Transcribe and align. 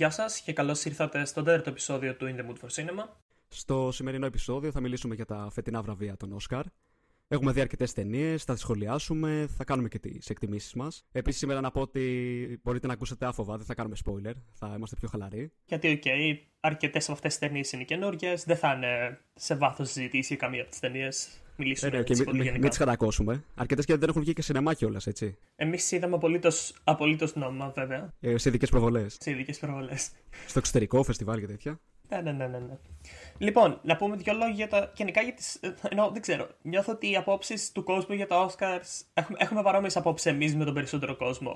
Γεια 0.00 0.10
σας 0.10 0.40
και 0.40 0.52
καλώς 0.52 0.84
ήρθατε 0.84 1.24
στο 1.24 1.42
τέταρτο 1.42 1.70
επεισόδιο 1.70 2.14
του 2.14 2.26
In 2.26 2.40
the 2.40 2.44
Mood 2.44 2.54
for 2.54 2.68
Cinema. 2.74 3.08
Στο 3.48 3.90
σημερινό 3.92 4.26
επεισόδιο 4.26 4.70
θα 4.70 4.80
μιλήσουμε 4.80 5.14
για 5.14 5.24
τα 5.24 5.48
φετινά 5.52 5.82
βραβεία 5.82 6.16
των 6.16 6.32
Όσκαρ. 6.32 6.64
Έχουμε 7.28 7.52
δει 7.52 7.60
αρκετές 7.60 7.92
ταινίες, 7.92 8.44
θα 8.44 8.52
τις 8.52 8.62
σχολιάσουμε, 8.62 9.48
θα 9.56 9.64
κάνουμε 9.64 9.88
και 9.88 9.98
τις 9.98 10.30
εκτιμήσεις 10.30 10.74
μας. 10.74 11.04
Επίσης, 11.12 11.40
σήμερα 11.40 11.60
να 11.60 11.70
πω 11.70 11.80
ότι 11.80 12.60
μπορείτε 12.62 12.86
να 12.86 12.92
ακούσετε 12.92 13.26
άφοβα, 13.26 13.56
δεν 13.56 13.66
θα 13.66 13.74
κάνουμε 13.74 13.96
spoiler, 14.04 14.34
θα 14.52 14.72
είμαστε 14.76 14.96
πιο 14.96 15.08
χαλαροί. 15.08 15.52
Γιατί, 15.64 15.88
okay, 15.88 16.36
αρκετές 16.60 17.04
από 17.04 17.12
αυτές 17.12 17.38
τις 17.38 17.48
ταινίες 17.48 17.72
είναι 17.72 17.84
καινούργιες, 17.84 18.44
δεν 18.44 18.56
θα 18.56 18.72
είναι 18.72 19.20
σε 19.34 19.54
βάθος 19.54 19.90
συζήτηση 19.90 20.34
για 20.34 20.36
καμία 20.36 20.60
από 20.60 20.70
τις 20.70 20.80
ταινίες. 20.80 21.28
Μιλήσουμε 21.60 21.90
ε, 21.90 21.96
ναι, 21.96 22.02
και 22.02 22.14
μην, 22.32 22.50
μην 22.50 22.68
τις 22.68 22.78
κατακάψουμε. 22.78 23.44
Αρκετές 23.54 23.84
και 23.84 23.96
δεν 23.96 24.08
έχουν 24.08 24.22
βγει 24.22 24.32
και 24.32 24.42
σινεμά 24.42 24.74
κιόλας, 24.74 25.00
έτσι. 25.04 25.38
Εμείς 25.56 25.92
είδαμε 25.92 26.18
απολύτως 26.84 27.34
νόμιμα, 27.34 27.72
βέβαια. 27.74 28.12
Ε, 28.20 28.38
σε 28.38 28.48
ειδικές 28.48 28.70
προβολές. 28.70 29.16
Σε 29.20 29.30
ειδικές 29.30 29.58
προβολές. 29.58 30.10
Στο 30.46 30.58
εξωτερικό, 30.58 31.02
φεστιβάλ 31.02 31.40
και 31.40 31.46
τέτοια. 31.46 31.80
Ναι, 32.08 32.20
ναι, 32.20 32.32
ναι, 32.32 32.46
ναι, 32.46 32.58
ναι. 32.58 32.78
Λοιπόν, 33.38 33.80
να 33.82 33.96
πούμε 33.96 34.16
δύο 34.16 34.32
λόγια 34.32 34.54
για 34.54 34.68
τα. 34.68 34.92
Γενικά 34.94 35.22
για 35.22 35.32
τις... 35.32 35.60
Ενώ, 35.88 36.10
δεν 36.12 36.22
ξέρω. 36.22 36.48
Νιώθω 36.62 36.92
ότι 36.92 37.10
οι 37.10 37.16
απόψεις 37.16 37.72
του 37.72 37.82
κόσμου 37.82 38.14
για 38.14 38.26
τα 38.26 38.46
Oscars. 38.46 39.04
Έχουμε, 39.14 39.38
έχουμε 39.40 39.62
παρόμοιες 39.62 39.96
απόψεις 39.96 40.32
εμείς 40.32 40.56
με 40.56 40.64
τον 40.64 40.74
περισσότερο 40.74 41.16
κόσμο. 41.16 41.52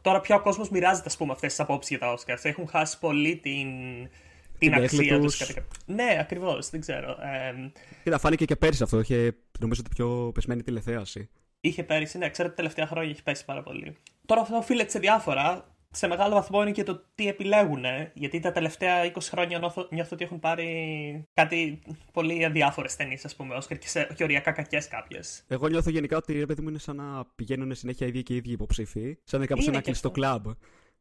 Τώρα 0.00 0.20
πια 0.20 0.36
ο 0.36 0.40
κόσμος 0.40 0.68
μοιράζεται, 0.68 1.08
ας 1.08 1.16
πούμε, 1.16 1.32
αυτές 1.32 1.48
τις 1.50 1.60
απόψεις 1.60 1.96
για 1.96 1.98
τα 1.98 2.16
Oscars. 2.16 2.40
Έχουν 2.42 2.68
χάσει 2.68 2.98
πολύ 2.98 3.36
την, 3.36 3.68
την 4.58 4.74
αξία 4.74 5.20
τους. 5.20 5.54
Ναι, 5.86 6.16
ακριβώς, 6.20 6.70
δεν 6.70 6.80
ξέρω. 6.80 7.10
Ε, 7.10 7.70
Κοίτα, 8.02 8.18
φάνηκε 8.18 8.44
και 8.44 8.56
πέρυσι 8.56 8.82
αυτό. 8.82 9.00
Είχε 9.00 9.36
νομίζω 9.60 9.82
ότι 9.84 9.94
πιο 9.94 10.30
πεσμένη 10.34 10.62
τηλεθέαση. 10.62 11.28
Είχε 11.60 11.82
πέρυσι, 11.82 12.18
ναι, 12.18 12.30
ξέρω 12.30 12.48
ότι 12.48 12.56
τελευταία 12.56 12.86
χρόνια 12.86 13.10
έχει 13.10 13.22
πέσει 13.22 13.44
πάρα 13.44 13.62
πολύ. 13.62 13.96
Τώρα 14.26 14.40
αυτό 14.40 14.56
οφείλεται 14.56 14.90
σε 14.90 14.98
διάφορα 14.98 15.76
σε 15.96 16.06
μεγάλο 16.06 16.34
βαθμό 16.34 16.62
είναι 16.62 16.70
και 16.70 16.82
το 16.82 17.02
τι 17.14 17.28
επιλέγουν. 17.28 17.84
Γιατί 18.14 18.40
τα 18.40 18.52
τελευταία 18.52 19.12
20 19.12 19.18
χρόνια 19.20 19.58
νιώθω, 19.58 19.88
νιώθω 19.90 20.10
ότι 20.12 20.24
έχουν 20.24 20.38
πάρει 20.38 21.26
κάτι 21.34 21.78
πολύ 22.12 22.44
αδιάφορες 22.44 22.96
ταινίες, 22.96 23.24
ας 23.24 23.36
πούμε, 23.36 23.54
Όσκαρ 23.54 23.78
και, 23.78 23.88
σε, 23.88 24.08
και 24.14 24.22
οριακά 24.22 24.52
κακές 24.52 24.88
κάποιες. 24.88 25.44
Εγώ 25.48 25.68
νιώθω 25.68 25.90
γενικά 25.90 26.16
ότι 26.16 26.32
ρε 26.32 26.46
παιδί 26.46 26.62
μου 26.62 26.68
είναι 26.68 26.78
σαν 26.78 26.96
να 26.96 27.24
πηγαίνουν 27.36 27.74
συνέχεια 27.74 28.06
οι 28.06 28.08
ίδιοι 28.08 28.22
και 28.22 28.32
οι 28.32 28.36
ίδιοι 28.36 28.52
υποψήφοι. 28.52 29.18
Σαν 29.24 29.40
να 29.40 29.46
κάπως 29.46 29.68
ένα 29.68 29.80
κλειστό 29.80 30.10
κλαμπ. 30.10 30.46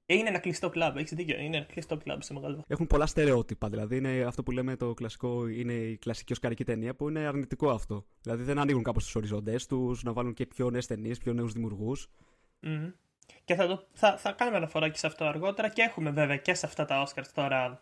Είναι 0.06 0.30
ένα 0.30 0.40
κλειστό 0.40 0.70
κλαμπ, 0.70 0.98
έχεις 0.98 1.14
δίκιο. 1.14 1.40
Είναι 1.40 1.58
ένα 1.58 1.66
κλειστό 1.66 1.98
κλαμπ 1.98 2.22
σε 2.22 2.34
μεγάλο 2.34 2.56
βαθμό. 2.56 2.66
Έχουν 2.68 2.88
πολλά 2.88 3.06
στερεότυπα. 3.06 3.70
Δηλαδή 3.70 3.98
είναι 3.98 4.24
αυτό 4.24 4.44
που 4.44 4.52
λέμε 4.52 4.76
το 4.76 4.94
κλασικό, 4.94 5.48
είναι 5.48 5.74
η 5.74 5.98
κλασική 5.98 6.34
οσκαρική 6.34 6.64
ταινία 6.64 6.96
που 6.96 7.10
είναι 7.10 7.20
αρνητικό 7.20 7.70
αυτό. 7.70 8.06
Δηλαδή 8.22 8.44
δεν 8.44 8.60
ανοίγουν 8.60 8.84
κάπως 8.84 9.04
τους 9.04 9.16
οριζοντέ 9.16 9.56
τους, 9.68 10.04
να 10.04 10.14
βάλουν 10.14 10.34
και 10.34 10.46
πιο 10.46 10.70
νέε 10.70 10.82
ταινίε, 10.88 11.16
πιο 11.16 11.34
νέους 11.34 11.54
δημιουργούς. 11.54 12.10
Mm-hmm. 12.64 12.94
Και 13.46 13.56
θα, 13.56 13.68
το, 13.68 13.88
θα, 13.94 14.18
θα 14.18 14.32
κάνουμε 14.32 14.58
αναφορά 14.58 14.90
και 14.90 14.98
σε 14.98 15.08
αυτό 15.08 15.26
αργότερα 15.26 15.70
και 15.70 15.82
έχουμε 15.82 16.12
βέβαια 16.12 16.38
και 16.38 16.54
σε 16.54 16.66
αυτά 16.66 16.86
τα 16.86 17.08
Oscars 17.08 17.28
τώρα 17.34 17.82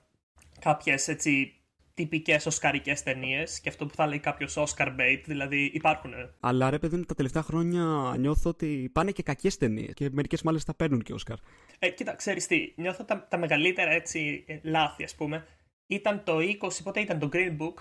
κάποιες 0.60 1.08
έτσι 1.08 1.63
τυπικές 1.94 2.46
οσκαρικές 2.46 3.04
ταινίες 3.04 3.60
και 3.60 3.70
αυτό 3.70 3.86
που 3.86 3.96
θα 3.96 4.08
λέει 4.08 4.20
κάποιος 4.20 4.58
Oscar 4.58 4.88
bait, 4.88 5.22
δηλαδή 5.26 5.72
υπάρχουν. 5.74 6.14
Αλλά 6.40 6.70
ρε 6.70 6.80
παιδί 6.80 6.96
μου, 6.96 7.04
τα 7.04 7.14
τελευταία 7.16 7.42
χρόνια 7.42 8.16
νιώθω 8.18 8.50
ότι 8.50 8.90
πάνε 8.94 9.12
και 9.12 9.24
κακές 9.24 9.58
ταινίες 9.58 9.94
και 9.94 10.10
μερικές 10.12 10.42
μάλιστα 10.42 10.74
παίρνουν 10.74 11.02
και 11.02 11.14
Oscar. 11.18 11.36
Ε, 11.80 11.90
κοίτα, 11.90 12.16
ξέρεις 12.16 12.48
τι, 12.48 12.74
νιώθω 12.76 13.04
τα, 13.04 13.28
τα 13.30 13.38
μεγαλύτερα 13.38 13.92
έτσι 13.92 14.46
λάθη, 14.62 15.04
ας 15.04 15.16
πούμε, 15.16 15.46
ήταν 15.88 16.24
το 16.24 16.38
20, 16.38 16.70
πότε 16.84 17.00
ήταν 17.00 17.20
το 17.20 17.30
Green 17.34 17.58
Book 17.58 17.74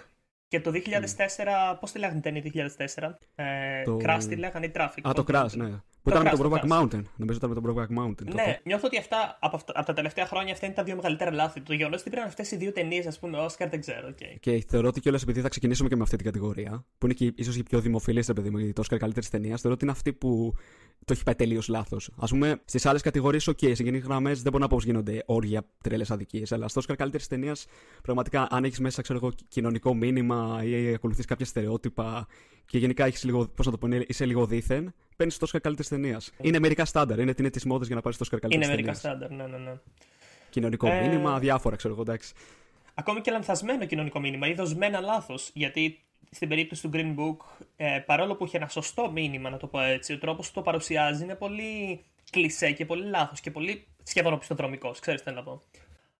και 0.48 0.60
το 0.60 0.70
2004, 0.74 0.74
mm. 0.76 1.76
πώς 1.80 1.92
τη 1.92 1.98
λέγανε 1.98 2.20
την 2.20 2.42
ταινία 2.42 2.74
2004, 2.94 3.10
ε, 3.34 3.82
το... 3.82 3.98
Crash 4.02 4.24
τη 4.28 4.36
λέγανε 4.36 4.66
η 4.66 4.72
Traffic. 4.74 5.08
Α, 5.08 5.12
το 5.12 5.24
Crash, 5.28 5.50
ναι. 5.56 5.70
Που 6.02 6.10
ήταν 6.10 6.22
με 6.22 6.30
τον 6.30 6.40
Brokeback 6.40 6.68
Mountain. 6.68 7.02
Νομίζω 7.16 7.38
ήταν 7.38 7.50
με 7.50 7.54
τον 7.54 7.64
Brokeback 7.66 8.02
Mountain. 8.02 8.34
Ναι, 8.34 8.60
νιώθω 8.64 8.86
ότι 8.86 8.98
αυτά 8.98 9.38
από, 9.40 9.60
από 9.66 9.86
τα 9.86 9.92
τελευταία 9.92 10.26
χρόνια 10.26 10.52
αυτά 10.52 10.66
είναι 10.66 10.74
τα 10.74 10.82
δύο 10.82 10.96
μεγαλύτερα 10.96 11.32
λάθη. 11.32 11.60
Το 11.60 11.72
γεγονός 11.72 12.00
ότι 12.00 12.10
πήραν 12.10 12.26
αυτές 12.26 12.50
οι 12.50 12.56
δύο 12.56 12.72
ταινίες, 12.72 13.06
ας 13.06 13.18
πούμε, 13.18 13.38
Oscar, 13.46 13.66
δεν 13.70 13.80
ξέρω. 13.80 14.08
Okay. 14.08 14.36
Και 14.40 14.64
θεωρώ 14.68 14.88
ότι 14.88 15.00
κιόλας 15.00 15.22
επειδή 15.22 15.40
θα 15.40 15.48
ξεκινήσουμε 15.48 15.88
και 15.88 15.96
με 15.96 16.02
αυτή 16.02 16.16
την 16.16 16.24
κατηγορία, 16.24 16.84
που 16.98 17.06
είναι 17.06 17.14
και 17.14 17.32
ίσως 17.36 17.56
η 17.56 17.62
πιο 17.62 17.80
δημοφιλή, 17.80 18.24
παιδί 18.34 18.50
μου, 18.50 18.58
η 18.58 18.72
Oscar 18.80 18.96
καλύτερη 18.96 19.26
ταινία, 19.26 19.56
θεωρώ 19.56 19.74
ότι 19.74 19.84
είναι 19.84 19.92
αυτή 19.92 20.12
που 20.12 20.54
το 21.04 21.12
έχει 21.12 21.22
πάει 21.22 21.34
τελείως 21.34 21.68
λάθος. 21.68 22.10
Α 22.16 22.26
πούμε, 22.26 22.60
στις 22.64 22.86
άλλες 22.86 23.02
κατηγορίες, 23.02 23.48
OK, 23.50 23.74
σε 23.74 23.82
γενικές 23.82 24.06
γραμμές 24.06 24.42
δεν 24.42 24.52
μπορώ 24.52 24.62
να 24.62 24.68
πω 24.68 24.76
πως 24.76 24.84
γίνονται 24.84 25.22
όρια 25.26 25.64
τρελέ 25.82 26.04
αδικίες, 26.08 26.52
αλλά 26.52 26.68
στο 26.68 26.80
Oscar 26.80 26.94
καλύτερη 26.96 27.24
ταινία, 27.24 27.56
πραγματικά 28.02 28.46
αν 28.50 28.64
έχεις 28.64 28.80
μέσα, 28.80 29.02
ξέρω 29.02 29.18
εγώ, 29.22 29.32
κοινωνικό 29.48 29.94
μήνυμα 29.94 30.60
ή 30.64 30.94
ακολουθείς 30.94 31.24
κάποια 31.24 31.46
στερεότυπα 31.46 32.26
και 32.66 32.78
γενικά 32.78 33.04
έχεις 33.04 33.24
λίγο, 33.24 33.48
πώς 33.48 33.66
να 33.66 33.72
το 33.72 33.78
πω, 33.78 33.88
είσαι 34.06 34.24
λίγο 34.24 34.46
δίθεν, 34.46 34.94
παίρνεις 35.22 35.38
το 35.38 35.46
Oscar 35.52 35.60
καλύτερη 35.62 35.88
ταινία. 35.88 36.20
Είναι 36.40 36.58
μερικά 36.58 36.84
στάνταρ, 36.84 37.18
είναι 37.18 37.34
την 37.34 37.50
τη 37.50 37.68
μόδα 37.68 37.84
για 37.84 37.94
να 37.94 38.00
πάρεις 38.00 38.18
το 38.18 38.24
Oscar 38.24 38.38
καλύτερη 38.40 38.64
ταινία. 38.64 38.78
Είναι 38.78 38.82
μερικά 38.82 38.98
στάνταρ, 38.98 39.30
ναι, 39.30 39.46
ναι, 39.46 39.58
ναι. 39.58 39.72
Κοινωνικό 40.50 40.88
ε... 40.88 41.00
μήνυμα, 41.00 41.38
διάφορα, 41.38 41.76
ξέρω 41.76 41.92
εγώ, 41.94 42.02
εντάξει. 42.02 42.34
Ακόμη 42.94 43.20
και 43.20 43.30
λανθασμένο 43.30 43.84
κοινωνικό 43.84 44.20
μήνυμα 44.20 44.46
ή 44.48 44.54
δοσμένα 44.54 45.00
λάθος. 45.00 45.50
Γιατί 45.54 45.98
στην 46.30 46.48
περίπτωση 46.48 46.82
του 46.82 46.90
Green 46.92 47.14
Book, 47.18 47.66
ε, 47.76 47.98
παρόλο 48.06 48.34
που 48.34 48.44
είχε 48.44 48.56
ένα 48.56 48.68
σωστό 48.68 49.10
μήνυμα, 49.10 49.50
να 49.50 49.56
το 49.56 49.66
πω 49.66 49.80
έτσι, 49.80 50.12
ο 50.12 50.18
τρόπος 50.18 50.46
που 50.46 50.54
το 50.54 50.62
παρουσιάζει 50.62 51.22
είναι 51.22 51.34
πολύ 51.34 52.04
κλεισέ 52.30 52.70
και 52.72 52.84
πολύ 52.84 53.04
λάθος 53.04 53.40
και 53.40 53.50
πολύ 53.50 53.86
σχεδόν 54.02 54.32
οπισθοδρομικός. 54.32 55.00
Ξέρεις 55.00 55.22
τι 55.22 55.28
θέλω 55.28 55.38
να 55.38 55.44
πω. 55.44 55.62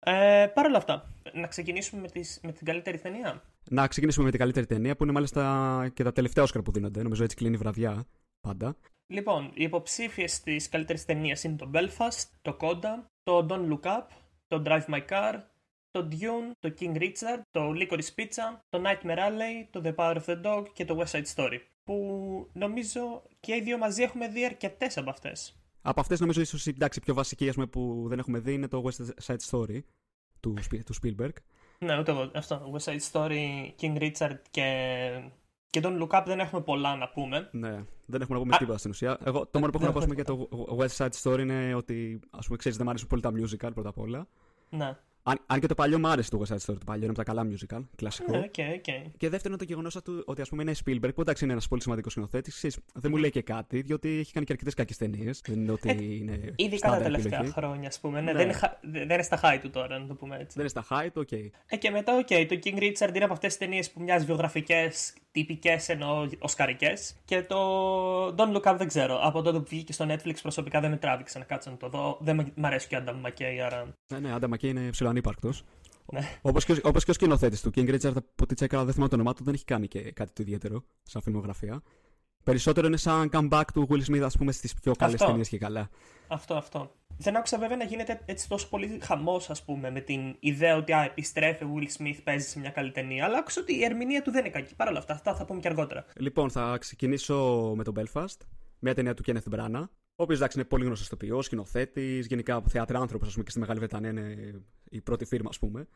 Ε, 0.05 0.47
Παρ' 0.55 0.67
όλα 0.67 0.77
αυτά, 0.77 1.13
να 1.33 1.47
ξεκινήσουμε 1.47 2.01
με, 2.01 2.09
τις, 2.09 2.41
με 2.43 2.53
την 2.53 2.67
καλύτερη 2.67 2.99
ταινία. 2.99 3.43
Να 3.69 3.87
ξεκινήσουμε 3.87 4.25
με 4.25 4.31
την 4.31 4.41
καλύτερη 4.41 4.67
ταινία 4.67 4.97
που 4.97 5.03
είναι 5.03 5.13
μάλιστα 5.13 5.91
και 5.95 6.03
τα 6.03 6.13
τελευταία 6.13 6.45
Όσκαρ 6.45 6.63
που 6.63 6.73
δίνονται. 6.73 7.03
Νομίζω 7.03 7.25
έτσι 7.25 7.37
κλείνει 7.37 7.55
η 7.55 7.59
βραδιά 7.59 8.07
πάντα. 8.43 8.77
Λοιπόν, 9.07 9.51
οι 9.55 9.63
υποψήφιες 9.63 10.41
της 10.41 10.69
καλύτερης 10.69 11.05
ταινίας 11.05 11.45
είναι 11.45 11.57
το 11.57 11.71
Belfast, 11.75 12.25
το 12.43 12.57
Coda, 12.61 13.05
το 13.23 13.47
Don't 13.51 13.69
Look 13.73 13.83
Up, 13.83 14.07
το 14.47 14.63
Drive 14.67 14.85
My 14.87 15.07
Car, 15.09 15.43
το 15.91 16.09
Dune, 16.11 16.51
το 16.59 16.75
King 16.81 16.97
Richard, 16.97 17.41
το 17.51 17.73
Licorice 17.75 18.15
Pizza, 18.17 18.59
το 18.69 18.83
Nightmare 18.85 19.19
Alley, 19.19 19.67
το 19.71 19.81
The 19.85 19.95
Power 19.95 20.17
of 20.17 20.25
the 20.25 20.43
Dog 20.45 20.65
και 20.73 20.85
το 20.85 21.01
West 21.01 21.11
Side 21.11 21.35
Story. 21.35 21.59
Που 21.85 22.49
νομίζω 22.53 23.23
και 23.41 23.55
οι 23.55 23.61
δύο 23.61 23.79
μαζί 23.79 24.03
έχουμε 24.03 24.29
δει 24.29 24.45
αρκετές 24.45 24.97
από 24.99 25.11
αυτές. 25.11 25.57
Από 25.83 26.01
αυτές 26.01 26.21
νομίζω 26.21 26.41
ίσως 26.41 26.67
η 26.67 27.01
πιο 27.03 27.15
βασική 27.15 27.51
πούμε, 27.53 27.67
που 27.67 28.05
δεν 28.09 28.19
έχουμε 28.19 28.39
δει 28.39 28.53
είναι 28.53 28.69
το 28.69 28.85
West 28.87 29.25
Side 29.27 29.51
Story 29.51 29.81
του, 30.41 30.55
του 30.85 30.95
Spielberg. 31.03 31.33
Ναι, 31.79 31.99
ούτε 31.99 32.11
εγώ. 32.11 32.31
Αυτό. 32.35 32.73
West 32.73 32.93
Side 32.93 33.11
Story, 33.13 33.71
King 33.81 34.13
Richard 34.13 34.39
και 34.51 35.31
και 35.73 35.81
τον 35.81 36.03
Look 36.03 36.19
Up 36.19 36.23
δεν 36.27 36.41
έχουμε 36.41 36.61
πολλά 36.61 36.97
να 36.97 37.09
πούμε. 37.09 37.49
Ναι, 37.53 37.85
δεν 38.07 38.21
έχουμε 38.21 38.39
να 38.39 38.45
πούμε 38.45 38.57
τίποτα 38.57 38.79
στην 38.79 38.91
ουσία. 38.91 39.19
Εγώ, 39.25 39.47
το 39.47 39.59
μόνο 39.59 39.73
που 39.73 39.79
έχω 39.83 39.93
να 39.93 40.07
πω 40.07 40.15
για 40.15 40.25
το 40.25 40.49
West 40.79 40.97
Side 40.97 41.23
Story 41.23 41.39
είναι 41.39 41.75
ότι, 41.75 42.21
ας 42.31 42.45
πούμε, 42.45 42.59
ξέρεις, 42.59 42.77
δεν 42.77 42.87
μου 42.87 42.93
αρέσουν 42.93 43.09
πολύ 43.09 43.23
τα 43.23 43.31
musical 43.31 43.71
πρώτα 43.75 43.89
απ' 43.89 43.99
όλα. 43.99 44.27
Ναι. 44.71 44.97
Αν, 45.23 45.39
αν 45.47 45.61
και 45.61 45.67
το 45.67 45.75
παλιό 45.75 45.99
μου 45.99 46.09
άρεσε 46.09 46.31
το 46.31 46.43
West 46.43 46.53
Side 46.53 46.57
Story, 46.57 46.79
το 46.79 46.85
παλιό 46.85 47.03
είναι 47.03 47.13
από 47.17 47.25
τα 47.25 47.25
καλά 47.25 47.47
musical, 47.51 47.85
κλασικό. 47.97 48.33
Ναι, 48.33 48.51
okay, 48.57 48.61
okay. 48.61 49.11
Και 49.17 49.29
δεύτερον 49.29 49.59
το 49.59 49.65
γεγονός 49.65 49.97
ότι 50.25 50.41
ας 50.41 50.49
πούμε 50.49 50.63
είναι 50.63 50.73
Spielberg, 50.85 51.15
που 51.15 51.21
εντάξει 51.21 51.45
είναι 51.45 51.53
ένας 51.53 51.69
πολύ 51.69 51.83
σημαντικός 51.83 52.13
σκηνοθέτης, 52.13 52.79
δεν 52.95 53.11
μου 53.11 53.17
λέει 53.17 53.31
και 53.31 53.43
κάτι, 53.43 53.81
διότι 53.81 54.09
έχει 54.09 54.33
κάνει 54.33 54.47
και 54.47 54.53
αρκετές 54.53 54.75
κακές 54.75 54.97
ταινίες. 54.97 55.41
Δεν 55.47 55.61
είναι 55.61 55.73
ότι 55.73 55.89
ε, 55.89 55.93
είναι. 55.93 56.53
Ειδικά 56.57 56.91
τα 56.91 56.97
τελευταία 56.97 57.33
επιλογή. 57.33 57.53
χρόνια, 57.53 57.89
ας 57.89 58.01
πούμε. 58.01 58.21
Ναι, 58.21 58.33
ναι. 58.33 58.39
Δεν, 58.39 58.49
είναι, 58.49 58.79
δεν 58.81 59.11
είναι 59.11 59.23
στα 59.23 59.41
high 59.43 59.59
του 59.63 59.71
τώρα, 59.71 59.99
να 59.99 60.07
το 60.07 60.15
πούμε 60.15 60.35
έτσι. 60.35 60.59
Δεν 60.59 60.61
είναι 60.61 60.69
στα 60.69 60.85
high 60.91 61.09
του, 61.13 61.21
okay. 61.21 61.51
Ε, 61.67 61.77
και 61.77 61.91
μετά, 61.91 62.17
okay, 62.17 62.47
το 62.49 62.59
King 62.65 62.79
Richard 62.79 63.15
είναι 63.15 63.25
από 63.25 63.33
αυτές 63.33 63.57
τις 63.57 63.59
ταινίες 63.59 63.91
που 63.91 64.03
μοιάζει 64.03 64.25
βιογραφικές, 64.25 65.15
τυπικές 65.31 65.89
ενώ 65.89 66.29
οσκαρικές. 66.39 67.17
Και 67.25 67.43
το 67.43 67.57
Don't 68.27 68.57
Look 68.57 68.73
Up 68.73 68.75
δεν 68.79 68.89
ξέρω. 68.89 69.21
Από 69.23 69.43
τότε 69.43 69.59
που 69.59 69.67
βγήκε 69.69 69.93
στο 69.93 70.07
Netflix 70.09 70.35
προσωπικά 70.43 70.81
δεν 70.81 70.91
με 70.91 70.97
τράβηξε 70.97 71.39
να 71.39 71.45
κάτσω 71.45 71.71
να 71.71 71.77
το 71.77 71.89
δω. 71.89 72.19
Δεν 72.21 72.53
μου 72.55 72.67
αρέσει 72.67 72.89
και 72.89 72.97
ο 72.97 73.05
Adam 73.07 73.27
McKay, 73.27 73.59
άρα. 73.65 73.95
Ναι, 74.13 74.19
ναι, 74.19 74.35
Adam 74.41 74.49
McKay 74.49 74.63
είναι 74.63 74.91
ψιλοανύπαρκτος. 74.91 75.12
Ναι. 76.13 76.39
Όπως 76.43 76.65
και, 76.65 76.73
ο, 76.73 76.91
και 76.91 77.11
ο 77.11 77.13
σκηνοθέτης 77.13 77.61
του. 77.61 77.71
King 77.75 77.89
Richard, 77.95 78.17
από 78.17 78.25
ό,τι 78.43 78.55
τσέκαρα, 78.55 78.85
δεν 78.85 78.93
θυμάμαι 78.93 79.11
το 79.11 79.15
όνομά 79.17 79.35
του, 79.35 79.45
δεν 79.45 79.55
έχει 79.55 79.65
κάνει 79.65 79.89
και 79.89 80.13
κάτι 80.13 80.33
το 80.33 80.43
ιδιαίτερο 80.43 80.85
σαν 81.03 81.23
φιλμογραφία. 81.23 81.83
Περισσότερο 82.45 82.87
είναι 82.87 82.97
σαν 82.97 83.31
comeback 83.33 83.65
του 83.73 83.89
Will 83.91 84.11
Smith, 84.11 84.23
ας 84.23 84.37
πούμε, 84.37 84.53
στις 84.53 84.75
πιο 84.75 84.95
καλές 84.95 85.21
ταινίες 85.21 85.49
και 85.49 85.59
καλά. 85.59 85.89
Αυτό, 86.29 86.55
αυτό. 86.55 86.91
Δεν 87.17 87.37
άκουσα 87.37 87.59
βέβαια 87.59 87.77
να 87.77 87.85
γίνεται 87.85 88.21
έτσι 88.25 88.49
τόσο 88.49 88.69
πολύ 88.69 88.99
χαμός, 89.03 89.51
ας 89.51 89.65
πούμε, 89.65 89.91
με 89.91 90.01
την 90.01 90.37
ιδέα 90.41 90.77
ότι 90.77 90.93
α, 90.93 91.05
επιστρέφει 91.05 91.65
ο 91.65 91.69
Will 91.77 92.03
Smith, 92.03 92.19
παίζει 92.25 92.49
σε 92.49 92.59
μια 92.59 92.71
καλή 92.71 92.91
ταινία. 92.93 93.25
Αλλά 93.25 93.39
άκουσα 93.39 93.61
ότι 93.61 93.75
η 93.75 93.85
ερμηνεία 93.85 94.23
του 94.23 94.31
δεν 94.31 94.41
είναι 94.45 94.53
κακή. 94.53 94.75
Παρ' 94.75 94.89
όλα 94.89 94.99
αυτά, 94.99 95.13
αυτά 95.13 95.35
θα 95.35 95.45
πούμε 95.45 95.61
και 95.61 95.69
αργότερα. 95.69 96.05
Λοιπόν, 96.17 96.51
θα 96.51 96.77
ξεκινήσω 96.81 97.73
με 97.77 97.85
τον 97.85 97.95
Belfast. 97.99 98.37
Μια 98.79 98.95
ταινία 98.95 99.15
του 99.15 99.23
Kenneth 99.27 99.55
Branagh. 99.55 99.85
Ο 100.17 100.23
οποίος 100.23 100.39
εντάξει 100.39 100.59
είναι 100.59 100.69
πολύ 100.69 100.85
γνωστός 100.85 101.07
ηθοποιός, 101.07 101.45
σκηνοθέτης, 101.45 102.27
γενικά 102.27 102.63
θεατράνθρωπο, 102.69 103.25
ας 103.27 103.33
πούμε, 103.33 103.45
και 103.45 103.51
στη 103.51 103.61
Μεγάλη 103.61 103.79
Βρετανία 103.79 104.11
είναι 104.11 104.61
η 104.91 105.01
πρώτη 105.01 105.25
φίρμα, 105.25 105.49
ας 105.49 105.59
πούμε. 105.59 105.87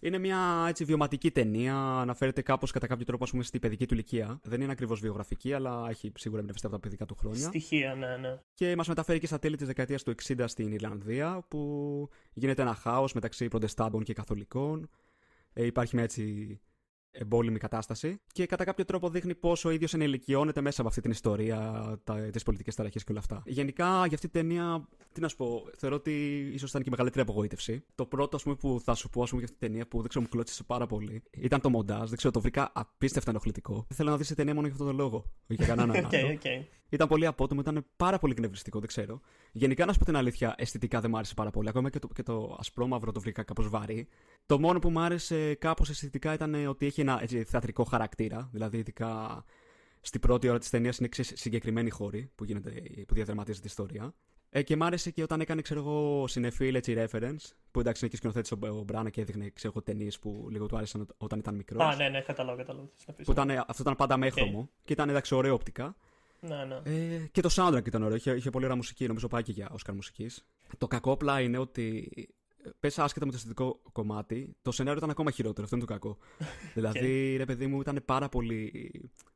Είναι 0.00 0.18
μια 0.18 0.66
έτσι, 0.68 0.84
βιωματική 0.84 1.30
ταινία, 1.30 1.76
αναφέρεται 1.76 2.42
κάπως 2.42 2.70
κατά 2.70 2.86
κάποιο 2.86 3.04
τρόπο 3.04 3.24
ας 3.24 3.30
πούμε, 3.30 3.42
στη 3.42 3.58
παιδική 3.58 3.86
του 3.86 3.94
ηλικία. 3.94 4.40
Δεν 4.42 4.60
είναι 4.60 4.72
ακριβώς 4.72 5.00
βιογραφική, 5.00 5.52
αλλά 5.52 5.86
έχει 5.88 6.12
σίγουρα 6.16 6.40
εμπνευστεί 6.40 6.66
από 6.66 6.74
τα 6.74 6.80
παιδικά 6.80 7.04
του 7.04 7.14
χρόνια. 7.14 7.46
Στοιχεία, 7.46 7.94
ναι, 7.94 8.16
ναι. 8.16 8.38
Και 8.54 8.76
μας 8.76 8.88
μεταφέρει 8.88 9.18
και 9.18 9.26
στα 9.26 9.38
τέλη 9.38 9.56
της 9.56 9.66
δεκαετίας 9.66 10.02
του 10.02 10.14
60 10.26 10.44
στην 10.46 10.72
Ιρλανδία, 10.72 11.44
που 11.48 12.08
γίνεται 12.32 12.62
ένα 12.62 12.74
χάος 12.74 13.12
μεταξύ 13.12 13.48
Προτεστάντων 13.48 14.02
και 14.02 14.12
Καθολικών. 14.12 14.90
Ε, 15.52 15.64
υπάρχει 15.64 15.94
μια 15.94 16.04
έτσι 16.04 16.60
εμπόλεμη 17.18 17.58
κατάσταση 17.58 18.20
και 18.32 18.46
κατά 18.46 18.64
κάποιο 18.64 18.84
τρόπο 18.84 19.08
δείχνει 19.08 19.34
πόσο 19.34 19.68
ο 19.68 19.72
ίδιος 19.72 19.94
ενηλικιώνεται 19.94 20.60
μέσα 20.60 20.80
από 20.80 20.88
αυτή 20.88 21.00
την 21.00 21.10
ιστορία, 21.10 21.82
τις 22.32 22.42
πολιτικές 22.42 22.74
ταραχές 22.74 23.04
και 23.04 23.10
όλα 23.10 23.20
αυτά. 23.20 23.42
Γενικά 23.46 23.86
για 23.86 24.14
αυτή 24.14 24.28
την 24.28 24.30
ταινία, 24.30 24.88
τι 25.12 25.20
να 25.20 25.28
σου 25.28 25.36
πω, 25.36 25.62
θεωρώ 25.76 25.96
ότι 25.96 26.12
ίσως 26.52 26.70
ήταν 26.70 26.82
και 26.82 26.88
η 26.88 26.90
μεγαλύτερη 26.90 27.22
απογοήτευση. 27.22 27.84
Το 27.94 28.06
πρώτο, 28.06 28.36
ας 28.36 28.42
πούμε, 28.42 28.54
που 28.54 28.80
θα 28.84 28.94
σου 28.94 29.08
πω 29.08 29.22
ας 29.22 29.28
πούμε, 29.28 29.40
για 29.40 29.50
αυτή 29.50 29.58
την 29.60 29.68
ταινία 29.68 29.88
που 29.88 30.00
δεν 30.00 30.08
ξέρω, 30.08 30.24
μου 30.24 30.30
κλώτσισε 30.30 30.62
πάρα 30.62 30.86
πολύ 30.86 31.22
ήταν 31.44 31.60
το 31.60 31.70
μοντάζ. 31.70 32.08
Δεν 32.08 32.16
ξέρω, 32.16 32.32
το 32.32 32.40
βρήκα 32.40 32.70
απίστευτα 32.74 33.30
ενοχλητικό. 33.30 33.86
Θέλω 33.94 34.10
να 34.10 34.16
δεις 34.16 34.26
την 34.26 34.36
ταινία 34.36 34.54
μόνο 34.54 34.66
για 34.66 34.76
αυτόν 34.76 34.88
τον 34.88 34.96
λόγο. 34.96 35.16
Όχι 35.50 35.64
για 35.64 35.66
κανέναν 35.66 35.96
okay, 36.06 36.16
άλλο. 36.16 36.38
Okay. 36.42 36.64
Ήταν 36.88 37.08
πολύ 37.08 37.26
απότομο, 37.26 37.60
ήταν 37.60 37.86
πάρα 37.96 38.18
πολύ 38.18 38.34
κνευριστικό, 38.34 38.78
δεν 38.78 38.88
ξέρω. 38.88 39.20
Γενικά, 39.52 39.84
να 39.86 39.92
σου 39.92 39.98
πω 39.98 40.04
την 40.04 40.16
αλήθεια, 40.16 40.54
αισθητικά 40.58 41.00
δεν 41.00 41.10
μου 41.10 41.16
άρεσε 41.16 41.34
πάρα 41.34 41.50
πολύ. 41.50 41.68
Ακόμα 41.68 41.90
και 41.90 41.98
το, 41.98 42.08
και 42.14 42.22
το 42.22 42.56
ασπρόμαυρο 42.58 43.12
το 43.12 43.20
βρήκα 43.20 43.42
κάπως 43.42 43.68
βαρύ. 43.68 44.08
Το 44.46 44.60
μόνο 44.60 44.78
που 44.78 44.90
μου 44.90 45.00
άρεσε 45.00 45.54
κάπως 45.54 45.90
αισθητικά 45.90 46.32
ήταν 46.32 46.66
ότι 46.66 46.86
έχει 46.86 47.00
ένα 47.00 47.18
έτσι, 47.22 47.44
θεατρικό 47.44 47.84
χαρακτήρα. 47.84 48.48
Δηλαδή, 48.52 48.76
ειδικά 48.78 49.44
στην 50.00 50.20
πρώτη 50.20 50.48
ώρα 50.48 50.58
της 50.58 50.70
ταινίας 50.70 50.98
είναι 50.98 51.08
συγκεκριμένοι 51.12 51.90
χώροι 51.90 52.30
που, 52.34 52.44
γίνεται, 52.44 52.82
που 53.06 53.14
διαδραματίζεται 53.14 53.66
η 53.66 53.70
ιστορία. 53.70 54.14
Ε, 54.50 54.62
και 54.62 54.76
μ' 54.76 54.82
άρεσε 54.82 55.10
και 55.10 55.22
όταν 55.22 55.40
έκανε, 55.40 55.62
ξέρω 55.62 55.80
εγώ, 55.80 56.26
συνεφίλ 56.28 56.74
έτσι 56.74 56.94
reference. 56.98 57.50
Που 57.70 57.80
εντάξει 57.80 58.00
είναι 58.00 58.10
και 58.10 58.16
σκηνοθέτης 58.16 58.52
ο 58.52 58.82
Μπράνα 58.84 59.10
και 59.10 59.20
έδειχνε, 59.20 59.50
ξέρω 59.54 59.82
ταινίες 59.82 60.18
που 60.18 60.46
λίγο 60.50 60.66
του 60.66 60.76
άρεσαν 60.76 61.06
όταν 61.16 61.38
ήταν 61.38 61.54
μικρός. 61.54 61.82
Α, 61.82 61.96
ναι, 61.96 62.08
ναι, 62.08 62.20
καταλάβω, 62.20 62.56
καταλάβω. 62.56 62.90
Που 63.24 63.30
ήταν, 63.30 63.50
αυτό 63.50 63.82
ήταν 63.82 63.96
πάντα 63.96 64.16
μέχρωμο 64.16 64.68
okay. 64.68 64.82
και 64.84 64.92
ήταν 64.92 65.08
εντάξει, 65.08 65.34
ωραίο 65.34 65.54
οπτικά. 65.54 65.96
Ναι, 66.40 66.64
ναι. 66.64 66.80
Ε, 66.84 67.28
και 67.32 67.40
το 67.40 67.48
soundtrack 67.52 67.86
ήταν 67.86 68.02
ωραίο. 68.02 68.16
Είχε, 68.16 68.34
είχε 68.34 68.50
πολύ 68.50 68.64
ωραία 68.64 68.76
μουσική, 68.76 69.06
νομίζω 69.06 69.28
πάει 69.28 69.42
και 69.42 69.52
για 69.52 69.70
Oscar 69.72 69.92
μουσικής. 69.94 70.44
Το 70.78 70.86
κακό 70.86 71.12
απλά 71.12 71.40
είναι 71.40 71.58
ότι 71.58 72.10
πε 72.80 72.86
άσχετα 72.96 73.24
με 73.24 73.30
το 73.30 73.36
αισθητικό 73.36 73.80
κομμάτι, 73.92 74.56
το 74.62 74.72
σενάριο 74.72 74.98
ήταν 74.98 75.10
ακόμα 75.10 75.30
χειρότερο. 75.30 75.64
Αυτό 75.64 75.76
είναι 75.76 75.84
το 75.84 75.92
κακό. 75.92 76.18
δηλαδή, 76.74 77.36
ρε 77.36 77.44
παιδί 77.44 77.66
μου, 77.66 77.80
ήταν 77.80 78.02
πάρα 78.04 78.28
πολύ. 78.28 78.90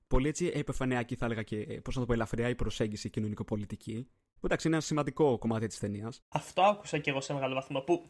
Πολύ 0.09 0.29
έτσι 0.29 0.53
επιφανειακή, 0.55 1.15
θα 1.15 1.25
έλεγα 1.25 1.43
και 1.43 1.57
πώς 1.57 1.95
να 1.95 2.01
το 2.01 2.07
πω, 2.07 2.13
ελαφριά 2.13 2.49
η 2.49 2.55
προσέγγιση 2.55 3.11
κοινωνικοπολιτική. 3.11 4.09
Που 4.41 4.47
εντάξει, 4.47 4.67
είναι 4.67 4.77
ένα 4.77 4.85
σημαντικό 4.85 5.39
κομμάτι 5.39 5.67
της 5.67 5.79
ταινίας. 5.79 6.23
Αυτό 6.29 6.63
άκουσα 6.63 6.99
και 6.99 7.11
εγώ 7.11 7.21
σε 7.21 7.33
μεγάλο 7.33 7.55
βαθμό. 7.55 7.81
Που 7.81 8.09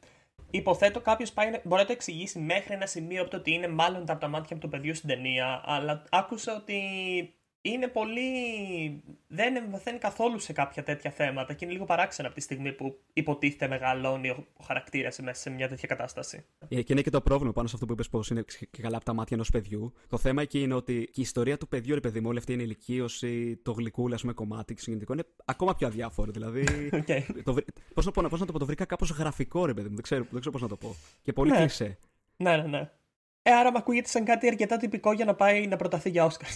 υποθέτω 0.50 1.00
κάποιος 1.00 1.32
μπορεί 1.34 1.80
να 1.80 1.84
το 1.84 1.92
εξηγήσει 1.92 2.38
μέχρι 2.38 2.74
ένα 2.74 2.86
σημείο 2.86 3.22
από 3.22 3.30
το 3.30 3.36
ότι 3.36 3.52
είναι 3.52 3.68
μάλλον 3.68 4.04
τα 4.04 4.12
από 4.12 4.20
τα 4.20 4.28
μάτια 4.28 4.58
του 4.58 4.68
παιδιού 4.68 4.94
στην 4.94 5.08
ταινία. 5.08 5.62
Αλλά 5.64 6.04
άκουσα 6.10 6.56
ότι 6.56 6.80
είναι 7.72 7.88
πολύ. 7.88 8.22
δεν 9.26 9.56
εμβαθαίνει 9.56 9.98
καθόλου 9.98 10.38
σε 10.38 10.52
κάποια 10.52 10.82
τέτοια 10.82 11.10
θέματα 11.10 11.54
και 11.54 11.64
είναι 11.64 11.74
λίγο 11.74 11.84
παράξενο 11.84 12.28
από 12.28 12.36
τη 12.36 12.42
στιγμή 12.42 12.72
που 12.72 12.98
υποτίθεται 13.12 13.68
μεγαλώνει 13.68 14.30
ο 14.30 14.46
χαρακτήρας 14.64 15.18
μέσα 15.18 15.40
σε 15.40 15.50
μια 15.50 15.68
τέτοια 15.68 15.88
κατάσταση. 15.88 16.44
Ε, 16.68 16.82
και 16.82 16.92
είναι 16.92 17.02
και 17.02 17.10
το 17.10 17.20
πρόβλημα 17.20 17.52
πάνω 17.52 17.68
σε 17.68 17.74
αυτό 17.74 17.86
που 17.86 17.92
είπες, 17.92 18.08
πως 18.08 18.30
είναι 18.30 18.44
και 18.70 18.82
καλά 18.82 18.96
από 18.96 19.04
τα 19.04 19.12
μάτια 19.12 19.36
ενός 19.36 19.50
παιδιού. 19.50 19.92
Το 20.08 20.18
θέμα 20.18 20.42
εκεί 20.42 20.60
είναι 20.60 20.74
ότι 20.74 21.04
και 21.12 21.20
η 21.20 21.22
ιστορία 21.22 21.56
του 21.56 21.68
παιδιού, 21.68 21.94
ρε 21.94 22.00
παιδί 22.00 22.20
μου, 22.20 22.28
όλη 22.28 22.38
αυτή 22.38 22.50
η 22.50 22.54
ενηλικίωση, 22.54 23.56
το 23.56 23.72
γλυκούλα, 23.72 24.14
ας 24.14 24.20
πούμε, 24.20 24.32
κομμάτι 24.32 24.74
και 24.74 24.80
συγκινητικό 24.80 25.12
είναι 25.12 25.24
ακόμα 25.44 25.74
πιο 25.74 25.86
αδιάφορο. 25.86 26.32
Δηλαδή. 26.32 26.64
okay. 27.06 27.20
Πώς 27.94 28.06
να, 28.06 28.12
πώς 28.12 28.40
να 28.40 28.46
το 28.46 28.52
πω, 28.52 28.58
το 28.58 28.66
βρήκα 28.66 28.84
κάπως 28.84 29.10
γραφικό, 29.10 29.66
ρε 29.66 29.74
παιδί 29.74 29.88
μου, 29.88 29.94
δεν 29.94 30.02
ξέρω, 30.02 30.26
δεν 30.30 30.40
ξέρω 30.40 30.52
πώς 30.52 30.62
να 30.62 30.68
το 30.68 30.76
πω. 30.76 30.94
Και 31.22 31.32
πολύ 31.32 31.50
ναι. 31.50 31.56
κλεισέ. 31.56 31.98
Ναι, 32.36 32.56
ναι, 32.56 32.62
ναι. 32.62 32.90
Ε, 33.42 33.52
άρα 33.52 33.72
με 33.72 33.78
ακούγεται 33.78 34.08
σαν 34.08 34.24
κάτι 34.24 34.46
αρκετά 34.46 34.76
τυπικό 34.76 35.12
για 35.12 35.24
να 35.24 35.34
πάει 35.34 35.66
να 35.66 35.76
προταθεί 35.76 36.10
για 36.10 36.24
Όσκαρ. 36.24 36.48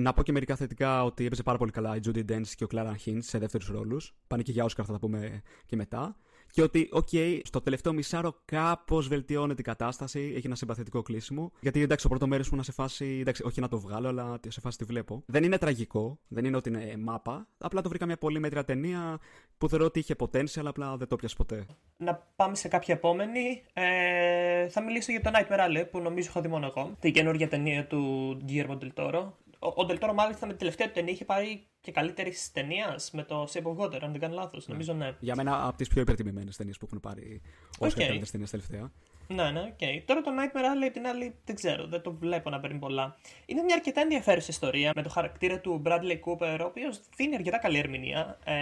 Να 0.00 0.12
πω 0.12 0.22
και 0.22 0.32
μερικά 0.32 0.56
θετικά 0.56 1.04
ότι 1.04 1.26
έπαιζε 1.26 1.42
πάρα 1.42 1.58
πολύ 1.58 1.70
καλά 1.70 1.96
η 1.96 2.00
Judi 2.06 2.30
Dench 2.30 2.46
και 2.56 2.64
ο 2.64 2.66
Ciarán 2.70 2.94
Hinds 3.04 3.18
σε 3.18 3.38
δεύτερους 3.38 3.68
ρόλους. 3.68 4.14
Πάνε 4.26 4.42
και 4.42 4.52
για 4.52 4.64
Όσκαρ, 4.64 4.84
θα 4.86 4.92
τα 4.92 4.98
πούμε 4.98 5.42
και 5.66 5.76
μετά. 5.76 6.16
Και 6.52 6.62
ότι, 6.62 6.88
okay, 6.92 7.40
στο 7.44 7.60
τελευταίο 7.60 7.92
μισάρο 7.92 8.40
κάπως 8.44 9.08
βελτιώνεται 9.08 9.60
η 9.60 9.64
κατάσταση, 9.64 10.32
έχει 10.36 10.46
ένα 10.46 10.54
συμπαθητικό 10.54 11.02
κλείσιμο. 11.02 11.52
Γιατί 11.60 11.80
εντάξει, 11.80 12.02
το 12.02 12.08
πρώτο 12.10 12.26
μέρος 12.26 12.48
που 12.48 12.56
να 12.56 12.62
σε 12.62 12.72
φάση, 12.72 13.18
εντάξει, 13.20 13.42
όχι 13.44 13.60
να 13.60 13.68
το 13.68 13.78
βγάλω, 13.78 14.08
αλλά 14.08 14.40
σε 14.48 14.60
φάση 14.60 14.78
τη 14.78 14.84
βλέπω. 14.84 15.22
Δεν 15.26 15.44
είναι 15.44 15.58
τραγικό, 15.58 16.18
δεν 16.28 16.44
είναι 16.44 16.56
ότι 16.56 16.68
είναι 16.68 16.96
μάπα. 16.98 17.48
Απλά 17.58 17.80
το 17.80 17.88
βρήκα 17.88 18.06
μια 18.06 18.18
πολύ 18.18 18.38
μέτρια 18.38 18.64
ταινία 18.64 19.18
που 19.58 19.68
θεωρώ 19.68 19.84
ότι 19.84 19.98
είχε 19.98 20.14
potential, 20.18 20.58
αλλά 20.58 20.68
απλά 20.68 20.96
δεν 20.96 21.08
το 21.08 21.16
'πιασε 21.16 21.34
ποτέ. 21.36 21.66
Να 21.96 22.14
πάμε 22.36 22.54
σε 22.54 22.68
κάποια 22.68 22.94
επόμενη. 22.94 23.62
Ε, 23.72 24.68
θα 24.68 24.82
μιλήσω 24.82 25.12
για 25.12 25.20
το 25.20 25.30
Nightmare 25.34 25.68
Alley 25.68 25.84
που 25.90 26.00
νομίζω 26.00 26.28
έχω 26.28 26.40
δει 26.40 26.48
μόνο 26.48 26.66
εγώ. 26.66 26.96
Την 27.00 27.12
καινούργια 27.12 27.48
ταινία 27.48 27.86
του 27.86 28.36
Guillermo 28.48 28.78
del 28.78 28.90
Toro 28.94 29.26
ο 29.58 29.84
del 29.84 29.96
Toro 29.96 30.12
μάλιστα 30.12 30.46
με 30.46 30.52
την 30.52 30.58
τελευταία 30.58 30.86
του 30.86 30.92
ταινία 30.92 31.12
είχε 31.12 31.24
πάρει 31.24 31.66
και 31.80 31.92
καλύτερη 31.92 32.34
ταινία 32.52 32.98
με 33.12 33.22
το 33.22 33.48
Shape 33.52 33.62
of 33.62 33.76
Water, 33.76 33.98
αν 34.02 34.10
δεν 34.10 34.20
κάνω 34.20 34.34
λάθος. 34.34 34.66
Ναι. 34.66 34.72
Νομίζω 34.72 34.92
ναι. 34.92 35.16
Για 35.20 35.34
μένα 35.36 35.66
από 35.66 35.76
τις 35.76 35.88
πιο 35.88 36.00
υπερτιμημένες 36.00 36.56
ταινίες 36.56 36.78
που 36.78 36.84
έχουν 36.86 37.00
πάρει 37.00 37.42
όσο 37.78 37.96
okay. 37.96 38.00
καλύτερες 38.00 38.30
ταινίες 38.30 38.50
τελευταία. 38.50 38.92
Ναι, 39.28 39.50
ναι, 39.50 39.60
OK. 39.60 39.78
Okay. 39.80 40.02
Τώρα 40.04 40.20
το 40.20 40.30
Nightmare 40.38 40.86
Alley 40.86 40.90
την 40.92 41.06
άλλη 41.06 41.34
δεν 41.44 41.54
ξέρω, 41.54 41.86
δεν 41.86 42.02
το 42.02 42.12
βλέπω 42.12 42.50
να 42.50 42.60
παίρνει 42.60 42.78
πολλά. 42.78 43.16
Είναι 43.46 43.62
μια 43.62 43.74
αρκετά 43.74 44.00
ενδιαφέρουσα 44.00 44.46
ιστορία 44.50 44.92
με 44.94 45.02
το 45.02 45.08
χαρακτήρα 45.08 45.60
του 45.60 45.82
Bradley 45.86 46.20
Cooper, 46.24 46.58
ο 46.60 46.64
οποίος 46.64 47.00
δίνει 47.16 47.34
αρκετά 47.34 47.58
καλή 47.58 47.78
ερμηνεία. 47.78 48.38
Ε, 48.44 48.54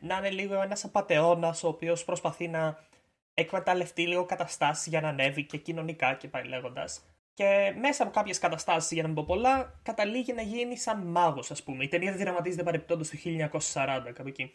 να 0.00 0.16
είναι 0.16 0.30
λίγο 0.30 0.62
ένας 0.62 0.84
απαταιώνας 0.84 1.62
ο 1.62 1.68
οποίος 1.68 2.04
προσπαθεί 2.04 2.48
να 2.48 2.78
εκμεταλλευτεί 3.34 4.06
λίγο 4.06 4.24
καταστάσεις 4.24 4.86
για 4.86 5.00
να 5.00 5.08
ανέβει 5.08 5.44
και 5.44 5.56
κοινωνικά 5.56 6.14
και 6.14 6.28
πάει 6.28 6.44
λέγοντας. 6.44 7.02
Και 7.34 7.74
μέσα 7.80 8.02
από 8.02 8.12
κάποιες 8.12 8.38
καταστάσεις, 8.38 8.92
για 8.92 9.02
να 9.02 9.08
μην 9.08 9.16
πω 9.16 9.24
πολλά, 9.24 9.80
καταλήγει 9.82 10.32
να 10.32 10.42
γίνει 10.42 10.76
σαν 10.76 11.02
μάγος, 11.02 11.50
ας 11.50 11.62
πούμε. 11.62 11.84
Η 11.84 11.88
ταινία 11.88 12.10
δεν 12.10 12.20
δραματίζεται 12.20 12.62
παρεπτόντω 12.62 13.04
το 13.04 13.10
1940, 13.74 14.12
κάπου 14.12 14.28
εκεί. 14.28 14.52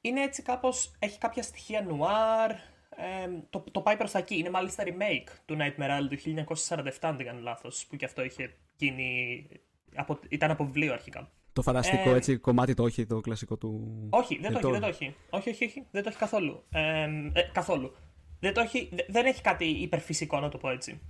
Είναι 0.00 0.22
έτσι 0.22 0.42
κάπως. 0.42 0.92
έχει 0.98 1.18
κάποια 1.18 1.42
στοιχεία 1.42 1.82
νουάρ. 1.82 2.50
Ε, 2.96 3.28
το, 3.50 3.64
το 3.70 3.80
πάει 3.80 3.96
προς 3.96 4.10
τα 4.10 4.18
εκεί. 4.18 4.38
Είναι 4.38 4.50
μάλιστα 4.50 4.84
remake 4.86 5.28
του 5.44 5.56
Nightmare 5.58 6.00
Alley 6.00 6.08
του 6.08 6.44
1947, 6.56 6.90
αν 7.00 7.16
δεν 7.16 7.26
κάνω 7.26 7.40
λάθος, 7.40 7.86
που 7.86 7.96
και 7.96 8.04
αυτό 8.04 8.24
είχε 8.24 8.54
γίνει. 8.76 9.48
Από, 9.94 10.18
ήταν 10.28 10.50
από 10.50 10.64
βιβλίο 10.64 10.92
αρχικά. 10.92 11.30
Το 11.52 11.62
φανταστικό 11.62 12.10
ε, 12.10 12.16
έτσι 12.16 12.36
κομμάτι 12.36 12.74
το 12.74 12.86
έχει 12.86 13.06
το 13.06 13.20
κλασικό 13.20 13.56
του. 13.56 13.98
Όχι, 14.10 14.38
δεν 14.38 14.52
το 14.52 14.58
έχει, 14.58 14.70
δεν 14.70 14.80
το 14.80 14.86
έχει. 14.86 15.14
Όχι, 15.30 15.50
όχι, 15.50 15.64
όχι, 15.64 15.86
δεν 15.90 16.02
το 16.02 16.08
έχει 16.08 16.18
καθόλου. 16.18 16.64
Ε, 16.70 17.02
ε, 17.32 17.42
καθόλου. 17.52 17.94
Δεν, 18.40 18.54
το 18.54 18.60
έχει, 18.60 18.88
δεν 19.08 19.26
έχει 19.26 19.40
κάτι 19.40 19.64
υπερφυσικό, 19.64 20.40
να 20.40 20.48
το 20.48 20.58
πω 20.58 20.70
έτσι. 20.70 21.00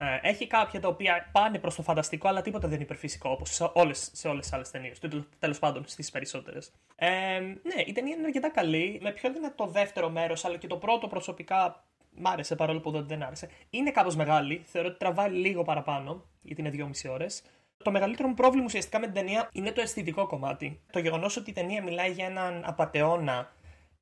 Ε, 0.00 0.18
έχει 0.22 0.46
κάποια 0.46 0.80
τα 0.80 0.88
οποία 0.88 1.28
πάνε 1.32 1.58
προς 1.58 1.74
το 1.74 1.82
φανταστικό, 1.82 2.28
αλλά 2.28 2.40
τίποτα 2.40 2.66
δεν 2.66 2.74
είναι 2.74 2.84
υπερφυσικό, 2.84 3.30
όπως 3.30 3.54
σε 3.54 3.70
όλες 3.72 4.10
σε 4.12 4.28
όλες 4.28 4.48
τι 4.48 4.56
άλλες 4.56 4.70
ταινίες. 4.70 4.98
Τέλος 5.38 5.58
πάντων, 5.58 5.84
στις 5.86 6.10
περισσότερες. 6.10 6.72
Ε, 6.96 7.08
ναι, 7.40 7.82
η 7.86 7.92
ταινία 7.92 8.14
είναι 8.14 8.26
αρκετά 8.26 8.50
καλή. 8.50 8.98
Με 9.02 9.10
πιο 9.10 9.32
είναι 9.36 9.52
το 9.54 9.66
δεύτερο 9.66 10.10
μέρος, 10.10 10.44
αλλά 10.44 10.56
και 10.56 10.66
το 10.66 10.76
πρώτο 10.76 11.06
προσωπικά 11.06 11.84
μ' 12.10 12.26
άρεσε 12.26 12.54
παρόλο 12.54 12.80
που 12.80 13.02
δεν 13.02 13.22
άρεσε. 13.22 13.48
Είναι 13.70 13.90
κάπως 13.90 14.16
μεγάλη. 14.16 14.62
Θεωρώ 14.66 14.88
ότι 14.88 14.98
τραβάει 14.98 15.30
λίγο 15.30 15.62
παραπάνω, 15.62 16.24
γιατί 16.42 16.60
είναι 16.60 16.70
δυόμιση 16.70 17.08
ώρες. 17.08 17.42
Το 17.84 17.90
μεγαλύτερο 17.90 18.28
μου 18.28 18.34
πρόβλημα 18.34 18.64
ουσιαστικά 18.64 18.98
με 18.98 19.04
την 19.04 19.14
ταινία 19.14 19.48
είναι 19.52 19.72
το 19.72 19.80
αισθητικό 19.80 20.26
κομμάτι. 20.26 20.80
Το 20.92 20.98
γεγονός 20.98 21.36
ότι 21.36 21.50
η 21.50 21.52
ταινία 21.52 21.82
μιλάει 21.82 22.10
για 22.10 22.26
έναν 22.26 22.62
απαταιώνα, 22.66 23.52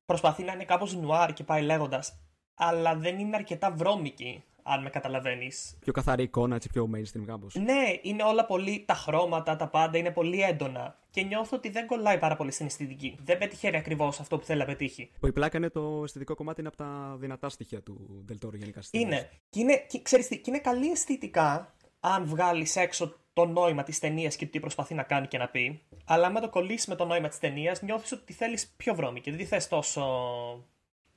προσπαθεί 0.07 0.43
να 0.43 0.53
είναι 0.53 0.65
κάπως 0.65 0.95
νουάρ 0.95 1.33
και 1.33 1.45
πάει 1.45 1.63
λέγοντας, 1.63 2.21
αλλά 2.55 2.95
δεν 2.95 3.19
είναι 3.19 3.37
αρκετά 3.37 3.71
βρώμικη 3.71 4.45
αν 4.67 4.83
με 4.83 4.91
καταλαβαίνεις. 4.91 5.77
Πιο 5.81 5.93
καθαρή 5.93 6.23
εικόνα, 6.23 6.55
έτσι 6.55 6.69
πιο 6.69 6.91
mainstream 6.95 7.23
κάπως. 7.27 7.55
Ναι, 7.55 7.99
είναι 8.03 8.23
όλα 8.23 8.47
πολύ. 8.47 8.85
Τα 8.87 8.95
χρώματα, 8.95 9.57
τα 9.57 9.69
πάντα 9.69 9.99
είναι 9.99 10.11
πολύ 10.11 10.43
έντονα. 10.43 10.99
Και 11.11 11.23
νιώθω 11.23 11.57
ότι 11.57 11.69
δεν 11.69 11.87
κολλάει 11.87 12.19
πάρα 12.19 12.37
πολύ 12.37 12.51
στην 12.51 12.67
αισθητική. 12.67 13.17
Δεν 13.25 13.39
πετυχαίνει 13.39 13.77
ακριβώς 13.77 14.21
αυτό 14.21 14.39
που 14.39 14.45
θέλει 14.45 14.59
να 14.59 14.65
πετύχει. 14.65 15.11
Που 15.21 15.27
η 15.27 15.33
πλάκα 15.33 15.59
είναι 15.59 15.69
το 15.71 16.01
αισθητικό 16.03 16.35
κομμάτι 16.35 16.61
είναι 16.61 16.69
από 16.69 16.77
τα 16.77 17.17
δυνατά 17.19 17.49
στοιχεία 17.49 17.83
του 17.83 18.23
Δελτόρου 18.27 18.57
γενικά. 18.57 18.81
Είναι. 18.91 19.29
Και 19.51 19.61
είναι, 19.61 19.85
και, 19.89 20.03
ξέρεις, 20.03 20.29
και 20.29 20.43
είναι 20.47 20.59
καλή 20.59 20.91
αισθητικά 20.91 21.75
αν 22.01 22.25
βγάλεις 22.25 22.77
έξω 22.77 23.15
το 23.33 23.47
νόημα 23.47 23.83
της 23.83 23.99
ταινίας 23.99 24.37
και 24.37 24.47
τι 24.47 24.61
προσπαθεί 24.61 24.95
να 24.95 25.03
κάνει 25.03 25.27
και 25.27 25.39
να 25.39 25.49
πει. 25.49 25.83
Αλλά 26.05 26.27
αν 26.27 26.41
το 26.41 26.49
κολλήσεις 26.49 26.87
με 26.87 26.95
το 26.95 27.05
νόημα 27.05 27.29
της 27.29 27.39
ταινίας, 27.39 27.83
νιώθεις 27.83 28.13
ότι 28.13 28.33
θέλεις 28.33 28.75
πιο 28.77 28.95
βρώμικη. 28.95 29.31
Δεν 29.31 29.39
τη 29.39 29.45
θες 29.45 29.69
τόσο. 29.69 30.05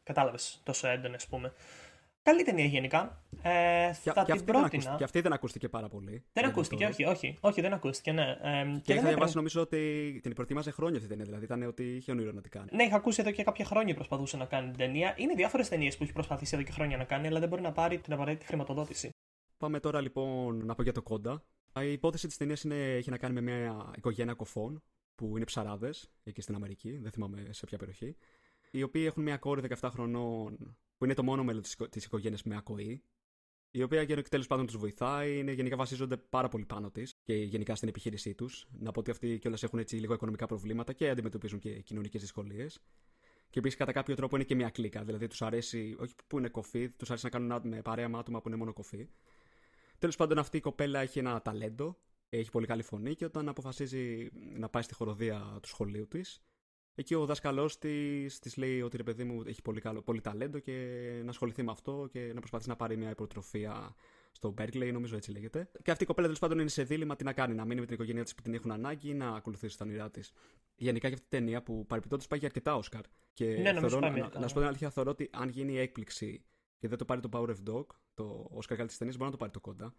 Κατάλαβες, 0.03 0.62
τόσο 0.63 0.88
έντονη, 0.88 1.15
ας 1.15 1.27
πούμε. 1.27 1.53
Καλή 2.29 2.43
ταινία 2.43 2.65
γενικά. 2.65 3.24
Ε, 3.41 3.91
και, 4.03 4.12
θα 4.12 4.24
και 4.24 4.33
την 4.33 4.45
πρότεινα. 4.45 4.95
Και 4.98 5.03
αυτή 5.03 5.21
δεν 5.21 5.33
ακούστηκε 5.33 5.69
πάρα 5.69 5.89
πολύ. 5.89 6.24
Δεν 6.33 6.45
ακούστηκε, 6.45 6.86
όχι, 6.86 7.05
όχι, 7.05 7.38
όχι, 7.39 7.62
δεν 7.62 7.74
ακούστηκε, 7.74 8.12
ναι. 8.12 8.38
Ε, 8.41 8.63
και, 8.74 8.79
και 8.83 8.93
είχα 8.93 9.07
διαβάσει 9.07 9.36
νομίζω 9.36 9.62
ότι 9.62 10.19
την 10.24 10.33
προτιμάζε 10.33 10.71
χρόνια 10.71 10.98
αυτή 10.98 11.07
την 11.07 11.17
ταινία, 11.17 11.25
δηλαδή 11.25 11.45
ήταν 11.45 11.67
ότι 11.67 11.95
είχε 11.95 12.12
όνειρο 12.12 12.31
να 12.31 12.41
την 12.41 12.51
κάνει. 12.51 12.69
Ναι, 12.71 12.83
είχα 12.83 12.95
ακούσει 12.95 13.21
εδώ 13.21 13.31
και 13.31 13.43
κάποια 13.43 13.65
χρόνια 13.65 13.95
προσπαθούσε 13.95 14.38
να 14.38 14.45
κάνει 14.45 14.67
την 14.67 14.77
ταινία. 14.77 15.13
Είναι 15.17 15.33
διάφορες 15.33 15.69
ταινίες 15.69 15.98
που 15.98 16.03
έχει 16.03 16.13
προσπαθήσει 16.13 16.55
εδώ 16.55 16.63
και 16.63 16.71
χρόνια 16.71 16.98
να 16.98 17.03
κάνει, 17.03 17.27
αλλά 17.27 17.39
δεν 17.39 17.50
μπορεί 17.50 17.62
να 17.62 17.71
πάρει 17.71 18.00
την 18.00 18.13
απαραίτητη 18.13 18.45
χρηματοδότηση. 18.45 19.09
Πάμε 19.57 19.79
τώρα 19.79 20.01
λοιπόν 20.01 20.65
να 20.65 20.75
πω 20.75 20.83
για 20.83 20.93
το 20.93 21.01
κόντα. 21.01 21.43
Η 21.81 21.91
υπόθεση 21.91 22.27
της 22.27 22.38
ταινίας 22.38 22.65
έχει 22.65 23.09
να 23.09 23.17
κάνει 23.17 23.33
με 23.33 23.41
μια 23.41 23.91
οικογένεια 23.98 24.33
κοφών 24.33 24.83
που 25.15 25.36
είναι 25.36 25.45
ψαράδες 25.45 26.12
εκεί 26.24 26.41
στην 26.41 26.55
Αμερική, 26.55 26.98
δεν 26.98 27.12
θυμάμαι 27.12 27.45
σε 27.50 27.65
ποια 27.65 27.77
περιοχή. 27.77 28.15
Οι 28.71 28.83
οποίοι 28.83 29.03
έχουν 29.07 29.24
μια 29.24 29.38
κόρη 29.38 29.62
17 29.79 29.89
χρονών 29.91 30.77
που 31.00 31.06
είναι 31.06 31.13
το 31.13 31.24
μόνο 31.24 31.44
μέλος 31.44 31.75
της 31.89 32.06
οικογένειας 32.06 32.44
με 32.44 32.56
ακοή, 32.56 33.03
η 33.72 33.84
οποία 33.84 34.24
τέλος 34.29 34.48
πάντων 34.48 34.65
τους 34.65 34.77
βοηθάει, 34.77 35.38
είναι, 35.38 35.51
γενικά 35.51 35.75
βασίζονται 35.75 36.18
πάρα 36.18 36.48
πολύ 36.48 36.65
πάνω 36.65 36.91
της 36.91 37.13
και 37.24 37.34
γενικά 37.34 37.75
στην 37.75 37.88
επιχείρησή 37.88 38.36
τους. 38.36 38.68
Να 38.79 38.91
πω 38.91 39.00
ότι 39.00 39.12
αυτοί 39.12 39.39
κιόλας 39.39 39.63
έχουν 39.63 39.79
έτσι 39.79 39.96
λίγο 39.96 40.13
οικονομικά 40.13 40.46
προβλήματα 40.46 40.94
και 40.94 41.10
αντιμετωπίζουν 41.10 41.60
και 41.60 41.82
κοινωνικές 41.82 42.22
δυσκολίες. 42.22 42.79
Και 43.50 43.60
επίσης 43.60 43.77
κατά 43.77 43.91
κάποιο 43.91 44.15
τρόπο 44.15 44.36
είναι 44.36 44.46
και 44.46 44.56
μια 44.56 44.70
κλίκα. 44.70 45.03
Δηλαδή 45.03 45.27
τους 45.27 45.41
αρέσει, 45.41 45.96
όχι 46.00 46.15
που 46.27 46.38
είναι 46.38 46.50
κοφή, 46.50 46.89
τους 46.89 47.10
αρέσει 47.10 47.25
να 47.25 47.32
κάνουν 47.32 47.68
με 47.70 47.82
παρέα 47.82 48.10
με 48.10 48.18
άτομα 48.18 48.41
που 48.41 48.48
είναι 48.48 48.58
μόνο 48.58 48.74
κοφή. 48.74 49.08
Τέλος 49.98 50.15
πάντων, 50.15 50.38
αυτή 50.38 50.58
η 50.58 50.60
κοπέλα 50.60 51.00
έχει 51.00 51.20
ένα 51.20 51.41
ταλέντο, 51.41 51.98
έχει 52.29 52.50
πολύ 52.50 52.65
καλή 52.65 52.84
φωνή 52.84 53.15
και 53.15 53.25
όταν 53.25 53.50
αποφασίζει 53.50 54.29
να 54.34 54.70
πάει 54.70 54.84
στη 54.84 54.94
χοροδία 54.94 55.58
του 55.62 55.68
σχολείου 55.68 56.08
της, 56.08 56.44
εκεί 56.96 57.15
ο 57.15 57.25
δάσκαλό 57.25 57.72
της 57.79 58.39
της 58.39 58.58
λέει 58.58 58.81
ότι 58.81 58.98
ρε 58.98 59.03
παιδί 59.03 59.24
μου 59.24 59.43
έχει 59.46 59.62
πολύ, 59.62 59.81
καλό, 59.81 60.01
πολύ 60.01 60.22
ταλέντο 60.22 60.60
και 60.60 60.72
να 61.24 61.29
ασχοληθεί 61.29 61.63
με 61.63 61.72
αυτό 61.72 62.08
και 62.12 62.31
να 62.34 62.39
προσπαθήσει 62.39 62.69
να 62.69 62.75
πάρει 62.75 62.98
μια 62.98 63.10
υποτροφία 63.10 63.96
στο 64.31 64.53
Berkeley, 64.58 64.89
νομίζω 64.93 65.15
έτσι 65.15 65.31
λέγεται. 65.31 65.72
Και 65.84 65.91
αυτή 65.91 66.03
η 66.03 66.08
κοπέλα 66.08 66.25
τέλος 66.25 66.41
πάντων 66.41 66.60
είναι 66.60 66.69
σε 66.69 66.84
δίλημα 66.84 67.15
τι 67.15 67.24
να 67.24 67.34
κάνει, 67.34 67.55
να 67.55 67.65
μείνει 67.65 67.79
με 67.79 67.86
την 67.86 67.96
οικογένειά 67.96 68.24
της 68.24 68.36
που 68.36 68.41
την 68.41 68.53
έχουν 68.53 68.72
ανάγκη 68.72 69.10
ή 69.10 69.13
να 69.13 69.29
ακολουθήσει 69.29 69.77
τα 69.77 69.86
όνειρά 69.86 70.12
της. 70.12 70.31
Γενικά 70.75 71.08
για 71.08 71.17
αυτή 71.17 71.29
την 71.29 71.39
ταινία 71.39 71.63
που 71.63 71.86
παρεπιπτόντω 71.86 72.24
πάει 72.29 72.39
για 72.39 72.48
αρκετά 72.48 72.75
Όσκαρ. 72.75 73.01
Και 73.34 73.46
ναι, 73.46 73.79
θεωρώ, 73.79 74.00
να, 74.00 74.10
να, 74.10 74.29
να, 74.39 74.48
σου 74.48 74.53
πω 74.53 74.60
την 74.60 74.67
αλήθεια, 74.67 74.89
θεωρώ 74.89 75.12
ότι 75.12 75.29
αν 75.31 75.50
γίνει 75.50 75.74
η 75.74 75.79
έκπληξη 75.79 76.43
και 76.77 76.88
δεν 76.88 76.98
το 76.98 77.05
πάρει 77.05 77.22
το 77.22 77.29
Power 77.31 77.48
of 77.48 77.74
Dog, 77.74 77.86
το 78.13 78.48
Όσκαρ 78.51 78.77
καλή 78.77 78.89
τη 78.89 78.98
ταινίας, 78.98 79.17
μπορεί 79.17 79.31
να 79.31 79.38
το 79.38 79.43
πάρει 79.43 79.51
το 79.51 79.60
κόντα. 79.60 79.93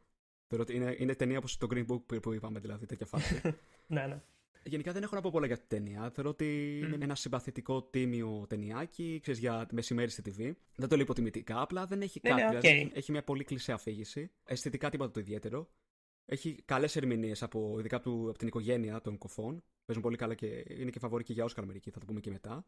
Θεωρώ 0.47 0.65
ότι 0.69 0.75
είναι, 0.75 0.95
είναι 0.99 1.15
ταινία 1.15 1.39
όπως 1.39 1.57
το 1.57 1.67
Green 1.71 1.87
Book 1.87 2.21
που 2.23 2.33
είπαμε, 2.33 2.59
δηλαδή 2.61 2.87
τέτοια 2.87 3.07
φάση. 3.07 3.41
ναι, 3.87 4.07
ναι. 4.07 4.23
Γενικά 4.63 4.93
δεν 4.93 5.03
έχω 5.03 5.15
να 5.15 5.21
πω 5.21 5.31
πολλά 5.31 5.47
για 5.47 5.57
την 5.57 5.69
ταινία. 5.69 6.11
Θεωρώ 6.15 6.31
ότι 6.31 6.81
mm. 6.83 6.95
είναι 6.95 7.05
ένα 7.05 7.15
συμπαθητικό 7.15 7.83
τίμιο 7.83 8.47
ταινιάκι, 8.49 9.19
ξέρεις 9.23 9.41
για 9.41 9.67
μεσημέρι 9.73 10.11
στη 10.11 10.23
TV. 10.27 10.53
Δεν 10.75 10.89
το 10.89 10.95
λέω 10.95 11.05
υποτιμητικά, 11.05 11.61
απλά 11.61 11.87
δεν 11.87 12.03
έχει 12.03 12.21
ναι, 12.23 12.31
κάτι. 12.31 12.43
Ναι, 12.43 12.49
okay. 12.49 12.61
δηλαδή, 12.61 12.91
έχει 12.95 13.13
μια 13.13 13.25
πολύ 13.25 13.45
κλεισέ 13.45 13.73
αφήγηση. 13.73 14.31
Αισθητικά 14.45 14.91
τίποτα 14.91 15.11
το 15.11 15.21
ιδιαίτερο. 15.21 15.71
Έχει 16.27 16.63
καλές 16.65 16.97
ερμηνείες 16.97 17.43
από, 17.43 17.77
ειδικά 17.79 17.97
από, 17.97 18.27
από, 18.29 18.39
την 18.39 18.47
οικογένεια 18.47 19.01
των 19.01 19.19
κοφών. 19.19 19.63
Παίζουν 19.85 20.05
πολύ 20.05 20.17
καλά 20.17 20.35
και 20.35 20.65
είναι 20.69 20.91
και 20.91 20.99
φαβορή 20.99 21.25
και 21.25 21.33
για 21.33 21.45
Όσκαρ 21.45 21.65
μερικοί, 21.65 21.91
θα 21.91 21.99
το 21.99 22.07
πούμε 22.07 22.21
και 22.21 22.31
μετά. 22.31 22.67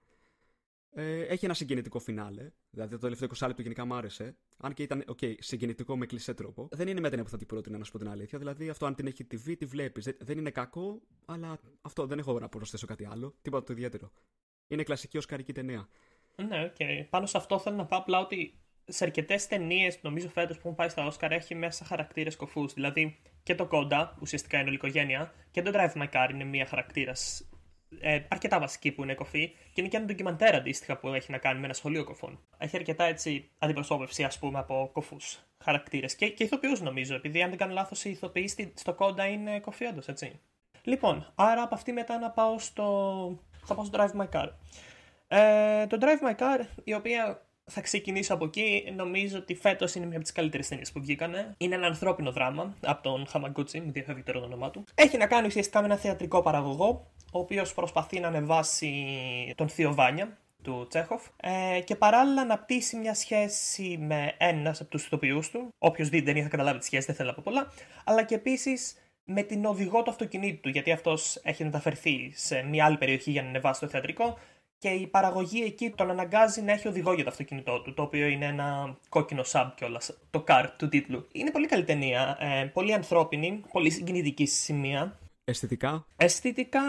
Ε, 0.94 1.22
έχει 1.22 1.44
ένα 1.44 1.54
συγκινητικό 1.54 1.98
φινάλε. 1.98 2.50
Δηλαδή 2.70 2.92
το 2.92 2.98
τελευταίο 2.98 3.28
20 3.38 3.46
λεπτό 3.46 3.62
γενικά 3.62 3.84
μου 3.84 3.94
άρεσε. 3.94 4.36
Αν 4.56 4.74
και 4.74 4.82
ήταν, 4.82 5.04
okay, 5.06 5.34
συγκινητικό 5.38 5.96
με 5.96 6.06
κλισέ 6.06 6.34
τρόπο. 6.34 6.68
Δεν 6.70 6.88
είναι 6.88 7.00
μέτρια 7.00 7.22
που 7.22 7.28
θα 7.28 7.36
την 7.36 7.46
πρότεινα, 7.46 7.78
να 7.78 7.84
σου 7.84 7.92
πω 7.92 7.98
την 7.98 8.08
αλήθεια. 8.08 8.38
Δηλαδή 8.38 8.68
αυτό, 8.68 8.86
αν 8.86 8.94
την 8.94 9.06
έχει 9.06 9.26
TV, 9.30 9.54
τη 9.58 9.64
βλέπεις. 9.64 10.16
Δεν 10.18 10.38
είναι 10.38 10.50
κακό, 10.50 11.02
αλλά 11.24 11.58
αυτό 11.82 12.06
δεν 12.06 12.18
έχω 12.18 12.38
να 12.38 12.48
προσθέσω 12.48 12.86
κάτι 12.86 13.06
άλλο. 13.06 13.34
Τίποτα 13.42 13.64
το 13.64 13.72
ιδιαίτερο. 13.72 14.12
Είναι 14.68 14.82
κλασική 14.82 15.18
οσκαρική 15.18 15.52
ταινία. 15.52 15.88
Ναι, 16.48 16.64
OK. 16.64 16.74
Okay. 16.78 17.06
Πάνω 17.10 17.26
σε 17.26 17.36
αυτό 17.36 17.58
θέλω 17.58 17.76
να 17.76 17.86
πω 17.86 17.96
απλά 17.96 18.18
ότι 18.20 18.62
σε 18.84 19.04
αρκετές 19.04 19.46
ταινίες, 19.46 19.98
νομίζω 20.02 20.28
φέτος 20.28 20.56
που 20.56 20.62
έχουν 20.64 20.74
πάει 20.74 20.88
στα 20.88 21.06
Όσκαρ, 21.06 21.32
έχει 21.32 21.54
μέσα 21.54 21.84
χαρακτήρες 21.84 22.36
κοφούς. 22.36 22.72
Δηλαδή 22.72 23.18
και 23.42 23.54
το 23.54 23.66
CODA, 23.66 24.16
ουσιαστικά 24.20 24.58
είναι 24.58 24.68
όλη 24.68 24.82
οικογένεια, 24.82 25.32
και 25.50 25.62
το 25.62 25.70
Drive 25.74 26.02
My 26.02 26.08
Car 26.12 26.30
είναι 26.30 26.44
μία 26.44 26.66
χαρακτήρας 26.66 27.48
ε, 28.00 28.20
αρκετά 28.28 28.58
βασική 28.58 28.92
που 28.92 29.02
είναι 29.02 29.14
κοφή 29.14 29.48
και 29.48 29.80
είναι 29.80 29.88
και 29.88 29.96
ένα 29.96 30.06
ντοκιμαντέρ 30.06 30.54
αντίστοιχα 30.54 30.96
που 30.96 31.08
έχει 31.08 31.30
να 31.30 31.38
κάνει 31.38 31.58
με 31.58 31.64
ένα 31.64 31.74
σχολείο 31.74 32.04
κοφών. 32.04 32.38
Έχει 32.58 32.76
αρκετά 32.76 33.04
έτσι 33.04 33.50
αντιπροσώπευση, 33.58 34.24
ας 34.24 34.38
πούμε, 34.38 34.58
από 34.58 34.90
κοφούς 34.92 35.38
χαρακτήρες 35.58 36.14
και, 36.14 36.28
και 36.28 36.44
ηθοποιούς 36.44 36.80
νομίζω, 36.80 37.14
επειδή 37.14 37.42
αν 37.42 37.48
δεν 37.48 37.58
κάνω 37.58 37.72
λάθος, 37.72 38.04
οι 38.04 38.10
ηθοποιοί 38.10 38.72
στο 38.74 38.94
κόντα 38.94 39.26
είναι 39.26 39.60
κοφή, 39.60 39.84
όντως, 39.86 40.08
έτσι. 40.08 40.40
Λοιπόν, 40.82 41.32
άρα 41.34 41.62
από 41.62 41.74
αυτή 41.74 41.92
μετά 41.92 42.18
να 42.18 42.30
πάω 42.30 42.58
στο. 42.58 43.38
θα 43.64 43.74
πάω 43.74 43.84
στο 43.84 43.98
Drive 43.98 44.20
My 44.20 44.28
Car. 44.36 44.48
Ε, 45.28 45.86
το 45.86 45.98
Drive 46.00 46.28
My 46.28 46.36
Car, 46.36 46.60
η 46.84 46.94
οποία 46.94 47.42
θα 47.72 47.80
ξεκινήσω 47.80 48.34
από 48.34 48.44
εκεί. 48.44 48.92
Νομίζω 48.96 49.38
ότι 49.38 49.54
φέτος 49.54 49.94
είναι 49.94 50.06
μια 50.06 50.14
από 50.16 50.24
τις 50.24 50.32
καλύτερες 50.32 50.68
ταινίες 50.68 50.92
που 50.92 51.00
βγήκανε. 51.00 51.54
Είναι 51.58 51.74
ένα 51.74 51.86
ανθρώπινο 51.86 52.32
δράμα 52.32 52.74
από 52.80 53.02
τον 53.02 53.26
Χαμαγκούτσι, 53.26 53.80
μου 53.80 53.92
διαφεύγει 53.92 54.22
τώρα 54.22 54.38
το 54.38 54.44
όνομά 54.44 54.70
του. 54.70 54.84
Έχει 54.94 55.16
να 55.16 55.26
κάνει 55.26 55.46
ουσιαστικά 55.46 55.80
με 55.80 55.86
ένα 55.86 55.96
θεατρικό 55.96 56.42
παραγωγό, 56.42 57.06
ο 57.32 57.38
οποίος 57.38 57.74
προσπαθεί 57.74 58.20
να 58.20 58.28
ανεβάσει 58.28 58.92
τον 59.56 59.68
Θείο 59.68 59.94
Βάνια, 59.94 60.36
του 60.62 60.86
Τσέχοφ 60.88 61.26
ε, 61.36 61.80
και 61.80 61.96
παράλληλα 61.96 62.44
να 62.44 62.58
πτήσει 62.58 62.96
μια 62.96 63.14
σχέση 63.14 63.96
με 64.00 64.34
ένας 64.38 64.80
από 64.80 64.90
τους 64.90 65.04
ηθοποιούς 65.04 65.50
του. 65.50 65.74
Όποιος 65.78 66.08
δει 66.08 66.16
την 66.16 66.26
ταινία 66.26 66.42
θα 66.42 66.48
καταλάβει 66.48 66.78
τη 66.78 66.84
σχέση, 66.84 67.06
δεν 67.06 67.14
θέλω 67.14 67.28
να 67.28 67.34
πω 67.34 67.42
πολλά. 67.44 67.72
Αλλά 68.04 68.22
και 68.22 68.34
επίσης 68.34 68.96
με 69.24 69.42
την 69.42 69.64
οδηγό 69.64 70.02
του 70.02 70.10
αυτοκινήτου 70.10 70.60
του, 70.60 70.68
γιατί 70.68 70.92
αυτός 70.92 71.40
έχει 71.42 71.64
μεταφερθεί 71.64 72.32
σε 72.34 72.62
μια 72.62 72.84
άλλη 72.84 72.96
περιοχή 72.96 73.30
για 73.30 73.42
να 73.42 73.48
ανεβάσει 73.48 73.80
το 73.80 73.88
θεατρικό 73.88 74.38
και 74.82 74.88
η 74.88 75.06
παραγωγή 75.06 75.62
εκεί 75.62 75.90
τον 75.90 76.10
αναγκάζει 76.10 76.62
να 76.62 76.72
έχει 76.72 76.88
οδηγό 76.88 77.12
για 77.12 77.24
το 77.24 77.30
αυτοκίνητό 77.30 77.80
του, 77.80 77.94
το 77.94 78.02
οποίο 78.02 78.26
είναι 78.26 78.46
ένα 78.46 78.96
κόκκινο 79.08 79.42
sub 79.52 79.70
κιόλας, 79.76 80.18
το 80.30 80.44
car 80.48 80.66
του 80.76 80.88
τίτλου. 80.88 81.28
Είναι 81.32 81.50
πολύ 81.50 81.66
καλή 81.66 81.84
ταινία, 81.84 82.36
ε, 82.40 82.64
πολύ 82.64 82.92
ανθρώπινη, 82.92 83.62
πολύ 83.72 83.90
συγκινητική 83.90 84.46
στη 84.46 84.56
σημεία. 84.56 85.18
Αισθητικά; 85.44 86.06
Αισθητικά 86.16 86.80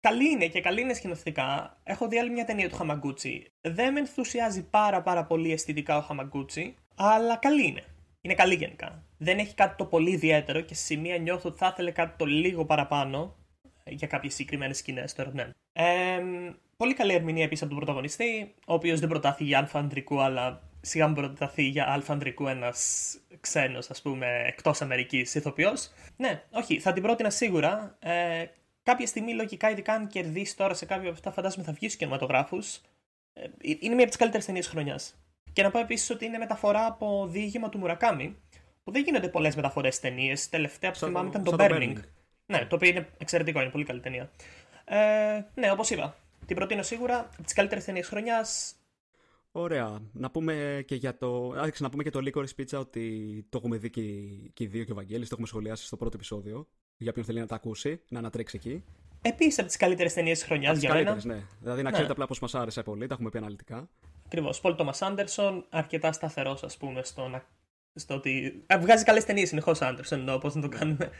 καλή 0.00 0.30
είναι 0.30 0.46
και 0.46 0.60
καλή 0.60 0.80
είναι 0.80 0.94
σκηνοθετικά. 0.94 1.76
Έχω 1.82 2.08
δει 2.08 2.18
άλλη 2.18 2.30
μια 2.30 2.44
ταινία 2.44 2.68
του 2.68 2.76
Χαμαγκούτσι. 2.76 3.46
Δεν 3.60 3.92
με 3.92 3.98
ενθουσιάζει 3.98 4.68
πάρα 4.70 5.02
πάρα 5.02 5.24
πολύ 5.24 5.52
αισθητικά 5.52 5.96
ο 5.96 6.00
Χαμαγκούτσι, 6.00 6.74
αλλά 6.94 7.36
καλή 7.36 7.66
είναι. 7.66 7.84
Είναι 8.20 8.34
καλή 8.34 8.54
γενικά. 8.54 9.02
Δεν 9.18 9.38
έχει 9.38 9.54
κάτι 9.54 9.76
το 9.76 9.84
πολύ 9.84 10.10
ιδιαίτερο 10.10 10.60
και 10.60 10.74
σε 10.74 10.84
σημεία 10.84 11.18
νιώθω 11.18 11.48
ότι 11.48 11.58
θα 11.58 11.68
ήθελε 11.72 11.90
κάτι 11.90 12.16
το 12.16 12.24
λίγο 12.24 12.64
παραπάνω 12.64 13.36
για 13.84 14.06
κάποιες 14.06 14.34
συγκεκριμένες 14.34 14.78
σκηνές 14.78 15.14
τώρα, 15.14 15.30
ναι. 15.34 15.50
Ε, 15.72 16.22
πολύ 16.76 16.94
καλή 16.94 17.12
ερμηνεία 17.14 17.44
επίσης 17.44 17.62
από 17.62 17.70
τον 17.70 17.80
πρωταγωνιστή, 17.80 18.54
ο 18.66 18.74
οποίος 18.74 19.00
δεν 19.00 19.08
προτάθη 19.08 19.44
για 19.44 19.58
αλφα 19.58 19.78
ανδρικού, 19.78 20.20
αλλά 20.20 20.62
σιγά 20.80 21.08
μου 21.08 21.14
προταθεί 21.14 21.62
για 21.62 21.88
αλφα 21.88 22.12
ανδρικού 22.12 22.48
ένας 22.48 23.16
ξένος, 23.40 23.90
ας 23.90 24.02
πούμε, 24.02 24.42
εκτός 24.46 24.82
Αμερικής 24.82 25.34
ηθοποιός. 25.34 25.92
Ναι, 26.16 26.42
όχι, 26.50 26.80
θα 26.80 26.92
την 26.92 27.02
πρότεινα 27.02 27.30
σίγουρα. 27.30 27.96
Ε, 27.98 28.44
κάποια 28.82 29.06
στιγμή, 29.06 29.34
λογικά, 29.34 29.70
ειδικά 29.70 29.92
αν 29.92 30.06
κερδίσει 30.06 30.56
τώρα 30.56 30.74
σε 30.74 30.86
κάποια 30.86 31.04
από 31.08 31.16
αυτά, 31.16 31.32
φαντάζομαι 31.32 31.64
θα 31.64 31.72
βγει 31.72 31.86
στους 31.86 31.98
κινηματογράφους. 31.98 32.80
Ε, 33.32 33.46
είναι 33.60 33.94
μία 33.94 34.00
από 34.00 34.06
τις 34.06 34.16
καλύτερες 34.16 34.46
ταινίες 34.46 34.66
χρονιάς. 34.66 35.20
Και 35.52 35.62
να 35.62 35.70
πω 35.70 35.78
επίσης 35.78 36.10
ότι 36.10 36.24
είναι 36.24 36.38
μεταφορά 36.38 36.86
από 36.86 37.26
διήγημα 37.30 37.68
του 37.68 37.78
Μουρακάμι, 37.78 38.36
που 38.84 38.92
δεν 38.92 39.02
γίνονται 39.02 39.28
πολλές 39.28 39.56
μεταφορές 39.56 40.00
ταινίες. 40.00 40.48
Τελευταία 40.48 40.90
που 40.90 40.98
θυμάμαι 40.98 41.28
ήταν 41.28 41.44
το 41.44 41.56
Burning. 41.58 41.94
Ναι, 42.46 42.64
το 42.64 42.74
οποίο 42.74 42.88
είναι 42.88 43.08
εξαιρετικό, 43.18 43.60
είναι 43.60 43.70
πολύ 43.70 43.84
καλή 43.84 44.00
ταινία. 44.00 44.30
Ε, 44.84 45.44
ναι, 45.54 45.70
όπως 45.70 45.90
είπα. 45.90 46.16
Την 46.46 46.56
προτείνω 46.56 46.82
σίγουρα 46.82 47.18
από 47.18 47.42
τις 47.42 47.52
καλύτερες 47.52 47.84
ταινίες 47.84 48.08
χρονιάς. 48.08 48.74
Ωραία. 49.52 49.98
Να 50.12 50.30
πούμε 50.30 50.84
και 50.86 50.94
για 50.94 51.16
το. 51.18 51.54
Άρχισε 51.56 51.82
να 51.82 51.90
πούμε 51.90 52.02
και 52.02 52.10
το 52.10 52.20
Licorice 52.22 52.60
Pizza 52.60 52.78
ότι 52.78 53.46
το 53.48 53.58
έχουμε 53.58 53.76
δει 53.76 53.90
και, 53.90 54.02
και 54.52 54.64
οι 54.64 54.66
δύο 54.66 54.84
και 54.84 54.92
ο 54.92 54.94
Βαγγέλης, 54.94 55.28
το 55.28 55.30
έχουμε 55.32 55.46
σχολιάσει 55.46 55.86
στο 55.86 55.96
πρώτο 55.96 56.16
επεισόδιο. 56.16 56.68
Για 56.96 57.12
ποιον 57.12 57.24
θέλει 57.24 57.40
να 57.40 57.46
τα 57.46 57.54
ακούσει, 57.54 58.00
να 58.08 58.18
ανατρέξει 58.18 58.56
εκεί. 58.56 58.84
Επίσης 59.22 59.58
από 59.58 59.66
τις 59.66 59.76
καλύτερες 59.76 60.12
ταινίες 60.12 60.38
τη 60.38 60.44
χρονιά 60.44 60.72
για 60.72 60.94
μένα. 60.94 61.20
Ναι. 61.24 61.42
Δηλαδή 61.60 61.82
να 61.82 61.90
ξέρετε 61.90 62.14
ναι. 62.14 62.22
απλά 62.22 62.26
πώ 62.26 62.34
μας 62.40 62.54
άρεσε 62.54 62.82
πολύ, 62.82 63.06
τα 63.06 63.14
έχουμε 63.14 63.30
πει 63.30 63.38
αναλυτικά. 63.38 63.88
Ακριβώς. 64.26 64.60
Πολ 64.60 64.74
Τόμας 64.74 65.02
Άντερσον, 65.02 65.66
αρκετά 65.70 66.12
σταθερός, 66.12 66.62
ας 66.62 66.76
πούμε, 66.76 67.02
στο, 67.04 67.28
να... 67.28 67.44
στο 67.94 68.14
ότι. 68.14 68.64
βγάζει 68.80 69.04
καλές 69.04 69.24
ταινίες 69.24 69.48
συνεχώς 69.48 69.82
Άντερσον, 69.82 70.18
εννοώ 70.18 70.38
πώς 70.38 70.54
να 70.54 70.60
το 70.60 70.68
κάνουμε. 70.68 71.10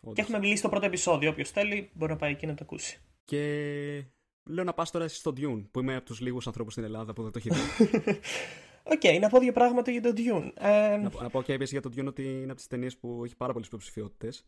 Όντως. 0.00 0.14
Και 0.14 0.20
έχουμε 0.20 0.38
μιλήσει 0.38 0.58
στο 0.58 0.68
πρώτο 0.68 0.86
επεισόδιο. 0.86 1.30
Όποιος 1.30 1.50
θέλει 1.50 1.90
μπορεί 1.92 2.12
να 2.12 2.18
πάει 2.18 2.30
εκεί 2.30 2.46
να 2.46 2.54
το 2.54 2.60
ακούσει. 2.62 3.00
Και 3.24 4.04
λέω 4.50 4.64
να 4.64 4.72
πας 4.72 4.90
τώρα 4.90 5.08
στο 5.08 5.32
Dune, 5.36 5.64
που 5.70 5.80
είμαι 5.80 5.96
από 5.96 6.04
τους 6.04 6.20
λίγους 6.20 6.46
ανθρώπους 6.46 6.72
στην 6.72 6.84
Ελλάδα 6.84 7.12
που 7.12 7.22
δεν 7.22 7.32
το 7.32 7.38
έχει 7.38 7.50
δει. 7.50 7.90
OK, 8.82 9.00
okay, 9.02 9.18
να 9.20 9.28
πω 9.28 9.38
δύο 9.38 9.52
πράγματα 9.52 9.90
για 9.90 10.02
το 10.02 10.12
Dune. 10.16 10.50
Ε... 10.54 10.96
Να, 10.96 11.22
να, 11.22 11.30
πω 11.30 11.42
και 11.42 11.52
επίσης 11.52 11.72
για 11.72 11.80
το 11.80 11.90
Dune 11.96 12.06
ότι 12.06 12.22
είναι 12.22 12.44
από 12.50 12.54
τις 12.54 12.66
ταινίες 12.66 12.96
που 12.96 13.22
έχει 13.24 13.36
πάρα 13.36 13.52
πολλές 13.52 13.68
υποψηφιότητες. 13.68 14.44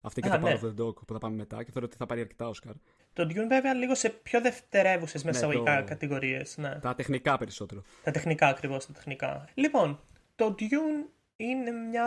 Αυτή 0.00 0.20
και 0.20 0.28
Α, 0.28 0.38
το 0.38 0.38
ναι. 0.38 0.58
Power 0.60 0.64
of 0.64 0.66
the 0.66 0.86
Dog 0.86 0.94
που 0.94 1.12
θα 1.12 1.18
πάμε 1.18 1.36
μετά 1.36 1.64
και 1.64 1.70
θεωρώ 1.70 1.86
ότι 1.86 1.96
θα 1.96 2.06
πάρει 2.06 2.20
αρκετά 2.20 2.48
Όσκαρ. 2.48 2.72
Το 3.12 3.22
Dune 3.22 3.46
βέβαια 3.48 3.74
λίγο 3.74 3.94
σε 3.94 4.08
πιο 4.08 4.40
δευτερεύουσες 4.40 5.24
ναι, 5.24 5.30
σε 5.30 5.38
εισαγωγικά 5.38 5.80
το... 5.80 5.88
κατηγορίες. 5.88 6.56
Ναι. 6.56 6.78
Τα 6.78 6.94
τεχνικά 6.94 7.38
περισσότερο. 7.38 7.82
Τα 8.02 8.10
τεχνικά 8.10 8.48
ακριβώς, 8.48 8.86
τα 8.86 8.92
τεχνικά. 8.92 9.48
Λοιπόν, 9.54 10.00
το 10.34 10.54
Dune 10.58 11.10
είναι 11.36 11.70
μια. 11.70 12.06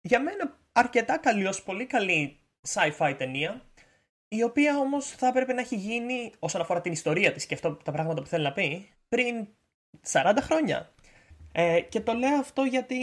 Για 0.00 0.22
μένα 0.22 0.58
αρκετά 0.72 1.18
καλή 1.18 1.46
ως 1.46 1.62
πολύ 1.62 1.86
καλή 1.86 2.38
sci-fi 2.68 3.14
ταινία 3.18 3.62
η 4.28 4.42
οποία 4.42 4.78
όμως 4.78 5.08
θα 5.08 5.26
έπρεπε 5.26 5.52
να 5.52 5.60
έχει 5.60 5.76
γίνει 5.76 6.32
όσον 6.38 6.60
αφορά 6.60 6.80
την 6.80 6.92
ιστορία 6.92 7.32
της 7.32 7.46
και 7.46 7.54
αυτό 7.54 7.72
τα 7.84 7.92
πράγματα 7.92 8.22
που 8.22 8.28
θέλει 8.28 8.44
να 8.44 8.52
πει 8.52 8.88
πριν 9.08 9.46
40 10.12 10.36
χρόνια. 10.40 10.90
Ε, 11.58 11.80
και 11.80 12.00
το 12.00 12.12
λέω 12.12 12.38
αυτό 12.38 12.62
γιατί, 12.62 12.96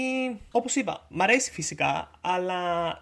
όπως 0.51 0.75
είπα, 0.75 1.07
μ' 1.09 1.21
αρέσει 1.21 1.51
φυσικά, 1.51 2.11
αλλά 2.21 2.51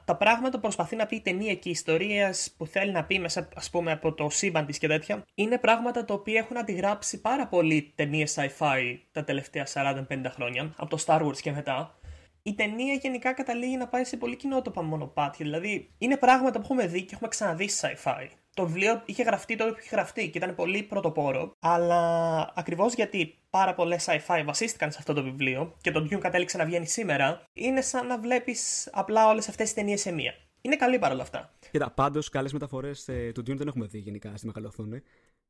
τα 0.05 0.15
πράγματα 0.15 0.55
που 0.55 0.61
προσπαθεί 0.61 0.95
να 0.95 1.05
πει 1.05 1.15
η 1.15 1.21
ταινία 1.21 1.55
και 1.55 1.69
οι 1.69 1.71
ιστορίες 1.71 2.53
που 2.57 2.65
θέλει 2.65 2.91
να 2.91 3.03
πει 3.03 3.19
μέσα, 3.19 3.47
ας 3.55 3.69
πούμε, 3.69 3.91
από 3.91 4.13
το 4.13 4.29
σύμπαν 4.29 4.65
της 4.65 4.77
και 4.77 4.87
τέτοια, 4.87 5.23
είναι 5.35 5.57
πράγματα 5.57 6.05
τα 6.05 6.13
οποία 6.13 6.39
έχουν 6.39 6.57
αντιγράψει 6.57 7.21
πάρα 7.21 7.47
πολύ 7.47 7.91
ταινίες 7.95 8.37
sci-fi 8.37 8.97
τα 9.11 9.23
τελευταία 9.23 9.67
40-50 9.73 10.05
χρόνια, 10.29 10.73
από 10.77 10.89
το 10.89 11.03
Star 11.05 11.21
Wars 11.21 11.37
και 11.37 11.51
μετά 11.51 11.99
η 12.43 12.53
ταινία 12.55 12.93
γενικά 12.93 13.33
καταλήγει 13.33 13.77
να 13.77 13.87
πάει 13.87 14.03
σε 14.03 14.17
πολύ 14.17 14.35
κοινότοπα 14.35 14.83
μονοπάτια. 14.83 15.45
Δηλαδή, 15.45 15.91
είναι 15.97 16.17
πράγματα 16.17 16.59
που 16.59 16.63
έχουμε 16.63 16.87
δει 16.87 17.01
και 17.01 17.13
έχουμε 17.13 17.29
ξαναδεί 17.29 17.69
sci-fi. 17.81 18.27
Το 18.53 18.65
βιβλίο 18.65 19.01
είχε 19.05 19.23
γραφτεί 19.23 19.55
τότε 19.55 19.71
που 19.71 19.77
είχε 19.79 19.95
γραφτεί 19.95 20.29
και 20.29 20.37
ήταν 20.37 20.55
πολύ 20.55 20.83
πρωτοπόρο, 20.83 21.55
αλλά 21.59 22.51
ακριβώς 22.55 22.93
γιατί 22.93 23.37
πάρα 23.49 23.73
πολλές 23.73 24.07
sci-fi 24.09 24.41
βασίστηκαν 24.45 24.91
σε 24.91 24.97
αυτό 24.99 25.13
το 25.13 25.23
βιβλίο 25.23 25.75
και 25.81 25.91
το 25.91 25.99
Dune 25.99 26.19
κατέληξε 26.19 26.57
να 26.57 26.65
βγαίνει 26.65 26.87
σήμερα, 26.87 27.43
είναι 27.53 27.81
σαν 27.81 28.07
να 28.07 28.19
βλέπεις 28.19 28.89
απλά 28.91 29.27
όλες 29.27 29.49
αυτές 29.49 29.65
τις 29.65 29.73
ταινίες 29.73 30.01
σε 30.01 30.11
μία. 30.11 30.33
Είναι 30.61 30.75
καλή 30.75 30.99
παρόλα 30.99 31.21
αυτά. 31.21 31.53
Κοίτα, 31.71 31.91
πάντως 31.91 32.29
καλές 32.29 32.53
μεταφορές 32.53 33.07
ε, 33.07 33.31
του 33.33 33.41
Dune 33.41 33.57
δεν 33.57 33.67
έχουμε 33.67 33.85
δει 33.85 33.99
γενικά 33.99 34.31
στη 34.35 34.45
μεγάλη 34.45 34.71
οθόνη. 34.71 35.01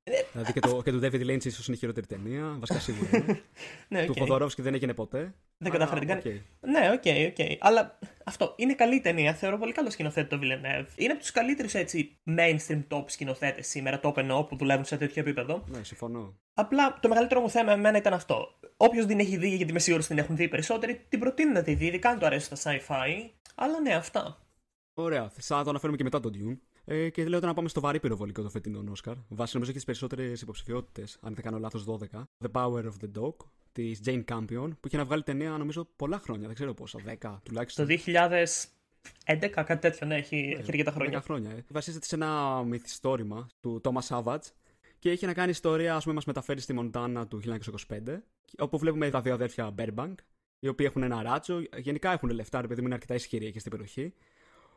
Δηλαδή 0.04 0.54
και 0.54 0.60
το, 0.60 0.82
και 0.84 0.92
του 0.92 1.00
David 1.04 1.30
Lynch 1.30 1.46
ίσως 1.46 1.68
είναι 1.68 1.76
η 1.76 1.80
χειρότερη 1.80 2.06
ταινία. 2.06 2.56
Βασικά 2.60 2.80
σίγουρα 2.80 3.10
είναι. 3.18 3.42
ναι, 3.90 4.06
Του 4.06 4.14
okay. 4.14 4.20
Jodorowsky 4.20 4.62
δεν 4.62 4.74
έγινε 4.74 4.94
ποτέ. 4.94 5.20
Δεν 5.58 5.72
Αλλά, 5.72 5.72
κατάφερε 5.72 6.00
την 6.00 6.08
κάνει. 6.08 6.22
οκ. 6.62 6.70
Ναι, 6.70 6.92
OK, 6.92 7.02
okay, 7.04 7.28
OK. 7.30 7.36
Okay. 7.38 7.56
Αλλά 7.60 8.00
αυτό 8.24 8.54
είναι 8.58 8.74
καλή 8.74 9.02
ταινία. 9.02 9.34
Θεωρώ 9.34 9.58
πολύ 9.58 9.72
καλό 9.72 9.90
σκηνοθέτη 9.90 10.30
το 10.30 10.40
Villeneuve. 10.42 10.88
Είναι 10.96 11.12
από 11.12 11.22
τους 11.22 11.32
καλύτερους 11.32 11.74
έτσι 11.74 12.18
mainstream 12.38 12.84
top 12.90 13.04
σκηνοθέτες 13.06 13.68
σήμερα, 13.68 14.00
top 14.04 14.18
εννοώ, 14.18 14.44
που 14.44 14.56
δουλεύουν 14.56 14.86
σε 14.86 14.98
τέτοιο 14.98 15.22
επίπεδο. 15.22 15.64
Ναι, 15.68 15.84
συμφωνώ. 15.84 16.36
Απλά 16.54 17.00
το 17.02 17.08
μεγαλύτερο 17.08 17.42
μου 17.42 17.50
θέμα 17.50 17.72
εμένα 17.72 17.98
ήταν 17.98 18.14
αυτό. 18.14 18.48
Όποιος 18.78 19.06
την 19.06 19.20
έχει 19.20 19.38
δει, 19.38 19.56
γιατί 19.56 19.70
είμαι 19.72 19.80
σίγουρος 19.80 20.04
την 20.04 20.18
έχουν 20.18 20.36
δει 20.36 20.44
οι 20.44 20.48
περισσότεροι, 20.48 21.06
την 21.10 21.20
προτείνω 21.20 21.52
να 21.52 21.64
τη 21.64 21.74
δει, 21.74 21.86
ειδικά 21.86 22.10
αν 22.10 22.20
του 22.20 22.26
αρέσουν 22.26 22.58
τα 22.58 22.72
sci-fi. 22.72 23.30
Αλλά 23.56 23.80
ναι, 23.80 23.94
αυτά. 23.94 24.46
Ωραία, 24.94 25.30
θα 25.30 25.64
το 25.64 25.70
αναφέρουμε 25.70 25.98
και 25.98 26.04
μετά 26.04 26.20
τον 26.20 26.32
Dune; 26.36 26.58
Ε, 26.94 27.10
και 27.10 27.28
λέω 27.28 27.40
να 27.40 27.54
πάμε 27.54 27.70
στο 27.70 27.82
βαρύ 27.82 28.00
πυροβολικό 28.00 28.42
το 28.42 28.50
φετινό 28.50 28.84
Όσκαρ. 28.92 29.16
Βάσει 29.28 29.52
νομίζω 29.54 29.72
και 29.72 29.80
τι 29.80 29.86
περισσότερες 29.86 30.42
υποψηφιότητες, 30.42 31.18
αν 31.22 31.34
δεν 31.34 31.44
κάνω 31.44 31.60
λάθος 31.60 31.86
12. 31.86 32.28
The 32.44 32.52
Power 32.52 32.84
of 32.84 32.94
the 33.02 33.22
Dog 33.22 33.34
της 33.72 34.02
Jane 34.06 34.24
Campion, 34.26 34.70
που 34.80 34.88
είχε 34.88 34.98
να 34.98 35.06
βγάλει 35.06 35.24
ταινία 35.24 35.50
νομίζω 35.50 35.88
πολλά 35.96 36.20
χρόνια, 36.20 36.46
δεν 36.46 36.56
ξέρω 36.56 36.74
πόσα, 36.74 37.00
10 37.22 37.40
τουλάχιστον. 37.44 37.88
Το 37.88 37.94
2011, 37.94 39.64
κάτι 39.66 39.78
τέτοιο, 39.78 40.08
ναι, 40.08 40.16
έχει, 40.16 40.56
έχει 40.60 40.66
αρκετά 40.68 40.92
10 40.92 40.94
χρόνια. 40.94 41.22
χρόνια. 41.22 41.52
Ε. 41.52 41.64
Βασίζεται 41.68 42.06
σε 42.06 42.16
ένα 42.16 42.64
μυθιστόρημα 42.64 43.48
του 43.60 43.82
Thomas 43.84 44.08
Savage 44.08 44.52
και 45.00 45.10
έχει 45.10 45.26
να 45.26 45.34
κάνει 45.34 45.50
ιστορία, 45.50 45.96
ας 45.96 46.04
πούμε, 46.04 46.16
μας 46.16 46.26
μεταφέρει 46.26 46.62
στη 46.62 46.74
Μοντάνα 46.74 47.28
του 47.28 47.42
1925, 47.88 48.24
όπου 48.58 48.78
βλέπουμε 48.78 49.10
τα 49.10 49.22
δύο 49.22 49.34
αδέρφια 49.34 49.74
Burbank, 49.78 50.16
οι 50.60 50.68
οποίοι 50.68 50.86
έχουν 50.90 51.04
ένα 51.04 51.22
ράτσο. 51.22 51.62
Γενικά 51.78 52.12
έχουν 52.12 52.30
λεφτά, 52.30 52.62
ρε 52.62 52.68
παιδί 52.68 52.80
μου, 52.80 52.86
είναι 52.86 52.96
αρκετά 52.96 53.16
ισχυροί 53.16 53.46
εκεί 53.46 53.60
στην 53.60 53.72
περιοχή. 53.72 54.14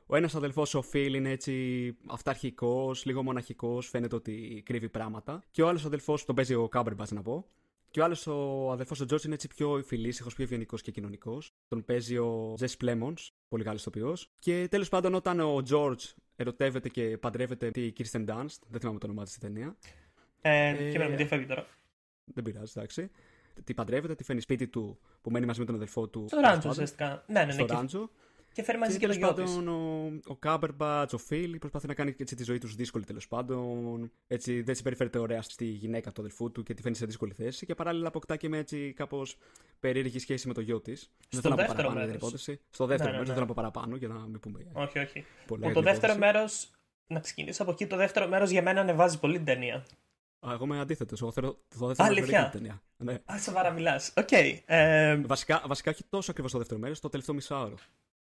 Ο 0.07 0.17
ένας 0.17 0.35
αδελφός, 0.35 0.75
ο 0.75 0.83
Φιλ, 0.83 1.15
είναι 1.15 1.31
έτσι 1.31 1.97
αυταρχικός, 2.07 3.05
λίγο 3.05 3.23
μοναχικός, 3.23 3.89
φαίνεται 3.89 4.15
ότι 4.15 4.63
κρύβει 4.65 4.89
πράγματα. 4.89 5.43
Και 5.51 5.63
ο 5.63 5.69
άλλος 5.69 5.85
αδελφός, 5.85 6.25
τον 6.25 6.35
παίζει 6.35 6.55
ο 6.55 6.69
Κάμπερμπατ 6.69 7.11
να 7.11 7.23
πω. 7.23 7.47
Και 7.91 8.01
ο 8.01 8.05
άλλος, 8.05 8.27
ο 8.27 8.71
αδελφός 8.73 9.01
ο 9.01 9.05
Τζόρτζ, 9.05 9.25
είναι 9.25 9.35
έτσι 9.35 9.49
πιο 9.49 9.83
φιλήσυχο, 9.87 10.29
πιο 10.29 10.45
ευγενικός 10.45 10.83
και 10.83 10.91
κοινωνικός. 10.91 11.53
Τον 11.69 11.85
παίζει 11.85 12.17
ο 12.19 12.53
Τζες 12.57 12.77
Πλέμονς, 12.77 13.31
πολύ 13.49 13.65
καλό 13.65 13.77
ηθοποιό. 13.77 14.17
Και 14.39 14.67
τέλος 14.71 14.89
πάντων, 14.89 15.15
όταν 15.15 15.41
ο 15.41 15.63
Τζόρτζ 15.63 16.05
ερωτεύεται 16.37 16.89
και 16.89 17.19
παντρεύεται 17.19 17.71
τη 17.71 17.93
Kirsten 17.99 18.25
Dunst, 18.29 18.57
δεν 18.69 18.81
θυμάμαι 18.81 18.99
το 18.99 19.07
όνομά 19.07 19.23
της 19.23 19.33
στη 19.33 19.41
ταινία. 19.41 19.77
Ε, 20.41 20.69
Ε, 20.69 20.91
και 20.91 20.99
με 20.99 21.09
με 21.09 21.17
διαφεύγει 21.17 21.47
τώρα. 21.47 21.67
Δεν 22.25 22.45
πειράζει, 22.45 22.73
εντάξει. 22.77 23.11
Τη 23.65 23.75
παντρεύεται, 23.75 24.15
τη 24.15 24.25
φέρνει 24.25 24.41
σπίτι 24.41 24.69
του 24.69 24.99
που 25.23 25.31
μένει 25.31 25.47
μαζί 25.47 25.61
με 25.61 25.67
τον 25.67 25.75
αδελφό 25.75 26.09
του. 26.09 26.25
Στο 26.29 26.41
ράντζο 26.41 26.69
ουσιαστικά. 26.69 27.25
Ναι, 27.27 27.39
ναι, 27.41 27.45
ναι. 27.45 27.53
Στο 27.53 27.65
Και, 27.65 27.73
ράντζο. 27.73 28.11
και 28.34 28.34
φέρει 28.63 28.79
μαζί 28.79 28.99
Και 28.99 29.07
και 29.07 29.07
το 29.07 29.13
τέλο 29.13 29.27
γιο 29.35 29.45
της. 29.45 29.55
πάντων 29.55 29.69
ο, 29.69 30.21
ο 30.27 30.37
Κάμπερμπατ, 30.37 31.13
ο 31.13 31.19
Φιλ, 31.19 31.59
προσπαθεί 31.59 31.87
να 31.87 31.95
κάνει 31.95 32.15
έτσι, 32.19 32.35
τη 32.37 32.45
ζωή 32.45 32.59
του 32.59 32.67
δύσκολη 32.67 33.05
τέλος 33.05 33.29
πάντων. 33.29 34.11
Έτσι, 34.27 34.63
δεν 34.63 34.75
συμπεριφέρεται 34.75 35.19
ωραία 35.19 35.43
στη 35.43 35.65
γυναίκα 35.65 36.13
του 36.13 36.21
αδελφού 36.21 36.51
του 36.53 36.63
και 36.63 36.75
τη 36.75 36.83
φαίνει 36.83 36.95
σε 36.97 37.07
δύσκολη 37.07 37.33
θέση. 37.33 37.67
Και 37.67 37.75
παράλληλα 37.75 38.09
αποκτά 38.09 38.37
και 38.37 38.49
με 38.49 38.59
έτσι 38.59 38.93
κάπως 38.97 39.37
περίεργη 39.81 40.19
σχέση 40.19 40.49
με 40.49 40.55
το 40.55 40.61
γιο 40.61 40.81
της. 40.81 41.11
Δεν 41.31 41.41
θέλω 41.41 41.55
να 41.55 41.61
πω 41.61 41.67
δεύτερο 41.67 41.89
παραπάνω 41.89 42.07
για 42.07 42.19
την 42.19 42.21
μέρος. 42.27 42.43
υπόθεση. 42.43 42.61
Στο 42.71 42.87
δεύτερο 42.87 43.11
Ναι, 43.11 43.17
ναι, 43.17 43.23
μέρος, 43.23 43.35
δεν 43.35 43.45
ναι. 43.45 43.47
θέλω 43.47 43.55
να 43.57 43.63
πω 43.63 43.73
παραπάνω 43.73 43.97
για 43.97 44.09
να 44.09 44.29
μην 44.29 44.41
πούμε. 44.41 44.67
Όχι, 44.73 44.99
όχι. 44.99 45.25
πολλά 45.47 45.61
Που 45.61 45.65
για 45.67 45.75
το 45.75 45.81
την 45.81 45.91
δεύτερο 45.91 46.13
υπόθεση. 46.13 46.37
μέρος. 46.37 46.49
Να 47.07 47.21
ξεκινήσω 47.21 47.63
από 47.63 47.71
εκεί. 47.73 47.87
Το 47.87 47.97
δεύτερο 47.97 48.29
μέρος 48.29 48.51
για 48.51 48.63
μένα 48.63 48.81
ανεβάζει 48.81 49.19
πολύ 49.19 49.37
την 49.37 49.45
ταινία. 49.45 49.85
Α, 50.47 50.51
εγώ 50.53 50.65
είμαι 50.65 50.81
αντίθετος. 50.81 51.21
Εγώ 51.23 51.33
θέλω 51.33 51.59
το 51.79 51.87
δεύτερο 51.87 52.09
μέρος 52.09 52.19
Αλήθεια; 52.23 52.49
την 52.49 52.61
ταινία. 52.61 52.83
Ναι. 52.97 53.13
Α, 53.35 53.39
σοβαρά 53.39 53.71
μιλάς. 53.71 54.13
Οκ. 54.17 54.29
Ε, 54.67 55.17
Βασικά, 55.17 55.63
βασικά 55.67 55.91
όχι 55.91 56.05
τόσο 56.09 56.31
ακριβώς 56.31 56.53
το 56.53 56.59
δεύτερο 56.59 56.81
μέρος, 56.81 57.01
το 57.01 57.09
τελευταίο 57.09 57.35
μισάωρο. 57.35 57.75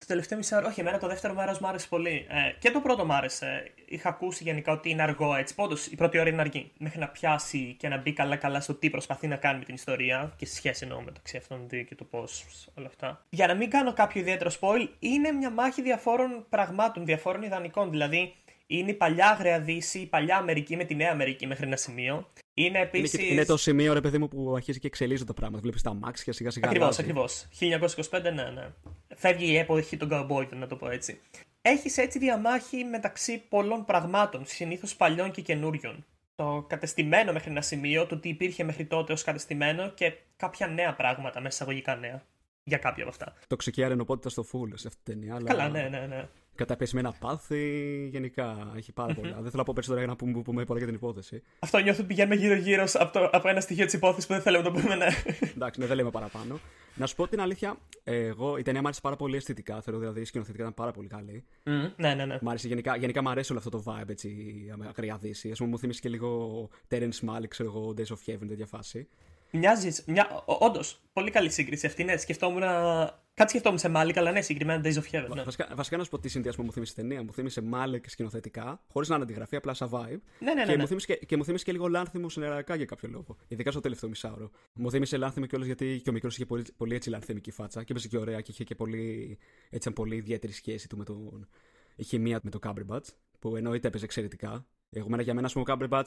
Το 0.02 0.08
τελευταίο 0.08 0.38
μισό 0.38 0.56
ώρα. 0.56 0.66
Όχι, 0.66 0.80
εμένα 0.80 0.98
το 0.98 1.06
δεύτερο 1.06 1.34
μέρος 1.34 1.58
μου 1.58 1.68
άρεσε 1.68 1.86
πολύ. 1.88 2.26
Ε, 2.28 2.52
και 2.58 2.70
το 2.70 2.80
πρώτο 2.80 3.04
μου 3.04 3.12
άρεσε. 3.12 3.72
Είχα 3.86 4.08
ακούσει 4.08 4.42
γενικά 4.42 4.72
ότι 4.72 4.90
είναι 4.90 5.02
αργό 5.02 5.34
έτσι. 5.34 5.54
Όντως 5.54 5.76
η 5.90 5.96
πρώτη 5.96 6.18
ώρα 6.18 6.28
είναι 6.28 6.40
αργή. 6.40 6.70
Μέχρι 6.78 6.98
να 6.98 7.08
πιάσει 7.08 7.76
και 7.78 7.88
να 7.88 7.96
μπει 7.96 8.12
καλά-καλά 8.12 8.60
στο 8.60 8.74
τι 8.74 8.90
προσπαθεί 8.90 9.26
να 9.26 9.36
κάνει 9.36 9.58
με 9.58 9.64
την 9.64 9.74
ιστορία 9.74 10.32
και 10.36 10.46
στη 10.46 10.54
σχέση 10.54 10.80
εννοώ 10.82 11.00
μεταξύ 11.00 11.36
αυτών 11.36 11.58
των 11.58 11.68
δύο 11.68 11.82
και 11.82 11.94
το 11.94 12.04
πώς 12.04 12.44
όλα 12.78 12.86
αυτά. 12.86 13.24
Για 13.30 13.46
να 13.46 13.54
μην 13.54 13.70
κάνω 13.70 13.92
κάποιο 13.92 14.20
ιδιαίτερο 14.20 14.50
spoil, 14.60 14.88
είναι 14.98 15.32
μια 15.32 15.50
μάχη 15.50 15.82
διαφόρων 15.82 16.46
πραγμάτων, 16.48 17.04
διαφόρων 17.04 17.42
ιδανικών. 17.42 17.90
Δηλαδή, 17.90 18.34
είναι 18.66 18.90
η 18.90 18.94
παλιά 18.94 19.30
Αγραία 19.30 19.60
Δύση, 19.60 19.98
η 19.98 20.06
παλιά 20.06 20.36
Αμερική 20.36 20.76
με 20.76 20.84
τη 20.84 20.94
Νέα 20.94 21.10
Αμερική 21.10 21.46
μέχρι 21.46 21.66
ένα 21.66 21.76
σημείο. 21.76 22.30
Είναι 22.54 22.68
Είναι, 22.68 22.78
επίση. 22.80 23.18
και- 23.18 23.24
είναι 23.24 23.44
το 23.44 23.56
σημείο, 23.56 23.92
ρε 23.92 24.00
παιδί 24.00 24.18
μου, 24.18 24.28
που 24.28 24.52
αρχίζει 24.56 24.78
και 24.78 24.86
εξελίσσονται 24.86 25.32
τα 25.32 25.34
πράγματα. 25.38 25.62
Βλέπεις 25.62 25.82
τα 25.82 25.90
αμάξια 25.90 26.32
σιγά 26.32 26.50
σιγά. 26.50 26.66
Ακριβώς, 26.68 26.98
αλλάζει. 26.98 27.00
ακριβώς. 27.00 27.46
1925, 27.50 28.30
ναι, 28.32 28.50
ναι. 28.50 28.68
Φεύγει 29.16 29.52
η 29.52 29.56
εποχή 29.56 29.96
των 29.96 30.08
cowboy, 30.12 30.48
να 30.48 30.66
το 30.66 30.76
πω 30.76 30.90
έτσι. 30.90 31.20
Έχεις 31.62 31.98
έτσι 31.98 32.18
διαμάχη 32.18 32.84
μεταξύ 32.84 33.42
πολλών 33.48 33.84
πραγμάτων, 33.84 34.42
συνήθως 34.46 34.96
παλιών 34.96 35.30
και 35.30 35.40
καινούριων. 35.42 36.04
Το 36.34 36.64
κατεστημένο 36.68 37.32
μέχρι 37.32 37.50
ένα 37.50 37.60
σημείο, 37.60 38.06
το 38.06 38.16
τι 38.18 38.28
υπήρχε 38.28 38.64
μέχρι 38.64 38.84
τότε 38.84 39.12
ως 39.12 39.22
κατεστημένο 39.22 39.88
και 39.90 40.12
κάποια 40.36 40.66
νέα 40.66 40.94
πράγματα, 40.94 41.40
μέσα 41.40 41.54
εισαγωγικά 41.54 41.96
νέα. 41.96 42.22
Για 42.64 42.78
κάποια 42.78 43.02
από 43.02 43.12
αυτά. 43.12 43.34
Τοξική 43.46 43.84
αρενοπότητα 43.84 44.28
στο 44.28 44.44
full 44.52 44.68
σε 44.74 44.88
αυτή 44.88 45.00
την 45.02 45.14
ταινία. 45.14 45.34
Αλλά 45.34 45.46
Καλά, 45.48 45.68
ναι, 45.68 45.88
ναι, 45.88 46.06
ναι. 46.06 46.28
Καταπεσμένα 46.54 47.12
πάθη, 47.12 48.08
γενικά 48.12 48.72
έχει 48.76 48.92
πάρα 48.92 49.14
πολλά. 49.14 49.32
Δεν 49.34 49.42
θέλω 49.44 49.50
να 49.56 49.62
πω 49.64 49.72
περισσότερα 49.72 49.98
για 50.04 50.06
να 50.10 50.16
πούμε, 50.16 50.42
πούμε 50.42 50.64
πολλά 50.64 50.78
για 50.78 50.86
την 50.88 50.96
υπόθεση. 50.96 51.42
Αυτό 51.58 51.78
νιώθω 51.78 51.98
ότι 51.98 52.08
πηγαίνουμε 52.08 52.34
γύρω-γύρω 52.34 52.84
από, 52.94 53.12
το- 53.12 53.28
από 53.32 53.48
ένα 53.48 53.60
στοιχείο 53.60 53.84
της 53.84 53.94
υπόθεσης 53.94 54.26
που 54.26 54.32
δεν 54.32 54.42
θέλουμε 54.42 54.62
να 54.62 54.70
το 54.74 54.80
πούμε, 54.80 54.94
ναι. 54.94 55.06
Εντάξει, 55.56 55.80
ναι, 55.80 55.86
δεν 55.86 55.96
λέμε 55.96 56.10
παραπάνω. 56.10 56.58
Να 56.94 57.06
σου 57.06 57.14
πω 57.16 57.28
την 57.28 57.40
αλήθεια, 57.40 57.76
εγώ 58.04 58.56
η 58.56 58.62
ταινία 58.62 58.80
μου 58.80 58.86
άρεσε 58.86 59.00
πάρα 59.02 59.16
πολύ 59.16 59.36
αισθητικά. 59.36 59.80
Θεωρώ 59.82 60.00
δηλαδή 60.00 60.20
η 60.20 60.24
σκηνοθετικά 60.24 60.62
ήταν 60.62 60.74
πάρα 60.74 60.90
πολύ 60.92 61.08
καλή. 61.08 61.44
ναι, 61.96 62.14
ναι, 62.14 62.24
ναι. 62.24 62.38
Μ' 62.40 62.48
άρεσε 62.48 62.68
γενικά, 62.68 62.96
γενικά 62.96 63.22
μου 63.22 63.28
αρέσει 63.30 63.52
όλο 63.52 63.60
αυτό 63.66 63.70
το 63.82 63.84
vibe 63.86 64.08
έτσι, 64.08 64.36
ακραία 64.88 65.16
δύση. 65.20 65.50
Α 65.50 65.54
πούμε, 65.56 65.68
μου 65.68 65.78
θύμισε 65.78 66.00
και 66.00 66.08
λίγο 66.08 66.68
Terence 66.90 67.20
Malick, 67.28 67.48
ξέρω 67.48 67.68
εγώ, 67.68 67.94
Days 67.96 68.12
of 68.14 68.32
Heaven, 68.32 68.46
τέτοια 68.48 68.66
φάση. 68.66 69.08
Μοιάζεις. 69.50 70.04
Μια... 70.06 70.42
Όντως, 70.44 71.00
πολύ 71.12 71.30
καλή 71.30 71.50
σύγκριση 71.50 71.86
αυτή. 71.86 72.04
Ναι, 72.04 72.16
σκεφτόμουν. 72.16 72.62
Κάτι 73.34 73.50
σκεφτόμουν 73.50 73.78
σε 73.78 73.88
Μάλικ, 73.88 74.16
αλλά 74.16 74.32
ναι, 74.32 74.40
συγκεκριμένα 74.40 74.82
Days 74.84 74.94
of 74.94 75.02
Heaven. 75.10 75.34
Ναι, 75.34 75.42
Βασικά, 75.42 75.68
βασικά 75.74 75.96
να 75.96 76.04
σου 76.04 76.10
πω 76.10 76.18
τι 76.18 76.28
συνδυασμό 76.28 76.64
μου 76.64 76.72
θύμισε 76.72 76.92
η 76.92 77.00
ταινία. 77.00 77.22
Μου 77.22 77.32
θύμισε 77.32 77.62
Malick 77.72 78.00
σκηνοθετικά, 78.06 78.82
χωρίς 78.92 79.08
να 79.08 79.14
είναι 79.14 79.24
αντιγραφή, 79.24 79.56
απλά 79.56 79.74
σαν 79.74 79.88
vibe. 79.92 80.20
ναι, 80.38 80.54
ναι. 80.54 80.62
και, 80.64 80.66
ναι, 80.66 80.72
Μου 80.72 80.76
ναι. 80.76 80.86
θύμισε, 80.86 81.06
και, 81.06 81.26
και 81.26 81.36
μου 81.36 81.44
θύμισε 81.44 81.64
και 81.64 81.72
λίγο 81.72 81.88
λάνθιμο 81.88 82.28
συνεργατικά 82.28 82.74
για 82.74 82.84
κάποιο 82.84 83.08
λόγο. 83.08 83.36
Ειδικά 83.48 83.70
στο 83.70 83.80
τελευταίο 83.80 84.08
μισάωρο. 84.08 84.50
Μου 84.74 84.90
θύμισε 84.90 85.16
λάνθιμο 85.16 85.46
κιόλας 85.46 85.66
γιατί 85.66 86.00
και 86.04 86.10
ο 86.10 86.12
μικρός 86.12 86.34
είχε 86.34 86.46
πολύ, 86.46 86.64
πολύ 86.76 86.94
έτσι 86.94 87.10
λανθιμική 87.10 87.50
φάτσα 87.50 87.82
και 87.82 87.92
έπαιζε 87.92 88.08
και 88.08 88.18
ωραία 88.18 88.40
και 88.40 88.50
είχε 88.50 88.64
και 88.64 88.74
πολύ, 88.74 89.38
έτσι, 89.70 89.88
μια 89.88 89.96
πολύ 89.96 90.16
ιδιαίτερη 90.16 90.52
σχέση 90.52 90.88
του 90.88 90.96
με 90.96 91.04
τον. 91.04 91.48
Η 91.96 92.02
χημεία 92.04 92.40
με 92.42 92.50
τον 92.50 92.60
Cumberbatch, 92.66 93.06
που 93.38 93.56
εννοείται 93.56 93.88
έπαιζε 93.88 94.04
εξαιρετικά. 94.04 94.66
Εγώ 94.90 95.08
μένα 95.08 95.22
για 95.22 95.34
μένα, 95.34 95.46
ας 95.46 95.52
πούμε, 95.52 95.72
ο 95.72 95.76
Cumberbatch 95.76 96.06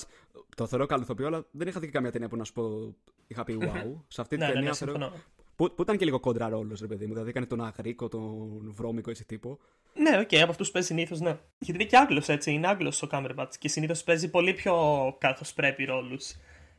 το 0.56 0.68
θεωρώ 0.68 0.86
καλό 0.86 1.02
ηθοποιό, 1.04 1.28
αλλά 1.28 1.46
δεν 1.52 1.68
είχα 1.68 1.80
δει 1.80 1.86
και 1.86 1.92
καμία 1.92 2.12
ταινία 2.12 2.28
που 2.28 2.36
να 2.36 2.44
σου 2.44 2.54
πω. 2.54 2.96
Είχα 3.28 3.44
πει 3.44 3.58
wow. 3.62 4.02
Σε 4.08 4.22
αυτή 4.22 4.36
τη 4.36 4.42
Ναι, 4.42 4.48
ναι, 4.48 4.54
ταινία 4.54 4.70
ναι, 4.70 4.76
θεωρώ. 4.76 5.14
Συμφωνώ. 5.56 5.70
Που, 5.70 5.76
που 5.76 5.82
ήταν 5.82 5.98
και 5.98 6.06
λίγο 6.06 6.20
κόντρα 6.20 6.50
ρόλος, 6.50 6.80
ρε 6.80 6.88
παιδί 6.88 7.06
μου. 7.06 7.12
Δηλαδή 7.12 7.30
έκανε 7.30 7.46
τον 7.46 7.64
αγροίκο, 7.64 8.08
τον 8.08 8.72
βρώμικο 8.72 9.10
έτσι 9.10 9.26
τύπο. 9.26 9.60
Ναι, 9.94 10.20
οκ, 10.20 10.42
από 10.42 10.52
αυτούς 10.52 10.72
παίζει 10.72 10.88
συνήθως, 10.88 11.20
ναι. 11.20 11.38
Γιατί 11.60 11.80
είναι 11.80 11.90
και 11.90 11.98
Άγγλος, 11.98 12.30
έτσι. 12.30 12.52
Είναι 12.52 12.68
Άγγλος 12.68 13.02
ο 13.02 13.08
Cumberbatch 13.08 13.54
και 13.60 13.68
συνήθως 13.68 14.04
παίζει 14.04 14.30
πολύ 14.30 14.54
πιο 14.54 14.74
καθωσπρέπει 15.20 15.84
ρόλους. 15.84 16.34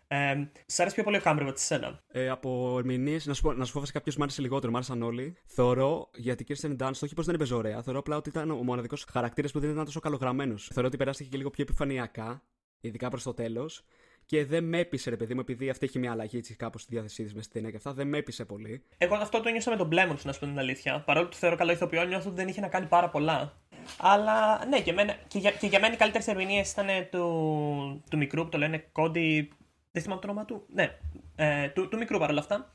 Ε, 0.09 0.49
σ' 0.67 0.81
αρέσει 0.81 0.95
πιο 0.95 1.05
πολύ 1.05 1.17
ο 1.17 1.21
Cumberbatch 1.21 1.59
σε 1.59 1.65
σένα; 1.65 2.03
Ε, 2.09 2.29
από 2.29 2.75
ερμηνείες, 2.79 3.27
να 3.27 3.35
σου 3.35 3.43
πω, 3.43 3.53
να 3.53 3.65
σου 3.65 3.73
πω 3.73 3.81
βασικά 3.81 4.01
ποιος 4.01 4.17
μου 4.17 4.23
άρεσε 4.23 4.43
λιγότερο, 4.43 4.71
μου 4.71 4.77
άρεσαν 4.77 5.03
όλοι. 5.03 5.37
Θεωρώ, 5.47 6.11
γιατί 6.15 6.43
η 6.43 6.47
Kirsten 6.49 6.77
Dunst, 6.77 7.01
όχι 7.03 7.15
πως 7.15 7.27
δεν 7.27 7.35
έπαιζε 7.35 7.55
ωραία, 7.55 7.83
θεωρώ 7.83 7.99
απλά 7.99 8.17
ότι 8.17 8.29
ήταν 8.29 8.51
ο 8.51 8.63
μοναδικός 8.63 9.07
χαρακτήρας 9.13 9.53
που 9.53 9.61
δεν 9.61 9.71
ήταν 9.71 9.85
τόσο 9.85 10.01
καλογραμμένος. 10.01 10.71
Θεωρώ 10.73 10.89
ότι 10.89 10.97
περάστηκε 10.97 11.29
και 11.29 11.37
λίγο 11.37 11.51
πιο 11.51 11.63
επιφανειακά, 11.63 12.43
ειδικά 12.81 13.09
προς 13.09 13.23
το 13.23 13.35
τέλος. 13.35 13.85
Και 14.27 14.45
δεν 14.45 14.65
με 14.65 14.79
έπεισε, 14.79 15.11
ρε 15.11 15.17
παιδί 15.17 15.35
μου, 15.35 15.41
επειδή 15.41 15.71
αυτή 15.71 15.87
έχει 15.87 15.99
μια 15.99 16.11
αλλαγή 16.11 16.39
έτσι 16.39 16.55
κάπως 16.57 16.83
στη 16.83 16.95
διάθεσή 16.95 17.23
της 17.23 17.35
μες 17.35 17.45
στην 17.45 17.55
ταινία 17.55 17.71
και 17.71 17.77
αυτά, 17.77 17.93
δεν 17.93 18.09
με 18.09 18.19
έπεισε 18.19 18.45
πολύ. 18.45 18.83
Εγώ 18.99 19.15
αυτό 19.15 19.41
το 19.41 19.49
νιώσα 19.49 19.71
με 19.71 19.77
τον 19.77 19.87
Μπλέμον, 19.87 20.19
να 20.25 20.33
σου 20.33 20.41
πω 20.41 20.47
την 20.47 20.59
αλήθεια. 20.59 21.03
Παρόλο 21.07 21.25
που 21.27 21.33
το 21.33 21.37
θεωρώ 21.37 21.57
καλό 21.57 21.73
ηθοποιό, 21.73 22.05
νιώθω 22.05 22.29
ότι 22.29 22.37
δεν 22.37 22.49
είχε 22.49 22.61
να 22.61 22.69
κάνει 22.69 22.87
πάρα 22.87 23.09
πολλά. 23.09 23.57
Αλλά 23.99 24.67
ναι, 24.67 24.81
και, 24.81 24.91
εμένα, 24.91 25.17
και, 25.29 25.39
για, 25.39 25.51
και 25.51 25.67
για 25.67 25.81
μένα 25.81 25.95
οι 25.95 25.97
καλύτερες 25.97 26.27
ερμηνείες 26.27 26.73
ήταν 26.73 26.87
του, 27.11 28.03
του 28.11 28.17
μικρού 28.17 28.43
που 28.43 28.49
το 28.49 28.59
λένε 28.59 28.89
Κόντι. 28.93 29.53
Δεν 29.93 30.03
θυμάμαι 30.03 30.21
το 30.21 30.29
όνομα 30.29 30.45
του. 30.45 30.67
Ναι, 30.73 30.99
ε, 31.37 31.69
του, 31.69 31.89
του 31.89 31.97
μικρού 31.99 32.19
παρόλα 32.19 32.41
αυτά. 32.41 32.73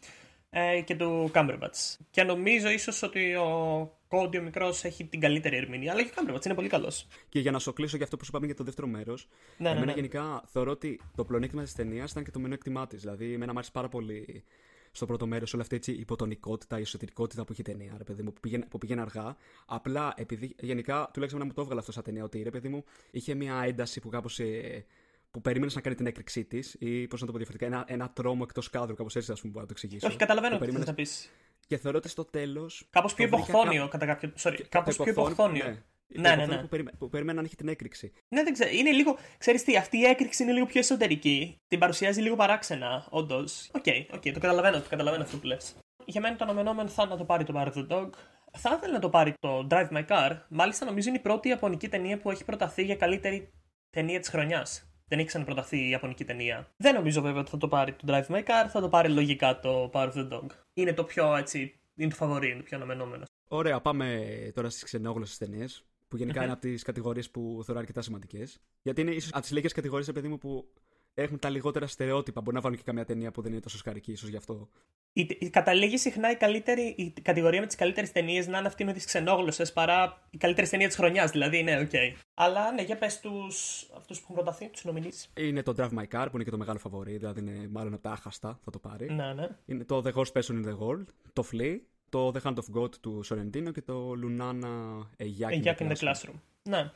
Ε, 0.50 0.82
και 0.82 0.96
του 0.96 1.30
Κάμπερμπατς. 1.32 2.00
Και 2.10 2.24
νομίζω 2.24 2.70
ίσως 2.70 3.04
ότι 3.04 3.36
ο 3.36 4.01
Κόντι 4.12 4.38
ο 4.38 4.41
μικρός 4.41 4.84
έχει 4.84 5.06
την 5.06 5.19
καλύτερη 5.19 5.56
ερμηνεία. 5.58 5.91
Αλλά 5.91 6.02
και 6.04 6.10
ο 6.12 6.15
Κάμπερμπατ 6.15 6.45
είναι 6.45 6.54
πολύ 6.56 6.67
καλός. 6.67 7.08
Και 7.30 7.39
για 7.39 7.52
να 7.52 7.60
σου 7.60 7.74
κλείσω 7.74 7.95
για 7.95 8.06
αυτό 8.06 8.17
που 8.17 8.24
σου 8.24 8.30
είπαμε 8.34 8.45
για 8.45 8.56
το 8.56 8.63
δεύτερο 8.63 8.88
μέρος, 8.88 9.28
Ναι, 9.58 9.69
ναι, 9.69 9.69
εμένα 9.76 9.86
ναι. 9.86 9.91
γενικά 9.93 10.43
θεωρώ 10.47 10.71
ότι 10.71 11.00
το 11.15 11.26
πλεονέκτημα 11.26 11.63
της 11.63 11.74
ταινίας 11.74 12.12
ήταν 12.12 12.24
και 12.24 12.32
το 12.32 12.39
μειονέκτημά 12.39 12.88
της. 12.88 13.02
Δηλαδή, 13.02 13.34
εμένα 13.34 13.52
μου 13.52 13.58
άρεσε 13.58 13.71
πάρα 13.74 13.89
πολύ 13.89 14.43
στο 14.91 15.06
πρώτο 15.06 15.28
μέρος 15.28 15.54
όλη 15.54 15.62
αυτή 15.62 15.76
έτσι, 15.76 15.91
η 15.91 16.00
υποτονικότητα, 16.00 16.78
η 16.78 16.82
εσωτερικότητα 16.82 17.43
που 17.45 17.52
έχει 17.52 17.62
η 17.62 17.63
ταινία, 17.63 17.93
ρε 17.97 18.04
παιδί 18.04 18.21
μου, 18.24 18.34
που 18.34 18.39
πήγαινε, 18.39 18.65
που 18.69 18.78
πήγαινε 18.78 19.02
αργά. 19.02 19.36
Απλά 19.65 20.13
επειδή 20.17 20.56
γενικά, 20.60 21.10
τουλάχιστον 21.13 21.41
να 21.41 21.47
μου 21.47 21.54
το 21.56 21.62
έβγαλε 21.62 21.80
αυτό 21.80 21.91
σαν 21.91 22.04
ταινία, 22.04 22.24
ότι 22.24 22.41
ρε 22.43 22.50
παιδί 22.50 22.67
μου 22.69 22.84
είχε 23.12 23.34
μια 23.34 23.63
ένταση 23.65 24.00
που 24.00 24.10
κάπως. 24.10 24.39
Ε, 24.39 24.86
που 25.32 25.41
περίμενες 25.41 25.76
να 25.76 25.82
κάνει 25.82 25.95
την 25.95 26.06
έκρηξή 26.06 26.43
της, 26.43 26.76
ή 26.80 27.08
πώς 27.08 27.19
να 27.19 27.26
το 27.26 27.32
πω 27.32 27.38
διαφορετικά, 27.38 27.71
ένα, 27.76 27.86
ένα 27.88 28.10
τρόμο 28.10 28.41
εκτός 28.47 28.69
κάδρου, 28.69 28.95
κάπως 28.95 29.15
έτσι, 29.15 29.32
ας 29.32 29.39
πούμε, 29.39 29.52
μπορώ 29.54 29.65
να 29.65 29.74
το 29.74 29.78
εξηγήσω. 29.78 30.08
Όχι, 30.08 30.17
καταλαβαίνω 30.17 30.58
Που 30.58 30.65
τι 30.65 30.71
θες 30.71 30.80
να 30.86 30.93
περίμενες- 30.93 31.12
πεις. 31.12 31.32
Και 31.72 31.78
θεωρώ 31.78 31.98
ότι 31.98 32.10
στο 32.10 32.26
τέλος. 32.26 32.88
Κάπως 32.90 33.14
πιο 33.14 33.26
υποχθόνιο 33.26 33.88
κατά 33.88 34.06
κάποιο. 34.06 34.32
Sorry, 34.40 34.62
κάπως 34.70 34.96
πιο 34.96 35.12
υποχθόνιο. 35.12 35.66
Ναι. 35.66 36.30
Ναι, 36.30 36.36
ναι, 36.36 36.46
ναι. 36.46 36.58
Που, 36.58 36.68
περιμέ, 36.68 36.92
που 36.98 37.10
περιμένω 37.10 37.40
αν 37.40 37.46
έχει 37.46 37.56
την 37.56 37.68
έκρηξη. 37.68 38.12
Ναι, 38.28 38.44
δεν 38.44 38.54
ξέρω. 38.54 38.70
Είναι 38.74 38.92
λίγο. 38.92 39.18
Ξέρεις 39.38 39.64
τι, 39.64 39.78
αυτή 39.78 39.98
η 39.98 40.04
έκρηξη 40.04 40.44
είναι 40.44 40.52
λίγο 40.52 40.66
πιο 40.66 40.80
εσωτερική. 40.80 41.58
Την 41.68 41.80
παρουσιάζει 41.80 42.22
λίγο 42.22 42.36
παράξενα, 42.36 43.08
όντως. 43.10 43.70
OK, 43.74 43.84
okay, 43.86 44.16
okay, 44.16 44.32
το 44.34 44.40
καταλαβαίνω, 44.40 44.82
το 44.82 44.90
καταλαβαίνω 44.90 45.24
αυτό 45.24 45.38
που 45.38 45.46
λες. 45.46 45.76
Για 46.06 46.22
μένα 46.22 46.36
το 46.36 46.44
αναμενόμενο 46.44 46.90
θα 46.90 47.06
να 47.06 47.18
το 47.18 47.24
πάρει 47.24 47.44
το 47.44 47.54
Bar 47.56 47.78
the 47.78 47.88
Dog. 47.88 48.10
Θα 48.52 48.74
ήθελα 48.78 48.94
να 48.94 49.00
το 49.00 49.10
πάρει 49.10 49.34
το 49.40 49.68
Drive 49.70 49.90
My 49.92 50.08
Car. 50.08 50.38
Μάλιστα, 50.50 50.86
νομίζω 50.86 51.10
είναι 51.10 51.18
η 51.18 51.22
πρώτη 51.22 51.50
Ιαπωνική 51.50 51.90
ταινία 51.90 52.18
που 52.18 52.32
έχει 52.32 52.46
προταθεί 52.46 52.84
για 52.84 52.96
καλύτερη 52.96 53.54
ταινία 53.90 54.20
της 54.20 54.30
χρονιάς. 54.30 54.90
Δεν 55.12 55.19
έχει 55.19 55.30
ξαναπροταθεί 55.30 55.78
η 55.78 55.89
Ιαπωνική 55.89 56.26
ταινία. 56.26 56.67
Δεν 56.78 56.93
νομίζω 56.93 57.21
βέβαια 57.21 57.41
ότι 57.41 57.50
θα 57.50 57.58
το 57.58 57.67
πάρει 57.67 57.93
το 57.93 58.04
Drive 58.08 58.26
My 58.26 58.39
Car, 58.39 58.67
θα 58.69 58.82
το 58.82 58.89
πάρει 58.89 59.10
λογικά 59.10 59.60
το 59.60 59.89
Power 59.93 60.10
of 60.10 60.13
the 60.13 60.32
Dog. 60.34 60.45
Είναι 60.74 60.93
το 60.93 61.04
πιο 61.04 61.36
έτσι. 61.36 61.80
Είναι 61.95 62.10
το 62.10 62.15
φαβορί, 62.15 62.48
είναι 62.47 62.58
το 62.58 62.63
πιο 62.63 62.78
αναμενόμενο. 62.78 63.24
Ωραία, 63.47 63.82
πάμε 63.82 64.28
τώρα 64.54 64.69
στις 64.69 64.84
ξενόγλωσσες 64.84 65.38
ταινίες. 65.38 65.86
Που 66.08 66.17
γενικά 66.17 66.43
είναι 66.43 66.52
από 66.52 66.62
τις 66.62 66.84
κατηγορίες 66.84 67.30
που 67.30 67.62
θεωρώ 67.65 67.80
αρκετά 67.80 68.02
σημαντικές. 68.02 68.60
Γιατί 68.82 69.02
είναι 69.02 69.12
ίσως 69.12 69.32
από 69.32 69.41
τις 69.41 69.52
λίγες 69.52 69.74
κατηγορίες, 69.74 70.12
παιδί 70.12 70.28
μου, 70.28 70.38
που 70.38 70.71
έχουν 71.13 71.39
τα 71.39 71.50
λιγότερα 71.50 71.88
στερεότυπα. 71.88 72.41
Μπορεί 72.41 72.56
να 72.56 72.62
βάλουν 72.62 72.78
και 72.78 72.84
καμιά 72.84 73.06
ταινία 73.06 73.32
που 73.32 73.41
δεν 73.41 73.52
είναι 73.52 73.62
τόσο 73.62 73.78
οσκαρική, 73.78 74.12
ίσως 74.12 74.30
γι' 74.30 74.36
αυτό. 74.36 74.69
Η, 75.13 75.38
η, 75.39 75.50
καταλήγει 75.50 75.97
συχνά 75.97 76.32
η, 76.32 76.36
καλύτερη, 76.36 76.95
η 76.97 77.13
κατηγορία 77.21 77.60
με 77.60 77.65
τις 77.65 77.76
καλύτερες 77.76 78.12
ταινίες 78.12 78.47
να 78.47 78.58
είναι 78.58 78.67
αυτή 78.67 78.84
με 78.84 78.93
τις 78.93 79.06
ξενόγλωσσες 79.06 79.74
παρά 79.74 80.28
η 80.30 80.38
καλύτερη 80.38 80.67
ταινία 80.67 80.88
της 80.88 80.95
χρονιάς. 80.95 81.32
Δηλαδή, 81.32 81.63
ναι, 81.63 81.80
OK. 81.80 81.89
Okay. 81.91 82.13
Αλλά 82.34 82.71
ναι, 82.71 82.82
για 82.82 82.97
πες 82.97 83.19
τους 83.19 83.88
αυτούς 83.95 84.17
που 84.17 84.24
έχουν 84.24 84.36
προταθεί, 84.36 84.69
τους 84.69 84.84
nominee. 84.84 85.10
Είναι 85.39 85.63
το 85.63 85.74
Drive 85.78 86.00
My 86.00 86.08
Car 86.15 86.28
που 86.30 86.36
είναι 86.36 86.43
και 86.43 86.50
το 86.52 86.58
μεγάλο 86.58 86.80
φαβορή, 86.80 87.17
δηλαδή 87.17 87.39
είναι 87.39 87.67
μάλλον 87.71 87.93
από 87.93 88.04
τα 88.04 88.12
άχαστα, 88.12 88.60
θα 88.63 88.71
το 88.71 88.80
πάρει. 88.80 89.12
Ναι, 89.13 89.34
ναι. 89.34 89.47
Είναι 89.65 89.84
το 89.84 90.02
The 90.06 90.13
Worst 90.13 90.32
Person 90.41 90.63
in 90.63 90.65
the 90.65 90.78
World, 90.78 91.06
το 91.34 91.43
Flea, 91.52 91.78
το 92.10 92.32
The 92.36 92.41
Hand 92.41 92.56
of 92.56 92.82
God 92.82 92.95
του 92.95 93.24
Sorrentino 93.30 93.71
και 93.74 93.82
το 93.82 94.13
Lunana 94.24 95.00
A 95.24 95.26
Yak 95.39 95.63
in, 95.63 95.76
in 95.78 95.91
the 95.91 95.95
Classroom. 95.95 96.36
Ναι. 96.63 96.91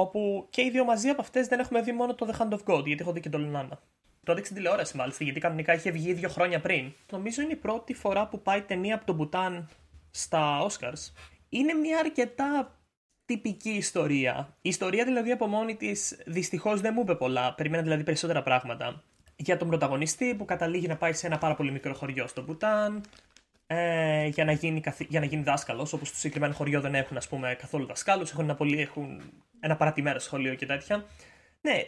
Όπου 0.00 0.46
και 0.50 0.62
οι 0.62 0.70
δύο 0.70 0.84
μαζί 0.84 1.08
από 1.08 1.20
αυτές 1.20 1.46
δεν 1.46 1.58
έχουμε 1.58 1.82
δει 1.82 1.92
μόνο 1.92 2.14
το 2.14 2.28
The 2.30 2.42
Hand 2.42 2.58
of 2.58 2.74
God, 2.74 2.84
γιατί 2.84 3.02
έχω 3.02 3.12
δει 3.12 3.20
και 3.20 3.28
το 3.28 3.38
Lunana. 3.40 3.76
Το 4.24 4.32
έδειξε 4.32 4.54
τηλεόραση 4.54 4.96
μάλιστα, 4.96 5.24
γιατί 5.24 5.40
κανονικά 5.40 5.74
είχε 5.74 5.90
βγει 5.90 6.12
δύο 6.12 6.28
χρόνια 6.28 6.60
πριν. 6.60 6.92
Νομίζω 7.12 7.42
είναι 7.42 7.52
η 7.52 7.56
πρώτη 7.56 7.94
φορά 7.94 8.26
που 8.26 8.42
πάει 8.42 8.62
ταινία 8.62 8.94
από 8.94 9.04
τον 9.04 9.14
Μπουτάν 9.14 9.68
στα 10.10 10.66
Oscars. 10.66 11.12
Είναι 11.48 11.72
μια 11.72 11.98
αρκετά 11.98 12.78
τυπική 13.24 13.70
ιστορία. 13.70 14.56
Η 14.62 14.68
ιστορία 14.68 15.04
δηλαδή 15.04 15.30
από 15.30 15.46
μόνη 15.46 15.76
της 15.76 16.18
δυστυχώς 16.26 16.80
δεν 16.80 16.92
μου 16.96 17.00
είπε 17.00 17.14
πολλά. 17.14 17.54
Περίμενα 17.54 17.82
δηλαδή 17.82 18.02
περισσότερα 18.02 18.42
πράγματα. 18.42 19.02
Για 19.36 19.56
τον 19.56 19.68
πρωταγωνιστή 19.68 20.34
που 20.34 20.44
καταλήγει 20.44 20.86
να 20.86 20.96
πάει 20.96 21.12
σε 21.12 21.26
ένα 21.26 21.38
πάρα 21.38 21.54
πολύ 21.54 21.70
μικρό 21.70 21.94
χωριό 21.94 22.26
στο 22.26 22.42
Μπουτάν. 22.42 23.02
Ε, 23.70 24.26
για, 24.26 24.44
να 24.44 24.52
γίνει, 24.52 24.82
για 25.08 25.20
να 25.20 25.26
γίνει 25.26 25.42
δάσκαλος, 25.42 25.92
όπως 25.92 26.08
στο 26.08 26.16
συγκεκριμένο 26.16 26.54
χωριό 26.54 26.80
δεν 26.80 26.94
έχουν 26.94 27.16
ας 27.16 27.28
πούμε, 27.28 27.54
καθόλου 27.54 27.86
δασκάλους, 27.86 28.30
έχουν 28.30 28.44
ένα, 28.44 28.54
πολύ, 28.54 28.80
έχουν 28.80 29.22
ένα 29.60 29.76
παρατημένο 29.76 30.18
σχολείο 30.18 30.54
και 30.54 30.66
τέτοια. 30.66 31.06
Ναι, 31.60 31.84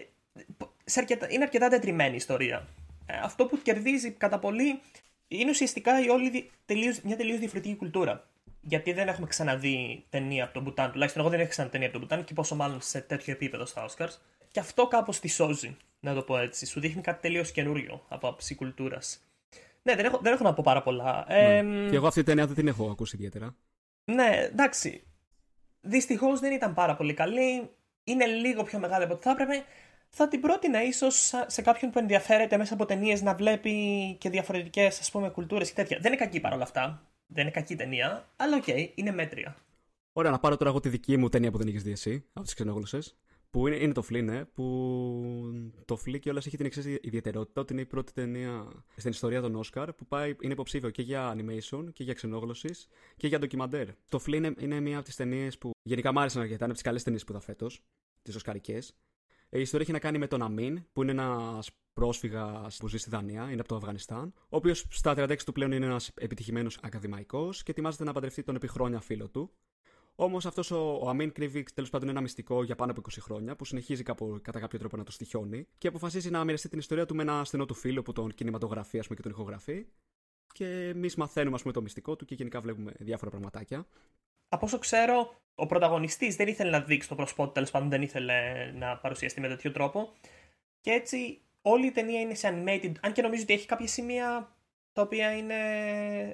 σε 0.84 1.00
αρκετά, 1.00 1.26
είναι 1.30 1.42
αρκετά 1.42 1.68
τετριμένη 1.68 2.12
η 2.12 2.16
ιστορία. 2.16 2.66
Ε, 3.06 3.18
αυτό 3.22 3.46
που 3.46 3.58
κερδίζει 3.62 4.10
κατά 4.10 4.38
πολύ 4.38 4.80
είναι 5.28 5.50
ουσιαστικά 5.50 6.04
η 6.04 6.08
όλη 6.08 6.50
τελείως, 6.64 7.00
μια 7.00 7.16
τελείως 7.16 7.38
διαφορετική 7.38 7.76
κουλτούρα. 7.76 8.28
Γιατί 8.60 8.92
δεν 8.92 9.08
έχουμε 9.08 9.26
ξαναδεί 9.26 10.04
ταινία 10.10 10.44
από 10.44 10.52
τον 10.52 10.62
Μπουτάν, 10.62 10.92
τουλάχιστον 10.92 11.22
εγώ 11.22 11.30
δεν 11.30 11.40
έχω 11.40 11.48
ξαναδεί 11.48 11.72
ταινία 11.72 11.88
από 11.88 11.98
τον 11.98 12.06
Μπουτάν 12.08 12.24
και 12.24 12.34
πόσο 12.34 12.54
μάλλον 12.54 12.80
σε 12.80 13.00
τέτοιο 13.00 13.32
επίπεδο 13.32 13.66
στα 13.66 13.86
Oscars. 13.88 14.16
Και 14.50 14.60
αυτό 14.60 14.86
κάπως 14.86 15.20
τη 15.20 15.28
σώζει, 15.28 15.76
να 16.00 16.14
το 16.14 16.22
πω 16.22 16.38
έτσι. 16.38 16.66
Σου 16.66 16.80
δείχνει 16.80 17.02
κάτι 17.02 17.20
τελείως 17.20 17.52
καινούριο 17.52 18.04
από 18.08 18.28
άποψη 18.28 18.54
κουλτούρας. 18.54 19.24
Ναι, 19.82 19.94
δεν 19.94 20.04
έχω, 20.04 20.18
δεν 20.22 20.32
έχω 20.32 20.44
να 20.44 20.54
πω 20.54 20.62
πάρα 20.64 20.82
πολλά. 20.82 21.26
Ναι. 21.28 21.56
Ε, 21.56 21.88
και 21.90 21.96
εγώ 21.96 22.06
αυτή 22.06 22.20
την 22.20 22.28
ταινία 22.28 22.46
δεν 22.46 22.54
την 22.54 22.68
έχω 22.68 22.90
ακούσει 22.90 23.16
ιδιαίτερα. 23.16 23.56
Ναι, 24.04 24.48
εντάξει. 24.50 25.02
Δυστυχώς 25.80 26.40
δεν 26.40 26.52
ήταν 26.52 26.74
πάρα 26.74 26.96
πολύ 26.96 27.14
καλή. 27.14 27.70
Είναι 28.04 28.26
λίγο 28.26 28.62
πιο 28.62 28.78
μεγάλη 28.78 29.04
από 29.04 29.14
ό,τι 29.14 29.22
θα 29.22 29.30
έπρεπε 29.30 29.64
θα 30.10 30.28
την 30.28 30.40
πρότεινα 30.40 30.82
ίσως 30.82 31.32
σε 31.46 31.62
κάποιον 31.62 31.90
που 31.90 31.98
ενδιαφέρεται 31.98 32.56
μέσα 32.56 32.74
από 32.74 32.86
ταινίες 32.86 33.22
να 33.22 33.34
βλέπει 33.34 33.74
και 34.20 34.30
διαφορετικές 34.30 35.00
ας 35.00 35.10
πούμε 35.10 35.28
κουλτούρες 35.28 35.68
και 35.68 35.74
τέτοια. 35.74 35.98
Δεν 36.00 36.12
είναι 36.12 36.20
κακή 36.20 36.40
παρόλα 36.40 36.62
αυτά. 36.62 37.02
Δεν 37.26 37.42
είναι 37.42 37.52
κακή 37.52 37.76
ταινία, 37.76 38.28
αλλά 38.36 38.56
OK, 38.56 38.64
okay, 38.66 38.90
είναι 38.94 39.12
μέτρια. 39.12 39.56
Ωραία, 40.12 40.30
να 40.30 40.38
πάρω 40.38 40.56
τώρα 40.56 40.70
εγώ 40.70 40.80
τη 40.80 40.88
δική 40.88 41.16
μου 41.16 41.28
ταινία 41.28 41.50
που 41.50 41.58
δεν 41.58 41.66
έχει 41.66 41.78
δει 41.78 41.90
εσύ, 41.90 42.24
από 42.32 42.44
τις 42.44 42.54
ξενόγλωσσες. 42.54 43.16
Που 43.50 43.66
είναι, 43.66 43.76
είναι 43.76 43.92
το 43.92 44.02
Flea, 44.10 44.22
ναι, 44.22 44.44
που 44.44 44.64
το 45.84 45.98
Flea 46.04 46.18
και 46.20 46.30
όλα 46.30 46.42
έχει 46.46 46.56
την 46.56 46.66
εξής 46.66 46.84
ιδιαιτερότητα 46.84 47.60
ότι 47.60 47.72
είναι 47.72 47.82
η 47.82 47.86
πρώτη 47.86 48.12
ταινία 48.12 48.84
στην 48.96 49.10
ιστορία 49.10 49.40
των 49.40 49.54
Όσκαρ 49.54 49.92
που 49.92 50.06
πάει, 50.06 50.36
είναι 50.40 50.52
υποψήφιο 50.52 50.90
και 50.90 51.02
για 51.02 51.36
animation 51.36 51.84
και 51.92 52.04
για 52.04 52.14
ξενόγλωση 52.14 52.68
και 53.16 53.26
για 53.26 53.38
ντοκιμαντέρ. 53.38 53.88
Το 54.08 54.20
Flea 54.26 54.32
είναι, 54.32 54.54
είναι 54.58 54.80
μία 54.80 54.96
από 54.96 55.04
τις 55.04 55.16
ταινίες 55.16 55.58
που 55.58 55.70
γενικά 55.82 56.12
μου 56.12 56.20
άρεσαν 56.20 56.42
αρκετά, 56.42 56.64
είναι 56.64 56.72
από 56.72 56.74
τις 56.74 56.82
καλές 56.82 57.02
ταινίες 57.02 57.24
που 57.24 57.32
είδα 57.32 57.40
φέτος, 57.40 57.82
τις 58.22 58.34
Οσκαρικές. 58.34 58.94
Η 59.50 59.60
ιστορία 59.60 59.84
έχει 59.84 59.92
να 59.92 59.98
κάνει 59.98 60.18
με 60.18 60.26
τον 60.26 60.42
Αμίν, 60.42 60.84
που 60.92 61.02
είναι 61.02 61.10
ένας 61.10 61.70
πρόσφυγα 61.92 62.70
που 62.78 62.88
ζει 62.88 62.98
στη 62.98 63.10
Δανία, 63.10 63.50
είναι 63.50 63.60
από 63.60 63.68
το 63.68 63.76
Αφγανιστάν, 63.76 64.32
ο 64.36 64.56
οποίος 64.56 64.86
στα 64.90 65.14
36 65.16 65.36
του 65.44 65.52
πλέον 65.52 65.72
είναι 65.72 65.86
ένας 65.86 66.10
επιτυχημένος 66.14 66.78
ακαδημαϊκός 66.82 67.62
και 67.62 67.70
ετοιμάζεται 67.70 68.04
να 68.04 68.12
παντρευτεί 68.12 68.42
τον 68.42 68.54
επιχρόνια 68.54 69.00
φίλο 69.00 69.28
του. 69.28 69.50
Όμως 70.14 70.46
αυτός 70.46 70.70
ο, 70.70 70.98
ο 71.02 71.08
Αμίν 71.08 71.32
κρύβει 71.32 71.62
τέλος 71.74 71.90
πάντων 71.90 72.08
ένα 72.08 72.20
μυστικό 72.20 72.62
για 72.62 72.76
πάνω 72.76 72.90
από 72.90 73.02
20 73.10 73.16
χρόνια 73.20 73.56
που 73.56 73.64
συνεχίζει 73.64 74.02
κάπου, 74.02 74.38
κατά 74.42 74.60
κάποιο 74.60 74.78
τρόπο 74.78 74.96
να 74.96 75.04
το 75.04 75.12
στοιχιώνει 75.12 75.66
και 75.78 75.88
αποφασίζει 75.88 76.30
να 76.30 76.44
μοιραστεί 76.44 76.68
την 76.68 76.78
ιστορία 76.78 77.06
του 77.06 77.14
με 77.14 77.22
ένα 77.22 77.44
στενό 77.44 77.66
του 77.66 77.74
φίλο 77.74 78.02
που 78.02 78.12
τον 78.12 78.34
κινηματογραφεί 78.34 78.98
ας 78.98 79.06
πούμε, 79.06 79.16
και 79.16 79.22
τον 79.22 79.32
ηχογραφεί. 79.32 79.86
Και 80.52 80.88
εμείς 80.88 81.14
μαθαίνουμε 81.14 81.54
ας 81.54 81.60
πούμε, 81.62 81.72
το 81.72 81.82
μυστικό 81.82 82.16
του 82.16 82.24
και 82.24 82.34
γενικά 82.34 82.60
βλέπουμε 82.60 82.92
διάφορα 82.98 83.30
πραγματάκια. 83.30 83.86
Από 84.48 84.66
όσο 84.66 84.78
ξέρω, 84.78 85.34
ο 85.54 85.66
πρωταγωνιστής 85.66 86.36
δεν 86.36 86.48
ήθελε 86.48 86.70
να 86.70 86.80
δείξει 86.80 87.08
το 87.08 87.14
πρόσωπό 87.14 87.46
του, 87.46 87.52
τέλος 87.52 87.70
πάντων 87.70 87.88
δεν 87.88 88.02
ήθελε 88.02 88.70
να 88.74 88.96
παρουσιαστεί 88.96 89.40
με 89.40 89.48
τέτοιο 89.48 89.72
τρόπο. 89.72 90.12
Και 90.80 90.90
έτσι 90.90 91.40
όλη 91.62 91.86
η 91.86 91.90
ταινία 91.90 92.20
είναι 92.20 92.34
σε 92.34 92.48
animated, 92.48 92.92
αν 93.00 93.12
και 93.12 93.22
νομίζω 93.22 93.42
ότι 93.42 93.52
έχει 93.52 93.66
κάποια 93.66 93.86
σημεία 93.86 94.54
τα 94.92 95.02
οποία 95.02 95.36
είναι 95.36 95.54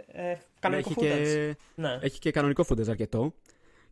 ε, 0.07 0.37
κανονικό 0.59 0.91
έχει 0.91 1.01
footage. 1.01 1.25
Και... 1.25 1.57
Ναι. 1.75 1.99
Έχει 2.03 2.19
και 2.19 2.31
κανονικό 2.31 2.65
footage 2.69 2.89
αρκετό. 2.89 3.35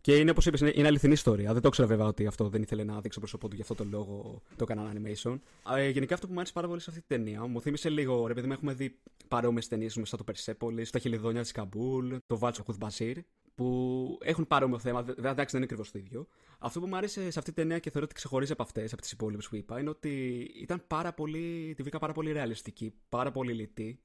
Και 0.05 0.17
είναι 0.17 0.31
όπως 0.31 0.47
είπες, 0.47 0.61
είναι 0.61 0.87
αληθινή 0.87 1.13
ιστορία. 1.13 1.53
Δεν 1.53 1.63
το 1.63 1.69
ήξερα 1.69 1.89
βέβαια 1.89 2.07
ότι 2.07 2.27
αυτό 2.27 2.49
δεν 2.49 2.63
ήθελε 2.63 2.85
να 2.85 2.95
δείξει 2.95 3.11
το 3.11 3.19
πρόσωπό 3.19 3.49
του, 3.49 3.55
γι' 3.55 3.63
αυτό 3.63 3.75
το 3.75 3.85
λόγο 3.85 4.43
το 4.57 4.67
έκανα 4.71 4.93
animation. 4.93 5.39
Ε, 5.77 5.89
γενικά 5.89 6.15
αυτό 6.15 6.27
που 6.27 6.33
μου 6.33 6.39
άρεσε 6.39 6.53
πάρα 6.53 6.69
πολύ 6.69 6.81
σε 6.81 6.91
αυτή 6.91 7.03
τη 7.03 7.07
ταινία 7.07 7.47
μου 7.47 7.61
θύμισε 7.61 7.89
λίγο, 7.89 8.27
ρε 8.27 8.35
παιδί 8.35 8.47
μου, 8.47 8.53
έχουμε 8.53 8.73
δει 8.73 8.99
παρόμοιες 9.29 9.69
ταινίες 9.69 9.97
μέσα 9.97 10.17
το 10.17 10.25
Persepolis, 10.33 10.87
τα 10.91 10.99
Χιλιδόνια 10.99 11.43
της 11.43 11.53
Καμπούλ, 11.53 12.15
το 12.27 12.39
Βάλτσο 12.39 12.65
Μπασίρ 12.79 13.19
που 13.55 14.19
έχουν 14.23 14.47
παρόμοιο 14.47 14.79
θέμα. 14.79 15.03
Βέβαια, 15.03 15.31
εντάξει, 15.31 15.57
δεν 15.57 15.63
είναι 15.63 15.65
ακριβώς 15.65 15.91
το 15.91 15.99
ίδιο. 15.99 16.27
Αυτό 16.59 16.81
που 16.81 16.87
μου 16.87 16.97
άρεσε 16.97 17.31
σε 17.31 17.39
αυτή 17.39 17.53
τη 17.53 17.57
ταινία 17.61 17.79
και 17.79 17.91
θεωρώ 17.91 18.07
ότι 18.07 18.15
ξεχωρίζει 18.15 18.53
από 18.53 18.63
αυτές, 18.63 18.93
από 18.93 19.03
τις 19.03 19.13
υπόλοιπες 19.13 19.49
που 19.49 19.57
είπα, 19.57 19.81
είναι 19.81 19.91
ότι 19.91 20.11
ήταν 20.55 20.85
πάρα 20.87 21.13
πολύ. 21.13 21.73
τη 21.77 21.83
βρήκα 21.83 21.99
πάρα 21.99 22.13
πολύ 22.13 22.33
ρεαλιστική, 22.33 22.95
πάρα 23.09 23.31
πολύ 23.31 23.53
λιτή. 23.53 24.01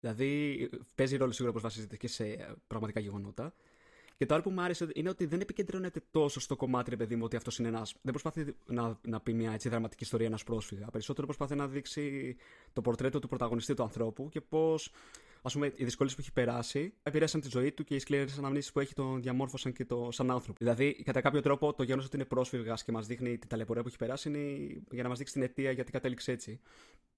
Δηλαδή, 0.00 0.68
παίζει 0.94 1.16
ρόλο 1.16 1.32
σίγουρα 1.32 1.54
πω 1.54 1.60
βασίζεται 1.60 1.96
και 1.96 2.08
σε 2.08 2.56
πραγματικά 2.66 3.00
γεγονότα. 3.00 3.54
Και 4.22 4.28
το 4.28 4.34
άλλο 4.34 4.42
που 4.42 4.50
μου 4.50 4.60
άρεσε 4.60 4.88
είναι 4.94 5.08
ότι 5.08 5.26
δεν 5.26 5.40
επικεντρώνεται 5.40 6.00
τόσο 6.10 6.40
στο 6.40 6.56
κομμάτι, 6.56 6.90
ρε 6.90 6.96
παιδί 6.96 7.16
μου, 7.16 7.22
ότι 7.24 7.36
αυτός 7.36 7.58
είναι 7.58 7.68
ένα. 7.68 7.86
Δεν 8.02 8.12
προσπαθεί 8.12 8.54
να, 8.66 8.98
να 9.02 9.20
πει 9.20 9.32
μια 9.32 9.52
έτσι 9.52 9.68
δραματική 9.68 10.02
ιστορία 10.04 10.26
ένα 10.26 10.38
πρόσφυγα. 10.44 10.86
Περισσότερο 10.86 11.26
προσπαθεί 11.26 11.54
να 11.54 11.68
δείξει 11.68 12.36
το 12.72 12.80
πορτρέτο 12.80 13.18
του 13.18 13.28
πρωταγωνιστή 13.28 13.74
του 13.74 13.82
ανθρώπου 13.82 14.28
και 14.28 14.40
πώς 14.40 14.92
ας 15.42 15.52
πούμε, 15.52 15.72
οι 15.76 15.84
δυσκολίες 15.84 16.14
που 16.14 16.20
έχει 16.20 16.32
περάσει 16.32 16.94
επηρέασαν 17.02 17.40
τη 17.40 17.48
ζωή 17.48 17.72
του 17.72 17.84
και 17.84 17.94
οι 17.94 17.98
σκληρές 17.98 18.38
αναμνήσεις 18.38 18.72
που 18.72 18.80
έχει 18.80 18.94
τον 18.94 19.22
διαμόρφωσαν 19.22 19.72
και 19.72 19.84
το 19.84 20.08
σαν 20.12 20.30
άνθρωπο. 20.30 20.58
Δηλαδή, 20.58 21.02
κατά 21.04 21.20
κάποιο 21.20 21.40
τρόπο, 21.40 21.74
το 21.74 21.82
γεγονός 21.82 22.06
ότι 22.06 22.16
είναι 22.16 22.24
πρόσφυγας 22.24 22.84
και 22.84 22.92
μας 22.92 23.06
δείχνει 23.06 23.38
την 23.38 23.48
ταλαιπωρία 23.48 23.82
που 23.82 23.88
έχει 23.88 23.96
περάσει 23.96 24.28
είναι 24.28 24.82
για 24.90 25.02
να 25.02 25.08
μας 25.08 25.18
δείξει 25.18 25.32
την 25.32 25.42
αιτία 25.42 25.70
γιατί 25.70 25.90
κατέληξε 25.90 26.32
έτσι. 26.32 26.60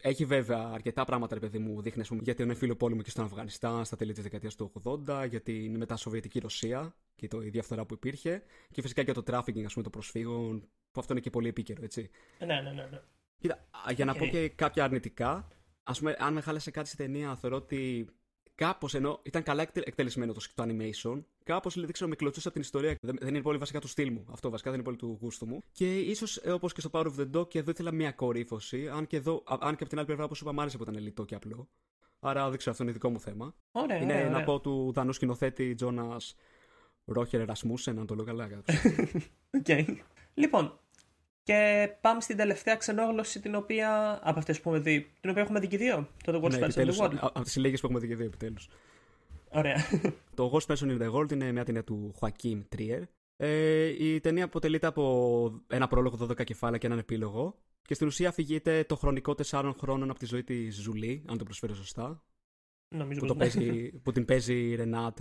Έχει 0.03 0.25
βέβαια 0.25 0.71
αρκετά 0.73 1.05
πράγματα, 1.05 1.35
ρε 1.35 1.41
παιδί 1.41 1.59
μου, 1.59 1.83
δείχνει 1.83 2.07
πούμε, 2.07 2.21
γιατί 2.25 2.43
είναι 2.43 2.55
εμφύλιο 2.55 2.77
πόλεμο 2.77 3.03
και 3.03 3.11
στον 3.11 3.25
Αφγανιστάν 3.25 3.85
στα 3.85 3.97
τέλη 3.97 4.13
της 4.13 4.23
δεκαετίας 4.23 4.55
του 4.55 4.73
80, 5.07 5.27
γιατί 5.29 5.65
είναι 5.65 5.79
μετά 5.79 5.97
Σοβιετική 5.97 6.39
Ρωσία 6.39 6.95
και 7.15 7.29
το, 7.29 7.43
η 7.43 7.49
διαφθορά 7.49 7.85
που 7.87 7.95
υπήρχε, 7.95 8.43
και 8.71 8.83
φυσικά 8.83 9.03
και 9.03 9.13
το 9.13 9.23
τράφικινγκ, 9.23 9.65
ας 9.65 9.73
πούμε, 9.73 9.85
των 9.85 9.93
προσφύγων, 9.93 10.69
που 10.93 11.01
αυτό 11.01 11.13
είναι 11.13 11.23
και 11.23 11.31
πολύ 11.31 11.49
επίκαιρο, 11.49 11.81
έτσι. 11.85 12.11
Ναι, 12.39 12.47
ναι, 12.47 12.61
ναι. 12.61 12.89
ναι. 12.91 13.01
Κοίτα, 13.39 13.65
για 13.95 14.05
να 14.05 14.15
πω 14.15 14.27
και 14.27 14.49
κάποια 14.49 14.85
αρνητικά, 14.85 15.49
ας 15.85 15.99
πούμε, 15.99 16.17
αν 16.19 16.33
με 16.33 16.41
χάλασε 16.41 16.71
κάτι 16.71 16.89
στη 16.89 16.97
ταινία, 16.97 17.37
θεωρώ 17.37 17.57
ότι 17.57 18.09
κάπως 18.55 18.95
ενώ 18.95 19.21
ήταν 19.23 19.43
καλά 19.43 19.63
εκτελεσμένο 19.73 20.33
το, 20.33 20.41
το 20.55 20.65
animation, 20.67 21.23
κάπως 21.45 21.75
δεν 21.75 21.93
ξέρω, 21.93 22.09
με 22.09 22.17
κλωτσούσε 22.17 22.49
από 22.49 22.57
την 22.57 22.67
ιστορία. 22.67 22.97
Δεν, 23.01 23.17
δεν 23.21 23.29
είναι 23.29 23.43
πολύ 23.43 23.59
βασικά 23.59 23.81
του 23.81 23.89
στυλ 23.89 24.13
μου. 24.13 24.27
Αυτό 24.31 24.51
βασικά 24.51 24.71
δεν 24.71 24.79
είναι 24.79 24.89
πολύ 24.89 24.97
του 24.99 25.19
γούστου 25.21 25.47
μου. 25.47 25.63
Και 25.73 25.99
ίσως 25.99 26.37
ε, 26.37 26.51
όπως 26.51 26.73
και 26.73 26.81
στο 26.81 26.91
Power 26.93 27.07
of 27.07 27.15
the 27.19 27.31
Dog, 27.37 27.49
και 27.49 27.59
εδώ 27.59 27.71
ήθελα 27.71 27.93
μια 27.93 28.13
κορύφωση. 28.13 28.89
Αν 28.89 29.07
και, 29.07 29.17
εδώ, 29.17 29.43
αν 29.47 29.59
και 29.59 29.83
από 29.83 29.89
την 29.89 29.99
άλλη 29.99 30.07
πλευρά, 30.07 30.25
όπως 30.25 30.41
είπα, 30.41 30.53
μου 30.53 30.61
άρεσε 30.61 30.77
που 30.77 30.83
ήταν 30.83 30.99
λιτό 30.99 31.25
και 31.25 31.35
απλό. 31.35 31.69
Άρα 32.21 32.49
δεν 32.49 32.59
ξέρω, 32.59 32.71
αυτό 32.71 32.83
είναι 32.83 32.93
δικό 32.93 33.11
μου 33.11 33.21
θέμα. 33.21 33.55
Ωραία, 33.73 33.97
είναι 33.97 34.13
ωραία, 34.13 34.31
να 34.31 34.45
πω 34.45 34.61
του 34.61 34.93
Δανού 34.95 35.17
σκηνοθέτη 35.17 35.75
Jonas 35.75 36.21
Poher 37.05 37.45
Rasmussen, 37.45 37.99
αν 37.99 38.07
το 38.07 38.15
λέω 38.15 38.25
καλά. 38.25 38.45
OK. 39.59 39.65
okay. 39.67 39.85
Λοιπόν, 40.35 40.79
και 41.45 41.89
πάμε 42.01 42.21
στην 42.21 42.37
τελευταία 42.37 42.77
ξενόγλωση 42.77 43.41
την 43.41 43.55
οποία. 43.55 44.21
από 44.23 44.39
αυτές 44.39 44.61
που 44.61 44.69
έχουμε 44.69 44.91
δει. 44.91 45.11
Την 45.21 45.31
οποία 45.31 45.43
έχουμε 45.43 45.61
δει 45.61 45.67
και 45.67 45.77
δύο. 45.77 46.09
Το 46.25 46.33
The 46.33 46.45
Worst 46.45 46.59
ναι, 46.59 46.67
Person 46.67 46.87
in 46.87 46.91
the 46.91 46.97
World. 46.97 47.17
Από 47.21 47.43
τις 47.43 47.57
λίγες 47.57 47.77
που 47.77 47.87
έχουμε 47.87 48.01
δει 48.01 48.09
και 48.09 48.17
δύο, 48.17 48.27
επιτέλους. 48.27 48.69
Ωραία. 49.49 49.77
το 50.35 50.51
Worst 50.55 50.75
Person 50.75 50.89
in 50.89 51.03
the 51.03 51.13
World 51.13 51.33
είναι 51.33 51.53
μια 51.53 51.65
ταινία 51.65 51.85
του 51.85 52.15
Joaquin 52.21 52.63
Trier. 52.77 53.03
Ε, 53.37 54.05
η 54.05 54.21
ταινία 54.21 54.45
αποτελείται 54.45 54.87
από 54.87 55.65
ένα 55.67 55.87
πρόλογο 55.87 56.27
12 56.27 56.45
κεφάλαια 56.45 56.79
και 56.79 56.87
έναν 56.87 56.99
επίλογο. 56.99 57.59
Και 57.83 57.95
στην 57.95 58.07
ουσία 58.07 58.29
αφηγείται 58.29 58.85
το 58.85 58.97
χρονικό 58.97 59.35
4 59.51 59.73
χρόνων 59.79 60.11
από 60.11 60.19
τη 60.19 60.27
ζωή 60.27 60.45
της 60.45 60.77
Julie, 60.77 61.25
αν 61.29 61.39
το 61.39 61.45
προφέρω 61.45 61.75
σωστά. 61.75 62.23
Νομίζω 62.89 63.21
που, 63.21 63.27
πως 63.27 63.37
το 63.37 63.59
ναι. 63.59 63.65
παίζει, 63.67 63.91
που 64.03 64.13
την 64.13 64.25
παίζει 64.25 64.55
η 64.55 64.75
Ρενάτ 64.75 65.21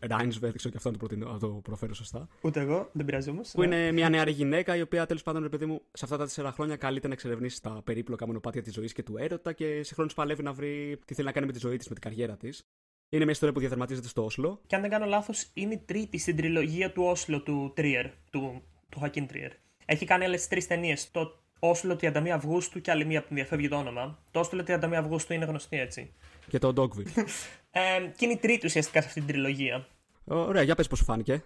Ράινσβερ, 0.00 0.52
ξέρω 0.52 0.70
και 0.70 0.76
αυτό 0.76 0.88
αν 0.88 0.94
το, 0.98 1.06
προτείνω- 1.06 1.30
αν 1.30 1.38
το 1.38 1.48
προφέρω 1.48 1.94
σωστά. 1.94 2.28
Ούτε 2.40 2.60
εγώ, 2.60 2.90
δεν 2.92 3.04
πειράζει 3.06 3.30
όμως. 3.30 3.50
Που 3.50 3.62
είναι 3.62 3.92
μια 3.92 4.08
νεαρή 4.08 4.30
γυναίκα 4.30 4.76
η 4.76 4.80
οποία 4.80 5.06
τέλος 5.06 5.22
πάντων, 5.22 5.42
ρε 5.42 5.48
παιδί 5.48 5.66
μου, 5.66 5.80
σε 5.92 6.04
αυτά 6.04 6.16
τα 6.16 6.24
τέσσερα 6.24 6.52
χρόνια 6.52 6.76
καλείται 6.76 7.06
να 7.06 7.12
εξερευνήσει 7.12 7.62
τα 7.62 7.80
περίπλοκα 7.84 8.26
μονοπάτια 8.26 8.62
της 8.62 8.72
ζωής 8.72 8.92
και 8.92 9.02
του 9.02 9.16
έρωτα 9.16 9.52
και 9.52 9.82
συγχρόνως 9.82 10.14
παλεύει 10.14 10.42
να 10.42 10.52
βρει 10.52 10.98
τι 11.04 11.14
θέλει 11.14 11.26
να 11.26 11.32
κάνει 11.32 11.46
με 11.46 11.52
τη 11.52 11.58
ζωή 11.58 11.76
της, 11.76 11.88
με 11.88 11.94
την 11.94 12.02
καριέρα 12.10 12.36
της. 12.36 12.62
Είναι 13.08 13.22
μια 13.22 13.32
ιστορία 13.32 13.54
που 13.54 13.60
διαδραματίζεται 13.60 14.08
στο 14.08 14.24
Όσλο. 14.24 14.60
Και 14.66 14.74
αν 14.74 14.80
δεν 14.80 14.90
κάνω 14.90 15.06
λάθος, 15.06 15.50
είναι 15.54 15.74
η 15.74 15.82
τρίτη 15.86 16.18
στην 16.18 16.36
τριλογία 16.36 16.92
του 16.92 17.02
Όσλο 17.02 17.42
του 17.42 17.72
Τρίερ, 17.74 18.06
του, 18.30 18.62
του 18.88 18.98
Χακίν 19.00 19.26
Τρίερ. 19.26 19.50
Έχει 19.84 20.04
κάνει 20.06 20.24
άλλες 20.24 20.48
τρεις 20.48 20.66
ταινίες. 20.66 21.10
Το 21.10 21.40
Όσλο 21.58 21.96
31 22.00 22.28
Αυγούστου 22.28 22.80
και 22.80 22.90
άλλη 22.90 23.04
μία 23.04 23.20
που 23.20 23.26
μου 23.30 23.36
διαφεύγει 23.36 23.68
το 23.68 23.76
όνομα. 23.76 24.22
Το 24.30 24.40
Όσλο 24.40 24.64
31 24.66 24.92
Αυγούστου 24.94 25.32
είναι 25.32 25.44
γνωστή 25.44 25.78
έτσι. 25.80 26.12
Και 26.50 26.58
το 26.58 26.72
Dogville. 26.76 27.24
Ε, 27.70 27.80
και 28.16 28.24
είναι 28.24 28.32
η 28.32 28.36
τρίτη 28.36 28.66
ουσιαστικά 28.66 29.00
σε 29.00 29.06
αυτή 29.06 29.20
την 29.20 29.28
τριλογία. 29.28 29.86
Ωραία, 30.24 30.62
για 30.62 30.74
πες 30.74 30.88
πώς 30.88 30.98
σου 30.98 31.04
φάνηκε. 31.04 31.44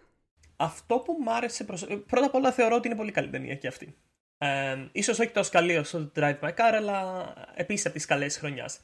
Αυτό 0.57 0.99
που 0.99 1.17
μου 1.21 1.33
άρεσε 1.33 1.65
προσ... 1.65 1.83
ε, 1.83 1.97
Πρώτα 1.97 2.27
απ' 2.27 2.35
όλα 2.35 2.53
θεωρώ 2.53 2.77
ότι 2.77 2.89
είναι 2.89 2.97
πολύ 2.97 3.11
καλή 3.11 3.29
ταινία 3.29 3.55
και 3.55 3.67
αυτή. 3.67 3.97
Ε, 4.39 4.77
ίσως 4.93 5.19
όχι 5.19 5.31
τόσο 5.31 5.51
καλή 5.51 5.77
όσο 5.77 6.07
το 6.07 6.13
Drive 6.23 6.39
My 6.41 6.49
Car, 6.49 6.73
αλλά 6.75 7.33
επίσης 7.55 7.87
από 7.87 7.95
τις 7.95 8.05
καλές 8.05 8.37
χρονιάς. 8.37 8.81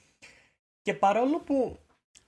Και 0.83 0.95
παρόλο 0.95 1.41
που 1.41 1.79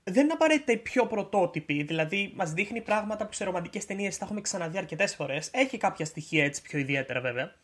δεν 0.05 0.24
είναι 0.24 0.33
απαραίτητα 0.33 0.72
η 0.72 0.76
πιο 0.76 1.07
πρωτότυπη, 1.07 1.83
δηλαδή 1.83 2.33
μας 2.35 2.52
δείχνει 2.52 2.81
πράγματα 2.81 3.26
που 3.26 3.33
σε 3.33 3.44
ρομαντικές 3.44 3.87
ταινίες 3.87 4.18
τα 4.18 4.24
έχουμε 4.24 4.40
ξαναδεί 4.40 4.78
αρκετές 4.78 5.14
φορές, 5.14 5.50
έχει 5.52 5.76
κάποια 5.76 6.05
στοιχεία 6.05 6.44
έτσι 6.44 6.62
πιο 6.62 6.78
ιδιαίτερα 6.78 7.20
βέβαια, 7.20 7.55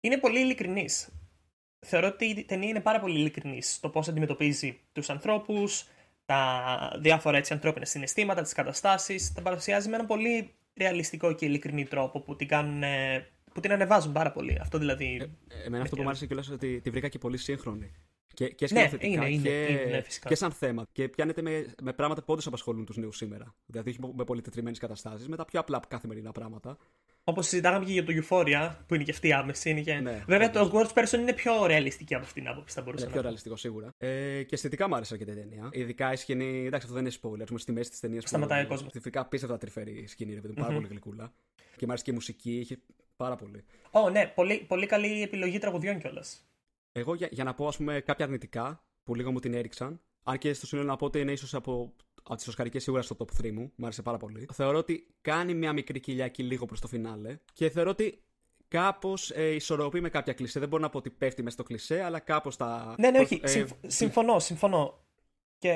είναι 0.00 0.18
πολύ 0.18 0.40
ειλικρινής. 0.40 1.08
Θεωρώ 1.88 2.06
ότι 2.06 2.24
η 2.24 2.44
ταινία 2.44 2.68
είναι 2.68 2.80
πάρα 2.80 3.00
πολύ 3.00 3.18
ειλικρινής 3.18 3.74
στο 3.74 3.88
πώς 3.88 4.08
αντιμετωπίζει 4.08 4.80
τους 4.92 5.10
ανθρώπους, 5.10 5.84
τα 6.24 6.96
διάφορα 7.00 7.36
έτσι 7.36 7.52
ανθρώπινα 7.52 7.84
συναισθήματα, 7.84 8.42
τις 8.42 8.52
καταστάσεις, 8.52 9.32
τα 9.32 9.42
παρουσιάζει 9.42 9.88
με 9.88 9.94
έναν 9.94 10.06
πολύ 10.06 10.54
ρεαλιστικό 10.76 11.32
και 11.32 11.44
ειλικρινή 11.44 11.84
τρόπο 11.84 12.20
που 12.20 12.36
την, 12.36 12.48
κάνουν, 12.48 12.82
ε, 12.82 13.26
που 13.52 13.60
την 13.60 13.72
ανεβάζουν 13.72 14.12
πάρα 14.12 14.32
πολύ. 14.32 14.58
Αυτό 14.60 14.78
δηλαδή. 14.78 15.30
Ε, 15.48 15.66
εμένα 15.66 15.82
αυτό 15.82 15.96
που 15.96 16.02
μου 16.02 16.08
άρεσε 16.08 16.26
κιόλας 16.26 16.48
ότι 16.48 16.80
τη 16.80 16.90
βρήκα 16.90 17.08
και 17.08 17.18
πολύ 17.18 17.36
σύγχρονη. 17.36 17.92
Και, 18.34 18.48
και 18.48 18.68
Ναι, 18.70 18.78
σκηνοθετικά 18.80 19.06
είναι, 19.06 19.28
είναι, 19.28 19.48
και, 19.48 19.72
είναι, 19.72 19.84
ναι, 19.84 20.00
φυσικά. 20.00 20.28
και 20.28 20.34
σαν 20.34 20.52
θέμα. 20.52 20.86
Και 20.92 21.08
πιάνεται 21.08 21.42
με, 21.42 21.74
με 21.82 21.92
πράγματα 21.92 22.22
που 22.22 22.32
όντως 22.32 22.46
απασχολούν 22.46 22.84
τους 22.84 22.96
νέους 22.96 23.16
σήμερα. 23.16 23.54
Δηλαδή, 23.66 23.90
όχι 23.90 23.98
με 24.14 24.24
πολύ 24.24 24.40
τετριμένε 24.40 24.76
καταστάσεις, 24.80 25.28
με 25.28 25.36
τα 25.36 25.44
πιο 25.44 25.60
απλά 25.60 25.80
καθημερινά 25.88 26.32
πράγματα. 26.32 26.78
Όπως 27.28 27.46
συζητάγαμε 27.46 27.84
και 27.84 27.92
για 27.92 28.04
το 28.04 28.12
Euphoria, 28.12 28.70
που 28.86 28.94
είναι 28.94 29.04
και 29.04 29.10
αυτή 29.10 29.32
άμεση. 29.32 29.70
Είναι 29.70 29.80
και... 29.80 29.94
Ναι, 29.94 30.24
Βέβαια, 30.26 30.48
όντως. 30.48 30.70
το 30.70 30.78
Worst 30.78 30.98
Person 30.98 31.18
είναι 31.18 31.32
πιο 31.32 31.66
ρεαλιστική 31.66 32.14
από 32.14 32.24
αυτήν 32.24 32.42
την 32.42 32.52
άποψη, 32.52 32.74
θα 32.74 32.82
μπορούσα 32.82 33.04
Είναι 33.04 33.06
να 33.06 33.12
πιο 33.12 33.20
πω. 33.20 33.26
ρεαλιστικό 33.26 33.56
σίγουρα. 33.56 33.90
Ε, 33.98 34.42
και 34.42 34.54
αισθητικά 34.54 34.88
μου 34.88 34.94
άρεσε 34.94 35.14
αρκετά 35.14 35.32
η 35.32 35.34
ταινία. 35.34 35.68
Ειδικά 35.72 36.12
η 36.12 36.16
σκηνή. 36.16 36.58
Εντάξει, 36.66 36.86
αυτό 36.86 36.94
δεν 36.94 37.04
είναι 37.04 37.14
spoiler. 37.22 37.40
Ας 37.42 37.46
πούμε, 37.46 37.58
στη 37.58 37.72
μέση 37.72 37.90
της 37.90 38.00
ταινίας. 38.00 38.24
Σταματάει 38.26 38.64
ο 38.64 38.66
κόσμος. 38.66 38.86
Αισθητικά 38.86 39.20
απίστευτα 39.20 39.58
τρυφερή 39.58 39.92
η 39.92 40.06
σκηνή, 40.06 40.34
ρε 40.34 40.40
παιδί 40.40 40.54
μου. 40.56 40.62
Πάρα 40.62 40.74
πολύ 40.74 40.86
γλυκούλα. 40.86 41.32
Και 41.76 41.84
μου 41.86 41.90
άρεσε 41.90 42.04
και 42.04 42.10
η 42.10 42.14
μουσική. 42.14 42.56
Είχε 42.58 42.78
πάρα 43.16 43.36
πολύ. 43.36 43.64
Ω, 43.90 44.10
ναι, 44.10 44.26
πολύ, 44.34 44.64
πολύ 44.68 44.86
καλή 44.86 45.22
επιλογή 45.22 45.58
τραγουδιών 45.58 45.98
κιόλας. 46.00 46.48
Εγώ 46.92 47.14
για, 47.14 47.28
για 47.30 47.44
να 47.44 47.54
πω 47.54 47.66
ας 47.66 47.76
πούμε, 47.76 48.00
κάποια 48.00 48.24
αρνητικά 48.24 48.84
που 49.02 49.14
λίγο 49.14 49.32
μου 49.32 49.38
την 49.40 49.54
έριξαν. 49.54 50.00
Αν 50.24 50.38
και 50.38 50.52
στο 50.52 50.66
σύνολο 50.66 50.86
να 50.86 50.96
πω 50.96 51.06
ότι 51.06 51.20
είναι 51.20 51.32
ίσως 51.32 51.54
από, 51.54 51.92
από 52.28 52.36
τις 52.36 52.48
Οσκαρικές 52.48 52.82
σίγουρα 52.82 53.02
στο 53.02 53.16
top 53.18 53.44
3 53.46 53.50
μου. 53.52 53.72
Μου 53.76 53.84
άρεσε 53.84 54.02
πάρα 54.02 54.16
πολύ. 54.16 54.48
Θεωρώ 54.52 54.78
ότι 54.78 55.06
κάνει 55.20 55.54
μια 55.54 55.72
μικρή 55.72 56.00
κοιλιάκι 56.00 56.42
λίγο 56.42 56.66
προς 56.66 56.80
το 56.80 56.86
φινάλε. 56.88 57.38
Και 57.52 57.70
θεωρώ 57.70 57.90
ότι 57.90 58.22
κάπως 58.68 59.30
ε, 59.30 59.54
ισορροπεί 59.54 60.00
με 60.00 60.08
κάποια 60.08 60.32
κλισέ. 60.32 60.58
Δεν 60.60 60.68
μπορώ 60.68 60.82
να 60.82 60.88
πω 60.88 60.98
ότι 60.98 61.10
πέφτει 61.10 61.42
μέσα 61.42 61.54
στο 61.54 61.62
κλισέ, 61.62 62.02
αλλά 62.02 62.18
κάπως 62.18 62.56
τα. 62.56 62.94
Ναι, 62.98 63.10
ναι, 63.10 63.18
όχι. 63.18 63.40
ε, 63.42 63.46
συμφ- 63.46 63.72
συμφωνώ, 63.86 64.38
συμφωνώ. 64.38 65.06
Και 65.58 65.72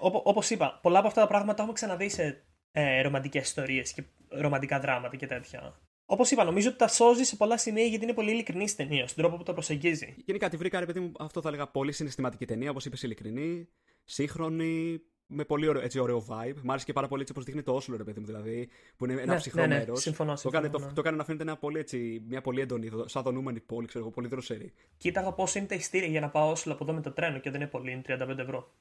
όπως 0.00 0.50
είπα, 0.50 0.78
πολλά 0.82 0.98
από 0.98 1.06
αυτά 1.08 1.20
τα 1.20 1.26
πράγματα 1.26 1.54
τα 1.54 1.60
έχουμε 1.62 1.74
ξαναδεί 1.74 2.08
σε 2.08 2.44
ε, 2.72 3.00
ρομαντικές 3.02 3.42
ιστορίες 3.46 3.92
και 3.92 4.04
ρομαντικά 4.28 4.80
δράματα 4.80 5.16
και 5.16 5.26
τέτοια. 5.26 5.80
Όπως 6.08 6.30
είπα, 6.30 6.44
νομίζω 6.44 6.68
ότι 6.68 6.78
τα 6.78 6.88
σώζει 6.88 7.24
σε 7.24 7.36
πολλά 7.36 7.58
σημεία 7.58 7.84
γιατί 7.84 8.04
είναι 8.04 8.12
πολύ 8.14 8.30
ειλικρινής 8.30 8.70
στην 8.70 8.88
ταινίας, 8.88 9.10
στον 9.10 9.22
τρόπο 9.22 9.38
που 9.38 9.42
το 9.42 9.52
προσεγγίζει. 9.52 10.14
Γενικά 10.24 10.48
τη 10.48 10.56
βρήκα, 10.56 10.80
ρε 10.80 10.86
παιδί 10.86 11.00
μου, 11.00 11.12
αυτό 11.18 11.40
θα 11.40 11.48
έλεγα 11.48 11.66
πολύ 11.66 11.92
συναισθηματική 11.92 12.44
ταινία, 12.46 12.70
όπως 12.70 12.84
είπες, 12.84 13.02
ειλικρινή, 13.02 13.68
σύγχρονη, 14.04 15.00
με 15.26 15.44
πολύ 15.44 15.68
ωραίο, 15.68 15.82
έτσι, 15.82 15.98
ωραίο 15.98 16.24
vibe. 16.28 16.54
Μ' 16.62 16.70
άρεσε 16.70 16.84
και 16.84 16.92
πάρα 16.92 17.08
πολύ 17.08 17.20
έτσι 17.20 17.32
όπως 17.32 17.44
δείχνει 17.44 17.62
το 17.62 17.74
Όσλο, 17.74 17.96
ρε 17.96 18.04
παιδί 18.04 18.20
μου, 18.20 18.26
δηλαδή, 18.26 18.68
που 18.96 19.04
είναι 19.04 19.20
ένα 19.20 19.32
Ναι, 19.32 19.38
ψυχρό 19.38 19.60
ναι, 19.60 19.66
ναι, 19.66 19.78
μέρος. 19.78 20.00
συμφωνώ, 20.00 20.34
Το, 20.34 20.48
έκανε, 20.48 20.62
συμφωνώ, 20.64 20.82
το, 20.84 20.88
ναι. 20.88 20.92
το 20.94 21.00
έκανε 21.00 21.16
να 21.16 21.24
φαίνεται 21.24 21.42
ένα 21.42 21.56
πολύ, 21.56 21.78
έτσι, 21.78 22.22
μια 22.28 22.40
πολύ 22.40 22.60
έντονη, 22.60 22.90
σαν 23.04 23.22
δονούμενη 23.22 23.60
πόλη, 23.60 23.86
ξέρω 23.86 24.04
εγώ, 24.04 24.12
πολύ 24.12 24.28
δροσερή. 24.28 24.72
Κοίταγα 24.96 25.32
πόσο 25.32 25.58
είναι 25.58 25.66
τα 25.68 25.74
εισιτήρια 25.74 26.08
για 26.08 26.20
να 26.20 26.28
πάω 26.30 26.50
Όσλο 26.50 26.72
από 26.72 26.84
εδώ 26.84 26.92
με 26.92 27.00
το 27.00 27.10
τρένο 27.12 27.38
και 27.38 27.50
δεν 27.50 27.60
είναι 27.60 27.70
πολύ, 27.70 27.90
είναι 27.90 28.02
35 28.06 28.38
ευρώ. 28.38 28.72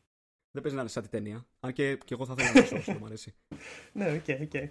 Δεν 0.51 0.62
παίζει 0.63 0.75
να 0.77 0.84
είναι 0.84 0.91
σαν 0.93 1.03
τη 1.03 1.10
ταινία. 1.10 1.45
Αν 1.60 1.73
και, 1.73 1.95
και 2.05 2.13
εγώ 2.13 2.25
θα 2.25 2.36
ήθελα 2.38 2.62
να 2.62 2.67
το 2.69 2.75
Όσλο, 2.75 2.93
μου 2.99 3.05
αρέσει. 3.05 3.34
Ναι, 3.93 4.12
οκ, 4.12 4.41
οκ. 4.41 4.69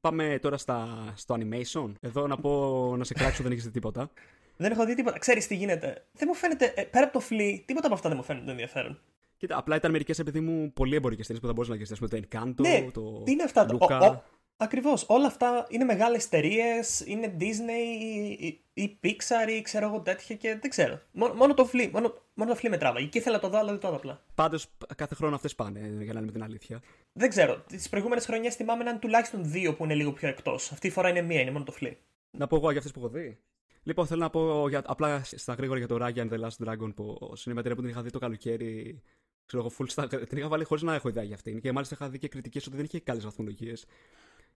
Πάμε 0.00 0.38
τώρα 0.42 0.56
στα, 0.56 1.12
στο 1.16 1.36
animation. 1.38 1.92
Εδώ 2.00 2.26
να 2.26 2.36
πω 2.36 2.94
να 2.96 3.04
σε 3.04 3.14
κράξω, 3.14 3.42
δεν 3.42 3.52
έχεις 3.52 3.64
δει 3.64 3.70
τίποτα. 3.70 4.10
Δεν 4.56 4.72
έχω 4.72 4.84
δει 4.84 4.94
τίποτα. 4.94 5.18
Ξέρεις 5.18 5.46
τι 5.46 5.54
γίνεται. 5.54 6.06
Δεν 6.12 6.28
μου 6.30 6.34
φαίνεται, 6.34 6.72
ε, 6.76 6.82
πέρα 6.82 7.04
από 7.04 7.12
το 7.12 7.20
Flee, 7.20 7.62
τίποτα 7.66 7.86
από 7.86 7.94
αυτά 7.94 8.08
δεν 8.08 8.18
μου 8.18 8.24
φαίνεται 8.24 8.50
ενδιαφέρον. 8.50 9.00
Κοίτα, 9.36 9.58
απλά 9.58 9.76
ήταν 9.76 9.90
μερικές 9.90 10.18
επειδή 10.18 10.40
μου 10.40 10.72
πολύ 10.72 10.94
εμπορικές 10.96 11.26
ταινίες 11.26 11.42
που 11.42 11.48
θα 11.48 11.54
μπορούσε 11.54 11.72
να 11.72 11.82
γυρίσει. 11.84 12.08
Το 12.08 12.20
Encanto, 12.28 12.60
ναι, 12.60 12.90
το. 12.92 13.22
τι 13.24 13.32
είναι 13.32 13.42
αυτά. 13.42 13.66
τα- 13.66 13.76
Luca. 13.78 14.00
ο- 14.02 14.06
ο- 14.06 14.22
Ακριβώς. 14.56 15.04
Όλα 15.08 15.26
αυτά 15.26 15.66
είναι 15.70 15.84
μεγάλες 15.84 16.24
εταιρείες, 16.24 17.00
είναι 17.06 17.36
Disney 17.40 18.00
ή, 18.02 18.46
ή- 18.46 18.60
ή 18.74 18.98
Pixar 19.02 19.48
ή 19.58 19.62
ξέρω 19.62 19.86
εγώ 19.86 20.00
τέτοια 20.00 20.36
και 20.36 20.58
δεν 20.60 20.70
ξέρω. 20.70 21.00
Μόνο, 21.12 21.34
μόνο 21.34 21.54
το 21.54 21.64
φλι, 21.64 21.90
μόνο, 21.92 22.14
μόνο 22.34 22.50
το 22.50 22.56
φλι 22.56 22.68
με 22.70 22.76
τράβαγε. 22.76 23.06
Και 23.06 23.18
ήθελα 23.18 23.34
να 23.36 23.40
το 23.42 23.48
δω, 23.48 23.58
αλλά 23.58 23.70
δεν 23.70 23.80
το 23.80 23.88
είδα 23.88 23.96
απλά. 23.96 24.22
Πάντως 24.34 24.66
κάθε 24.96 25.14
χρόνο 25.14 25.34
αυτές 25.34 25.54
πάνε, 25.54 25.80
για 26.02 26.12
να 26.12 26.20
λέμε 26.20 26.32
την 26.32 26.42
αλήθεια. 26.42 26.80
Δεν 27.12 27.28
ξέρω. 27.28 27.64
Τις 27.66 27.88
προηγούμενες 27.88 28.24
χρονιές 28.26 28.54
θυμάμαι 28.54 28.84
να 28.84 28.90
είναι 28.90 28.98
τουλάχιστον 28.98 29.50
δύο 29.50 29.74
που 29.74 29.84
είναι 29.84 29.94
λίγο 29.94 30.12
πιο 30.12 30.28
εκτός. 30.28 30.72
Αυτή 30.72 30.86
η 30.86 30.90
φορά 30.90 31.08
είναι 31.08 31.22
μία, 31.22 31.40
είναι 31.40 31.50
μόνο 31.50 31.64
το 31.64 31.72
φλι. 31.72 31.98
Να 32.30 32.46
πω 32.46 32.56
εγώ 32.56 32.68
για 32.70 32.78
αυτές 32.78 32.92
που 32.92 32.98
έχω 33.00 33.08
δει. 33.08 33.38
Λοιπόν, 33.82 34.06
θέλω 34.06 34.20
να 34.20 34.30
πω 34.30 34.68
για, 34.68 34.82
απλά 34.86 35.22
στα 35.24 35.54
γρήγορα 35.54 35.78
για 35.78 35.88
το 35.88 35.96
Ryan 36.00 36.28
the 36.32 36.40
Last 36.40 36.66
Dragon 36.68 36.94
που 36.94 37.16
είναι 37.20 37.54
μια 37.54 37.62
ταινία 37.62 37.74
που 37.74 37.80
την 37.80 37.88
είχα 37.90 38.02
δει 38.02 38.10
το 38.10 38.18
καλοκαίρι. 38.18 39.02
Ξέρω 39.46 39.62
εγώ, 39.62 39.72
full 39.78 39.94
stack. 39.94 40.28
Την 40.28 40.38
είχα 40.38 40.48
βάλει 40.48 40.64
χωρίς 40.64 40.82
να 40.82 40.94
έχω 40.94 41.08
ιδέα 41.08 41.22
για 41.22 41.34
αυτήν. 41.34 41.60
Και 41.60 41.72
μάλιστα 41.72 41.94
είχα 41.94 42.08
δει 42.08 42.18
και 42.18 42.28
κριτικές 42.28 42.66
ότι 42.66 42.76
δεν 42.76 42.84
είχε 42.84 43.00
καλές 43.00 43.24
βαθμολογίες. 43.24 43.86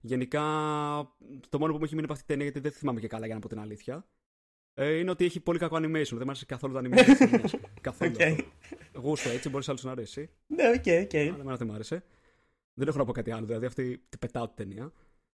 Γενικά, 0.01 0.41
το 1.49 1.59
μόνο 1.59 1.71
που 1.71 1.77
μου 1.77 1.83
έχει 1.83 1.93
μείνει 1.93 2.05
από 2.05 2.13
αυτή 2.13 2.25
την 2.25 2.35
ταινία, 2.35 2.43
γιατί 2.43 2.59
δεν 2.59 2.71
θυμάμαι 2.71 2.99
και 2.99 3.07
καλά 3.07 3.25
για 3.25 3.35
να 3.35 3.41
πω 3.41 3.47
την 3.47 3.59
αλήθεια, 3.59 4.05
ε, 4.73 4.97
είναι 4.97 5.09
ότι 5.09 5.25
έχει 5.25 5.39
πολύ 5.39 5.59
κακό 5.59 5.75
animation. 5.75 6.09
Δεν 6.09 6.17
μου 6.17 6.29
άρεσε 6.29 6.45
καθόλου 6.45 6.73
το 6.73 6.79
animation. 6.79 7.03
της 7.05 7.17
ταινίας. 7.17 7.55
καθόλου. 7.81 8.11
Οκ. 8.11 8.21
αυτό. 8.21 8.43
Γούστο 8.99 9.29
έτσι, 9.29 9.49
μπορείς 9.49 9.69
άλλο 9.69 9.79
να 9.81 9.91
αρέσει. 9.91 10.29
Ναι, 10.47 10.67
οκ, 10.67 11.03
οκ. 11.03 11.15
Αλλά 11.15 11.39
εμένα 11.39 11.55
δεν 11.55 11.67
μου 11.67 11.73
άρεσε. 11.73 12.03
Δεν 12.73 12.87
έχω 12.87 12.97
να 12.97 13.05
πω 13.05 13.11
κάτι 13.11 13.31
άλλο. 13.31 13.45
Δηλαδή 13.45 13.65
αυτή 13.65 13.97
την 14.09 14.19
πετάω 14.19 14.45
την 14.47 14.55
ταινία. 14.55 14.93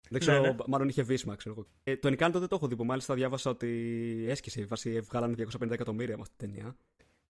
Δεν 0.08 0.20
ξέρω, 0.20 0.40
Ναι, 0.40 0.48
ναι. 0.48 0.56
μάλλον 0.66 0.88
είχε 0.88 1.02
βύσμα, 1.02 1.34
ξέρω 1.34 1.54
εγώ. 1.58 1.66
Ε, 1.82 1.96
το 1.96 2.08
Encanto 2.08 2.38
δεν 2.38 2.48
το 2.48 2.54
έχω 2.54 2.66
δει 2.66 2.76
που 2.76 2.84
μάλιστα 2.84 3.14
διάβασα 3.14 3.50
ότι 3.50 4.24
έσκισε. 4.28 4.64
Βάσει 4.64 5.00
βγάλανε 5.00 5.34
250 5.60 5.70
εκατομμύρια 5.70 6.16
με 6.16 6.22
αυτή 6.22 6.34
την 6.36 6.48
ταινία. 6.52 6.76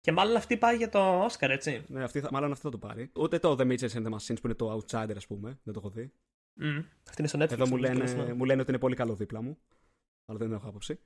Και 0.00 0.12
μάλλον 0.12 0.36
αυτή 0.36 0.56
πάει 0.56 0.76
για 0.76 0.88
το 0.88 1.22
Όσκαρ, 1.24 1.50
έτσι. 1.50 1.84
Ναι, 1.88 2.02
αυτή, 2.02 2.20
θα- 2.20 2.28
μάλλον 2.32 2.52
αυτό 2.52 2.70
θα 2.70 2.78
το 2.78 2.86
πάρει. 2.86 3.10
Ούτε 3.18 3.38
το 3.38 3.56
The 3.58 3.62
Mitchells 3.62 3.92
and 3.92 4.06
the 4.06 4.10
Machines 4.10 4.34
που 4.40 4.44
είναι 4.44 4.54
το 4.54 4.76
Outsider, 4.76 5.12
ας 5.16 5.26
πούμε. 5.26 5.58
Δεν 5.62 5.74
το 5.74 5.80
έχω 5.80 5.90
δει. 5.90 6.12
Mm. 6.60 6.84
Αυτή 7.08 7.16
είναι 7.18 7.28
στο 7.28 7.38
Netflix. 7.38 7.50
Εδώ 7.50 7.66
μου 7.66 7.76
νομίζω, 7.76 7.92
λένε, 7.92 8.04
κιόλας, 8.04 8.28
ναι. 8.28 8.34
μου 8.34 8.44
λένε 8.44 8.60
ότι 8.60 8.70
είναι 8.70 8.80
πολύ 8.80 8.94
καλό 8.94 9.14
δίπλα 9.14 9.42
μου. 9.42 9.58
Αλλά 10.26 10.38
δεν 10.38 10.52
έχω 10.52 10.68
άποψη. 10.68 11.00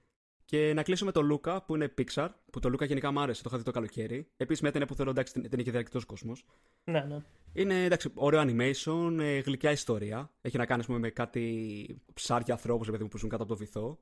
Και 0.45 0.73
να 0.75 0.83
κλείσω 0.83 1.05
με 1.05 1.13
το 1.13 1.21
Luca 1.33 1.59
που 1.67 1.75
είναι 1.75 1.95
Pixar. 1.99 2.29
Που 2.53 2.61
το 2.61 2.69
Luca 2.69 2.87
γενικά 2.87 3.11
μου 3.13 3.21
άρεσε, 3.21 3.43
το 3.43 3.49
είχα 3.49 3.59
δει 3.59 3.65
το 3.65 3.71
καλοκαίρι. 3.71 4.29
Επίσης 4.37 4.63
μια 4.63 4.73
ταινία 4.73 4.87
που 4.87 4.95
θέλω 4.95 5.11
εντάξει 5.11 5.33
την, 5.33 5.49
την 5.49 5.59
είχε 5.59 5.71
δει 5.71 5.77
αρκετός 5.77 6.05
κόσμος. 6.05 6.45
Ναι, 6.85 7.01
ναι. 7.01 7.19
Είναι 7.53 7.85
εντάξει, 7.85 8.11
ωραίο 8.15 8.41
animation, 8.47 9.17
ε, 9.21 9.39
γλυκιά 9.39 9.71
ιστορία. 9.71 10.31
Έχει 10.41 10.57
να 10.57 10.67
κάνει 10.67 10.81
ας 10.81 10.87
πούμε, 10.87 10.99
με 10.99 11.11
κάτι 11.11 12.03
ψάρια 12.15 12.55
ανθρώπους 12.55 12.91
παιδί 12.91 13.03
μου, 13.03 13.09
που 13.09 13.19
ζουν 13.19 13.29
κάτω 13.29 13.43
από 13.43 13.53
το 13.53 13.59
βυθό. 13.59 13.99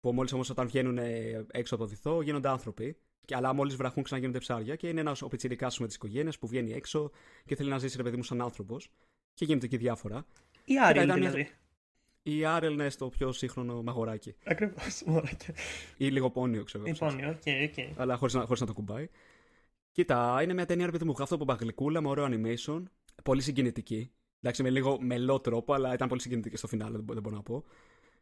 Που 0.00 0.12
μόλις 0.12 0.32
όμως 0.32 0.50
όταν 0.50 0.66
βγαίνουν 0.66 0.98
ε, 0.98 1.46
έξω 1.50 1.74
από 1.74 1.84
το 1.84 1.90
βυθό 1.90 2.22
γίνονται 2.22 2.48
άνθρωποι. 2.48 2.96
Και, 3.24 3.34
αλλά 3.36 3.52
μόλις 3.52 3.76
βραχούν 3.76 4.02
ξαναγίνονται 4.02 4.38
ψάρια. 4.38 4.76
Και 4.76 4.88
είναι 4.88 5.00
ένας 5.00 5.22
ο 5.22 5.28
πιτσυρικά 5.28 5.70
με 5.78 5.86
της 5.86 5.94
οικογένειας 5.94 6.38
που 6.38 6.46
βγαίνει 6.46 6.72
έξω 6.72 7.10
και 7.46 7.56
θέλει 7.56 7.68
να 7.70 7.78
ζήσει 7.78 7.96
ρε 7.96 8.02
παιδί 8.02 8.16
μου 8.16 8.22
σαν 8.22 8.40
άνθρωπος. 8.40 8.90
Και 9.34 9.44
γίνονται 9.44 9.66
εκεί 9.66 9.76
διάφορα. 9.76 10.26
Η 10.64 10.78
Άριελ, 10.78 11.02
ήταν 11.02 11.18
μια- 11.18 11.30
δηλαδή. 11.30 11.50
Η 12.22 12.44
Άριελ 12.44 12.72
είναι 12.72 12.90
στο 12.90 13.08
πιο 13.08 13.32
σύγχρονο 13.32 13.82
μαγοράκι. 13.82 14.34
Ακριβώς. 14.44 15.02
Μόνο 15.06 15.22
Ή 15.96 16.06
λίγο 16.08 16.30
Ponyo, 16.30 16.64
ξέρω 16.64 16.84
εγώ. 16.86 16.92
Λοιπόν, 16.92 17.28
οκ, 17.28 17.42
οκ. 17.78 17.98
αλλά 18.00 18.16
χωρίς 18.16 18.34
να, 18.34 18.40
χωρίς 18.44 18.60
να 18.60 18.66
το 18.66 18.72
ακουμπάει. 18.72 19.08
Κοίτα, 19.92 20.42
είναι 20.42 20.54
μια 20.54 20.66
ταινία 20.66 20.86
ρε 20.86 20.92
παιδί 20.92 21.04
μου 21.04 21.14
αυτό 21.18 21.34
από 21.34 21.44
παγλικούλα 21.44 22.00
με 22.00 22.08
ωραίο 22.08 22.28
animation. 22.30 22.82
Πολύ 23.24 23.40
συγκινητική. 23.42 24.12
Εντάξει, 24.40 24.62
με 24.62 24.70
λίγο 24.70 25.00
μελό 25.00 25.40
τρόπο, 25.40 25.72
αλλά 25.72 25.94
ήταν 25.94 26.08
πολύ 26.08 26.20
συγκινητική 26.20 26.56
στο 26.56 26.66
φινάλε, 26.66 26.92
δεν, 26.96 27.04
μπο- 27.04 27.12
δεν 27.12 27.22
μπορώ 27.22 27.36
να 27.36 27.42
πω. 27.42 27.64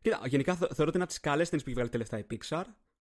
Κοίτα, 0.00 0.20
γενικά 0.26 0.54
θε- 0.54 0.68
θεωρώ 0.74 0.84
ότι 0.88 0.94
είναι 0.94 1.02
από 1.02 1.12
τις 1.12 1.20
καλές 1.20 1.48
ταινίες 1.48 1.62
που 1.62 1.68
έχει 1.70 1.72
βγάλει 1.72 1.88
τελευταία 1.88 2.18
η 2.20 2.26
Pixar. 2.30 2.64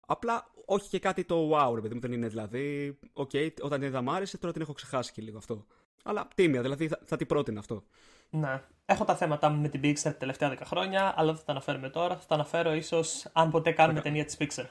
Απλά 0.06 0.48
όχι 0.66 0.90
και 0.90 1.00
κάτι 1.00 1.24
το 1.24 1.50
wow, 1.54 1.72
ρε 1.76 1.82
παιδί 1.82 1.94
μου, 1.94 2.00
δεν 2.00 2.12
είναι 2.12 2.28
δηλαδή. 2.28 2.98
Οκ, 3.14 3.30
όταν 3.62 3.80
την 3.80 3.88
είδα 3.88 4.02
μ' 4.02 4.10
άρεσε, 4.10 4.38
τώρα 4.38 4.54
την 4.54 4.62
έχω 4.62 4.74
ξεχάσει 4.74 5.12
και 5.12 5.22
λίγο 5.22 5.38
αυτό. 5.38 5.66
Αλλά 6.04 6.28
τίμια, 6.36 6.62
δηλαδή 6.62 6.88
θα, 6.88 7.00
θα 7.06 7.18
την 7.18 7.28
πρότεινα 7.28 7.60
αυτό. 7.60 7.84
Ναι. 8.30 8.62
Έχω 8.86 9.04
τα 9.06 9.16
θέματα 9.16 9.50
μου 9.50 9.62
με 9.62 9.70
την 9.70 9.82
Pixar 9.84 10.02
τα 10.02 10.16
τελευταία 10.16 10.54
10 10.54 10.58
χρόνια, 10.66 11.14
αλλά 11.18 11.28
δεν 11.32 11.36
θα 11.40 11.44
τα 11.46 11.52
αναφέρουμε 11.52 11.90
τώρα. 11.90 12.16
Θα 12.18 12.26
τα 12.28 12.34
αναφέρω 12.36 12.74
ίσως 12.74 13.26
αν 13.34 13.50
ποτέ 13.52 13.72
κάνουμε 13.72 13.98
Θα- 13.98 14.04
ταινία 14.04 14.26
της 14.26 14.38
Pixar. 14.40 14.66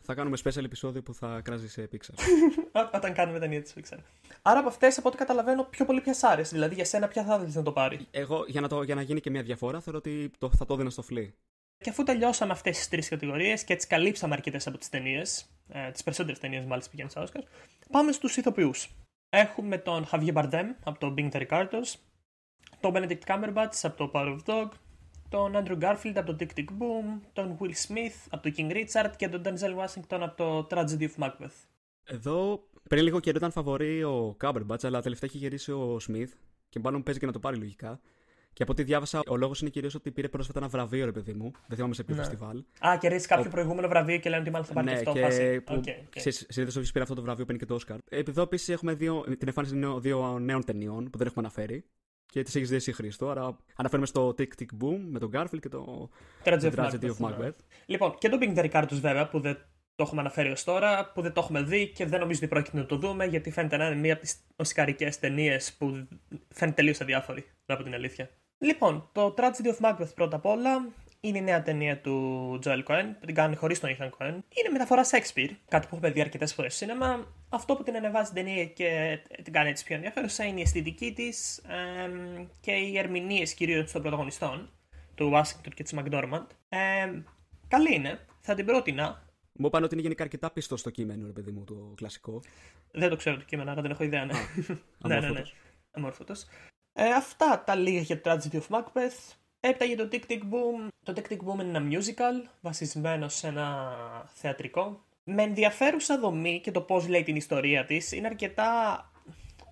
Θα 0.00 0.14
κάνουμε 0.14 0.36
special 0.44 0.64
επεισόδιο 0.64 1.02
που 1.02 1.14
θα 1.14 1.40
κράζει 1.44 1.68
σε 1.68 1.88
Pixar. 1.92 2.14
Ό- 2.82 2.88
Όταν 2.94 3.12
κάνουμε 3.12 3.38
ταινία 3.38 3.62
της 3.62 3.74
Pixar. 3.76 3.98
Άρα 4.42 4.58
από 4.58 4.68
αυτές, 4.68 4.98
από 4.98 5.08
ό,τι 5.08 5.16
καταλαβαίνω, 5.16 5.64
πιο 5.64 5.84
πολύ 5.84 6.00
πια 6.00 6.14
σ' 6.14 6.24
άρεσε. 6.24 6.54
Δηλαδή 6.54 6.74
για 6.74 6.84
σένα, 6.84 7.08
ποια 7.08 7.24
θα 7.24 7.34
ήθελε 7.34 7.52
να 7.54 7.62
το 7.62 7.72
πάρει; 7.72 8.06
Εγώ, 8.10 8.44
για 8.46 8.60
να, 8.60 8.68
το, 8.68 8.82
για 8.82 8.94
να 8.94 9.02
γίνει 9.02 9.20
και 9.20 9.30
μια 9.30 9.42
διαφορά, 9.42 9.80
θεωρώ 9.80 9.98
ότι 9.98 10.30
το, 10.38 10.50
θα 10.50 10.64
το 10.66 10.74
έδινα 10.74 10.90
στο 10.90 11.02
Flea. 11.10 11.28
Και 11.78 11.90
αφού 11.90 12.02
τελειώσαμε 12.02 12.52
αυτές 12.52 12.76
τις 12.76 12.88
τρεις 12.88 13.08
κατηγορίες 13.08 13.64
και 13.64 13.72
έτσι 13.72 13.86
καλύψαμε 13.86 14.34
αρκετές 14.34 14.66
από 14.66 14.78
τις 14.78 14.88
ταινίες, 14.88 15.50
ε, 15.68 15.90
τις 15.90 16.02
περισσότερες 16.02 16.38
ταινίες 16.38 16.64
μάλιστα 16.64 16.90
πηγαίνουν 16.90 17.10
στα 17.10 17.26
Oscars, 17.26 17.46
πάμε 17.90 18.12
στους 18.12 18.36
ηθοποιούς. 18.36 18.90
Έχουμε 19.28 19.78
τον 19.78 20.06
Javier 20.10 20.32
Bardem 20.32 20.64
από 20.84 20.98
το 20.98 21.14
Being 21.16 21.30
the 21.30 21.46
Ricardos, 21.46 21.94
τον 22.80 22.92
Benedict 22.94 23.20
Cumberbatch 23.26 23.78
από 23.82 23.96
το 23.96 24.10
Power 24.14 24.38
of 24.38 24.44
Dog, 24.44 24.68
τον 25.28 25.52
Andrew 25.54 25.78
Garfield 25.80 26.14
από 26.14 26.34
το 26.34 26.36
Tick 26.40 26.58
Tick 26.58 26.68
Boom, 26.78 27.20
τον 27.32 27.58
Will 27.60 27.72
Smith 27.86 28.26
από 28.30 28.42
το 28.42 28.54
King 28.56 28.72
Richard 28.72 29.12
και 29.16 29.28
τον 29.28 29.42
Denzel 29.44 29.84
Washington 29.84 30.18
από 30.20 30.36
το 30.36 30.66
Tragedy 30.70 31.08
of 31.08 31.24
Macbeth. 31.24 31.66
Εδώ, 32.04 32.68
πριν 32.88 33.02
λίγο 33.02 33.20
καιρό 33.20 33.36
ήταν 33.36 33.50
φαβορή 33.50 34.04
ο 34.04 34.36
Cumberbatch, 34.40 34.82
αλλά 34.84 35.02
τελευταία 35.02 35.30
έχει 35.32 35.38
γυρίσει 35.38 35.72
ο 35.72 35.96
Smith 36.08 36.28
και 36.68 36.78
μάλλον 36.78 37.02
παίζει 37.02 37.20
και 37.20 37.26
να 37.26 37.32
το 37.32 37.38
πάρει 37.38 37.56
λογικά. 37.56 38.00
Και 38.58 38.64
από 38.64 38.72
ό,τι 38.72 38.82
διάβασα, 38.82 39.20
ο 39.28 39.36
λόγος 39.36 39.60
είναι 39.60 39.70
κυρίως 39.70 39.94
ότι 39.94 40.10
πήρε 40.10 40.28
πρόσφατα 40.28 40.58
ένα 40.58 40.68
βραβείο, 40.68 41.04
ρε 41.04 41.12
παιδί 41.12 41.32
μου. 41.32 41.50
Δεν 41.66 41.76
θυμάμαι 41.76 41.94
σε 41.94 42.04
ποιο 42.04 42.14
Ναι. 42.14 42.20
φεστιβάλ. 42.20 42.62
Α, 42.86 42.96
κερδίσει 43.00 43.26
κάποιο 43.26 43.50
προηγούμενο 43.50 43.88
βραβείο 43.88 44.18
και 44.18 44.28
λένε 44.28 44.40
ότι 44.42 44.50
μάλλον 44.50 44.66
θα 44.66 44.72
πάρει 44.72 44.86
ναι, 44.86 44.92
και 44.92 44.98
αυτό. 44.98 45.12
και 45.12 45.20
φάση. 45.20 45.60
που 45.60 45.74
Οκ, 45.74 45.84
οκ. 46.16 46.22
συνήθως 46.48 46.76
όποιος 46.76 46.90
πήρε 46.92 47.02
αυτό 47.02 47.14
το 47.14 47.22
βραβείο 47.22 47.44
παίρνει 47.44 47.60
και 47.60 47.66
το 47.66 47.78
Oscar. 47.86 47.96
Εδώ 48.08 48.42
επίσης 48.42 48.72
έχουμε 48.72 48.94
δύο, 48.94 49.20
την 49.20 49.48
εμφάνιση 49.48 49.76
νέων- 49.76 50.00
δύο 50.00 50.38
νέων 50.38 50.64
ταινιών 50.64 51.10
που 51.10 51.18
δεν 51.18 51.26
έχουμε 51.26 51.44
αναφέρει. 51.46 51.84
Και 52.26 52.42
τις 52.42 52.54
έχεις 52.54 52.68
δει 52.68 52.74
εσύ, 52.76 52.92
Χρήστο. 52.92 53.28
Άρα 53.28 53.56
αναφέρουμε 53.76 54.06
στο 54.06 54.34
Tick 54.38 54.48
Tick 54.58 54.84
Boom 54.84 54.98
με 55.10 55.18
τον 55.18 55.30
Garfield 55.34 55.58
και 55.60 55.68
το 55.68 56.10
Tragedy 56.44 56.60
The 56.60 56.70
of 56.70 56.74
Tragedy 56.74 57.04
Macbeth, 57.04 57.10
of 57.10 57.16
ναι. 57.18 57.48
Macbeth. 57.48 57.54
Λοιπόν, 57.86 58.14
και 58.18 58.28
το 58.28 58.38
Being 58.40 58.56
the 58.58 58.70
Ricardos 58.70 58.98
βέβαια, 59.00 59.28
που 59.28 59.40
δεν 59.40 59.54
το 59.94 60.04
έχουμε 60.04 60.20
αναφέρει 60.20 60.50
ως 60.50 60.64
τώρα, 60.64 61.10
που 61.14 61.22
δεν 61.22 61.32
το 61.32 61.40
έχουμε 61.40 61.62
δει 61.62 61.88
και 61.88 62.06
δεν 62.06 62.20
νομίζω 62.20 62.38
ότι 62.38 62.48
πρόκειται 62.48 62.76
να 62.76 62.86
το 62.86 62.96
δούμε, 62.96 63.24
γιατί 63.24 63.50
φαίνεται 63.50 63.76
να 63.76 63.86
είναι 63.86 63.96
μία 63.96 64.12
από 64.12 64.22
τις 64.22 64.36
οσκαρικές 64.56 65.18
ταινίες 65.18 65.72
που 65.78 66.08
φαίνεται 66.48 66.76
τελείως 66.76 67.00
αδιάφορη, 67.00 67.44
να 67.66 67.76
πω 67.76 67.82
την 67.82 67.94
αλήθεια. 67.94 68.30
Λοιπόν, 68.58 69.08
το 69.12 69.34
Tragedy 69.36 69.66
of 69.66 69.78
Macbeth 69.80 70.14
πρώτα 70.14 70.36
απ' 70.36 70.46
όλα 70.46 70.88
είναι 71.20 71.38
η 71.38 71.42
νέα 71.42 71.62
ταινία 71.62 72.00
του 72.00 72.58
Joel 72.64 72.82
Cohen, 72.84 73.04
που 73.20 73.26
την 73.26 73.34
κάνει 73.34 73.56
χωρίς 73.56 73.80
τον 73.80 73.90
Ethan 73.90 74.04
Cohen. 74.04 74.30
Είναι 74.30 74.68
μεταφορά 74.72 75.04
Shakespeare, 75.04 75.50
κάτι 75.68 75.86
που 75.86 75.94
έχουμε 75.94 76.10
δει 76.10 76.20
αρκετές 76.20 76.54
φορές 76.54 76.74
στο 76.74 76.84
σίνεμα. 76.84 77.26
Αυτό 77.48 77.76
που 77.76 77.82
την 77.82 77.96
ανεβάζει 77.96 78.32
την 78.32 78.44
ταινία 78.44 78.64
και 78.64 79.18
την 79.42 79.52
κάνει 79.52 79.68
έτσι 79.68 79.84
πιο 79.84 79.94
ενδιαφέρουσα 79.94 80.44
είναι 80.44 80.58
η 80.58 80.62
αισθητική 80.62 81.12
της 81.12 81.62
και 82.60 82.72
οι 82.72 82.98
ερμηνείες 82.98 83.54
κυρίως 83.54 83.92
των 83.92 84.02
πρωταγωνιστών, 84.02 84.70
του 85.14 85.32
Washington 85.34 85.72
και 85.74 85.82
της 85.82 85.94
McDormand. 85.96 86.46
Ε, 86.68 87.22
καλή 87.68 87.94
είναι, 87.94 88.18
θα 88.40 88.54
την 88.54 88.64
πρότεινα. 88.64 89.26
Μου 89.52 89.66
είπαν 89.66 89.82
ότι 89.82 89.92
είναι 89.94 90.02
γενικά 90.02 90.22
αρκετά 90.22 90.50
πιστό 90.50 90.76
στο 90.76 90.90
κείμενο, 90.90 91.26
ρε 91.26 91.32
παιδί 91.32 91.50
μου, 91.50 91.64
το 91.64 91.92
κλασικό. 91.96 92.40
Δεν 92.90 93.08
το 93.08 93.16
ξέρω 93.16 93.36
το 93.36 93.44
κείμενο, 93.44 93.70
άρα 93.70 93.82
δεν 93.82 93.90
έχω 93.90 94.04
ιδέα. 94.04 94.24
Ναι, 94.24 94.32
ναι, 95.14 95.20
ναι. 95.20 95.30
ναι. 95.30 95.42
αμόρφωτος. 95.90 96.46
Αμόρφωτος. 96.98 97.12
Ε, 97.12 97.14
αυτά 97.14 97.62
τα 97.66 97.74
λίγα 97.74 98.00
για 98.00 98.20
το 98.20 98.30
Tragedy 98.30 98.56
of 98.56 98.76
Macbeth. 98.76 99.34
Έπειτα 99.60 99.84
για 99.84 99.96
το 99.96 100.08
Tick 100.12 100.30
Tick 100.30 100.40
Boom. 100.40 100.88
Το 101.02 101.12
Tick 101.16 101.32
Tick 101.32 101.38
Boom 101.38 101.60
είναι 101.62 101.78
ένα 101.78 101.82
musical 101.90 102.48
βασισμένο 102.60 103.28
σε 103.28 103.46
ένα 103.46 103.96
θεατρικό. 104.34 105.02
Με 105.24 105.42
ενδιαφέρουσα 105.42 106.18
δομή 106.18 106.60
και 106.60 106.70
το 106.70 106.80
πώς 106.80 107.08
λέει 107.08 107.22
την 107.22 107.36
ιστορία 107.36 107.84
της. 107.84 108.12
Είναι 108.12 108.26
αρκετά. 108.26 109.02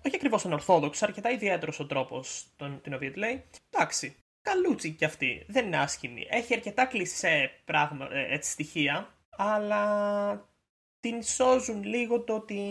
Όχι 0.05 0.15
ακριβώς 0.15 0.45
ανορθόδοξο, 0.45 1.05
αρκετά 1.05 1.31
ιδιαίτερος 1.31 1.79
ο 1.79 1.85
τρόπος 1.85 2.47
τον, 2.55 2.81
την 2.81 2.93
οποία 2.93 3.11
τη 3.11 3.19
λέει. 3.19 3.43
Εντάξει. 3.69 4.15
Καλούτσι 4.41 4.91
κι 4.91 5.05
αυτή. 5.05 5.45
Δεν 5.47 5.65
είναι 5.65 5.77
άσχημη. 5.77 6.27
Έχει 6.29 6.53
αρκετά 6.53 6.85
κλεισέ 6.85 7.51
πράγμα, 7.65 8.07
ε, 8.11 8.33
έτσι, 8.33 8.51
στοιχεία. 8.51 9.15
Αλλά 9.29 10.49
την 10.99 11.23
σώζουν 11.23 11.83
λίγο 11.83 12.21
το 12.21 12.33
ότι 12.33 12.61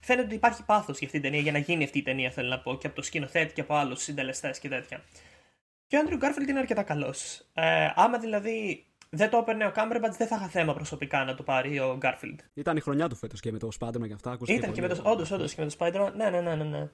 φαίνεται 0.00 0.26
ότι 0.26 0.34
υπάρχει 0.34 0.64
πάθος 0.64 0.98
για 0.98 1.06
αυτή 1.06 1.20
την 1.20 1.22
ταινία, 1.30 1.40
για 1.40 1.52
να 1.52 1.58
γίνει 1.58 1.84
αυτή 1.84 1.98
η 1.98 2.02
ταινία 2.02 2.30
θέλω 2.30 2.48
να 2.48 2.58
πω 2.60 2.76
και 2.76 2.86
από 2.86 2.96
το 2.96 3.02
σκηνοθέτη 3.02 3.52
και 3.52 3.60
από 3.60 3.74
άλλους 3.74 4.02
συντελεστές 4.02 4.58
και 4.58 4.68
τέτοια. 4.68 5.04
Και 5.86 5.96
ο 5.96 6.00
Άντριου 6.00 6.16
Γκάρφιλντ 6.16 6.48
είναι 6.48 6.58
αρκετά 6.58 6.82
καλός. 6.82 7.46
Ε, 7.54 7.88
άμα 7.94 8.18
δηλαδή 8.18 8.84
δεν 9.10 9.30
το 9.30 9.36
έπαιρνε 9.36 9.66
ο 9.66 9.70
Κάμπερμπατς 9.70 10.16
δεν 10.16 10.26
θα 10.26 10.36
είχα 10.36 10.48
θέμα 10.48 10.74
προσωπικά 10.74 11.24
να 11.24 11.34
το 11.34 11.42
πάρει 11.42 11.78
ο 11.78 11.96
Γκάρφιλντ. 11.98 12.40
Ήταν 12.54 12.76
η 12.76 12.80
χρονιά 12.80 13.08
του 13.08 13.16
φέτος 13.16 13.40
και 13.40 13.52
με 13.52 13.58
το 13.58 13.68
Spider-Man 13.80 14.06
και 14.06 14.12
αυτά. 14.14 14.30
ακούστηκε 14.30 14.58
Ήταν 14.58 14.72
και 14.72 14.80
με 14.80 14.86
πολύ. 14.88 15.00
το, 15.00 15.10
όντως, 15.10 15.30
όντως, 15.30 15.54
και 15.54 15.62
με 15.64 15.68
το 15.70 15.76
Spider-Man. 15.78 16.12
Ναι, 16.16 16.30
ναι, 16.30 16.40
ναι, 16.40 16.54
ναι. 16.54 16.64
ναι. 16.64 16.88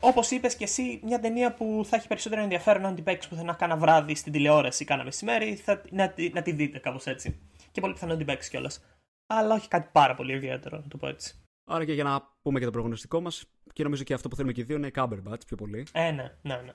Όπως 0.00 0.30
είπες 0.30 0.56
και 0.56 0.64
εσύ, 0.64 1.00
μια 1.04 1.20
ταινία 1.20 1.54
που 1.54 1.82
θα 1.88 1.96
έχει 1.96 2.06
περισσότερο 2.08 2.42
ενδιαφέρον 2.42 2.84
αν 2.86 2.94
την 2.94 3.04
παίξεις 3.04 3.30
πουθενά 3.30 3.52
κάνα 3.54 3.76
βράδυ 3.76 4.14
στην 4.14 4.32
τηλεόραση, 4.32 4.84
κάνα 4.84 5.04
μεσημέρι, 5.04 5.54
θα, 5.56 5.82
να, 5.90 6.08
τη- 6.10 6.30
να 6.34 6.42
τη 6.42 6.52
δείτε 6.52 6.78
κάπως 6.78 7.06
έτσι. 7.06 7.38
Και 7.72 7.80
πολύ 7.80 7.92
πιθανό 7.92 8.12
να 8.12 8.18
την 8.18 8.26
παίξεις 8.26 8.50
κιόλας. 8.50 8.84
Αλλά 9.30 9.54
όχι 9.54 9.68
κάτι 9.68 9.88
πάρα 9.92 10.14
πολύ 10.14 10.32
ιδιαίτερο, 10.32 10.76
να 10.76 10.88
το 10.88 10.96
πω 10.96 11.06
έτσι. 11.08 11.34
Άρα 11.64 11.84
και 11.84 11.92
για 11.92 12.04
να 12.04 12.36
πούμε 12.42 12.58
και 12.58 12.64
το 12.64 12.70
προγνωστικό 12.70 13.20
μας, 13.20 13.44
και 13.72 13.82
νομίζω 13.82 14.02
και 14.02 14.14
αυτό 14.14 14.28
που 14.28 14.34
θέλουμε 14.36 14.54
και 14.54 14.60
οι 14.60 14.64
δύο 14.64 14.76
είναι 14.76 14.90
Cumberbatch 14.94 15.46
πιο 15.46 15.56
πολύ. 15.56 15.86
Ε, 15.92 16.10
ναι, 16.10 16.32
ναι, 16.42 16.56
ναι. 16.56 16.72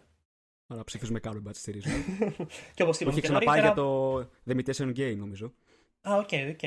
Άρα 0.67 0.83
ψηφίζουμε 0.83 1.19
Cumberbatch, 1.23 1.55
στηρίζουμε. 1.55 1.95
και 2.75 2.83
όπως 2.83 2.97
που 2.97 3.03
είπαμε 3.03 3.09
έχει 3.09 3.13
και 3.13 3.21
ξαναπάει 3.21 3.61
νωρίτερα. 3.61 3.61
για 3.61 3.73
το 3.73 4.19
The 4.45 4.51
Imitation 4.55 4.97
Game, 4.97 5.17
νομίζω. 5.17 5.53
Α, 6.01 6.15
οκ, 6.15 6.29
οκ. 6.49 6.61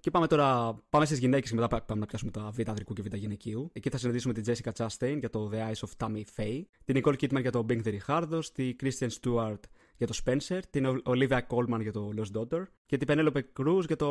Και 0.00 0.10
πάμε 0.10 0.26
τώρα 0.26 0.74
πάμε 0.90 1.04
στις 1.04 1.18
γυναίκες 1.18 1.48
και 1.48 1.54
μετά 1.54 1.68
πά- 1.68 1.84
πάμε 1.86 2.00
να 2.00 2.06
πιάσουμε 2.06 2.30
τα 2.30 2.50
β' 2.50 2.68
ανδρικού 2.68 2.92
και 2.94 3.02
β' 3.02 3.14
γυναικείου. 3.14 3.70
Εκεί 3.72 3.88
θα 3.90 3.98
συναντήσουμε 3.98 4.32
την 4.34 4.44
Jessica 4.54 4.70
Chastain 4.76 5.16
για 5.18 5.30
το 5.30 5.50
The 5.52 5.56
Eyes 5.56 5.88
of 5.88 6.06
Tammy 6.06 6.22
Faye, 6.36 6.62
την 6.84 7.00
Nicole 7.02 7.14
Kidman 7.20 7.40
για 7.40 7.52
το 7.52 7.66
Being 7.68 7.82
the 7.84 7.98
Ricardos, 7.98 8.44
την 8.52 8.76
Kristen 8.82 9.08
Stewart 9.20 9.60
για 9.96 10.06
το 10.06 10.18
Spencer, 10.24 10.60
την 10.70 10.86
Ο- 10.86 11.02
Olivia 11.04 11.38
Colman 11.48 11.80
για 11.80 11.92
το 11.92 12.10
Lost 12.16 12.38
Daughter 12.38 12.62
και 12.86 12.96
την 12.96 13.08
Penelope 13.10 13.40
Cruz 13.60 13.86
για 13.86 13.96
το. 13.96 14.06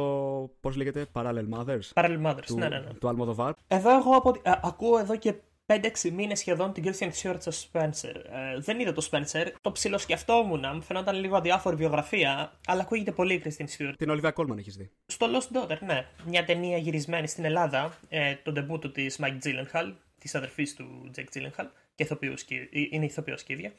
Πώς 0.59 0.75
λέγεται, 0.75 1.05
Parallel 1.13 1.45
Mothers. 1.53 1.93
Parallel 1.93 2.25
Mothers, 2.25 2.43
του, 2.45 2.57
ναι, 2.57 2.67
ναι, 2.69 2.79
ναι. 2.79 2.93
του 2.93 3.07
Almodovar. 3.35 3.51
Εδώ 3.67 3.97
εγώ 3.97 4.15
από, 4.15 4.29
α, 4.29 4.59
ακούω 4.63 4.97
εδώ 4.99 5.17
και 5.17 5.33
5-6 5.65 6.11
μήνες 6.11 6.39
σχεδόν 6.39 6.73
την 6.73 6.83
Christian 6.85 7.09
Stewart 7.21 7.35
στο 7.39 7.51
Spencer. 7.51 8.15
Ε, 8.15 8.59
δεν 8.59 8.79
είδα 8.79 8.93
το 8.93 9.07
Spencer, 9.11 9.45
το 9.61 9.71
ψιλοσκεφτόμουν, 9.71 10.63
μου 10.73 10.81
φαινόταν 10.81 11.15
λίγο 11.19 11.35
αδιάφορη 11.35 11.75
βιογραφία, 11.75 12.51
αλλά 12.67 12.81
ακούγεται 12.81 13.11
πολύ 13.11 13.33
η 13.33 13.41
Christian 13.45 13.65
Stewart. 13.77 13.93
Την 13.97 14.09
Olivia 14.11 14.31
Colman 14.33 14.57
έχεις 14.57 14.75
δει. 14.75 14.91
Στο 15.05 15.27
Lost 15.27 15.55
Daughter, 15.57 15.77
ναι. 15.85 16.05
Μια 16.25 16.45
ταινία 16.45 16.77
γυρισμένη 16.77 17.27
στην 17.27 17.45
Ελλάδα, 17.45 17.97
ε, 18.09 18.35
το 18.43 18.51
ντεμπούτο 18.51 18.89
της 18.91 19.19
Mike 19.21 19.39
Gyllenhaal, 19.47 19.93
της 20.19 20.35
αδερφής 20.35 20.75
του 20.75 21.11
Jake 21.17 21.37
Gyllenhaal, 21.37 21.65
και 21.95 22.03
ηθοποιός, 22.03 22.43
και- 22.43 22.69
είναι 22.91 23.05
ηθοποιός 23.05 23.43
και 23.43 23.53
ίδια. 23.53 23.71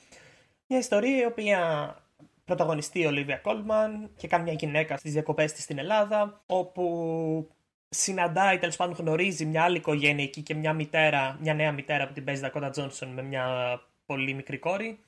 Μια 0.67 0.79
ιστορία 0.79 1.23
η 1.23 1.25
οποία 1.25 1.95
πρωταγωνιστεί 2.45 3.01
η 3.01 3.09
Olivia 3.11 3.51
Colman 3.51 4.09
και 4.17 4.29
κάνει 4.29 4.45
μια 4.45 4.53
γυναίκα 4.53 4.97
στις 4.97 5.13
διακοπές 5.13 5.53
της 5.53 5.63
στην 5.63 5.79
Ελλάδα, 5.79 6.43
όπου 6.47 7.49
συναντάει, 7.89 8.59
τέλος 8.59 8.77
πάντων 8.77 8.95
γνωρίζει 8.99 9.45
μια 9.45 9.63
άλλη 9.63 9.77
οικογένεια 9.77 10.25
εκεί 10.25 10.43
και 10.43 10.55
μια 10.55 10.73
μητέρα, 10.73 11.39
μια 11.41 11.55
νέα 11.55 11.73
μητέρα 11.73 12.07
που 12.07 12.13
την 12.13 12.25
παίζει 12.25 12.43
Dakota 12.45 12.71
Johnson 12.71 13.07
με 13.15 13.23
μια 13.23 13.81
πολύ 14.07 14.35
μικρή 14.35 14.59
κόρη 14.59 14.99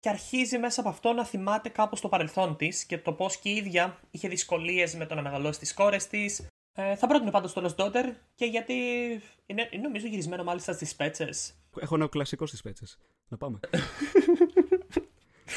και 0.00 0.08
αρχίζει 0.08 0.58
μέσα 0.58 0.80
από 0.80 0.88
αυτό 0.88 1.12
να 1.12 1.24
θυμάται 1.24 1.68
κάπως 1.68 2.00
το 2.00 2.08
παρελθόν 2.08 2.56
της 2.56 2.84
και 2.84 2.98
το 2.98 3.12
πώς 3.12 3.36
και 3.36 3.48
η 3.48 3.56
ίδια 3.56 3.98
είχε 4.10 4.28
δυσκολίες 4.28 4.94
με 4.94 5.06
το 5.06 5.14
να 5.14 5.22
μεγαλώσει 5.22 5.58
τις 5.58 5.74
κόρες 5.74 6.06
της. 6.06 6.46
Ε, 6.72 6.96
θα 6.96 7.06
πρότεινε 7.06 7.30
πάντως 7.30 7.52
το 7.52 7.64
Lost 7.64 7.84
Daughter 7.84 8.12
και 8.34 8.44
γιατί 8.44 8.74
είναι, 9.46 9.68
είναι 9.70 9.82
νομίζω 9.82 10.06
γυρισμένο 10.06 10.44
μάλιστα 10.44 10.72
στις 10.72 10.94
πέτσες. 10.94 11.54
Έχω 11.80 11.94
ένα 11.94 12.08
κλασικό 12.08 12.46
στις 12.46 12.62
πέτσες. 12.62 12.98
Να 13.28 13.36
πάμε. 13.36 13.58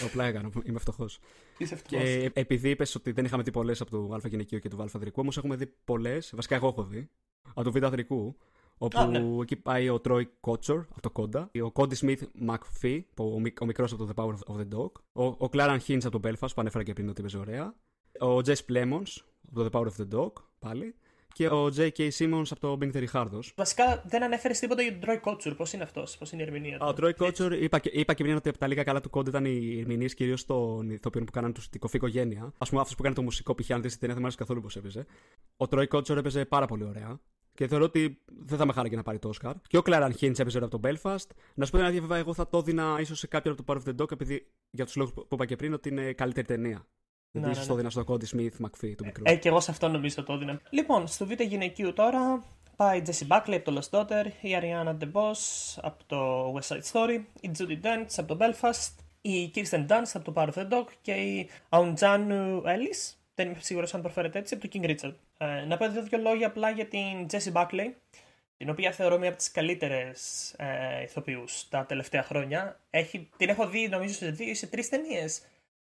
Απλά 0.06 0.26
έκανα, 0.26 0.50
είμαι 0.64 0.80
φτωχός. 0.80 1.20
Είσαι 1.58 1.74
ευτυχώς. 1.74 2.04
Και 2.04 2.32
επειδή 2.34 2.70
είπες 2.70 2.96
ότι 2.96 3.12
δεν 3.12 3.26
είχαμε 3.26 3.44
δει 3.44 3.52
πολλές 3.52 3.82
από 3.82 3.90
το 3.92 4.14
Α 4.14 4.20
γυναικείο 4.28 4.60
και 4.60 4.70
το 4.70 4.82
Α 4.84 4.86
ανδρικού, 4.94 5.22
όμως 5.22 5.38
έχουμε 5.38 5.56
δει 5.56 5.74
πολλές, 5.86 6.32
βασικά 6.36 6.56
εγώ 6.56 6.68
έχω 6.68 6.84
δει, 6.84 7.10
από 7.54 7.64
το 7.64 7.72
Β 7.72 7.84
ανδρικού. 7.84 8.38
Όπου 8.80 9.00
Α, 9.00 9.06
ναι. 9.08 9.42
εκεί 9.42 9.56
πάει 9.56 9.90
ο 9.90 10.00
Τρόι 10.00 10.30
Κότσορ 10.40 10.80
από 10.90 11.02
το 11.02 11.10
Κόντα, 11.10 11.52
ο 11.64 11.72
Κόντι 11.72 11.96
Σμιθ 11.96 12.24
Μακφί, 12.34 13.06
ο, 13.18 13.40
μικ- 13.40 13.62
ο 13.62 13.66
μικρός 13.66 13.92
από 13.94 14.06
το 14.06 14.14
The 14.16 14.24
Power 14.24 14.56
of 14.56 14.60
the 14.60 14.78
Dog, 14.78 14.92
ο, 15.14 15.24
ο 15.38 15.50
Κλάραν 15.50 15.80
Χίντς 15.80 16.06
από 16.06 16.20
το 16.20 16.30
Belfast 16.30 16.40
που 16.40 16.62
ανέφερα 16.62 16.84
και 16.84 16.94
πριν 16.94 17.10
ότι 17.10 17.20
έπαιζε 17.22 17.38
ωραία, 17.38 17.76
ο 18.20 18.42
Τζες 18.42 18.66
Πλέμον 18.66 19.04
από 19.52 19.64
το 19.64 19.70
The 19.72 19.80
Power 19.80 19.88
of 19.88 20.02
the 20.04 20.20
Dog 20.20 20.32
πάλι, 20.60 20.96
και 21.38 21.48
ο 21.48 21.66
J.K. 21.78 22.10
Simmons 22.18 22.44
από 22.50 22.60
το 22.60 22.78
Bing 22.82 22.96
the 22.96 23.08
Ricardos. 23.10 23.42
Βασικά 23.56 24.04
δεν 24.08 24.24
ανέφερε 24.24 24.54
τίποτα 24.54 24.82
για 24.82 24.92
τον 24.92 25.00
Τρόι 25.02 25.18
Κότσουρ. 25.20 25.56
Πώς 25.56 25.74
είναι 25.74 25.84
αυτός, 25.84 26.18
πώς 26.18 26.32
είναι 26.32 26.42
η 26.42 26.46
ερμηνεία 26.46 26.78
του; 26.78 26.86
Α, 26.86 26.88
Ο 26.88 26.94
Τρόι 26.94 27.14
Κότσορ, 27.14 27.54
είπα, 27.54 27.80
και- 27.80 27.90
είπα 27.94 28.14
και 28.14 28.24
πριν 28.24 28.36
ότι 28.36 28.50
από 28.50 28.58
τα 28.58 28.68
λίγα 28.68 28.84
καλά 28.84 29.02
του 29.02 29.10
κόντα 29.10 29.30
ήταν 29.30 29.46
οι 29.46 29.80
ερμηνείε 29.80 30.08
κυρίως 30.08 30.46
των 30.46 30.90
ηθοποιών 30.90 31.26
που 31.26 31.32
κάναν 31.32 31.54
τους, 31.54 31.70
την 31.70 31.80
κοφή 31.80 31.96
οικογένεια. 31.98 32.54
Α 32.58 32.66
πούμε, 32.66 32.82
αυτός 32.82 32.96
που 32.96 33.04
κάνει 33.04 33.16
το 33.16 33.22
μουσικό 33.22 33.56
π.χ. 33.56 33.72
αν 33.72 33.82
δει 33.82 33.88
την 33.90 34.00
ταινία 34.00 34.16
δεν 34.16 34.18
μου 34.18 34.22
άρεσε 34.22 34.38
καθόλου 34.38 34.62
πώς 34.62 34.76
έπαιζε. 34.76 35.06
Ο 35.58 35.68
Τρόι 35.68 35.88
Κότσορ 35.88 36.18
έπαιζε 36.18 36.46
πάρα 36.46 36.66
πολύ 36.66 36.84
ωραία. 36.84 37.20
Και 37.54 37.68
θεωρώ 37.68 37.84
ότι 37.84 38.22
δεν 38.46 38.58
θα 38.58 38.66
με 38.66 38.74
χάρηκε 38.74 38.96
να 38.96 39.04
πάρει 39.04 39.20
το 39.20 39.28
Όσκαρ. 39.28 39.54
Και 39.68 39.78
ο 39.78 39.82
Κλάραν 39.82 40.14
Χίντ 40.14 40.40
έπαιζε 40.40 40.58
ωραία 40.58 40.70
από 40.74 40.80
τον 40.82 40.92
Belfast. 40.92 41.28
Να 41.56 41.66
σου 41.66 41.72
πω 41.72 41.78
την 41.78 41.86
αλήθεια, 41.86 42.02
βέβαια, 42.02 42.18
εγώ 42.18 42.34
θα 42.34 42.48
το 42.50 42.58
έδινα 42.58 42.98
ίσως 43.00 43.20
σε 43.20 43.28
κάποιον 43.28 43.54
από 43.54 43.64
το 43.64 43.74
Power 43.74 43.88
of 43.88 43.90
the 43.96 44.02
Dog, 44.04 44.12
επειδή 44.12 44.48
για 44.70 44.86
τους 44.86 44.96
λόγους 44.96 45.14
που 45.14 45.28
είπα 45.32 45.46
και 45.46 45.56
πριν 45.56 45.74
ότι 45.74 45.90
είναι 45.90 46.14
καλύτερη 46.14 46.48
ταινία. 46.48 46.88
Δηλαδή, 47.32 47.52
ναι, 47.52 47.58
ίσω 47.58 47.62
ναι. 47.62 47.68
το 47.68 47.74
έδινα 47.74 47.90
στο 47.90 48.04
Κόντι 48.04 48.26
Σμιθ 48.26 48.58
Μακφί 48.60 48.96
του 48.96 49.06
μικρού. 49.06 49.24
Ε, 49.26 49.36
και 49.36 49.48
εγώ 49.48 49.60
σε 49.60 49.72
αυτό 49.72 49.88
νομίζω 49.88 50.24
το 50.24 50.34
έδινα. 50.34 50.62
Λοιπόν, 50.70 51.08
στο 51.08 51.26
β' 51.26 51.42
γυναικείου 51.42 51.94
τώρα 51.94 52.44
πάει 52.76 52.98
η 52.98 53.04
Jessie 53.06 53.28
Buckley 53.28 53.54
από 53.56 53.72
το 53.72 53.82
Lost 53.82 54.00
Daughter, 54.00 54.26
η 54.42 54.50
Ariana 54.62 54.98
DeBose 55.00 55.78
από 55.82 56.04
το 56.06 56.54
West 56.54 56.76
Side 56.76 56.92
Story, 56.92 57.20
η 57.42 57.52
Judy 57.58 57.86
Dench 57.86 58.14
από 58.18 58.36
το 58.36 58.46
Belfast, 58.46 58.94
η 59.22 59.52
Kirsten 59.56 59.88
Dunst 59.88 60.12
από 60.14 60.32
το 60.32 60.34
Power 60.36 60.48
of 60.48 60.54
the 60.54 60.74
Dog 60.74 60.86
και 61.02 61.12
η 61.12 61.50
Aunjanu 61.70 62.62
Ellis, 62.64 63.16
δεν 63.36 63.48
είμαι 63.48 63.60
σίγουρος 63.60 63.94
αν 63.94 64.02
προφέρεται 64.02 64.40
έτσι, 64.40 64.54
από 64.54 64.68
το 64.68 64.80
King 64.80 64.86
Richard. 64.90 65.14
Ε, 65.38 65.66
να 65.66 65.78
πω 65.78 65.90
δύο 65.90 66.18
λόγια 66.18 66.48
απλά 66.48 66.70
για 66.70 66.86
την 66.88 67.26
Jessie 67.32 67.54
Buckley, 67.54 67.92
την 68.58 68.70
οποία 68.70 68.92
θεωρώ 68.92 69.18
μία 69.18 69.30
από 69.30 69.38
τις 69.38 69.52
καλύτερες 69.52 70.54
ε, 70.58 71.02
ηθοποιούς 71.04 71.68
τα 71.70 71.86
τελευταία 71.86 72.24
χρόνια. 72.24 72.80
Έχει, 72.90 73.30
την 73.38 73.50
έχω 73.50 73.68
δει 73.68 73.88
νομίζω 73.88 74.14
σε 74.14 74.32
δύο 74.32 74.50
ή 74.50 74.54
σε 74.54 74.68
τρεις 74.68 74.90
ταινίες. 74.90 75.42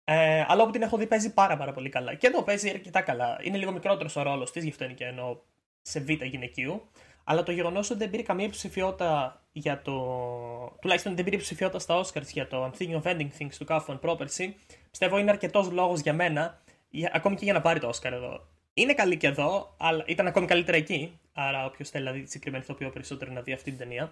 Ε, 0.05 0.45
αλλά 0.47 0.63
όπου 0.63 0.71
την 0.71 0.81
έχω 0.81 0.97
δει 0.97 1.07
παίζει 1.07 1.33
πάρα, 1.33 1.57
πάρα 1.57 1.73
πολύ 1.73 1.89
καλά. 1.89 2.13
Και 2.13 2.27
εδώ 2.27 2.43
παίζει 2.43 2.69
αρκετά 2.69 3.01
καλά. 3.01 3.39
Είναι 3.41 3.57
λίγο 3.57 3.71
μικρότερος 3.71 4.15
ο 4.15 4.21
ρόλος 4.21 4.51
της, 4.51 4.63
γι' 4.63 4.69
αυτό 4.69 4.83
είναι 4.83 4.93
και 4.93 5.05
εννοώ 5.05 5.37
σε 5.81 5.99
β' 5.99 6.23
γυναικείου. 6.23 6.89
Αλλά 7.23 7.43
το 7.43 7.51
γεγονός 7.51 7.89
ότι 7.89 7.99
δεν 7.99 8.09
πήρε 8.09 8.23
καμία 8.23 8.49
ψηφιότητα 8.49 9.41
για 9.51 9.81
το. 9.81 9.93
τουλάχιστον 10.81 11.15
δεν 11.15 11.25
πήρε 11.25 11.37
ψηφιότητα 11.37 11.79
στα 11.79 12.01
Oscars 12.01 12.27
για 12.31 12.47
το 12.47 12.65
I'm 12.65 12.81
thinking 12.81 13.01
of 13.01 13.11
ending 13.11 13.29
things 13.39 13.53
του 13.57 13.65
Kaufman 13.67 13.97
πρόπερση, 14.01 14.55
πιστεύω 14.89 15.17
είναι 15.17 15.31
αρκετός 15.31 15.71
λόγος 15.71 15.99
για 15.99 16.13
μένα, 16.13 16.61
για, 16.89 17.11
ακόμη 17.13 17.35
και 17.35 17.43
για 17.43 17.53
να 17.53 17.61
πάρει 17.61 17.79
το 17.79 17.89
Oscar 17.89 18.11
εδώ. 18.11 18.47
Είναι 18.73 18.93
καλή 18.93 19.17
και 19.17 19.27
εδώ, 19.27 19.75
αλλά 19.77 20.03
ήταν 20.07 20.27
ακόμη 20.27 20.45
καλύτερα 20.45 20.77
εκεί. 20.77 21.19
Άρα, 21.33 21.65
όποιος 21.65 21.89
θέλει 21.89 22.05
να 22.05 22.11
δει 22.11 22.21
τη 22.21 22.29
συγκεκριμένη 22.29 22.63
ηθοποιό 22.63 22.89
περισσότερο 22.89 23.31
να 23.31 23.41
δει 23.41 23.53
αυτή 23.53 23.69
την 23.69 23.79
ταινία. 23.79 24.11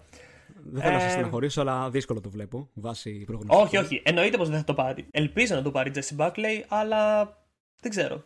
Δεν 0.54 0.82
θέλω 0.82 0.92
ε... 0.92 0.96
να 0.96 1.00
σας 1.00 1.12
στεναχωρήσω, 1.12 1.60
αλλά 1.60 1.90
δύσκολο 1.90 2.20
το 2.20 2.30
βλέπω 2.30 2.70
βάσει 2.74 3.24
προγνωστικών. 3.24 3.64
Όχι, 3.64 3.76
όχι. 3.76 4.02
Εννοείται 4.04 4.36
πως 4.36 4.48
δεν 4.48 4.58
θα 4.58 4.64
το 4.64 4.74
πάρει. 4.74 5.06
Ελπίζω 5.10 5.54
να 5.54 5.62
το 5.62 5.70
πάρει 5.70 5.90
η 5.90 5.92
Jesse 5.96 6.16
Buckley, 6.16 6.64
αλλά 6.68 7.24
δεν 7.80 7.90
ξέρω. 7.90 8.24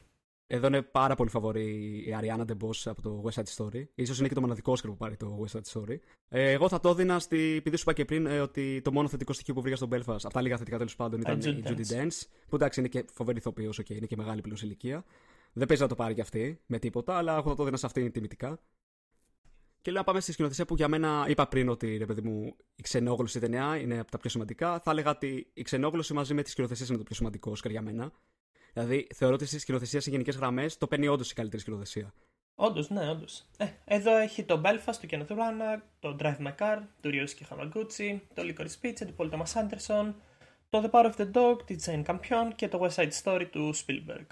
Εδώ 0.48 0.66
είναι 0.66 0.82
πάρα 0.82 1.14
πολύ 1.14 1.30
φαβορή 1.30 1.64
η 2.06 2.16
Ariana 2.20 2.40
DeBose 2.40 2.82
από 2.84 3.02
το 3.02 3.24
West 3.24 3.42
Side 3.42 3.64
Story. 3.64 3.84
σω 4.06 4.14
είναι 4.18 4.28
και 4.28 4.34
το 4.34 4.40
μοναδικό 4.40 4.72
Oscar 4.72 4.84
που 4.86 4.96
πάρει 4.96 5.16
το 5.16 5.44
West 5.44 5.56
Side 5.56 5.80
Story. 5.80 5.96
Ε, 6.28 6.50
εγώ 6.50 6.68
θα 6.68 6.80
το 6.80 6.88
έδινα 6.88 7.18
στη. 7.18 7.54
Επειδή 7.56 7.76
σου 7.76 7.82
είπα 7.82 7.92
και 7.92 8.04
πριν 8.04 8.26
ε, 8.26 8.40
ότι 8.40 8.80
το 8.84 8.92
μόνο 8.92 9.08
θετικό 9.08 9.32
στοιχείο 9.32 9.54
που 9.54 9.60
βρήκα 9.60 9.76
στον 9.76 9.88
Belfast, 9.92 10.16
αυτά 10.24 10.40
λίγα 10.40 10.56
θετικά 10.56 10.76
τέλος 10.76 10.96
πάντων, 10.96 11.20
ήταν 11.20 11.40
η 11.40 11.62
Judy 11.66 11.92
Dance. 11.92 12.22
Που 12.48 12.56
εντάξει 12.56 12.80
είναι 12.80 12.88
και 12.88 13.04
φοβερή 13.12 13.38
ηθοποιός, 13.38 13.80
okay, 13.80 13.90
είναι 13.90 14.06
και 14.06 14.16
μεγάλη 14.16 14.40
πλέον 14.40 14.58
ηλικία. 14.62 15.04
Δεν 15.52 15.66
παίζει 15.66 15.82
να 15.82 15.88
το 15.88 15.94
πάρει 15.94 16.14
κι 16.14 16.20
αυτή 16.20 16.60
με 16.66 16.78
τίποτα, 16.78 17.16
αλλά 17.16 17.36
εγώ 17.36 17.48
θα 17.48 17.54
το 17.54 17.62
έδινα 17.62 17.76
σε 17.76 17.86
αυτήν 17.86 18.12
τιμητικά. 18.12 18.60
Και 19.86 19.92
λέω 19.92 20.00
να 20.00 20.06
πάμε 20.06 20.20
στη 20.20 20.32
σκηνοθεσία 20.32 20.64
που 20.64 20.74
για 20.74 20.88
μένα 20.88 21.24
είπα 21.28 21.46
πριν 21.46 21.68
ότι 21.68 21.96
ρε 21.96 22.06
παιδί 22.06 22.20
μου, 22.20 22.56
η 22.76 22.82
ξενόγλωση 22.82 23.40
ταινία 23.40 23.76
είναι 23.76 23.98
από 23.98 24.10
τα 24.10 24.18
πιο 24.18 24.30
σημαντικά. 24.30 24.80
Θα 24.80 24.90
έλεγα 24.90 25.10
ότι 25.10 25.50
η 25.54 25.62
ξενόγλωση 25.62 26.12
μαζί 26.12 26.34
με 26.34 26.42
τη 26.42 26.50
σκηνοθεσία 26.50 26.86
είναι 26.88 26.98
το 26.98 27.02
πιο 27.02 27.14
σημαντικό 27.14 27.50
Όσκαρ 27.50 27.70
για 27.70 27.82
μένα. 27.82 28.12
Δηλαδή 28.72 29.06
θεωρώ 29.14 29.34
ότι 29.34 29.46
στη 29.46 29.58
σκηνοθεσία 29.58 30.00
σε 30.00 30.10
γενικές 30.10 30.36
γραμμές 30.36 30.78
το 30.78 30.86
παίρνει 30.86 31.08
όντως 31.08 31.30
η 31.30 31.34
καλύτερη 31.34 31.62
σκηνοθεσία. 31.62 32.12
Όντως, 32.54 32.90
ναι, 32.90 33.10
όντως. 33.10 33.46
Ε, 33.56 33.66
εδώ 33.84 34.16
έχει 34.16 34.44
το 34.44 34.60
Belfast 34.64 34.96
του 35.00 35.06
Kenneth 35.10 35.36
Branagh, 35.36 35.80
το 35.98 36.16
Drive 36.20 36.38
My 36.38 36.54
Car 36.58 36.78
του 37.00 37.10
Ryusuke 37.12 37.54
Hamaguchi, 37.54 38.18
το 38.34 38.42
Licorice 38.42 38.86
Pizza 38.86 39.06
του 39.06 39.14
Paul 39.16 39.30
Thomas 39.30 39.52
Anderson, 39.52 40.12
το 40.68 40.82
The 40.84 40.90
Power 40.90 41.12
of 41.12 41.16
the 41.16 41.32
Dog 41.32 41.66
τη 41.66 41.76
Jane 41.86 42.04
Campion 42.04 42.50
και 42.56 42.68
το 42.68 42.80
West 42.84 43.02
Side 43.02 43.22
Story 43.22 43.46
του 43.50 43.74
Spielberg. 43.74 44.26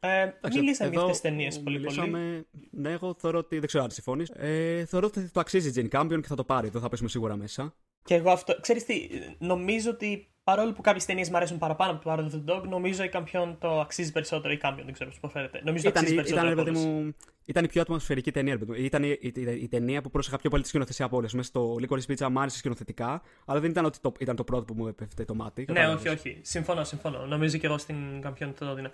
Ε, 0.00 0.32
μιλήσαμε 0.54 0.90
για 0.90 1.00
αυτές 1.00 1.20
τις 1.20 1.30
ταινίες 1.30 1.60
πολύ 1.60 1.80
πολύ. 1.80 2.46
Ναι, 2.70 2.90
εγώ 2.90 3.14
θεωρώ 3.18 3.38
ότι. 3.38 3.58
Δεν 3.58 3.66
ξέρω 3.66 3.84
αν 3.84 3.90
συμφωνείς. 3.90 4.30
Ε, 4.30 4.84
θεωρώ 4.84 5.06
ότι 5.06 5.28
το 5.28 5.40
αξίζει 5.40 5.80
η 5.80 5.88
Jane 5.92 6.00
Campion 6.00 6.20
και 6.20 6.26
θα 6.26 6.34
το 6.34 6.44
πάρει. 6.44 6.68
Δεν 6.68 6.80
θα 6.80 6.88
πέσουμε 6.88 7.08
σίγουρα 7.08 7.36
μέσα. 7.36 7.74
Και 8.02 8.14
εγώ 8.14 8.30
αυτό. 8.30 8.60
Ξέρεις 8.60 8.84
τι, 8.84 9.08
νομίζω 9.38 9.90
ότι 9.90 10.28
παρόλο 10.44 10.72
που 10.72 10.80
κάποιες 10.80 11.04
ταινίες 11.04 11.30
μου 11.30 11.36
αρέσουν 11.36 11.58
παραπάνω 11.58 11.92
από 11.92 12.02
το 12.02 12.12
Power 12.12 12.18
of 12.18 12.30
the 12.34 12.54
Dog, 12.54 12.68
νομίζω 12.68 13.04
η 13.04 13.10
Campion 13.12 13.56
το 13.58 13.80
αξίζει 13.80 14.12
περισσότερο. 14.12 14.52
Η 14.52 14.60
Campion, 14.62 14.82
δεν 14.84 14.92
ξέρω 14.92 15.10
πώς 15.10 15.20
προφέρεται. 15.20 15.60
Νομίζω 15.64 15.88
ήταν, 15.88 16.02
αξίζει 16.02 16.22
περισσότερο. 16.22 16.60
Ήταν, 16.60 16.74
μου, 16.78 17.14
ήταν 17.44 17.64
η 17.64 17.68
πιο 17.68 17.80
ατμοσφαιρική 17.80 18.32
ταινία. 18.32 18.58
Ήταν 18.76 19.02
η, 19.02 19.08
η, 19.20 19.32
η, 19.34 19.58
η 19.62 19.68
ταινία 19.68 20.02
που 20.02 20.10
πρόσεχα 20.10 20.36
πιο 20.36 20.50
πολύ 20.50 20.62
τη 20.62 20.68
σκηνοθεσία 20.68 21.04
από 21.04 21.16
όλες. 21.16 21.32
Μέσα 21.32 21.48
στο 21.48 21.76
Licorice 21.80 22.12
Pizza 22.12 22.28
μου 22.30 22.40
άρεσε 22.40 22.56
σκηνοθετικά, 22.56 23.22
αλλά 23.44 23.60
δεν 23.60 23.70
ήταν 23.70 23.84
ότι 23.84 23.98
το, 24.00 24.12
ήταν 24.18 24.36
το 24.36 24.44
πρώτο 24.44 24.64
που 24.64 24.74
μου 24.74 24.86
έπεφτε 24.86 25.24
το 25.24 25.34
μάτι. 25.34 25.66
Ναι, 25.70 25.88
όχι, 25.88 26.08
όχι. 26.08 26.38
Συμφωνώ, 26.42 26.84
συμφωνώ. 26.84 27.26
Νομίζω 27.26 27.58
και 27.58 27.66
εγώ 27.66 27.78
στην 27.78 27.96
Campion 28.24 28.52
το 28.58 28.66
έδινα. 28.66 28.90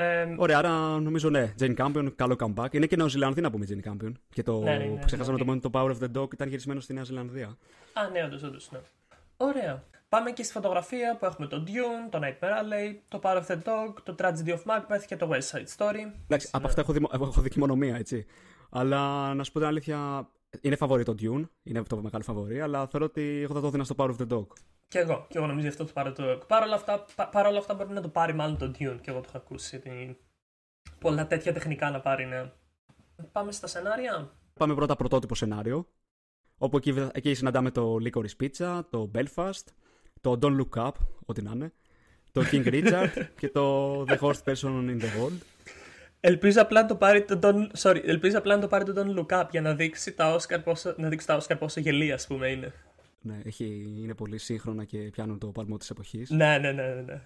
Ε, 0.00 0.34
Ωραία, 0.36 0.58
άρα 0.58 1.00
νομίζω 1.00 1.30
ναι. 1.30 1.54
Jane 1.60 1.74
Campion, 1.76 2.08
καλό 2.16 2.36
comeback. 2.38 2.74
Είναι 2.74 2.86
και 2.86 2.96
Νέο 2.96 3.08
Ζηλανδία 3.08 3.42
να 3.42 3.50
πούμε 3.50 3.66
Jane 3.68 3.88
Campion. 3.88 4.12
Και 4.28 4.42
το 4.42 4.60
ναι, 4.62 4.76
ναι, 4.76 4.84
ναι, 4.84 5.04
ξεχάσαμε 5.04 5.38
ναι, 5.38 5.44
το 5.44 5.44
μόνο 5.44 5.60
το 5.60 5.70
Power 5.72 5.90
of 5.90 6.04
the 6.04 6.20
Dog 6.20 6.32
ήταν 6.32 6.48
γυρισμένο 6.48 6.80
στη 6.80 6.92
Νέα 6.92 7.04
Ζηλανδία. 7.04 7.56
Α, 7.92 8.08
ναι, 8.12 8.24
όντως, 8.24 8.42
όντως. 8.42 8.70
Ναι. 8.70 8.78
Ωραία. 9.36 9.84
Πάμε 10.08 10.30
και 10.30 10.42
στη 10.42 10.52
φωτογραφία 10.52 11.16
που 11.18 11.24
έχουμε 11.24 11.46
το 11.46 11.64
Dune, 11.66 12.10
το 12.10 12.18
Nightmare 12.22 12.62
Alley, 12.62 12.96
το 13.08 13.20
Power 13.22 13.36
of 13.36 13.46
the 13.46 13.56
Dog, 13.56 13.94
το 14.02 14.14
Tragedy 14.18 14.48
of 14.48 14.62
Macbeth 14.64 15.02
και 15.06 15.16
το 15.16 15.30
West 15.32 15.56
Side 15.56 15.76
Story. 15.76 16.12
Εντάξει, 16.24 16.48
από 16.52 16.66
αυτά 16.66 16.80
έχω 16.80 16.92
δει, 16.92 17.06
έχω 17.12 17.40
δει 17.40 17.48
και 17.48 17.58
μόνο 17.58 17.76
μία, 17.76 17.96
έτσι. 17.96 18.26
Αλλά 18.70 19.34
να 19.34 19.44
σου 19.44 19.52
πω 19.52 19.58
την 19.58 19.68
αλήθεια, 19.68 20.28
είναι 20.60 20.76
φαβορή 20.76 21.02
το 21.02 21.14
Dune, 21.20 21.42
είναι 21.62 21.82
το 21.82 22.02
μεγάλο 22.02 22.22
φαβορή, 22.22 22.60
αλλά 22.60 22.86
θεωρώ 22.86 23.06
ότι 23.06 23.40
εγώ 23.42 23.54
θα 23.54 23.60
το 23.60 23.66
έδινα 23.66 23.84
στο 23.84 23.94
Power 23.98 24.10
of 24.10 24.16
the 24.16 24.36
Dog. 24.36 24.46
Και 24.88 24.98
εγώ, 24.98 25.26
και 25.28 25.38
εγώ 25.38 25.46
νομίζω 25.46 25.68
αυτό 25.68 25.84
το 25.84 25.92
πάρω 25.92 26.12
το 26.12 26.38
Παρ' 26.46 26.62
όλα 26.62 26.74
αυτά, 26.74 27.04
παρ 27.32 27.46
όλα 27.46 27.58
αυτά 27.58 27.74
μπορεί 27.74 27.92
να 27.92 28.00
το 28.00 28.08
πάρει 28.08 28.32
μάλλον 28.32 28.58
το 28.58 28.66
Dune 28.66 28.98
και 29.00 29.10
εγώ 29.10 29.20
το 29.20 29.24
έχω 29.28 29.36
ακούσει. 29.36 29.68
Γιατί 29.76 30.18
πολλά 30.98 31.26
τέτοια 31.26 31.52
τεχνικά 31.52 31.90
να 31.90 32.00
πάρει, 32.00 32.24
ναι. 32.24 32.50
Πάμε 33.32 33.52
στα 33.52 33.66
σενάρια. 33.66 34.32
Πάμε 34.54 34.74
πρώτα 34.74 34.96
πρωτότυπο 34.96 35.34
σενάριο. 35.34 35.88
Όπου 36.58 36.76
εκεί, 36.76 37.08
εκεί 37.12 37.34
συναντάμε 37.34 37.70
το 37.70 37.96
Licorice 38.04 38.42
Pizza, 38.42 38.80
το 38.90 39.10
Belfast, 39.14 39.64
το 40.20 40.38
Don't 40.42 40.60
Look 40.60 40.86
Up, 40.86 40.92
ό,τι 41.26 41.42
να 41.42 41.50
είναι, 41.50 41.72
το 42.32 42.42
King 42.52 42.66
Richard 42.66 43.10
και 43.40 43.48
το 43.48 44.02
The 44.02 44.18
Worst 44.18 44.42
Person 44.44 44.68
in 44.68 45.00
the 45.00 45.20
World. 45.20 45.38
Ελπίζω 46.20 46.62
απλά 46.62 46.82
να 46.82 46.88
το 46.88 46.96
πάρει 46.96 47.24
το 47.24 47.38
Don, 47.42 47.78
sorry, 47.78 48.00
ελπίζω 48.04 48.38
απλά 48.38 48.54
να 48.54 48.60
το 48.60 48.66
πάρει 48.66 48.84
το 48.84 48.92
Don't 48.96 49.18
Look 49.18 49.40
Up 49.40 49.46
για 49.50 49.60
να 49.60 49.74
δείξει 49.74 50.12
τα 50.12 50.36
Oscar 50.36 50.60
πόσο, 50.64 50.94
να 50.96 51.08
δείξει 51.08 51.26
τα 51.26 51.40
Oscar 51.40 51.58
πόσο 51.58 51.80
γελία, 51.80 52.14
ας 52.14 52.26
πούμε, 52.26 52.48
είναι. 52.48 52.72
Ναι, 53.20 53.40
έχει, 53.44 53.94
είναι 54.02 54.14
πολύ 54.14 54.38
σύγχρονα 54.38 54.84
και 54.84 54.98
πιάνουν 54.98 55.38
το 55.38 55.46
παλμό 55.46 55.76
της 55.76 55.90
εποχής. 55.90 56.30
Ναι, 56.30 56.58
ναι, 56.58 56.72
ναι, 56.72 56.82
ναι. 56.82 57.00
ναι. 57.00 57.22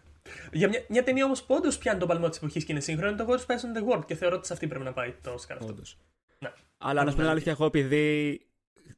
Για 0.53 0.69
μια, 0.69 0.85
μια 0.89 1.03
ταινία 1.03 1.25
όμως 1.25 1.45
που 1.45 1.55
όντως 1.55 1.79
πιάνει 1.79 1.99
το 1.99 2.07
παλμό 2.07 2.29
της 2.29 2.39
εποχής 2.39 2.65
και 2.65 2.73
είναι 2.73 2.81
σύγχρονη, 2.81 3.17
το 3.17 3.27
Worst 3.29 3.47
Person 3.47 3.47
in 3.47 3.79
the 3.79 3.97
World 3.97 4.07
και 4.07 4.15
θεωρώ 4.15 4.37
ότι 4.37 4.47
σε 4.47 4.53
αυτή 4.53 4.67
πρέπει 4.67 4.85
να 4.85 4.93
πάει 4.93 5.15
το 5.23 5.35
Oscar 5.35 5.57
αυτό. 5.59 5.67
Όντως. 5.67 5.99
Ναι. 6.39 6.53
Αλλά 6.79 7.05
να 7.05 7.11
σου 7.11 7.17
πω 7.17 7.23
την 7.23 7.31
αλήθεια, 7.31 7.53
εγώ 7.53 7.65
επειδή 7.65 8.41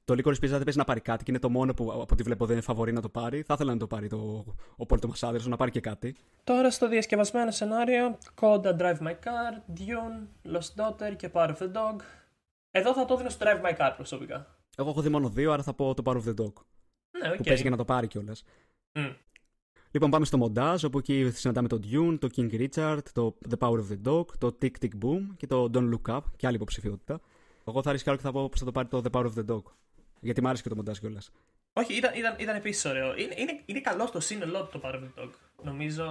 το 0.04 0.14
Licorice 0.14 0.44
Pizza 0.44 0.48
δεν 0.48 0.62
παίζει 0.62 0.78
να 0.78 0.84
πάρει 0.84 1.00
κάτι 1.00 1.24
και 1.24 1.30
είναι 1.30 1.40
το 1.40 1.50
μόνο 1.50 1.74
που 1.74 1.92
από 1.92 2.06
ό,τι 2.12 2.22
βλέπω 2.22 2.44
δεν 2.46 2.54
είναι 2.54 2.64
φαβορή 2.64 2.92
να 2.92 3.00
το 3.00 3.08
πάρει. 3.08 3.42
Θα 3.42 3.54
ήθελα 3.54 3.72
να 3.72 3.78
το 3.78 3.86
πάρει 3.86 4.08
το, 4.08 4.44
ο 4.76 4.86
Πόλτο 4.86 5.08
Μασάδερ, 5.08 5.46
να 5.46 5.56
πάρει 5.56 5.70
και 5.70 5.80
κάτι. 5.80 6.16
Τώρα 6.44 6.70
στο 6.70 6.88
διασκευασμένο 6.88 7.50
σενάριο, 7.50 8.18
Coda 8.40 8.76
Drive 8.76 8.98
My 8.98 9.14
Car, 9.24 9.78
Dune, 9.78 10.52
Lost 10.54 10.82
Daughter 10.82 11.16
και 11.16 11.30
Power 11.32 11.48
of 11.48 11.56
the 11.56 11.72
Dog. 11.72 12.00
Εδώ 12.70 12.94
θα 12.94 13.04
το 13.04 13.16
δίνω 13.16 13.28
στο 13.28 13.46
Drive 13.46 13.66
My 13.66 13.76
Car 13.76 13.92
προσωπικά. 13.96 14.46
Εγώ 14.76 14.90
έχω 14.90 15.00
δει 15.00 15.08
μόνο 15.08 15.28
δύο, 15.28 15.52
άρα 15.52 15.62
θα 15.62 15.74
πω 15.74 15.94
το 15.94 16.02
Power 16.06 16.16
of 16.16 16.28
the 16.28 16.44
Dog. 16.44 16.52
Ναι, 17.18 17.30
okay. 17.32 17.36
Που 17.36 17.42
παίζει 17.42 17.62
για 17.62 17.70
να 17.70 17.76
το 17.76 17.84
πάρει 17.84 18.06
κιόλας. 18.06 18.44
Mm. 18.92 19.14
Λοιπόν, 19.90 20.10
πάμε 20.10 20.24
στο 20.24 20.36
μοντάζ, 20.36 20.84
όπου 20.84 20.98
εκεί 20.98 21.30
συναντάμε 21.30 21.68
το 21.68 21.80
Dune, 21.90 22.16
το 22.20 22.28
King 22.36 22.68
Richard, 22.68 23.02
το 23.12 23.36
The 23.48 23.58
Power 23.58 23.78
of 23.78 23.86
the 23.90 24.08
Dog, 24.08 24.26
το 24.38 24.56
Tick 24.62 24.70
Tick 24.80 25.04
Boom 25.04 25.20
και 25.36 25.46
το 25.46 25.70
Don't 25.74 25.94
Look 25.94 26.14
Up 26.14 26.20
και 26.36 26.46
άλλη 26.46 26.56
υποψηφιότητα. 26.56 27.20
Εγώ 27.66 27.82
θα 27.82 27.92
ρισκάρω 27.92 28.16
και 28.16 28.22
θα 28.22 28.32
πω 28.32 28.48
πως 28.48 28.58
θα 28.58 28.64
το 28.64 28.72
πάρει 28.72 28.88
το 28.88 29.02
The 29.04 29.10
Power 29.10 29.24
of 29.24 29.32
the 29.34 29.54
Dog. 29.54 29.62
Γιατί 30.20 30.40
μου 30.40 30.48
άρεσε 30.48 30.62
και 30.62 30.68
το 30.68 30.74
μοντάζ 30.74 30.98
κιόλας. 30.98 31.30
Όχι, 31.72 31.94
ήταν, 31.94 32.14
ήταν, 32.14 32.36
ήταν 32.38 32.56
επίσης 32.56 32.84
ωραίο. 32.84 33.16
Είναι, 33.16 33.34
είναι, 33.36 33.62
είναι 33.64 33.80
καλό 33.80 34.06
στο 34.06 34.20
σύνολό 34.20 34.64
του 34.64 34.78
το 34.78 34.88
Power 34.88 35.20
Dog. 35.20 35.30
Νομίζω 35.64 36.04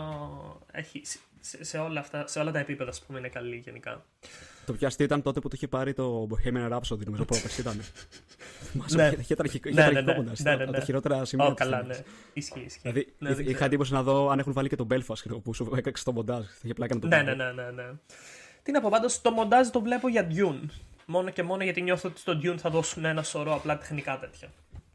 έχει, 0.72 1.02
σε, 1.40 1.64
σε, 1.64 1.78
όλα 1.78 2.00
αυτά, 2.00 2.28
σε 2.28 2.40
όλα 2.40 2.52
τα 2.52 2.60
επίπεδα 2.60 2.90
ας 2.90 3.02
πούμε, 3.02 3.20
είναι 3.20 3.30
καλή 3.30 3.56
γενικά. 3.56 4.06
Το 4.66 4.74
πιο 4.74 4.88
αστείο 4.88 5.06
ήταν 5.06 5.22
τότε 5.22 5.40
που 5.40 5.48
το 5.48 5.54
είχε 5.56 5.68
πάρει 5.68 5.94
το 5.94 6.28
Bohemian 6.30 6.72
Rhapsody, 6.72 7.06
νομίζω 7.06 7.26
πρόπερση 7.26 7.62
ήταν. 7.62 7.82
ναι. 8.96 9.14
Είχε 9.20 9.36
τραγικό 9.36 9.70
μοντάζ. 10.14 10.40
Ναι, 10.40 10.56
ναι, 10.56 10.66
ναι. 10.66 10.72
Τα 10.72 10.80
χειρότερα 10.80 11.26
σημεία. 11.26 11.52
Oh, 11.52 11.56
καλά, 11.56 11.84
ναι. 11.84 11.96
Ισχύει, 12.34 12.60
ισχύει. 12.60 12.80
Δηλαδή, 12.82 13.14
ναι, 13.18 13.30
είχα 13.30 13.66
εντύπωση 13.66 13.94
να 13.94 14.04
δω 14.04 14.30
αν 14.30 14.40
έχουν 14.40 14.54
βάλει 14.54 14.70
και 14.70 14.76
τον 14.76 14.88
Belfast 14.92 15.42
που 15.44 15.54
σου 15.54 15.74
έκαξε 15.76 16.04
το 16.04 16.12
μοντάζ. 16.12 16.46
Θα 16.46 16.60
είχε 16.64 16.74
πλάκα 16.74 16.96
να 16.96 17.02
το 17.02 17.08
ναι, 17.08 17.22
ναι, 17.22 17.34
ναι, 17.34 17.52
ναι, 17.52 17.72
ναι. 17.72 17.86
Τι 18.64 18.72
να 18.72 18.82
πω, 18.82 18.90
πάντως 18.90 19.22
το 19.22 19.32
μοντάζ 19.32 19.68
το 19.68 19.82
βλέπω 19.82 20.08
για 20.08 20.28
Dune. 20.32 20.70
Μόνο 21.06 21.30
και 21.30 21.44
μόνο 21.44 21.64
γιατί 21.64 21.82
νιώθω 21.82 22.10
ότι 22.10 22.20
στο 22.20 22.40
Dune 22.44 22.58
θα 22.58 22.70
δώσουν 22.70 23.06
ένα 23.06 23.24
σωρό 23.24 23.54
απλά 23.54 23.78
τεχνικά 23.78 24.20
τέτοια. 24.20 24.48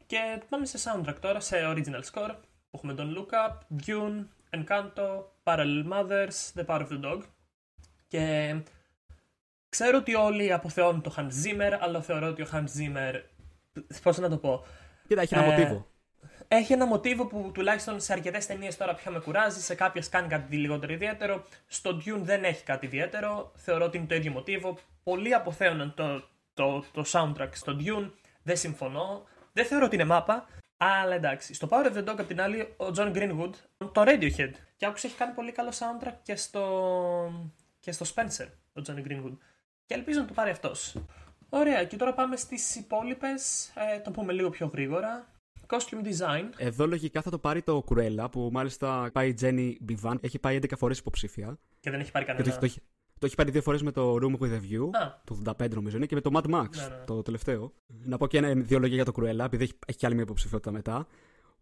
Και 0.05 0.17
πάμε 0.49 0.65
σε 0.65 0.77
soundtrack 0.83 1.15
τώρα, 1.19 1.39
σε 1.39 1.55
original 1.65 2.01
score. 2.11 2.35
Που 2.71 2.77
έχουμε 2.77 2.93
τον 2.93 3.15
Look 3.17 3.33
Up, 3.33 3.53
Dune, 3.85 4.25
Encanto, 4.49 5.25
Parallel 5.43 5.83
Mothers, 5.91 6.53
The 6.55 6.65
Power 6.65 6.81
of 6.81 6.89
the 6.89 7.01
Dog. 7.03 7.21
Και 8.07 8.55
ξέρω 9.69 9.97
ότι 9.97 10.15
όλοι 10.15 10.53
αποθεώνουν 10.53 11.01
το 11.01 11.13
Hans 11.17 11.45
Zimmer, 11.45 11.77
αλλά 11.79 12.01
θεωρώ 12.01 12.27
ότι 12.27 12.41
ο 12.41 12.47
Hans 12.51 12.57
Zimmer. 12.57 13.13
Πώς 14.03 14.17
να 14.17 14.29
το 14.29 14.37
πω. 14.37 14.65
Κοίτα, 15.07 15.21
έχει 15.21 15.33
ένα 15.35 15.43
ε, 15.43 15.49
μοτίβο. 15.49 15.87
Έχει 16.47 16.73
ένα 16.73 16.85
μοτίβο 16.85 17.25
που 17.25 17.51
τουλάχιστον 17.53 17.99
σε 17.99 18.13
αρκετές 18.13 18.45
ταινίες 18.45 18.77
τώρα 18.77 18.93
πια 18.93 19.11
με 19.11 19.19
κουράζει, 19.19 19.61
σε 19.61 19.75
κάποιες 19.75 20.09
κάνει 20.09 20.27
κάτι 20.27 20.55
λιγότερο 20.55 20.93
ιδιαίτερο. 20.93 21.45
Στο 21.67 21.97
Dune 22.05 22.21
δεν 22.21 22.43
έχει 22.43 22.63
κάτι 22.63 22.85
ιδιαίτερο. 22.85 23.51
Θεωρώ 23.55 23.85
ότι 23.85 23.97
είναι 23.97 24.05
το 24.05 24.15
ίδιο 24.15 24.31
μοτίβο. 24.31 24.77
Πολλοί 25.03 25.33
αποθέωναν 25.33 25.93
το, 25.93 26.23
το, 26.53 26.83
το 26.91 27.03
soundtrack 27.11 27.49
στο 27.51 27.75
Dune. 27.79 28.11
Δεν 28.43 28.57
συμφωνώ. 28.57 29.23
Δεν 29.53 29.65
θεωρώ 29.65 29.85
ότι 29.85 29.95
είναι 29.95 30.05
μάπα. 30.05 30.47
Αλλά 30.81 31.15
εντάξει. 31.15 31.53
Στο 31.53 31.67
Power 31.71 31.85
of 31.85 31.93
the 31.97 32.03
Dog 32.09 32.15
απ' 32.19 32.27
την 32.27 32.41
άλλη, 32.41 32.61
ο 32.61 32.85
John 32.95 33.15
Greenwood, 33.15 33.51
το 33.77 34.03
Radiohead. 34.07 34.51
Και 34.77 34.85
άκουσα 34.85 35.07
έχει 35.07 35.15
κάνει 35.17 35.33
πολύ 35.33 35.51
καλό 35.51 35.69
soundtrack 35.69 36.13
και 36.23 36.35
στο, 36.35 37.49
και 37.79 37.91
στο 37.91 38.05
Spencer, 38.15 38.47
ο 38.73 38.81
John 38.87 39.07
Greenwood. 39.07 39.37
Και 39.85 39.93
ελπίζω 39.93 40.19
να 40.19 40.25
το 40.25 40.33
πάρει 40.33 40.49
αυτός. 40.49 40.95
Ωραία, 41.49 41.83
και 41.85 41.95
τώρα 41.97 42.13
πάμε 42.13 42.35
στις 42.35 42.75
υπόλοιπες. 42.75 43.71
Ε, 43.75 43.99
το 43.99 44.11
πούμε 44.11 44.33
λίγο 44.33 44.49
πιο 44.49 44.67
γρήγορα. 44.67 45.27
Costume 45.67 46.03
design. 46.07 46.49
Εδώ 46.57 46.87
λογικά 46.87 47.21
θα 47.21 47.29
το 47.29 47.39
πάρει 47.39 47.61
το 47.61 47.83
Cruella 47.89 48.27
που 48.31 48.49
μάλιστα 48.51 49.09
πάει 49.13 49.29
η 49.29 49.35
Jenny 49.41 49.73
Bivan. 49.91 50.15
Έχει 50.21 50.39
πάει 50.39 50.59
11 50.61 50.65
φορές 50.77 50.97
υποψήφια. 50.99 51.57
Και 51.79 51.89
δεν 51.89 51.99
έχει 51.99 52.11
πάρει 52.11 52.25
Και 52.25 52.31
κανένα. 52.31 52.53
το, 52.53 52.59
το, 52.59 52.65
έχει- 52.65 52.81
το 53.19 53.25
έχει 53.25 53.35
πάρει 53.35 53.51
δύο 53.51 53.61
φορές 53.61 53.81
με 53.81 53.91
το 53.91 54.13
Room 54.21 54.43
with 54.43 54.51
a 54.51 54.59
View. 54.71 54.89
Α. 55.01 55.21
Το 55.23 55.41
85 55.59 55.69
νομίζω 55.73 55.97
είναι 55.97 56.05
και 56.05 56.15
με 56.15 56.21
το 56.21 56.29
Mad 56.33 56.43
Max, 56.55 56.69
Ναι, 56.75 56.81
ναι. 56.83 57.03
το 57.05 57.21
τελευταίο. 57.21 57.73
Να 58.03 58.17
πω 58.17 58.27
και 58.27 58.37
ένα, 58.37 58.53
δύο 58.53 58.79
λόγια 58.79 58.95
για 58.95 59.05
το 59.05 59.11
Cruella, 59.15 59.39
επειδή 59.45 59.63
έχει, 59.63 59.73
έχει 59.87 59.97
και 59.97 60.05
άλλη 60.05 60.15
μια 60.15 60.23
υποψηφιότητα 60.23 60.71
μετά. 60.71 61.07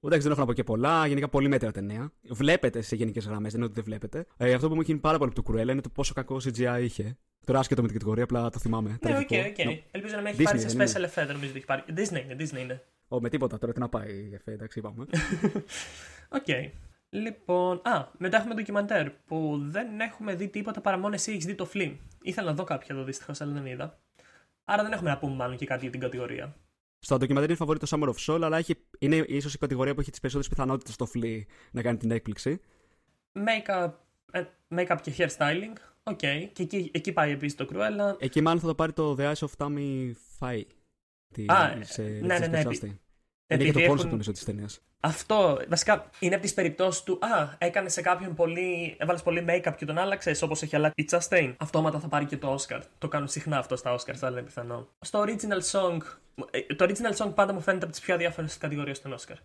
Εντάξει, 0.03 0.21
δεν 0.23 0.31
έχω 0.31 0.39
να 0.39 0.45
πω 0.47 0.53
και 0.53 0.63
πολλά. 0.63 1.07
Γενικά 1.07 1.29
πολύ 1.29 1.47
μέτρα 1.47 1.71
ταινία. 1.71 2.11
Βλέπεται 2.29 2.81
σε 2.81 2.95
γενικές 2.95 3.25
γραμμές, 3.25 3.51
δεν 3.51 3.55
είναι 3.61 3.65
ότι 3.65 3.73
δεν 3.75 3.83
βλέπεται. 3.83 4.25
Ε, 4.37 4.53
αυτό 4.53 4.67
που 4.67 4.73
μου 4.73 4.79
έχει 4.81 4.89
μείνει 4.89 5.01
πάρα 5.03 5.17
πολύ 5.17 5.31
από 5.35 5.43
το 5.43 5.51
Cruella 5.53 5.67
είναι 5.69 5.81
το 5.81 5.89
πόσο 5.89 6.13
κακό 6.13 6.35
CGI 6.43 6.79
είχε. 6.81 7.17
Τώρα 7.45 7.59
άσχετο 7.59 7.81
με 7.81 7.87
την 7.87 7.97
κατηγορία, 7.97 8.23
απλά 8.23 8.49
το 8.49 8.59
θυμάμαι. 8.59 8.89
Ναι, 8.89 8.95
οκ, 8.95 9.01
τραγικό. 9.27 9.35
οκ. 9.59 9.65
Νο- 9.65 9.79
Ελπίζω 9.91 10.15
να 10.15 10.21
μην 10.21 10.27
έχει 10.31 10.41
Disney, 10.41 10.43
πάρει 10.43 10.59
σε 10.59 10.67
δεν 10.67 10.87
special 10.87 11.05
effect, 11.09 11.27
νομίζω 11.33 11.49
ότι 11.49 11.57
έχει 11.57 11.65
πάρει. 11.65 11.83
Disney 11.95 12.23
είναι, 12.23 12.35
Disney 12.39 12.59
είναι. 12.61 12.83
Ω, 13.07 13.21
με 13.21 13.29
τίποτα, 13.29 13.57
τώρα 13.57 13.73
τι 13.73 13.79
να 13.79 13.89
πάει, 13.89 14.29
εφέ, 14.33 14.51
εντάξει, 14.51 14.79
είπαμε. 14.79 15.05
Οκ. 16.37 16.45
Λοιπόν, 17.09 17.81
α, 17.83 18.07
μετά 18.17 18.37
έχουμε 18.37 18.53
ντοκιμαντέρ 18.53 19.09
που 19.09 19.57
δεν 19.61 19.99
έχουμε 19.99 20.35
δει 20.35 20.47
τίποτα 20.47 20.81
παρά 20.81 20.97
μόνο 20.97 21.13
εσύ 21.13 21.31
έχεις 21.31 21.45
δει 21.45 21.55
το 21.55 21.69
Flee. 21.73 21.95
Ήθελα 22.21 22.47
να 22.49 22.55
δω 22.55 22.63
κάποια 22.63 22.95
εδώ 22.95 23.03
δυστυχώς, 23.03 23.41
αλλά 23.41 23.51
δεν 23.53 23.65
είδα. 23.65 23.99
Άρα 24.65 24.83
δεν 24.83 24.91
έχουμε 24.91 25.09
να 25.09 25.17
πούμε 25.17 25.35
μάλλον 25.35 25.57
και 25.57 25.65
κάτι 25.65 25.81
για 25.81 25.91
την 25.91 25.99
κατηγορία. 25.99 26.55
Στο 26.99 27.17
ντοκιμαντέρ 27.17 27.49
είναι 27.49 27.57
φαβορή 27.57 27.79
το 27.79 27.87
Summer 27.89 28.09
of 28.13 28.15
Soul, 28.33 28.41
αλλά 28.43 28.57
έχει, 28.57 28.75
είναι 28.99 29.15
ίσως 29.15 29.53
η 29.53 29.57
κατηγορία 29.57 29.93
που 29.93 29.99
έχει 29.99 30.09
τις 30.09 30.19
περισσότερες 30.19 30.51
πιθανότητες 30.55 30.93
στο 30.93 31.07
Flee 31.15 31.41
να 31.71 31.81
κάνει 31.81 31.97
την 31.97 32.11
έκπληξη. 32.11 32.59
Make-up, 33.33 33.91
ε, 34.31 34.43
make-up 34.75 34.97
και 35.01 35.13
hairstyling. 35.17 35.73
Οκ. 36.03 36.17
Και 36.17 36.51
εκεί, 36.57 36.91
εκεί 36.93 37.11
πάει 37.11 37.31
επίσης 37.31 37.57
το 37.57 37.67
Cruella. 37.73 38.15
Εκεί 38.19 38.41
μάλλον 38.41 38.59
θα 38.59 38.67
το 38.67 38.75
πάρει 38.75 38.93
το 38.93 39.15
The 39.19 39.31
Eyes 39.33 39.47
of 39.47 39.49
Tammy 39.57 40.11
Faye. 40.39 40.63
Τη, 41.33 41.45
Α, 41.47 41.77
σε, 41.81 42.01
ναι, 42.03 42.39
ναι, 42.39 42.47
ναι, 42.47 42.61
Chastain. 42.61 42.65
επει- 42.65 42.83
Είναι 42.83 42.97
και 43.47 43.53
επειδή 43.53 43.71
το 43.71 43.79
έχουν- 43.79 43.99
concept 43.99 44.09
νομίζω 44.09 44.31
της 44.31 44.43
ταινίας. 44.43 44.81
Αυτό 44.99 45.59
βασικά 45.69 46.09
είναι 46.19 46.33
από 46.33 46.43
τις 46.43 46.53
περιπτώσεις 46.53 47.03
του. 47.03 47.19
Α, 47.21 47.49
έκανε 47.57 47.89
σε 47.89 48.01
κάποιον 48.01 48.33
πολύ. 48.35 48.95
Έβαλες 48.99 49.23
πολύ 49.23 49.45
make-up 49.49 49.73
και 49.77 49.85
τον 49.85 49.97
άλλαξες 49.97 50.41
όπως 50.41 50.61
έχει 50.61 50.75
αλλάξει 50.75 51.01
η 51.01 51.07
Chastain. 51.11 51.53
Αυτόματα 51.57 51.99
θα 51.99 52.07
πάρει 52.07 52.25
και 52.25 52.37
το 52.37 52.55
Oscar. 52.59 52.79
Το 52.97 53.07
κάνουν 53.07 53.27
συχνά 53.27 53.57
αυτό 53.57 53.75
στα 53.75 53.95
Oscars, 53.95 54.17
αλλά 54.21 54.37
είναι 54.37 54.41
πιθανό. 54.47 54.87
Στο 54.99 55.21
original 55.25 55.61
song. 55.71 55.97
ε, 56.51 56.73
Το 56.75 56.85
original 56.89 57.15
song 57.25 57.31
πάντα 57.35 57.53
μου 57.53 57.61
φαίνεται 57.61 57.83
από 57.83 57.93
τις 57.93 58.01
πιο 58.03 58.13
αδιάφορες 58.13 58.47
κατηγορίες 58.59 59.01
των 59.01 59.15
Oscar. 59.17 59.35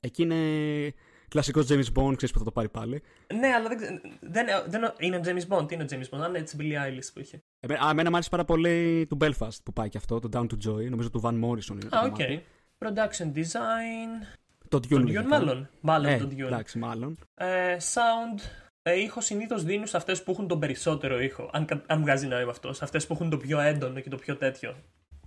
Εκεί 0.00 0.22
είναι 0.22 0.94
κλασικός 1.28 1.66
James 1.70 1.92
Bond, 1.94 2.12
ξέρεις 2.16 2.32
που 2.32 2.38
θα 2.38 2.44
το 2.44 2.50
πάρει 2.52 2.68
πάλι. 2.68 3.02
Ναι, 3.34 3.46
αλλά 3.48 3.68
δεν, 3.68 3.76
ξε- 3.76 4.00
δεν, 4.20 4.46
δεν 4.66 4.94
είναι 4.98 5.16
ο 5.16 5.20
James 5.24 5.48
Bond. 5.56 5.68
Τι 5.68 5.74
είναι 5.74 5.82
ο 5.84 5.86
James 5.90 6.16
Bond, 6.16 6.20
αν 6.22 6.28
είναι 6.28 6.38
έτσι 6.38 6.56
Billie 6.60 6.86
Eilish 6.86 7.08
που 7.14 7.20
είχε. 7.20 7.42
Εμένα, 7.60 7.86
α, 7.86 7.90
εμένα 7.90 8.08
μου 8.08 8.14
άρεσε 8.14 8.30
πάρα 8.30 8.44
πολύ 8.44 9.06
του 9.08 9.18
Belfast 9.20 9.56
που 9.64 9.72
πάει 9.72 9.88
και 9.88 9.98
αυτό, 9.98 10.18
το 10.20 10.28
Down 10.32 10.46
to 10.52 10.68
Joy. 10.68 10.90
Νομίζω 10.90 11.10
του 11.10 11.20
Van 11.24 11.44
Morrison 11.44 11.70
είναι. 11.70 11.88
το 11.90 11.96
Α, 11.98 12.02
οκ. 12.04 12.10
κομμάτι. 12.10 12.44
Production 12.78 13.32
design. 13.38 14.38
Το 14.68 14.76
Dune. 14.78 14.88
Τον 14.88 14.98
Dune, 15.00 15.04
λογικά. 15.04 15.22
μάλλον. 15.22 15.68
Μάλλον 15.80 16.10
Ε, 16.12 16.16
τον 16.18 16.28
Dune. 16.32 16.38
εντάξει, 16.46 16.78
μάλλον. 16.78 17.18
Ε, 17.34 17.76
sound. 17.94 18.40
Ε, 18.82 19.00
ήχο 19.00 19.20
συνήθως 19.20 19.64
δίνουν 19.64 19.86
σε 19.86 19.96
αυτές 19.96 20.22
που 20.22 20.30
έχουν 20.30 20.48
τον 20.48 20.58
περισσότερο 20.58 21.20
ήχο. 21.20 21.50
Αν, 21.52 21.64
κα- 21.64 21.82
αν 21.86 22.00
βγάζει 22.00 22.26
νόημα 22.26 22.50
αυτό. 22.50 22.72
Σε 22.72 22.84
αυτές 22.84 23.06
που 23.06 23.12
έχουν 23.12 23.30
το 23.30 23.36
πιο 23.36 23.60
έντονο 23.60 24.00
και 24.00 24.08
το 24.08 24.16
πιο 24.16 24.36
τέτοιο. 24.36 24.74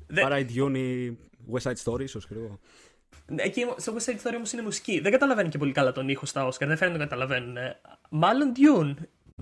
Δεν- 0.08 0.26
Άρα 0.26 0.40
ή 0.40 0.46
Dune 0.56 0.78
ή 0.78 1.18
West 1.54 1.72
Side 1.72 1.84
Story, 1.92 2.02
ίσως 2.02 2.26
ξέρω. 2.26 2.60
Ναι, 3.28 3.44
Εκεί 3.44 3.66
στο 3.78 3.94
West 3.94 4.10
Side 4.10 4.28
Story 4.28 4.34
όμως 4.36 4.52
είναι 4.54 4.62
μουσική. 4.62 5.00
Δεν 5.00 5.12
καταλαβαίνει 5.12 5.50
και 5.50 5.58
πολύ 5.58 5.72
καλά 5.72 5.92
τον 5.92 6.10
ήχο 6.10 6.26
στα 6.26 6.48
Oscar. 6.48 6.60
Δεν 6.68 6.78
φαίνεται 6.78 6.98
να 6.98 7.04
καταλαβαίνουν. 7.04 7.58
Ε, 7.58 7.80
Μάλλον 8.10 8.52
Dune. 8.56 8.94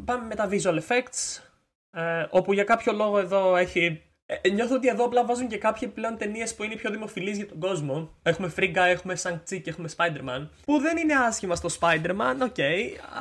Πάμε 0.06 0.26
με 0.26 0.36
τα 0.36 0.50
visual 0.52 0.80
effects. 0.80 1.44
Ε, 1.92 2.26
όπου 2.30 2.54
για 2.54 2.64
κάποιο 2.64 2.94
λόγο 2.94 3.20
εδώ 3.20 3.56
έχει. 3.56 4.02
Ε, 4.42 4.50
νιώθω 4.50 4.76
ότι 4.76 4.88
εδώ 4.88 5.06
απλά 5.06 5.26
βάζουν 5.26 5.48
και 5.48 5.58
κάποιες 5.58 5.88
πλέον 5.88 6.18
ταινίες 6.18 6.56
που 6.56 6.64
είναι 6.64 6.76
πιο 6.76 6.92
δημοφιλείς 6.92 7.38
για 7.38 7.48
τον 7.48 7.60
κόσμο. 7.60 8.10
Έχουμε 8.24 8.54
Free 8.56 8.76
Guy, 8.76 8.88
έχουμε 8.88 9.18
Shang-Chi 9.24 9.62
και 9.62 9.70
έχουμε 9.70 9.90
Spider-Man. 9.98 10.48
Που 10.66 10.80
δεν 10.80 10.98
είναι 10.98 11.14
άσχημα 11.14 11.56
στο 11.56 11.70
Spider-Man, 11.80 12.36
οκ, 12.44 12.60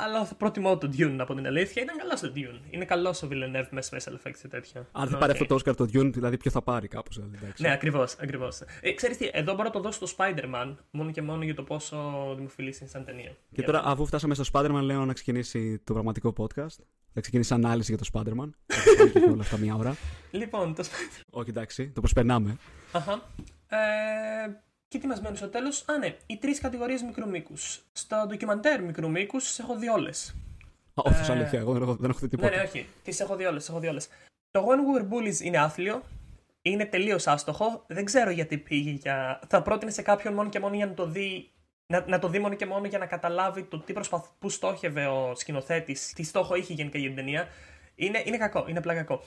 αλλά 0.05 0.25
θα 0.25 0.35
προτιμώ 0.35 0.77
τον 0.77 0.91
Dune 0.97 1.15
από 1.19 1.35
την 1.35 1.47
αλήθεια. 1.47 1.81
Ήταν 1.83 1.97
καλό 1.97 2.15
στο 2.15 2.31
Dune. 2.35 2.59
Είναι 2.69 2.85
καλός 2.85 3.23
ο 3.23 3.27
Villeneuve 3.31 3.67
με 3.69 3.81
special 3.89 4.11
effects 4.11 4.37
και 4.41 4.47
τέτοια. 4.47 4.87
Αν 4.91 5.05
δεν 5.05 5.13
Οκ. 5.13 5.19
πάρει 5.19 5.31
αυτό 5.31 5.45
το 5.45 5.55
Oscar 5.55 5.75
το 5.75 5.83
Dune, 5.83 6.11
δηλαδή 6.13 6.37
ποιο 6.37 6.51
θα 6.51 6.61
πάρει 6.61 6.87
κάπως. 6.87 7.15
Δηλαδή, 7.15 7.37
εντάξει. 7.41 7.61
Ναι, 7.63 7.71
ακριβώς. 7.71 8.15
Ακριβώς. 8.21 8.61
Ε, 8.81 8.91
ξέρεις 8.91 9.17
τι, 9.17 9.29
εδώ 9.31 9.51
μπορώ 9.51 9.63
να 9.63 9.69
το 9.69 9.79
δώσω 9.79 10.05
στο 10.05 10.15
Spider-Man 10.17 10.75
μόνο 10.91 11.11
και 11.11 11.21
μόνο 11.21 11.43
για 11.43 11.55
το 11.55 11.63
πόσο 11.63 11.97
δημοφιλής 12.35 12.79
είναι 12.79 12.89
σαν 12.89 13.05
ταινία. 13.05 13.35
Και 13.53 13.61
τώρα, 13.61 13.81
αφού 13.85 14.05
φτάσαμε 14.05 14.33
στο 14.33 14.43
Spider-Man, 14.53 14.81
λέω 14.81 15.05
να 15.05 15.13
ξεκινήσει 15.13 15.81
το 15.83 15.93
πραγματικό 15.93 16.33
podcast. 16.37 16.83
Θα 17.21 17.27
ξεκινήσει 17.27 17.53
ανάλυση 17.53 17.95
για 17.95 18.05
το 18.05 18.09
Spider-Man. 18.13 18.49
Θα 18.97 19.07
πούμε 19.11 19.25
και 19.25 19.31
όλα 19.31 19.41
αυτά 19.41 19.57
μία 19.57 19.75
ώρα. 19.75 19.95
Λοιπόν, 20.31 20.75
το 20.75 20.83
Spider-Man. 20.83 21.23
Όχι, 21.29 21.49
εντάξει, 21.49 21.89
το 21.89 21.99
προσπερνάμε. 22.01 22.57
Αχα. 22.91 23.13
Ε, 23.67 23.77
και 24.87 24.97
τι 24.97 25.07
μα 25.07 25.15
μένει 25.21 25.37
στο 25.37 25.47
τέλος. 25.47 25.83
Α, 25.87 25.97
ναι, 25.97 26.15
οι 26.25 26.37
τρεις 26.37 26.59
κατηγορίες 26.59 27.01
μικρού 27.01 27.29
μήκους. 27.29 27.81
Στο 27.91 28.25
ντοκιμαντέρ 28.27 28.83
μικρού 28.83 29.09
μήκους 29.09 29.43
τις 29.43 29.59
έχω 29.59 29.75
δει 29.77 29.89
όλες. 29.89 30.35
Όχι, 30.93 31.31
Ε, 31.31 31.33
αλήθεια, 31.33 31.59
εγώ 31.59 31.73
δεν 31.73 31.81
έχω, 31.81 31.95
δεν 31.95 32.09
έχω 32.09 32.19
δει 32.19 32.25
Ναι, 32.25 32.29
τίποτα. 32.29 32.55
ναι, 32.55 32.61
όχι. 32.61 32.87
Τις 33.03 33.19
έχω 33.19 33.35
δει 33.35 33.45
όλες. 33.45 33.69
Έχω 33.69 33.79
δει 33.79 33.87
όλες. 33.87 34.07
Το 34.51 34.65
When 34.67 34.77
We 34.77 35.01
Were 35.01 35.07
Bullies 35.13 35.39
είναι 35.39 35.57
άθλιο. 35.57 36.03
Είναι 36.61 36.85
τελείως 36.85 37.27
άστοχο. 37.27 37.83
Δεν 37.87 38.05
ξέρω 38.05 38.29
γιατί 38.29 38.57
πήγε 38.57 38.89
για. 38.91 39.39
Θα 39.47 39.61
πρότεινε 39.61 39.91
σε 39.91 40.01
κάποιον 40.01 40.33
μόνο 40.33 40.49
και 40.49 40.59
μόνο 40.59 40.75
για 40.75 40.85
να 40.85 40.93
το 40.93 41.05
δει. 41.07 41.49
Να, 41.91 42.03
να 42.07 42.19
το 42.19 42.27
δει 42.27 42.39
μόνο 42.39 42.55
και 42.55 42.65
μόνο 42.65 42.87
για 42.87 42.97
να 42.97 43.05
καταλάβει 43.05 43.63
το 43.63 43.79
τι 43.79 43.93
προσπαθ... 43.93 44.27
πού 44.39 44.49
στόχευε 44.49 45.07
ο 45.07 45.35
σκηνοθέτης, 45.35 46.13
τι 46.13 46.23
στόχο 46.23 46.55
είχε 46.55 46.73
γενικά 46.73 46.97
για 46.97 47.07
την 47.07 47.15
ταινία. 47.17 47.47
Είναι, 47.95 48.23
είναι 48.25 48.37
κακό, 48.37 48.65
είναι 48.67 48.77
απλά 48.77 48.93
κακό. 48.93 49.23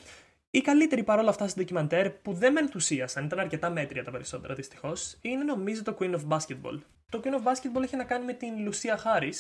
Η 0.51 0.61
καλύτερη 0.61 1.03
παρόλα 1.03 1.31
αυτά 1.31 1.49
στην 1.49 1.63
ντοκιμαντέρ 1.63 2.11
που 2.11 2.33
δεν 2.33 2.53
με 2.53 2.61
ενθουσίασαν, 2.61 3.25
ήταν 3.25 3.39
αρκετά 3.39 3.71
μέτρια 3.71 4.05
τα 4.05 4.11
περισσότερα 4.11 4.55
δυστυχώς, 4.55 5.19
είναι 5.21 5.45
νομίζω 5.45 5.83
το 5.83 5.97
Queen 6.01 6.15
of 6.15 6.29
Basketball. 6.29 6.79
Το 7.09 7.21
Queen 7.25 7.29
of 7.29 7.53
Basketball 7.53 7.83
έχει 7.83 7.97
να 7.97 8.05
κάνει 8.05 8.25
με 8.25 8.33
την 8.33 8.63
Λουσία 8.63 8.97
Χάρη, 8.97 9.33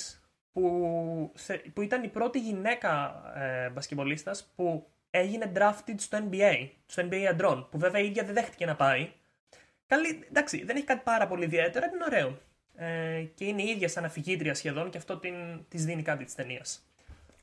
που, 0.52 1.32
θε- 1.36 1.68
που 1.72 1.82
ήταν 1.82 2.02
η 2.02 2.08
πρώτη 2.08 2.38
γυναίκα 2.38 3.22
ε, 3.36 3.68
μπασκετμπολίστας 3.70 4.52
που 4.56 4.86
έγινε 5.10 5.52
drafted 5.56 5.94
στο 5.96 6.18
NBA, 6.30 6.68
στο 6.86 7.02
NBA 7.02 7.24
αντρών, 7.30 7.68
που 7.70 7.78
βέβαια 7.78 8.00
η 8.00 8.06
ίδια 8.06 8.24
δεν 8.24 8.34
δέχτηκε 8.34 8.66
να 8.66 8.76
πάει. 8.76 9.10
Καλή, 9.86 10.24
εντάξει, 10.28 10.64
δεν 10.64 10.76
έχει 10.76 10.84
κάτι 10.84 11.00
πάρα 11.04 11.26
πολύ 11.26 11.44
ιδιαίτερο, 11.44 11.86
είναι 11.94 12.04
ωραίο. 12.04 12.38
Ε, 12.82 13.22
και 13.34 13.44
είναι 13.44 13.62
η 13.62 13.68
ίδια 13.68 13.88
σαν 13.88 14.04
αφηγήτρια 14.04 14.54
σχεδόν 14.54 14.90
και 14.90 14.98
αυτό 14.98 15.16
την, 15.18 15.34
της 15.68 15.84
δίνει 15.84 16.02
κάτι 16.02 16.24
της 16.24 16.34
ταινίας. 16.34 16.86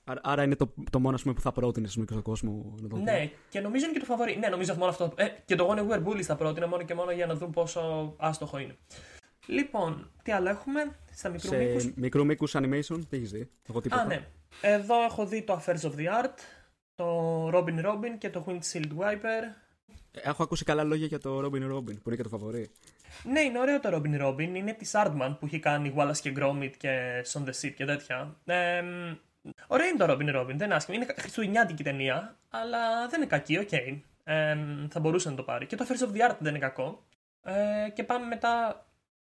Άρα, 0.03 0.21
άρα 0.23 0.43
είναι 0.43 0.55
το, 0.55 0.73
το 0.89 0.99
μόνο 0.99 1.15
ας 1.15 1.21
πούμε, 1.21 1.33
που 1.33 1.41
θα 1.41 1.51
πρότεινε 1.51 1.87
στον 1.87 2.05
στον 2.09 2.21
κόσμος 2.21 2.81
να 2.81 2.87
το 2.87 2.95
δει. 2.95 3.01
Ναι, 3.01 3.31
και 3.49 3.59
νομίζω 3.59 3.85
είναι 3.85 3.93
και 3.93 3.99
το 3.99 4.05
φαβορή. 4.05 4.37
Ναι, 4.37 4.47
νομίζω 4.47 4.73
μόνο 4.73 4.89
αυτό. 4.89 5.13
Ε, 5.15 5.27
και 5.45 5.55
το 5.55 5.67
Gone 5.69 5.89
Where 5.89 6.03
Bullies 6.03 6.21
θα 6.21 6.35
πρότεινα 6.35 6.67
μόνο 6.67 6.83
και 6.83 6.93
μόνο 6.93 7.11
για 7.11 7.25
να 7.25 7.35
δουν 7.35 7.51
πόσο 7.51 8.13
άστοχο 8.17 8.57
είναι. 8.57 8.77
Λοιπόν, 9.45 10.11
τι 10.23 10.31
άλλο 10.31 10.49
έχουμε 10.49 10.95
στα 11.11 11.29
μικρού 11.29 11.47
Σε 11.47 11.57
μήκους; 11.57 11.93
μικρού 11.95 12.25
μήκους 12.25 12.55
animation, 12.55 12.99
τι 13.09 13.17
έχεις 13.17 13.31
δει; 13.31 13.49
Εγώ 13.69 13.81
τίποτα. 13.81 14.01
Α, 14.01 14.05
ναι. 14.05 14.27
Εδώ 14.61 15.03
έχω 15.03 15.25
δει 15.25 15.41
το 15.41 15.61
Affairs 15.65 15.81
of 15.81 15.91
the 15.91 16.23
Art, 16.23 16.37
το 16.95 17.47
Robin 17.47 17.85
Robin 17.85 18.17
και 18.17 18.29
το 18.29 18.45
Windshield 18.47 18.91
Wiper. 18.97 19.43
Έχω 20.11 20.43
ακούσει 20.43 20.63
καλά 20.63 20.83
λόγια 20.83 21.05
για 21.05 21.19
το 21.19 21.39
Robin 21.39 21.71
Robin, 21.71 21.83
που 21.83 22.03
είναι 22.05 22.15
και 22.15 22.23
το 22.23 22.29
φαβορή. 22.29 22.69
Ναι, 23.23 23.39
είναι 23.39 23.59
ωραίο 23.59 23.79
το 23.79 23.89
Robin 23.93 24.21
Robin. 24.25 24.39
Είναι 24.55 24.73
της 24.73 24.91
Ardman 24.95 25.35
που 25.39 25.45
έχει 25.45 25.59
κάνει 25.59 25.93
Wallace 25.97 26.17
και 26.21 26.33
Gromit 26.37 26.71
και 26.77 27.21
Shaun 27.31 27.39
the 27.43 27.51
Sheep 27.61 27.73
και 27.75 27.85
τέτοια. 27.85 28.35
Ε, 28.45 28.81
μ, 28.81 29.11
ωραίο 29.67 29.87
είναι 29.87 29.97
το 29.97 30.05
Robin 30.13 30.35
Robin, 30.39 30.45
δεν 30.55 30.59
είναι 30.65 30.75
άσχημο. 30.75 30.97
Είναι 30.97 31.13
χριστουγεννιάτικη 31.17 31.83
ταινία, 31.83 32.37
αλλά 32.49 33.07
δεν 33.07 33.19
είναι 33.21 33.29
κακή, 33.29 33.57
οκ. 33.57 33.71
Ε, 34.23 34.55
μ, 34.55 34.87
θα 34.89 34.99
μπορούσε 34.99 35.29
να 35.29 35.35
το 35.35 35.43
πάρει. 35.43 35.65
Και 35.65 35.75
το 35.75 35.85
Affairs 35.87 36.07
of 36.07 36.17
the 36.17 36.29
Art 36.31 36.35
δεν 36.39 36.49
είναι 36.55 36.59
κακό. 36.65 37.03
Ε, 37.43 37.89
και 37.93 38.03
πάμε 38.03 38.25
μετά 38.25 38.85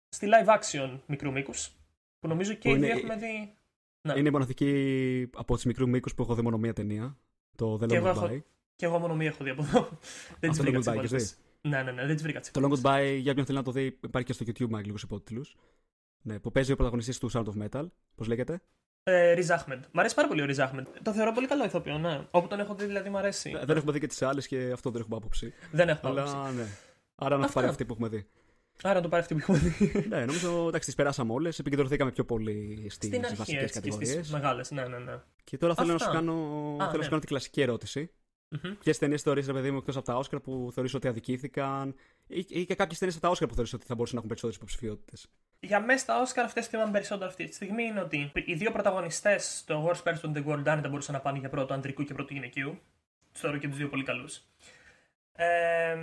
στη 0.10 0.28
live 0.32 0.58
action 0.60 1.00
μικρού 1.06 1.32
μήκους. 1.32 1.72
Που 2.20 2.28
νομίζω 2.28 2.54
και 2.54 2.70
Που 2.70 2.76
οι 2.76 2.80
δύο 2.80 2.88
είναι- 2.88 2.98
έχουμε 3.00 3.16
δει. 3.16 3.54
Ναι. 4.02 4.14
Είναι 4.20 4.28
η 4.28 4.32
μοναδική 4.32 5.30
από 5.36 5.56
τις 5.56 5.66
μικρού 5.66 5.90
μήκους 5.90 6.14
που 6.16 6.22
έχω 6.22 6.36
δει 6.36 6.42
μόνο 6.42 6.58
μία 6.58 6.74
ταινία. 6.74 7.18
Το 7.56 7.74
The 7.74 7.80
Και 7.88 7.96
Long 7.96 7.98
εγώ 7.98 8.08
έχω- 8.10 8.28
Goodbye. 8.32 8.42
Και 8.76 8.86
εγώ 8.86 9.00
μόνο 9.00 9.16
μία 9.16 9.28
έχω 9.28 9.44
δει 9.44 9.50
από 9.50 9.62
εδώ. 9.64 9.80
δεν 10.40 10.50
τις 10.50 10.60
Αυτό 10.60 10.64
βρήκα 10.64 11.20
το 11.62 11.70
τις 11.70 11.74
Goodbye 11.74 11.84
υπόλοιπες. 11.84 11.84
έχεις 11.84 11.84
Ναι, 11.84 11.84
ναι, 11.84 11.92
ναι, 11.92 12.06
δεν 12.06 12.14
τις 12.16 12.24
βρήκα 12.24 12.40
τις 12.40 12.52
Το 12.52 12.60
Long 12.60 12.64
υπόλοιπες. 12.64 12.92
Goodbye, 12.92 13.20
για 13.22 13.32
όποιον 13.32 13.46
θέλει 13.46 13.58
να 13.58 13.64
το 13.64 13.72
δει, 13.72 13.86
υπάρχει 14.04 14.28
και 14.28 14.34
στο 14.34 14.46
YouTube 14.48 14.68
με 14.70 14.78
αγγλικού 14.78 14.98
υπότιτλους. 15.04 15.56
Ναι, 16.22 16.40
που 16.40 16.52
παίζει 16.52 16.72
ο 16.72 16.76
πρωταγωνιστής 16.76 17.18
του 17.18 17.32
Sound 17.32 17.44
of 17.46 17.68
Metal. 17.70 17.88
Πώς 18.16 18.28
λέγεται; 18.28 18.62
Ε, 19.04 19.34
Riz 19.38 19.56
Ahmed. 19.56 19.80
Μ' 19.92 20.00
αρέσει 20.00 20.16
πάρα 20.16 20.28
πολύ 20.28 20.42
ο 20.42 20.46
Riz 20.50 20.56
Ahmed. 20.70 20.84
Το 21.04 21.14
θεωρώ 21.14 21.32
πολύ 21.32 21.48
καλό 21.48 21.66
ηθοποιό, 21.66 21.98
ναι. 21.98 22.28
Όπου 22.32 22.48
τον 22.48 22.60
έχω 22.60 22.76
δει, 22.76 22.86
δηλαδή, 22.86 23.10
μ' 23.10 23.18
αρέσει. 23.18 23.50
Ε, 23.62 23.66
Δεν 23.66 23.78
έχουμε 23.78 23.92
δει 23.92 24.00
και 24.00 24.08
τις 24.08 24.22
άλλες 24.22 24.48
και 24.48 24.70
αυτό 24.74 24.90
δεν 24.92 25.02
έχουμε 25.02 25.16
άποψη. 25.18 25.54
Δεν 25.72 25.90
έχω 25.90 26.08
άποψη. 26.08 26.34
Αλλά 26.36 26.52
ναι. 26.52 26.66
Άρα 27.16 27.30
να 27.36 27.40
το 27.42 27.46
Αυτά. 27.48 27.54
πάρει 27.60 27.68
αυτή 27.72 27.86
που 27.86 27.94
έχουμε 27.94 28.08
δει. 28.10 28.28
Άρα 28.84 28.94
να 28.96 29.02
το 29.02 29.10
πάρει 29.10 29.22
αυτή 29.22 29.34
που 29.36 29.40
έχουμε 29.42 29.58
δει. 29.58 30.06
ναι, 30.10 30.26
νομίζω 30.26 30.68
εντάξει, 30.68 30.86
τις 30.88 30.96
περάσαμε 30.96 31.34
όλες. 31.34 31.60
Επικεντρωθήκαμε 31.60 32.12
πιο 32.12 32.26
πολύ 32.26 32.86
στι 32.90 33.06
Στην 33.08 33.24
αρχή, 33.26 33.36
βασικές 33.36 33.62
έτσι, 33.62 33.74
και 33.74 33.80
κατηγορίες. 33.80 34.26
στι 34.26 34.34
μεγάλες. 34.34 34.72
Ναι, 34.72 34.88
ναι, 34.88 34.98
ναι. 34.98 35.20
Και 35.44 35.58
τώρα 35.58 35.76
θέλω 35.76 35.88
να 35.88 35.94
Αυτά. 35.94 36.08
σου 36.08 36.14
κάνω, 36.14 36.32
Α, 36.34 36.76
θέλω 36.78 36.92
να 36.92 36.98
ναι. 36.98 37.04
σου 37.04 37.10
κάνω 37.10 37.20
την 37.20 37.30
κλασική 37.30 37.62
ερώτηση. 37.62 38.12
Μμμ. 38.50 38.76
Ποιε 38.84 38.94
ταινίε 38.94 39.18
θεωρεί, 39.18 39.46
ρε 39.46 39.54
παιδί 39.54 39.72
μου, 39.72 39.78
εκτός 39.78 39.96
από 39.98 40.06
τα 40.06 40.16
Όσκαρ 40.16 40.40
που 40.40 40.70
θεωρείς 40.74 40.94
ότι 40.94 41.08
αδικήθηκαν, 41.08 41.96
ή, 42.28 42.46
ή 42.50 42.66
και 42.66 42.76
κάποιες 42.76 43.00
ταινίε 43.00 43.14
από 43.16 43.24
τα 43.26 43.30
Όσκαρ 43.30 43.48
που 43.48 43.54
θεωρείς 43.54 43.74
ότι 43.74 43.86
θα 43.86 43.96
μπορούσαν 43.96 44.16
να 44.16 44.22
έχουν 44.24 44.28
περισσότερες 44.28 44.56
υποψηφιότητες. 44.56 45.30
Για 45.60 45.80
μέσα 45.80 46.00
στα 46.00 46.22
Όσκαρ 46.22 46.46
αυτές 46.46 46.68
θυμάμαι 46.68 46.92
περισσότερο 46.92 47.30
αυτή 47.30 47.44
τη 47.46 47.54
στιγμή 47.54 47.84
είναι 47.84 48.02
ότι 48.02 48.32
οι 48.46 48.54
δύο 48.54 48.72
πρωταγωνιστές 48.72 49.58
στο 49.58 49.88
Worst 49.88 50.10
Person 50.10 50.34
in 50.34 50.34
the 50.34 50.46
World 50.46 50.68
αν 50.68 50.82
δεν 50.82 50.90
μπορούσαν 50.90 51.14
να 51.14 51.22
πάνε 51.22 51.40
για 51.40 51.50
πρώτο 51.50 51.74
ανδρικού 51.74 52.04
και 52.04 52.14
πρώτο 52.14 52.34
γυναικείου. 52.34 52.80
Του 53.34 53.40
θεωρώ 53.40 53.58
και 53.58 53.68
τους 53.68 53.78
δύο 53.78 53.90
πολύ 53.90 54.04
καλούς. 54.04 54.42
Ε, 55.36 55.98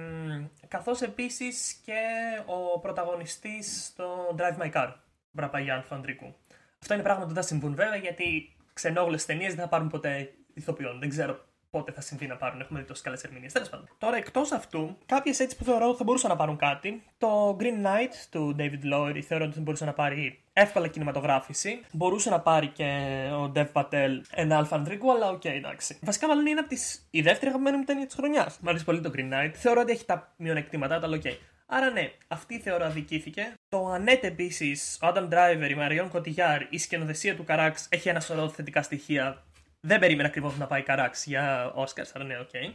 καθώς 0.69 1.01
επίσης 1.01 1.73
και 1.73 2.01
ο 2.47 2.81
πρωταγωνιστής 2.81 3.85
στο 3.85 4.37
Drive 4.39 4.63
My 4.63 4.73
Car, 4.73 4.93
Μπραπαγιάν 5.31 5.83
Φαντρικού. 5.83 6.35
Αυτό 6.79 6.95
είναι 6.95 7.03
πράγματα 7.03 7.27
που 7.27 7.35
δεν 7.35 7.43
θα 7.43 7.49
συμβούν 7.49 7.75
βέβαια 7.75 7.97
γιατί 7.97 8.57
ξενόγλες 8.73 9.25
ταινίες 9.25 9.55
δεν 9.55 9.63
θα 9.63 9.69
πάρουν 9.69 9.89
ποτέ 9.89 10.35
ηθοποιών. 10.55 10.99
Δεν 10.99 11.09
ξέρω 11.09 11.46
πότε 11.77 11.93
θα 11.93 12.01
συμβεί 12.01 12.27
να 12.27 12.37
πάρουν. 12.37 12.61
Έχουμε 12.61 12.81
δει 12.81 12.87
τόσες 12.87 13.03
καλές 13.03 13.24
ερμηνείες. 13.24 13.53
Τέλος 13.53 13.68
πάντων. 13.68 13.89
Τώρα 13.99 14.16
εκτός 14.16 14.53
αυτού, 14.53 14.97
κάποιες 15.07 15.41
έτσι 15.41 15.57
που 15.57 15.64
θεωρώ 15.64 15.95
θα 15.95 16.05
μπορούσαν 16.05 16.31
να 16.31 16.37
πάρουν 16.37 16.57
κάτι. 16.57 17.03
Το 17.18 17.57
Green 17.61 17.87
Knight 17.87 18.12
του 18.31 18.57
David 18.59 18.93
Lowery 18.93 19.20
θεωρώ 19.20 19.45
ότι 19.45 19.55
θα 19.55 19.61
μπορούσε 19.61 19.85
να 19.85 19.93
πάρει 19.93 20.41
εύκολα 20.53 20.89
κινηματογράφηση. 20.89 21.81
Μπορούσε 21.93 22.31
να 22.31 22.41
πάρει 22.41 22.66
και 22.66 22.85
ο 23.33 23.53
Dev 23.55 23.66
Patel 23.72 24.20
ένα 24.31 24.57
α' 24.57 24.67
ανδρικό, 24.67 25.11
αλλά 25.11 25.29
οκ, 25.29 25.41
okay, 25.45 25.51
εντάξει. 25.51 25.99
Βασικά, 26.03 26.27
μάλλον 26.29 26.47
είναι 26.47 26.61
από 26.61 26.68
τις... 26.68 27.07
η 27.11 27.20
δεύτερη 27.20 27.47
αγαπημένη 27.47 27.77
μου 27.77 27.85
ταινία 27.85 28.07
της 28.07 28.14
χρονιάς. 28.14 28.59
Μ' 28.61 28.68
αρέσει 28.68 28.85
πολύ 28.85 29.01
το 29.01 29.11
Green 29.16 29.33
Knight. 29.33 29.51
Θεωρώ 29.53 29.81
ότι 29.81 29.93
έχει 29.93 30.05
τα 30.05 30.33
μειονεκτήματά, 30.37 31.01
αλλά 31.03 31.16
οκ. 31.16 31.22
Okay. 31.24 31.37
Άρα 31.66 31.91
ναι, 31.91 32.12
αυτή 32.29 32.59
θεωρώ 32.61 32.85
αδικήθηκε. 32.85 33.53
Το 33.68 33.87
Annette 33.87 34.25
επίσης, 34.24 34.99
ο 35.03 35.07
Adam 35.14 35.29
Driver, 35.29 35.70
η 35.70 35.74
Marion 35.75 36.09
Cotillard, 36.09 36.62
η 36.70 36.79
σκηνοθεσία 36.79 37.37
του 37.37 37.45
Καράξ 37.45 37.87
έχει 37.91 38.09
ένα 38.09 38.20
σωρό 38.20 38.49
θετικά 38.49 38.83
στοιχεία 38.83 39.43
δεν 39.87 39.99
περίμενα 39.99 40.28
ακριβώς 40.28 40.57
να 40.57 40.66
πάει 40.66 40.82
Καράξ 40.83 41.27
για 41.26 41.72
Oscars, 41.76 42.11
αλλά 42.12 42.24
ναι, 42.24 42.39
οκ. 42.39 42.49
Okay. 42.53 42.72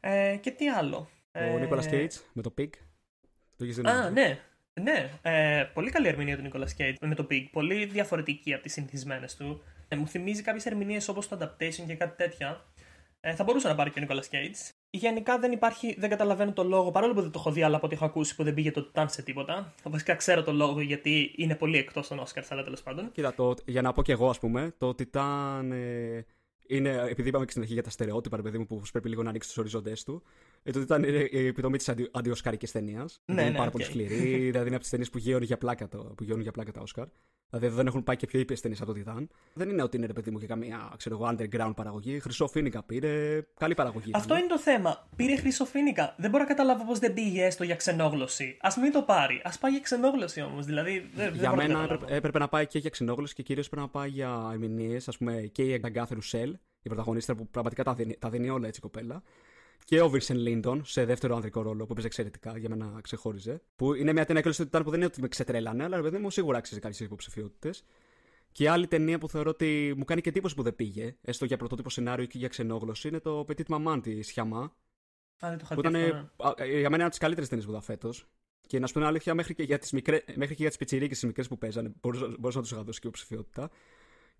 Ε, 0.00 0.36
και 0.36 0.50
τι 0.50 0.68
άλλο; 0.68 1.08
Ο 1.32 1.38
ε... 1.38 1.58
Νίκολας 1.58 1.86
Κέιτζ 1.86 2.24
με 2.32 2.42
το 2.42 2.54
Pig. 2.58 2.68
Το 3.56 3.88
Α, 3.88 4.10
ναι. 4.10 4.38
Ναι, 4.80 5.10
ε, 5.22 5.64
πολύ 5.74 5.90
καλή 5.90 6.08
ερμηνεία 6.08 6.36
του 6.36 6.42
Νίκολα 6.42 6.66
Κέιτς 6.76 6.98
με 7.00 7.14
το 7.14 7.26
Pig. 7.30 7.44
Πολύ 7.52 7.84
διαφορετική 7.84 8.54
από 8.54 8.62
τις 8.62 8.72
συνηθισμένες 8.72 9.36
του. 9.36 9.62
Ε, 9.88 9.96
μου 9.96 10.08
θυμίζει 10.08 10.42
κάποιες 10.42 10.66
ερμηνείες 10.66 11.08
όπως 11.08 11.28
το 11.28 11.38
Adaptation 11.40 11.84
και 11.86 11.94
κάτι 11.94 12.16
τέτοια. 12.16 12.64
Ε, 13.20 13.34
θα 13.34 13.44
μπορούσε 13.44 13.68
να 13.68 13.74
πάρει 13.74 13.90
και 13.90 13.98
ο 13.98 14.02
Νίκολα 14.02 14.22
Κέιτς. 14.30 14.70
Γενικά 14.90 15.38
δεν 15.38 15.52
υπάρχει, 15.52 15.94
δεν 15.98 16.10
καταλαβαίνω 16.10 16.52
το 16.52 16.64
λόγο, 16.64 16.90
παρόλο 16.90 17.14
που 17.14 17.20
δεν 17.20 17.30
το 17.30 17.38
έχω 17.38 17.52
δει, 17.52 17.62
αλλά 17.62 17.76
από 17.76 17.86
ό,τι 17.86 17.94
έχω 17.94 18.04
ακούσει 18.04 18.34
που 18.34 18.42
δεν 18.44 18.54
πήγε 18.54 18.70
το 18.70 18.90
Ταν 18.92 19.08
σε 19.08 19.22
τίποτα. 19.22 19.74
Βασικά 19.84 20.14
ξέρω 20.14 20.42
το 20.42 20.52
λόγο 20.52 20.80
γιατί 20.80 21.34
είναι 21.36 21.54
πολύ 21.54 21.78
εκτός 21.78 22.08
των 22.08 22.18
Όσκαρ, 22.18 22.44
αλλά 22.48 22.62
τέλος 22.62 22.82
πάντων. 22.82 23.12
Κοίτα, 23.12 23.34
το, 23.34 23.54
για 23.66 23.82
να 23.82 23.92
πω 23.92 24.02
κι 24.02 24.10
εγώ, 24.10 24.28
ας 24.28 24.38
πούμε, 24.38 24.74
το 24.78 24.94
Titan 24.98 25.68
ε, 25.72 26.20
είναι, 26.66 27.06
επειδή 27.08 27.28
είπαμε 27.28 27.44
και 27.44 27.50
στην 27.50 27.62
αρχή 27.62 27.74
για 27.74 27.82
τα 27.82 27.90
στερεότυπα, 27.90 28.42
παιδί 28.42 28.58
μου, 28.58 28.66
που 28.66 28.82
πρέπει 28.92 29.08
λίγο 29.08 29.22
να 29.22 29.28
ανοίξεις 29.28 29.52
τους 29.52 29.60
οριζόντέ 29.60 29.92
του. 30.04 30.22
Ε, 30.62 30.70
το 30.70 30.80
ήταν 30.80 31.04
η 31.30 31.46
επιδομή 31.46 31.76
της 31.76 31.88
αντι, 31.88 32.08
αντιοσκαρικής 32.12 32.72
ταινίας. 32.72 33.20
Ναι, 33.24 33.40
είναι 33.40 33.50
ναι, 33.50 33.56
πάρα 33.56 33.68
okay. 33.68 33.72
πολύ 33.72 33.84
σκληρή. 33.84 34.36
δηλαδή 34.36 34.66
είναι 34.66 34.74
από 34.74 34.80
τις 34.80 34.90
ταινίες 34.90 35.10
που 35.10 35.18
γύρουν 35.18 35.42
για 35.42 35.58
πλάκα, 35.58 35.88
το, 35.88 35.98
που 35.98 36.24
για 36.24 36.52
πλάκα 36.52 36.72
τα 36.72 36.80
Όσκαρ. 36.80 37.06
Δηλαδή 37.50 37.76
δεν 37.76 37.86
έχουν 37.86 38.04
πάει 38.04 38.16
και 38.16 38.26
πιο 38.26 38.40
ήπιες 38.40 38.60
ταινίες 38.60 38.80
από 38.80 38.92
το 38.92 39.00
Titan. 39.06 39.26
Δεν 39.54 39.68
είναι 39.68 39.82
ότι 39.82 39.96
είναι 39.96 40.06
ρε 40.06 40.12
παιδί 40.12 40.30
μου 40.30 40.38
και 40.38 40.46
καμία 40.46 40.92
ξέρω, 40.96 41.18
underground 41.30 41.72
παραγωγή. 41.76 42.18
Χρυσοφίνικα 42.20 42.82
πήρε. 42.82 43.42
Καλή 43.58 43.74
παραγωγή. 43.74 44.10
Αυτό 44.14 44.36
είναι 44.36 44.46
το 44.46 44.58
θέμα. 44.58 45.08
Πήρε 45.16 45.36
χρυσοφίνικα. 45.36 46.14
Δεν 46.18 46.30
μπορώ 46.30 46.42
να 46.42 46.48
καταλάβω 46.48 46.84
πώς 46.84 46.98
δεν 46.98 47.14
πήγε 47.14 47.44
έστω 47.44 47.64
για 47.64 47.76
ξενόγλωση. 47.76 48.56
Α 48.60 48.80
μην 48.80 48.92
το 48.92 49.02
πάρει. 49.02 49.40
Α 49.44 49.58
πάει 49.60 49.70
για 49.70 49.80
ξενόγλωση 49.80 50.40
όμως. 50.40 50.64
Δηλαδή, 50.64 51.10
δεν, 51.14 51.34
για 51.34 51.48
δεν 51.50 51.58
μένα 51.58 51.82
έπρεπε, 51.82 52.14
έπρεπε, 52.14 52.38
να 52.38 52.48
πάει 52.48 52.66
και 52.66 52.78
για 52.78 52.90
ξενόγλωση 52.90 53.34
και 53.34 53.42
κυρίως 53.42 53.68
πρέπει 53.68 53.82
να 53.82 53.88
πάει 53.88 54.08
για 54.08 54.48
ερμηνείες. 54.52 55.08
Α 55.08 55.12
πούμε 55.18 55.50
και 55.52 55.62
η 55.62 55.80
Αγκάθερου 55.84 56.22
Σελ, 56.22 56.58
η 56.82 56.88
πρωταγωνίστρια 56.88 57.36
που 57.36 57.48
πραγματικά 57.48 57.84
τα 57.84 57.94
δίνει, 57.94 58.16
τα 58.18 58.30
δίνει 58.30 58.50
όλα 58.50 58.66
έτσι 58.66 58.80
κοπέλα 58.80 59.22
και 59.86 60.00
ο 60.00 60.08
Βίρσεν 60.08 60.36
Λίντον 60.36 60.84
σε 60.84 61.04
δεύτερο 61.04 61.34
ανδρικό 61.34 61.62
ρόλο 61.62 61.86
που 61.86 61.92
έπαιζε 61.92 62.06
εξαιρετικά 62.06 62.58
για 62.58 62.68
μένα 62.68 63.00
ξεχώριζε. 63.02 63.62
Που 63.76 63.94
είναι 63.94 64.12
μια 64.12 64.24
ταινία 64.24 64.42
κλειστή 64.42 64.66
του 64.66 64.82
που 64.82 64.90
δεν 64.90 64.94
είναι 64.94 65.04
ότι 65.04 65.20
με 65.20 65.28
ξετρέλανε, 65.28 65.84
αλλά 65.84 66.00
παιδί 66.00 66.18
μου 66.18 66.30
σίγουρα 66.30 66.58
άξιζε 66.58 66.80
κάποιε 66.80 67.06
υποψηφιότητες. 67.06 67.84
Και 68.52 68.70
άλλη 68.70 68.86
ταινία 68.86 69.18
που 69.18 69.28
θεωρώ 69.28 69.50
ότι 69.50 69.94
μου 69.96 70.04
κάνει 70.04 70.20
και 70.20 70.28
εντύπωση 70.28 70.54
που 70.54 70.62
δεν 70.62 70.76
πήγε, 70.76 71.16
έστω 71.22 71.44
για 71.44 71.56
πρωτότυπο 71.56 71.90
σενάριο 71.90 72.26
και 72.26 72.38
για 72.38 72.48
ξενόγλωση, 72.48 73.08
είναι 73.08 73.20
το 73.20 73.44
Petit 73.48 73.64
Maman 73.68 74.00
της 74.02 74.26
Σιαμά. 74.26 74.76
Α, 75.38 75.48
δεν 75.48 75.58
το 75.58 75.66
που 75.74 75.80
ήταν 75.80 75.92
ναι. 75.92 76.00
για 76.00 76.66
μένα 76.66 76.94
είναι 76.94 77.02
από 77.02 77.10
τις 77.10 77.18
καλύτερες 77.18 77.48
ταινίες 77.48 77.66
που 77.66 77.72
είδα 77.72 77.80
φέτος. 77.80 78.28
Και 78.66 78.78
να 78.78 78.86
σου 78.86 78.92
πω 78.92 78.98
την 78.98 79.08
αλήθεια, 79.08 79.34
μέχρι 79.34 79.54
και 79.54 79.62
για 79.62 79.78
τις 79.78 79.90
τις 80.56 80.76
πιτσιρίκες 80.76 81.18
τις 81.18 81.26
μικρές 81.26 81.48
που 81.48 81.58
παίζανε, 81.58 81.92
μπορούσα, 82.00 82.34
μπορούσα 82.38 82.56
να 82.56 82.62
τους 82.62 82.72
είχα 82.72 82.82
δώσει 82.82 83.00
και 83.00 83.06
υποψηφιότητα. 83.06 83.70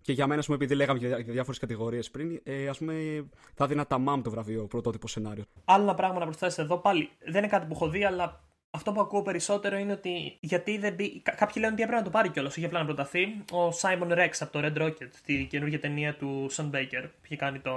Και 0.01 0.13
για 0.13 0.27
μένα, 0.27 0.41
πούμε, 0.41 0.55
επειδή 0.55 0.75
λέγαμε 0.75 0.99
για, 0.99 1.19
για 1.19 1.33
διάφορες 1.33 1.59
κατηγορίες 1.59 2.11
πριν, 2.11 2.41
ε, 2.43 2.67
ας 2.67 2.77
πούμε, 2.77 3.25
θα 3.53 3.63
έδινα 3.63 3.87
τα 3.87 3.97
μάμ 3.97 4.21
το 4.21 4.29
βραβείο 4.29 4.63
πρωτότυπο 4.63 5.07
σενάριο. 5.07 5.43
Άλλο 5.65 5.83
ένα 5.83 5.95
πράγμα 5.95 6.19
να 6.19 6.25
προσθέσω 6.25 6.61
εδώ 6.61 6.77
πάλι. 6.77 7.09
Δεν 7.19 7.37
είναι 7.37 7.47
κάτι 7.47 7.65
που 7.65 7.73
έχω 7.73 7.89
δει, 7.89 8.03
αλλά 8.03 8.43
αυτό 8.69 8.91
που 8.91 8.99
ακούω 9.01 9.21
περισσότερο 9.21 9.77
είναι 9.77 9.91
ότι 9.91 10.37
γιατί 10.39 10.77
δεν 10.77 10.93
μπει... 10.93 11.21
Κάποιοι 11.21 11.55
λένε 11.55 11.73
ότι 11.73 11.81
έπρεπε 11.81 11.99
να 11.99 12.05
το 12.05 12.09
πάρει 12.09 12.29
κιόλας, 12.29 12.57
όχι 12.57 12.65
απλά 12.65 12.79
να 12.79 12.85
προταθεί. 12.85 13.23
Ο 13.51 13.69
Simon 13.81 14.11
Rex 14.11 14.29
από 14.39 14.51
το 14.51 14.59
Red 14.63 14.81
Rocket, 14.81 15.09
τη 15.25 15.45
καινούργια 15.45 15.79
ταινία 15.79 16.15
του 16.15 16.47
Sean 16.51 16.69
Baker, 16.71 17.03
που 17.03 17.21
είχε 17.23 17.35
κάνει 17.35 17.59
το... 17.59 17.71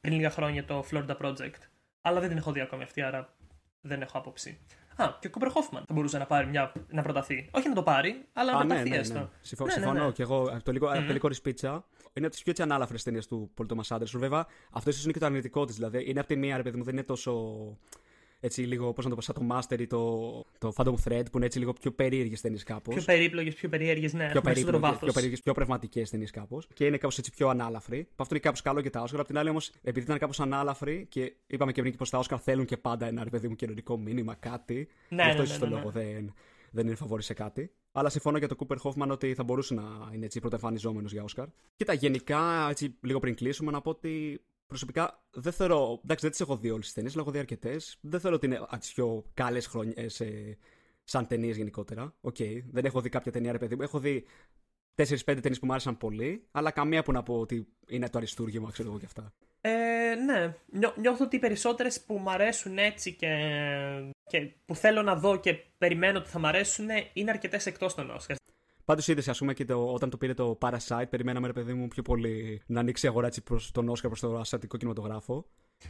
πριν 0.00 0.14
λίγα 0.14 0.30
χρόνια 0.30 0.64
το 0.64 0.84
Florida 0.90 1.16
Project. 1.22 1.60
Αλλά 2.00 2.20
δεν 2.20 2.28
την 2.28 2.38
έχω 2.38 2.52
δει 2.52 2.60
ακόμη 2.60 2.82
αυτή, 2.82 3.02
άρα 3.02 3.34
δεν 3.80 4.02
έχω 4.02 4.18
άποψη. 4.18 4.58
Α, 4.96 5.16
και 5.20 5.26
ο 5.26 5.30
Κούπερ 5.30 5.50
Χόφμαν 5.50 5.84
θα 5.86 5.94
μπορούσε 5.94 6.18
να 6.18 6.26
πάρει 6.26 6.46
μια, 6.46 6.72
να 6.88 7.02
προταθεί. 7.02 7.48
Όχι 7.50 7.68
να 7.68 7.74
το 7.74 7.82
πάρει, 7.82 8.24
αλλά 8.32 8.52
να 8.52 8.58
προταθεί 8.58 8.82
ναι, 8.82 8.88
ναι, 8.88 8.96
έστω. 8.96 9.18
Ναι. 9.18 9.28
Συμφωνώ, 9.40 9.68
ναι, 9.68 9.80
συμφωνώ 9.80 10.10
και 10.12 10.22
εγώ. 10.22 10.60
Το 10.62 10.72
λίγο, 10.72 10.88
mm-hmm. 10.90 11.18
το 11.20 11.30
πίτσα 11.42 11.84
είναι 12.12 12.26
από 12.26 12.34
τις 12.34 12.42
πιο 12.42 12.50
έτσι 12.50 12.62
ανάλαφρες 12.62 13.02
ταινίες 13.02 13.26
του 13.26 13.50
Πολ 13.54 13.66
Άντερσον. 13.88 14.20
Βέβαια, 14.20 14.46
αυτός 14.70 14.92
ίσως 14.92 15.04
είναι 15.04 15.12
και 15.12 15.18
το 15.18 15.26
αρνητικό 15.26 15.64
της. 15.64 15.74
Δηλαδή, 15.74 16.04
είναι 16.10 16.18
από 16.18 16.28
τη 16.28 16.36
μία, 16.36 16.56
ρε 16.56 16.62
παιδί 16.62 16.76
μου, 16.76 16.84
δεν 16.84 16.92
είναι 16.92 17.02
τόσο 17.02 17.32
έτσι 18.44 18.62
λίγο, 18.62 18.92
πώς 18.92 19.04
να 19.04 19.10
το 19.10 19.16
πω, 19.16 19.22
σαν 19.22 19.34
το 19.34 19.46
Master 19.50 19.80
ή 19.80 19.86
το, 19.86 20.44
το 20.58 20.72
Phantom 20.76 20.94
Thread 21.04 21.22
που 21.30 21.36
είναι 21.36 21.46
έτσι 21.46 21.58
λίγο 21.58 21.72
πιο 21.72 21.92
περίεργες 21.92 22.40
ταινίες 22.40 22.62
κάπως. 22.62 22.94
Πιο 22.94 23.04
περίπλοκε, 23.04 23.50
πιο 23.50 23.68
περίεργες, 23.68 24.12
ναι. 24.12 24.30
Πιο 24.30 24.40
περίπλοκε, 24.40 24.96
πιο, 25.00 25.12
περίεργες, 25.12 25.42
πιο 25.42 25.52
πνευματικές 25.52 26.10
ταινίες 26.10 26.30
κάπως. 26.30 26.68
Και 26.74 26.86
είναι 26.86 26.96
κάπως 26.96 27.18
έτσι 27.18 27.30
πιο 27.30 27.48
ανάλαφροι. 27.48 28.08
Αυτό 28.16 28.34
είναι 28.34 28.42
κάπως 28.42 28.62
καλό 28.62 28.80
για 28.80 28.90
τα 28.90 29.00
Όσκαρ. 29.00 29.20
Απ' 29.20 29.26
την 29.26 29.38
άλλη 29.38 29.48
όμως, 29.48 29.72
επειδή 29.82 30.06
ήταν 30.06 30.18
κάπως 30.18 30.40
ανάλαφροι 30.40 31.06
και 31.08 31.34
είπαμε 31.46 31.72
και 31.72 31.80
πριν 31.80 31.96
πως 31.96 32.10
τα 32.10 32.18
Όσκαρ 32.18 32.38
θέλουν 32.42 32.64
και 32.64 32.76
πάντα 32.76 33.06
ένα 33.06 33.24
ρε 33.24 33.30
παιδί 33.30 33.48
μου 33.48 33.54
κοινωνικό 33.54 33.98
μήνυμα, 33.98 34.34
κάτι. 34.34 34.88
Ναι, 35.08 35.22
αυτό 35.22 35.42
ναι, 35.42 35.48
ναι, 35.48 35.58
το 35.58 35.66
ναι, 35.66 35.74
λόγο 35.74 35.90
δεν, 35.90 36.34
δεν 36.70 36.86
είναι 36.86 36.94
φαβόρη 36.94 37.22
σε 37.22 37.34
κάτι. 37.34 37.70
Αλλά 37.92 38.08
συμφωνώ 38.08 38.38
για 38.38 38.48
τον 38.48 38.56
Κούπερ 38.56 38.78
Χόφμαν 38.78 39.10
ότι 39.10 39.34
θα 39.34 39.42
μπορούσε 39.42 39.74
να 39.74 39.82
είναι 40.14 40.24
έτσι 40.24 40.40
πρωτοεμφανιζόμενο 40.40 41.08
για 41.10 41.22
Όσκαρ. 41.22 41.46
Κοίτα, 41.76 41.92
γενικά, 41.92 42.66
έτσι 42.70 42.96
λίγο 43.00 43.18
πριν 43.18 43.34
κλείσουμε, 43.34 43.70
να 43.70 43.80
πω 43.80 43.90
ότι 43.90 44.40
προσωπικά 44.74 45.22
δεν 45.30 45.52
θεωρώ. 45.52 46.00
Εντάξει, 46.04 46.22
δεν 46.22 46.30
τις 46.30 46.40
έχω 46.40 46.56
δει 46.56 46.70
όλες 46.70 46.84
τις 46.84 46.94
ταινίες, 46.94 47.12
αλλά 47.12 47.22
έχω 47.22 47.30
δει 47.30 47.38
αρκετές. 47.38 47.98
Δεν 48.00 48.20
θεωρώ 48.20 48.36
ότι 48.36 48.46
είναι 48.46 48.56
από 48.56 48.78
τις 48.78 48.90
πιο 48.94 49.24
καλές 49.34 49.66
χρονιές 49.66 50.20
ε, 50.20 50.58
σαν 51.04 51.26
ταινίες 51.26 51.56
γενικότερα. 51.56 52.14
Οκ, 52.20 52.36
okay. 52.38 52.62
δεν 52.70 52.84
έχω 52.84 53.00
δει 53.00 53.08
κάποια 53.08 53.32
ταινία, 53.32 53.52
ρε 53.52 53.58
παιδί 53.58 53.76
μου. 53.76 53.82
Έχω 53.82 53.98
δει 53.98 54.24
4-5 54.96 55.16
ταινίες 55.24 55.58
που 55.58 55.66
μου 55.66 55.72
άρεσαν 55.72 55.96
πολύ, 55.96 56.46
αλλά 56.50 56.70
καμία 56.70 57.02
που 57.02 57.12
να 57.12 57.22
πω 57.22 57.40
ότι 57.40 57.68
είναι 57.88 58.08
το 58.08 58.18
αριστούργημα, 58.18 58.70
ξέρω 58.70 58.88
εγώ 58.88 58.98
και 58.98 59.06
αυτά. 59.06 59.32
Ε, 59.60 60.14
ναι. 60.14 60.56
Νιώ, 60.66 60.94
νιώθω 60.96 61.24
ότι 61.24 61.36
οι 61.36 61.38
περισσότερες 61.38 62.00
που 62.00 62.14
μου 62.18 62.30
αρέσουν 62.30 62.78
έτσι 62.78 63.12
και, 63.12 63.28
και 64.26 64.52
που 64.64 64.74
θέλω 64.74 65.02
να 65.02 65.16
δω 65.16 65.36
και 65.36 65.54
περιμένω 65.78 66.18
ότι 66.18 66.28
θα 66.28 66.38
μου 66.38 66.46
αρέσουν 66.46 66.86
είναι 67.12 67.30
αρκετές 67.30 67.66
εκτός 67.66 67.94
των 67.94 68.16
Oscars. 68.16 68.36
Πάντως 68.84 69.08
είδες, 69.08 69.28
ας 69.28 69.38
πούμε, 69.38 69.54
και 69.54 69.64
το, 69.64 69.92
όταν 69.92 70.10
το 70.10 70.16
πήρε 70.16 70.34
το 70.34 70.58
Parasite, 70.60 71.04
περιμέναμε, 71.10 71.46
ρε 71.46 71.52
παιδί 71.52 71.74
μου, 71.74 71.88
πιο 71.88 72.02
πολύ 72.02 72.62
να 72.66 72.80
ανοίξει 72.80 73.06
η 73.06 73.08
αγορά 73.08 73.26
έτσι 73.26 73.42
προς 73.42 73.70
τον 73.70 73.88
Όσκαρ, 73.88 74.08
προς 74.08 74.20
το 74.20 74.38
ασιατικό 74.38 74.76
κινηματογράφο. 74.76 75.46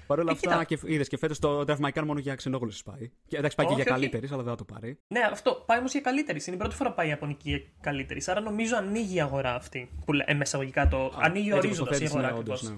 Παρ' 0.07 0.19
όλα 0.19 0.31
ε, 0.31 0.35
αυτά, 0.35 0.65
και 0.65 0.79
είδες 0.85 1.09
και 1.09 1.17
φέτος 1.17 1.39
το 1.39 1.61
Drive 1.61 1.79
My 1.79 1.91
Car 1.93 2.03
μόνο 2.07 2.19
για 2.19 2.35
ξενόγλωση 2.35 2.83
πάει. 2.83 3.11
Και, 3.27 3.37
εντάξει, 3.37 3.57
πάει 3.57 3.67
όχι, 3.67 3.75
και 3.75 3.83
για 3.83 3.91
καλύτερη, 3.91 4.27
αλλά 4.33 4.43
δεν 4.43 4.57
θα 4.57 4.57
το 4.57 4.65
πάρει. 4.65 4.99
Ναι, 5.07 5.21
αυτό. 5.33 5.63
Πάει 5.67 5.79
όμως 5.79 5.93
για 5.93 6.01
καλύτερη. 6.01 6.41
Είναι 6.47 6.57
η 6.57 6.59
πρώτη 6.59 6.75
φορά 6.75 6.89
που 6.89 6.97
πάει 6.97 7.07
η 7.07 7.11
Ιαπωνική 7.11 7.49
για 7.49 7.63
καλύτερη. 7.81 8.23
Άρα 8.27 8.41
νομίζω 8.41 8.77
ανοίγει 8.77 9.15
η 9.15 9.21
αγορά 9.21 9.55
αυτή. 9.55 9.91
Που 10.05 10.13
λέει, 10.13 10.27
ε, 10.29 10.87
το. 10.91 10.97
Α, 10.97 11.11
ανοίγει 11.19 11.53
ορίζοντας 11.53 12.01
η 12.01 12.05
αγορά. 12.05 12.33
Ναι, 12.33 12.69
ναι. 12.69 12.77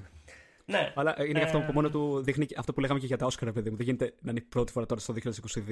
Αλλά 0.94 1.14
είναι 1.26 1.40
ε... 1.40 1.42
αυτό 1.42 1.60
που 1.60 1.72
μόνο 1.72 1.90
του 1.90 2.22
δείχνει 2.22 2.46
αυτό 2.56 2.72
που 2.72 2.80
λέγαμε 2.80 3.00
και 3.00 3.06
για 3.06 3.16
τα 3.16 3.26
Όσκαρα, 3.26 3.52
παιδί 3.52 3.70
μου. 3.70 3.76
Δεν 3.76 3.84
γίνεται 3.84 4.14
να 4.20 4.30
είναι 4.30 4.40
η 4.40 4.46
πρώτη 4.48 4.72
φορά 4.72 4.86
τώρα 4.86 5.00
στο 5.00 5.14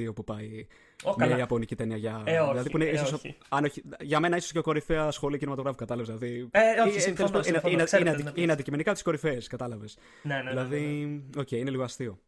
2022 0.06 0.14
που 0.14 0.24
πάει 0.24 0.66
ο, 1.02 1.14
μια 1.16 1.38
Ιαπωνική 1.38 1.76
ταινία 1.76 1.96
για. 1.96 2.22
Ε, 2.24 2.38
όχι, 2.38 2.50
δηλαδή 2.50 2.70
που 2.70 2.76
είναι 2.76 2.86
ε, 2.86 2.92
ίσως, 2.92 3.12
όχι. 3.12 3.36
αν 3.48 3.64
όχι, 3.64 3.82
για 4.00 4.20
μένα 4.20 4.36
ίσως 4.36 4.52
και 4.52 4.58
η 4.58 4.62
κορυφαία 4.62 5.10
σχολή 5.10 5.38
κινηματογράφου, 5.38 5.76
κατάλαβες. 5.76 6.14
Δηλαδή, 6.14 6.48
ε, 6.50 6.80
όχι, 6.88 7.00
συμφωνώ, 7.00 7.28
είναι, 7.34 7.42
συμφωνώ, 7.42 7.72
είναι, 7.72 7.86
είναι, 8.00 8.16
είναι, 8.20 8.32
είναι 8.34 8.52
αντικειμενικά 8.52 8.92
τις 8.92 9.02
κορυφαίες, 9.02 9.46
κατάλαβες. 9.46 9.98
Ναι, 10.22 10.34
ναι, 10.34 10.42
ναι, 10.42 10.50
δηλαδή, 10.50 10.80
ναι, 10.80 11.40
OK, 11.40 11.48
okay, 11.48 11.56
είναι 11.56 11.70
λίγο 11.70 11.82
αστείο. 11.82 12.18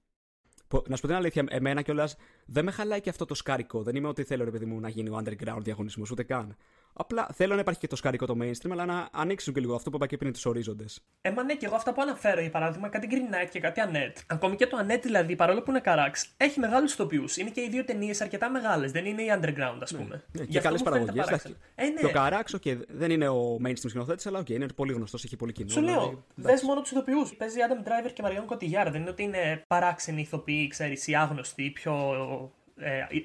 Να 0.86 0.96
σου 0.96 1.02
πω 1.02 1.06
την 1.06 1.16
αλήθεια, 1.16 1.44
εμένα 1.48 1.82
κιόλας 1.82 2.16
δεν 2.46 2.64
με 2.64 2.70
χαλάει 2.70 3.00
και 3.00 3.10
αυτό 3.10 3.24
το 3.24 3.34
οσκαρικό. 3.34 3.82
Δεν 3.82 3.96
είμαι 3.96 4.08
ότι 4.08 4.22
θέλω, 4.22 4.44
ρε 4.44 4.50
παιδί 4.50 4.64
μου, 4.64 4.80
να 4.80 4.88
γίνει 4.88 5.08
ο 5.08 5.22
underground 5.24 5.60
διαγωνισμός, 5.60 6.10
ούτε 6.10 6.22
καν. 6.22 6.56
Απλά 6.98 7.28
θέλω 7.34 7.54
να 7.54 7.60
υπάρχει 7.60 7.80
και 7.80 7.86
το 7.86 7.96
οσκαρικό 7.96 8.26
το 8.26 8.36
mainstream, 8.40 8.70
αλλά 8.70 8.84
να 8.84 9.08
ανοίξουν 9.12 9.54
και 9.54 9.60
λίγο 9.60 9.74
αυτό 9.74 9.90
που 9.90 9.96
είπα 9.96 10.06
και 10.06 10.16
πριν 10.16 10.32
τους 10.32 10.46
ορίζοντες. 10.46 11.00
Ε, 11.20 11.30
μα 11.30 11.42
ναι, 11.42 11.54
και 11.54 11.66
εγώ 11.66 11.74
αυτά 11.74 11.92
που 11.92 12.02
αναφέρω, 12.02 12.40
για 12.40 12.50
παράδειγμα, 12.50 12.88
κάτι 12.88 13.08
Green 13.10 13.34
Knight 13.34 13.48
και 13.50 13.60
κάτι 13.60 13.82
Annette. 13.86 14.20
Ακόμη 14.26 14.56
και 14.56 14.66
το 14.66 14.78
Annette 14.80 15.00
δηλαδή, 15.02 15.36
παρόλο 15.36 15.62
που 15.62 15.70
είναι 15.70 15.80
καράξ, 15.80 16.28
έχει 16.36 16.60
μεγάλους 16.60 16.92
ηθοποιού. 16.92 17.24
Είναι 17.36 17.50
και 17.50 17.60
οι 17.60 17.68
δύο 17.68 17.84
ταινίες 17.84 18.20
αρκετά 18.20 18.50
μεγάλες. 18.50 18.92
Δεν 18.92 19.04
είναι 19.04 19.22
η 19.22 19.28
underground, 19.32 19.78
ας 19.80 19.92
ναι, 19.92 19.98
πούμε. 19.98 20.24
Ναι, 20.32 20.40
ναι, 20.40 20.46
και 20.46 20.60
καλές 20.60 20.82
παραγωγές. 20.82 21.28
Ε, 21.74 21.86
ναι. 21.86 22.00
Το 22.00 22.10
καράξ, 22.10 22.54
okay, 22.56 22.76
δεν 22.88 23.10
είναι 23.10 23.28
ο 23.28 23.56
mainstream 23.64 23.88
σκηνοθέτης, 23.88 24.26
αλλά 24.26 24.40
okay, 24.40 24.50
είναι 24.50 24.66
πολύ 24.66 24.92
γνωστός, 24.92 25.24
έχει 25.24 25.36
πολύ 25.36 25.52
κοινό. 25.52 25.70
Σου 25.70 25.80
λέω, 25.80 26.00
δηλαδή, 26.00 26.22
δες 26.34 26.62
μόνο 26.62 26.80
τους 26.80 26.90
ηθοποιούς. 26.90 27.34
Παίζει 27.34 27.56
Adam 27.68 27.88
Driver 27.88 28.10
και 28.12 28.22
Μαριόν 28.22 28.46
Κωτιγιάρ. 28.46 28.90
Δεν 28.90 29.00
είναι 29.00 29.10
ότι 29.10 29.22
είναι 29.22 29.64
παράξενοι 29.66 30.20
ηθοποιοί, 30.20 30.68
ξέρεις, 30.68 31.06
ή 31.06 31.14
άγνωστοι, 31.14 31.70
πιο 31.70 31.92
ε, 31.92 32.64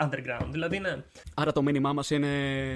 underground. 0.02 0.48
Δηλαδή, 0.52 0.80
ναι. 0.80 1.04
Άρα 1.34 1.52
το 1.52 1.62
μήνυμά 1.62 1.94
μας 1.94 2.10
είναι, 2.10 2.30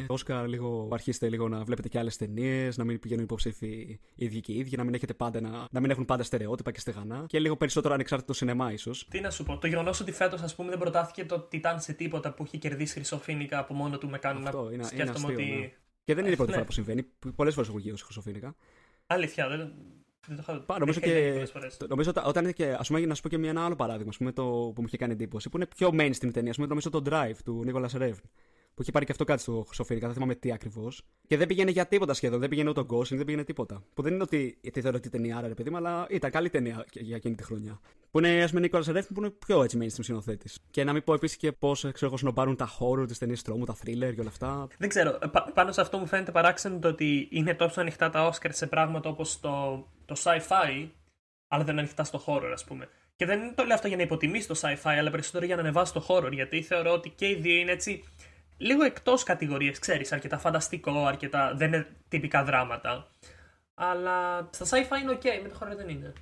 Όσκαρ, 0.08 0.48
λίγο 0.48 0.90
αρχίστε 0.92 1.30
λίγο 1.30 1.48
να 1.50 1.64
βλέπετε 1.64 1.88
και 1.88 1.98
άλλες 2.00 2.18
ταινίες, 2.18 2.78
να 2.78 2.84
μην 2.84 3.00
πηγαίνουν 3.00 3.24
υποψήφοι 3.24 3.68
οι 3.68 4.00
ίδιοι 4.26 4.40
και 4.40 4.52
οι 4.52 4.58
ίδιοι, 4.58 4.76
να 4.78 4.84
μην, 4.84 4.94
έχετε 4.94 5.14
πάντα 5.14 5.42
να, 5.42 5.68
να 5.72 5.80
μην 5.80 5.90
έχουν 5.90 6.06
πάντα 6.06 6.24
στερεότυπα 6.24 6.72
και 6.72 6.80
στεγανά 6.80 7.26
και 7.28 7.40
λίγο 7.40 7.56
περισσότερο 7.58 7.94
ανεξάρτητο 7.94 8.34
σινεμά, 8.34 8.72
ίσως. 8.72 9.08
Τι 9.10 9.20
να 9.20 9.30
σου 9.30 9.44
πω, 9.44 9.58
το 9.58 9.68
γεγονός 9.68 10.00
ότι 10.00 10.12
φέτος, 10.12 10.42
ας 10.42 10.56
πούμε, 10.56 10.70
δεν 10.70 10.80
προτάθηκε 10.80 11.26
το 11.26 11.40
Τιτάν 11.40 11.80
σε 11.82 11.94
τίποτα 11.94 12.34
που 12.34 12.44
έχει 12.44 12.58
κερδίσει 12.58 12.94
χρυσοφίνικα 12.94 13.60
από 13.60 13.74
μόνο 13.74 13.98
του 13.98 14.10
με 14.10 14.18
κάνει 14.18 14.44
Αυτό 14.46 14.64
να 14.64 14.72
είναι- 14.74 14.84
σκέφτομαι 14.84 15.34
είναι 15.34 15.42
αστείο, 15.42 15.54
ότι. 15.56 15.60
ναι. 15.62 15.72
Και 16.04 16.14
δεν 16.14 16.24
είναι 16.24 16.34
η 16.34 16.36
πρώτη 16.36 16.50
Ναι. 16.50 16.56
φορά 16.56 16.68
που 16.68 16.74
συμβαίνει. 16.74 17.06
Πολλές 17.36 17.54
φορές 17.54 17.70
έχω 17.70 17.80
γύρω 17.80 17.96
χρυσοφίνικα. 18.04 18.56
Αλήθεια, 19.08 19.48
δεν, 19.48 19.74
δεν 20.28 20.36
το 20.36 20.44
είχα 20.48 20.60
Πά, 20.66 20.80
νομίζω 20.80 21.00
δεν 21.00 21.10
είχα 21.10 21.20
ιδέα 21.20 21.28
και, 21.30 21.34
πολλές 21.34 21.52
φορές. 21.52 21.78
το- 21.78 21.88
νομίζω 21.90 22.10
ότι 22.10 22.22
όταν 22.26 22.44
είναι 22.44 22.52
και. 22.52 22.66
Α 22.72 22.82
πούμε, 22.88 23.00
να 23.00 23.16
σου 23.16 23.22
πω 23.22 23.30
και 23.30 23.38
μια- 23.38 23.50
ένα 23.50 23.66
άλλο 23.66 23.76
παράδειγμα 23.76 24.10
ας 24.10 24.18
πούμε, 24.18 24.32
το, 24.32 24.44
που 24.44 24.74
μου 24.82 24.84
είχε 24.88 24.98
κάνει 24.98 25.14
εντύπωση, 25.14 25.50
που 25.50 25.58
είναι 25.58 25.66
πιο 25.66 25.90
mainstream 25.94 26.30
ταινία. 26.34 26.50
Ας 26.50 26.56
πούμε, 26.56 26.68
νομίζω 26.68 26.90
το 26.90 27.02
Drive 27.10 27.36
του 27.44 27.62
Νίκολα 27.66 27.90
Ρεύν. 27.98 28.22
Που 28.76 28.82
έχει 28.82 28.92
πάρει 28.92 29.06
και 29.06 29.12
αυτό 29.12 29.24
κάτι 29.24 29.42
στο 29.42 29.64
Χρυσοφίνικα, 29.68 30.06
δεν 30.06 30.16
θυμάμαι 30.16 30.36
τι 30.36 30.52
ακριβώς. 30.52 31.02
Και 31.28 31.38
δεν 31.38 31.48
πήγαινε 31.48 31.72
για 31.72 31.86
τίποτα 31.86 32.14
σχεδόν. 32.14 32.40
Δεν 32.40 32.50
πήγαινε 32.50 32.70
ούτε 32.70 32.80
ο 32.80 32.86
Gosling, 32.90 33.16
δεν 33.16 33.26
πήγαινε 33.26 33.44
τίποτα. 33.44 33.84
Που 33.94 34.02
δεν 34.02 34.14
είναι 34.14 34.24
ότι 34.24 34.58
τη 34.72 34.82
θεωρώ 34.82 34.98
ότι 34.98 35.10
ταινία, 35.10 35.38
άρα 35.38 35.48
ρε 35.48 35.54
παιδί 35.54 35.70
μου, 35.70 35.78
αλλά 35.78 36.06
ήταν 36.10 36.32
καλή 36.32 36.50
ταινία 36.50 36.86
για 36.92 37.16
εκείνη 37.16 37.36
τη 37.36 37.44
χρονιά. 37.44 37.80
Που 38.12 38.20
είναι, 38.20 38.44
ας 38.44 38.50
πούμε, 38.50 38.62
Νίκολα 38.62 38.84
Ρεύν 38.88 39.14
που 39.14 39.20
είναι 39.22 39.30
πιο 39.30 39.64
έτσι 39.64 39.78
mainstream 39.82 40.04
σκηνοθέτης. 40.04 40.60
Και 40.72 40.84
να 40.84 40.94
μην 40.94 41.04
πω 41.04 41.14
επίσης 41.14 41.38
και 41.38 41.52
πώς 41.52 41.80
ξέρω 41.80 42.06
εγώ 42.06 42.18
σνομπάρουν 42.18 42.56
τα 42.56 42.70
horror, 42.80 43.08
τι 43.08 43.18
ταινίε 43.18 43.36
τρόμου, 43.44 43.66
τα 43.66 43.76
thriller 43.76 44.12
και 44.14 44.20
όλα 44.20 44.30
αυτά. 44.30 44.68
Δεν 44.78 44.90
ξέρω. 44.90 45.18
πα- 45.32 45.52
πάνω 45.54 45.72
σε 45.72 45.82
αυτό 45.82 45.98
μου 45.98 46.06
φαίνεται 46.06 46.32
παράξενο 46.32 46.80
το 46.80 46.88
ότι 46.88 47.28
είναι 47.32 47.54
τόσο 47.54 47.82
ανοιχτά 47.82 48.10
τα 48.10 48.32
Oscar 48.32 48.50
σε 48.50 48.68
πράγματα 48.68 49.10
όπως 49.10 49.40
το, 49.40 49.86
το 50.06 50.16
sci-fi, 50.24 50.90
αλλά 51.48 51.64
δεν 51.64 51.72
είναι 51.74 51.82
ανοιχτά 51.82 52.04
στο 52.04 52.24
horror, 52.26 52.52
ας 52.54 52.64
πούμε. 52.64 52.90
Και 53.16 53.26
δεν 53.26 53.56
το 53.56 53.64
λέω 53.64 53.76
αυτό 53.76 53.88
για 53.88 53.98
να 53.98 54.04
υποτιμήσει 54.04 54.48
το 54.48 54.60
sci-fi, 54.62 54.96
αλλά 55.00 55.10
περισσότερο 55.12 55.46
για 55.46 55.56
να 55.56 55.62
ανεβάσει 55.62 55.94
το 55.94 56.06
horror. 56.08 56.32
Γιατί 56.32 56.62
θεωρώ 56.62 56.92
ότι 56.94 57.10
και 57.10 57.28
οι 57.28 57.36
δύο 57.36 57.56
είναι 57.56 57.72
έτσι 57.72 58.04
λίγο 58.58 58.84
εκτός 58.84 59.24
κατηγορίες, 59.24 59.80
ξέρεις. 59.80 60.12
Αρκετά 60.12 60.38
φανταστικό, 60.38 61.06
αρκετά. 61.06 61.54
δεν 61.56 61.68
είναι 61.68 61.88
τυπικά 62.08 62.44
δράματα. 62.44 63.08
Αλλά 63.74 64.50
στα 64.52 64.66
sci-fi 64.66 65.02
είναι 65.02 65.12
ok, 65.12 65.26
με 65.44 65.50
το 65.50 65.60
horror 65.62 65.76
δεν 65.78 65.90
είναι. 65.90 66.14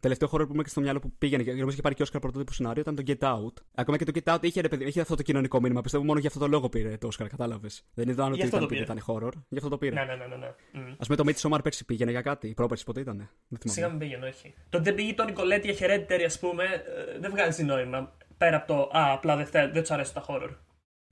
Τελευταίο 0.00 0.28
horror 0.32 0.46
που 0.46 0.52
είμαι 0.52 0.62
και 0.62 0.68
στο 0.68 0.80
μυαλό 0.80 0.98
που 0.98 1.12
πήγαινε 1.18 1.42
και 1.42 1.50
νομίζω 1.50 1.70
είχε 1.70 1.80
πάρει 1.80 1.94
και 1.94 2.04
Oscar 2.06 2.20
πρωτότυπο 2.20 2.52
σενάριο 2.52 2.80
ήταν 2.80 2.94
το 2.94 3.02
Get 3.06 3.18
Out. 3.18 3.62
Ακόμα 3.74 3.96
και 3.96 4.04
το 4.04 4.12
Get 4.14 4.34
Out 4.34 4.38
είχε, 4.44 4.60
ρε 4.60 4.68
παιδί, 4.68 4.84
είχε 4.84 5.00
αυτό 5.00 5.14
το 5.14 5.22
κοινωνικό 5.22 5.60
μήνυμα. 5.60 5.80
Πιστεύω 5.80 6.04
μόνο 6.04 6.18
για 6.18 6.28
αυτό 6.28 6.40
το 6.40 6.46
λόγο 6.48 6.68
πήρε 6.68 6.96
το 6.96 7.08
Oscar, 7.12 7.26
κατάλαβες. 7.28 7.84
Δεν 7.94 8.08
ήταν 8.08 8.26
ότι 8.26 8.36
Γι' 8.36 8.42
αυτό 8.42 8.56
ήταν, 8.56 8.68
το 8.68 8.74
επειδή 8.74 8.86
πήρε. 8.86 9.00
ήταν 9.00 9.04
horror. 9.06 9.32
Γι' 9.48 9.56
αυτό 9.56 9.68
το 9.70 9.78
πήρε. 9.78 9.94
Ναι, 9.94 10.04
ναι, 10.04 10.14
ναι. 10.14 10.26
ναι, 10.26 10.36
ναι. 10.36 10.54
Μμ. 10.72 10.92
Α 10.98 11.04
πούμε 11.14 11.16
το 11.16 11.24
Midsommar 11.26 11.62
πέρσι 11.62 11.84
πήγαινε 11.84 12.10
για 12.10 12.22
κάτι. 12.22 12.48
Η 12.48 12.54
πρόπερση 12.54 12.84
ποτέ 12.84 13.00
ήταν. 13.00 13.16
Δεν 13.16 13.58
θυμάμαι. 13.58 13.78
Σιγά 13.78 13.88
μην 13.88 13.98
πήγαινε, 13.98 14.26
όχι. 14.26 14.54
Το 14.68 14.76
ότι 14.78 14.86
δεν 14.86 14.94
πήγε 14.94 15.14
το 15.14 15.24
Νικολέτη 15.24 15.70
για 15.70 15.86
Hereditary, 15.88 16.22
ας 16.26 16.38
πούμε, 16.38 16.64
ε, 16.64 17.18
δεν 17.18 17.30
βγάζει 17.30 17.62
νόημα. 17.64 18.16
Πέρα 18.38 18.56
από 18.56 18.66
το 18.66 18.98
Α, 18.98 19.12
απλά 19.12 19.36
δεν, 19.36 19.46
θε, 19.46 19.68
δεν 19.68 19.80
τους 19.80 19.90
αρέσουν 19.90 20.14
τα 20.14 20.24
horror. 20.28 20.50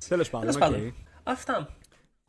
Τέλος 0.09 0.31
πάντων, 0.31 0.51
Τέλος 0.51 0.67
οκ. 0.69 0.73
πάντων. 0.75 0.95
Αυτά. 1.23 1.77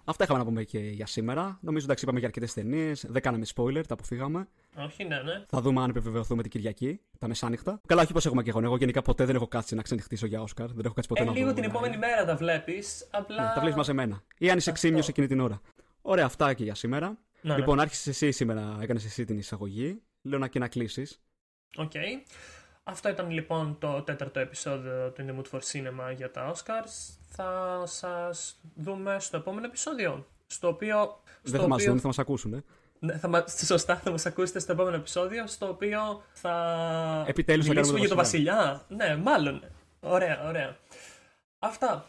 Αυτά 0.07 0.23
είχαμε 0.23 0.39
να 0.39 0.45
πούμε 0.45 0.63
και 0.63 0.79
για 0.79 1.05
σήμερα. 1.05 1.57
Νομίζω 1.61 1.85
εντάξει, 1.85 2.03
είπαμε 2.03 2.19
για 2.19 2.27
αρκετές 2.27 2.53
ταινίες. 2.53 3.05
Δεν 3.09 3.21
κάναμε 3.21 3.45
spoiler, 3.55 3.83
τα 3.87 3.93
αποφύγαμε. 3.93 4.47
Όχι, 4.77 5.03
ναι, 5.03 5.15
ναι. 5.21 5.43
Θα 5.47 5.61
δούμε 5.61 5.81
αν 5.81 5.89
επιβεβαιωθούμε 5.89 6.41
την 6.41 6.51
Κυριακή, 6.51 6.99
τα 7.19 7.27
μεσάνυχτα. 7.27 7.81
Καλά, 7.87 8.01
όχι 8.01 8.13
πως 8.13 8.25
έχουμε 8.25 8.43
και 8.43 8.49
εγώ. 8.49 8.59
Εγώ 8.63 8.77
γενικά 8.77 9.01
ποτέ 9.01 9.25
δεν 9.25 9.35
έχω 9.35 9.47
κάτσει 9.47 9.75
να 9.75 9.81
ξενυχτήσω 9.81 10.25
για 10.25 10.41
Oscar. 10.41 10.65
Δεν 10.67 10.85
έχω 10.85 10.93
κάτσει 10.93 11.07
ποτέ 11.09 11.21
Ε, 11.21 11.25
να 11.25 11.31
λίγο 11.31 11.47
δω 11.47 11.53
την 11.53 11.63
ένα- 11.63 11.71
επόμενη 11.73 11.97
μέρα 11.97 12.25
τα 12.25 12.35
βλέπεις. 12.35 13.07
Απλά. 13.11 13.41
Ναι, 13.43 13.47
τα 13.53 13.59
βλέπεις 13.59 13.75
μαζεμένα. 13.75 14.23
Ή 14.37 14.49
αν 14.49 14.57
είσαι 14.57 14.69
Αυτό. 14.69 14.81
ξύπνιος 14.87 15.03
εκείνη 15.09 15.27
την 15.27 15.39
ώρα. 15.39 15.61
Ωραία, 16.01 16.25
αυτά 16.25 16.53
και 16.53 16.63
για 16.63 16.75
σήμερα. 16.75 17.07
Ναι, 17.41 17.51
ναι. 17.51 17.57
Λοιπόν, 17.59 17.79
άρχισε 17.79 18.09
εσύ 18.09 18.31
σήμερα, 18.31 18.77
έκανες 18.81 19.05
εσύ 19.05 19.25
την 19.25 19.37
εισαγωγή. 19.37 20.01
Λέω 20.21 20.39
να 20.39 20.47
και 20.47 20.59
να 20.59 20.67
κλείσεις. 20.67 21.19
Οκ. 21.75 21.91
Αυτό 22.87 23.09
ήταν 23.09 23.29
λοιπόν 23.29 23.77
το 23.79 24.01
τέταρτο 24.01 24.39
επεισόδιο 24.39 25.11
του 25.11 25.25
In 25.25 25.29
the 25.29 25.35
Mood 25.35 25.57
for 25.57 25.61
Cinema 25.71 26.15
για 26.15 26.31
τα 26.31 26.53
Oscars. 26.53 27.15
Θα 27.29 27.81
σας 27.85 28.59
δούμε 28.75 29.19
στο 29.19 29.37
επόμενο 29.37 29.65
επεισόδιο. 29.65 30.27
Στο 30.47 30.67
οποίο. 30.67 31.21
Στο 31.43 31.51
Δεν 31.51 31.61
θα 31.61 31.67
μας 31.67 31.81
οποίο... 31.81 31.91
δουν, 31.91 32.01
θα 32.01 32.07
μας 32.07 32.19
ακούσουν. 32.19 32.53
Ε. 32.53 32.63
Ναι, 32.99 33.17
θα 33.17 33.27
μας... 33.27 33.65
Σωστά, 33.65 33.95
θα 33.95 34.11
μας 34.11 34.25
ακούσετε 34.25 34.59
στο 34.59 34.71
επόμενο 34.71 34.95
επεισόδιο, 34.95 35.47
στο 35.47 35.67
οποίο 35.67 36.23
θα 36.33 36.53
Επιτέλους 37.27 37.65
θα 37.65 37.71
μιλήσουμε 37.71 37.99
κάνουμε 37.99 37.99
για 37.99 38.07
το 38.07 38.15
το 38.15 38.21
Βασιλιά. 38.21 38.85
Ναι, 38.87 39.15
μάλλον. 39.15 39.63
Ωραία, 39.99 40.47
ωραία. 40.47 40.77
Αυτά. 41.59 42.05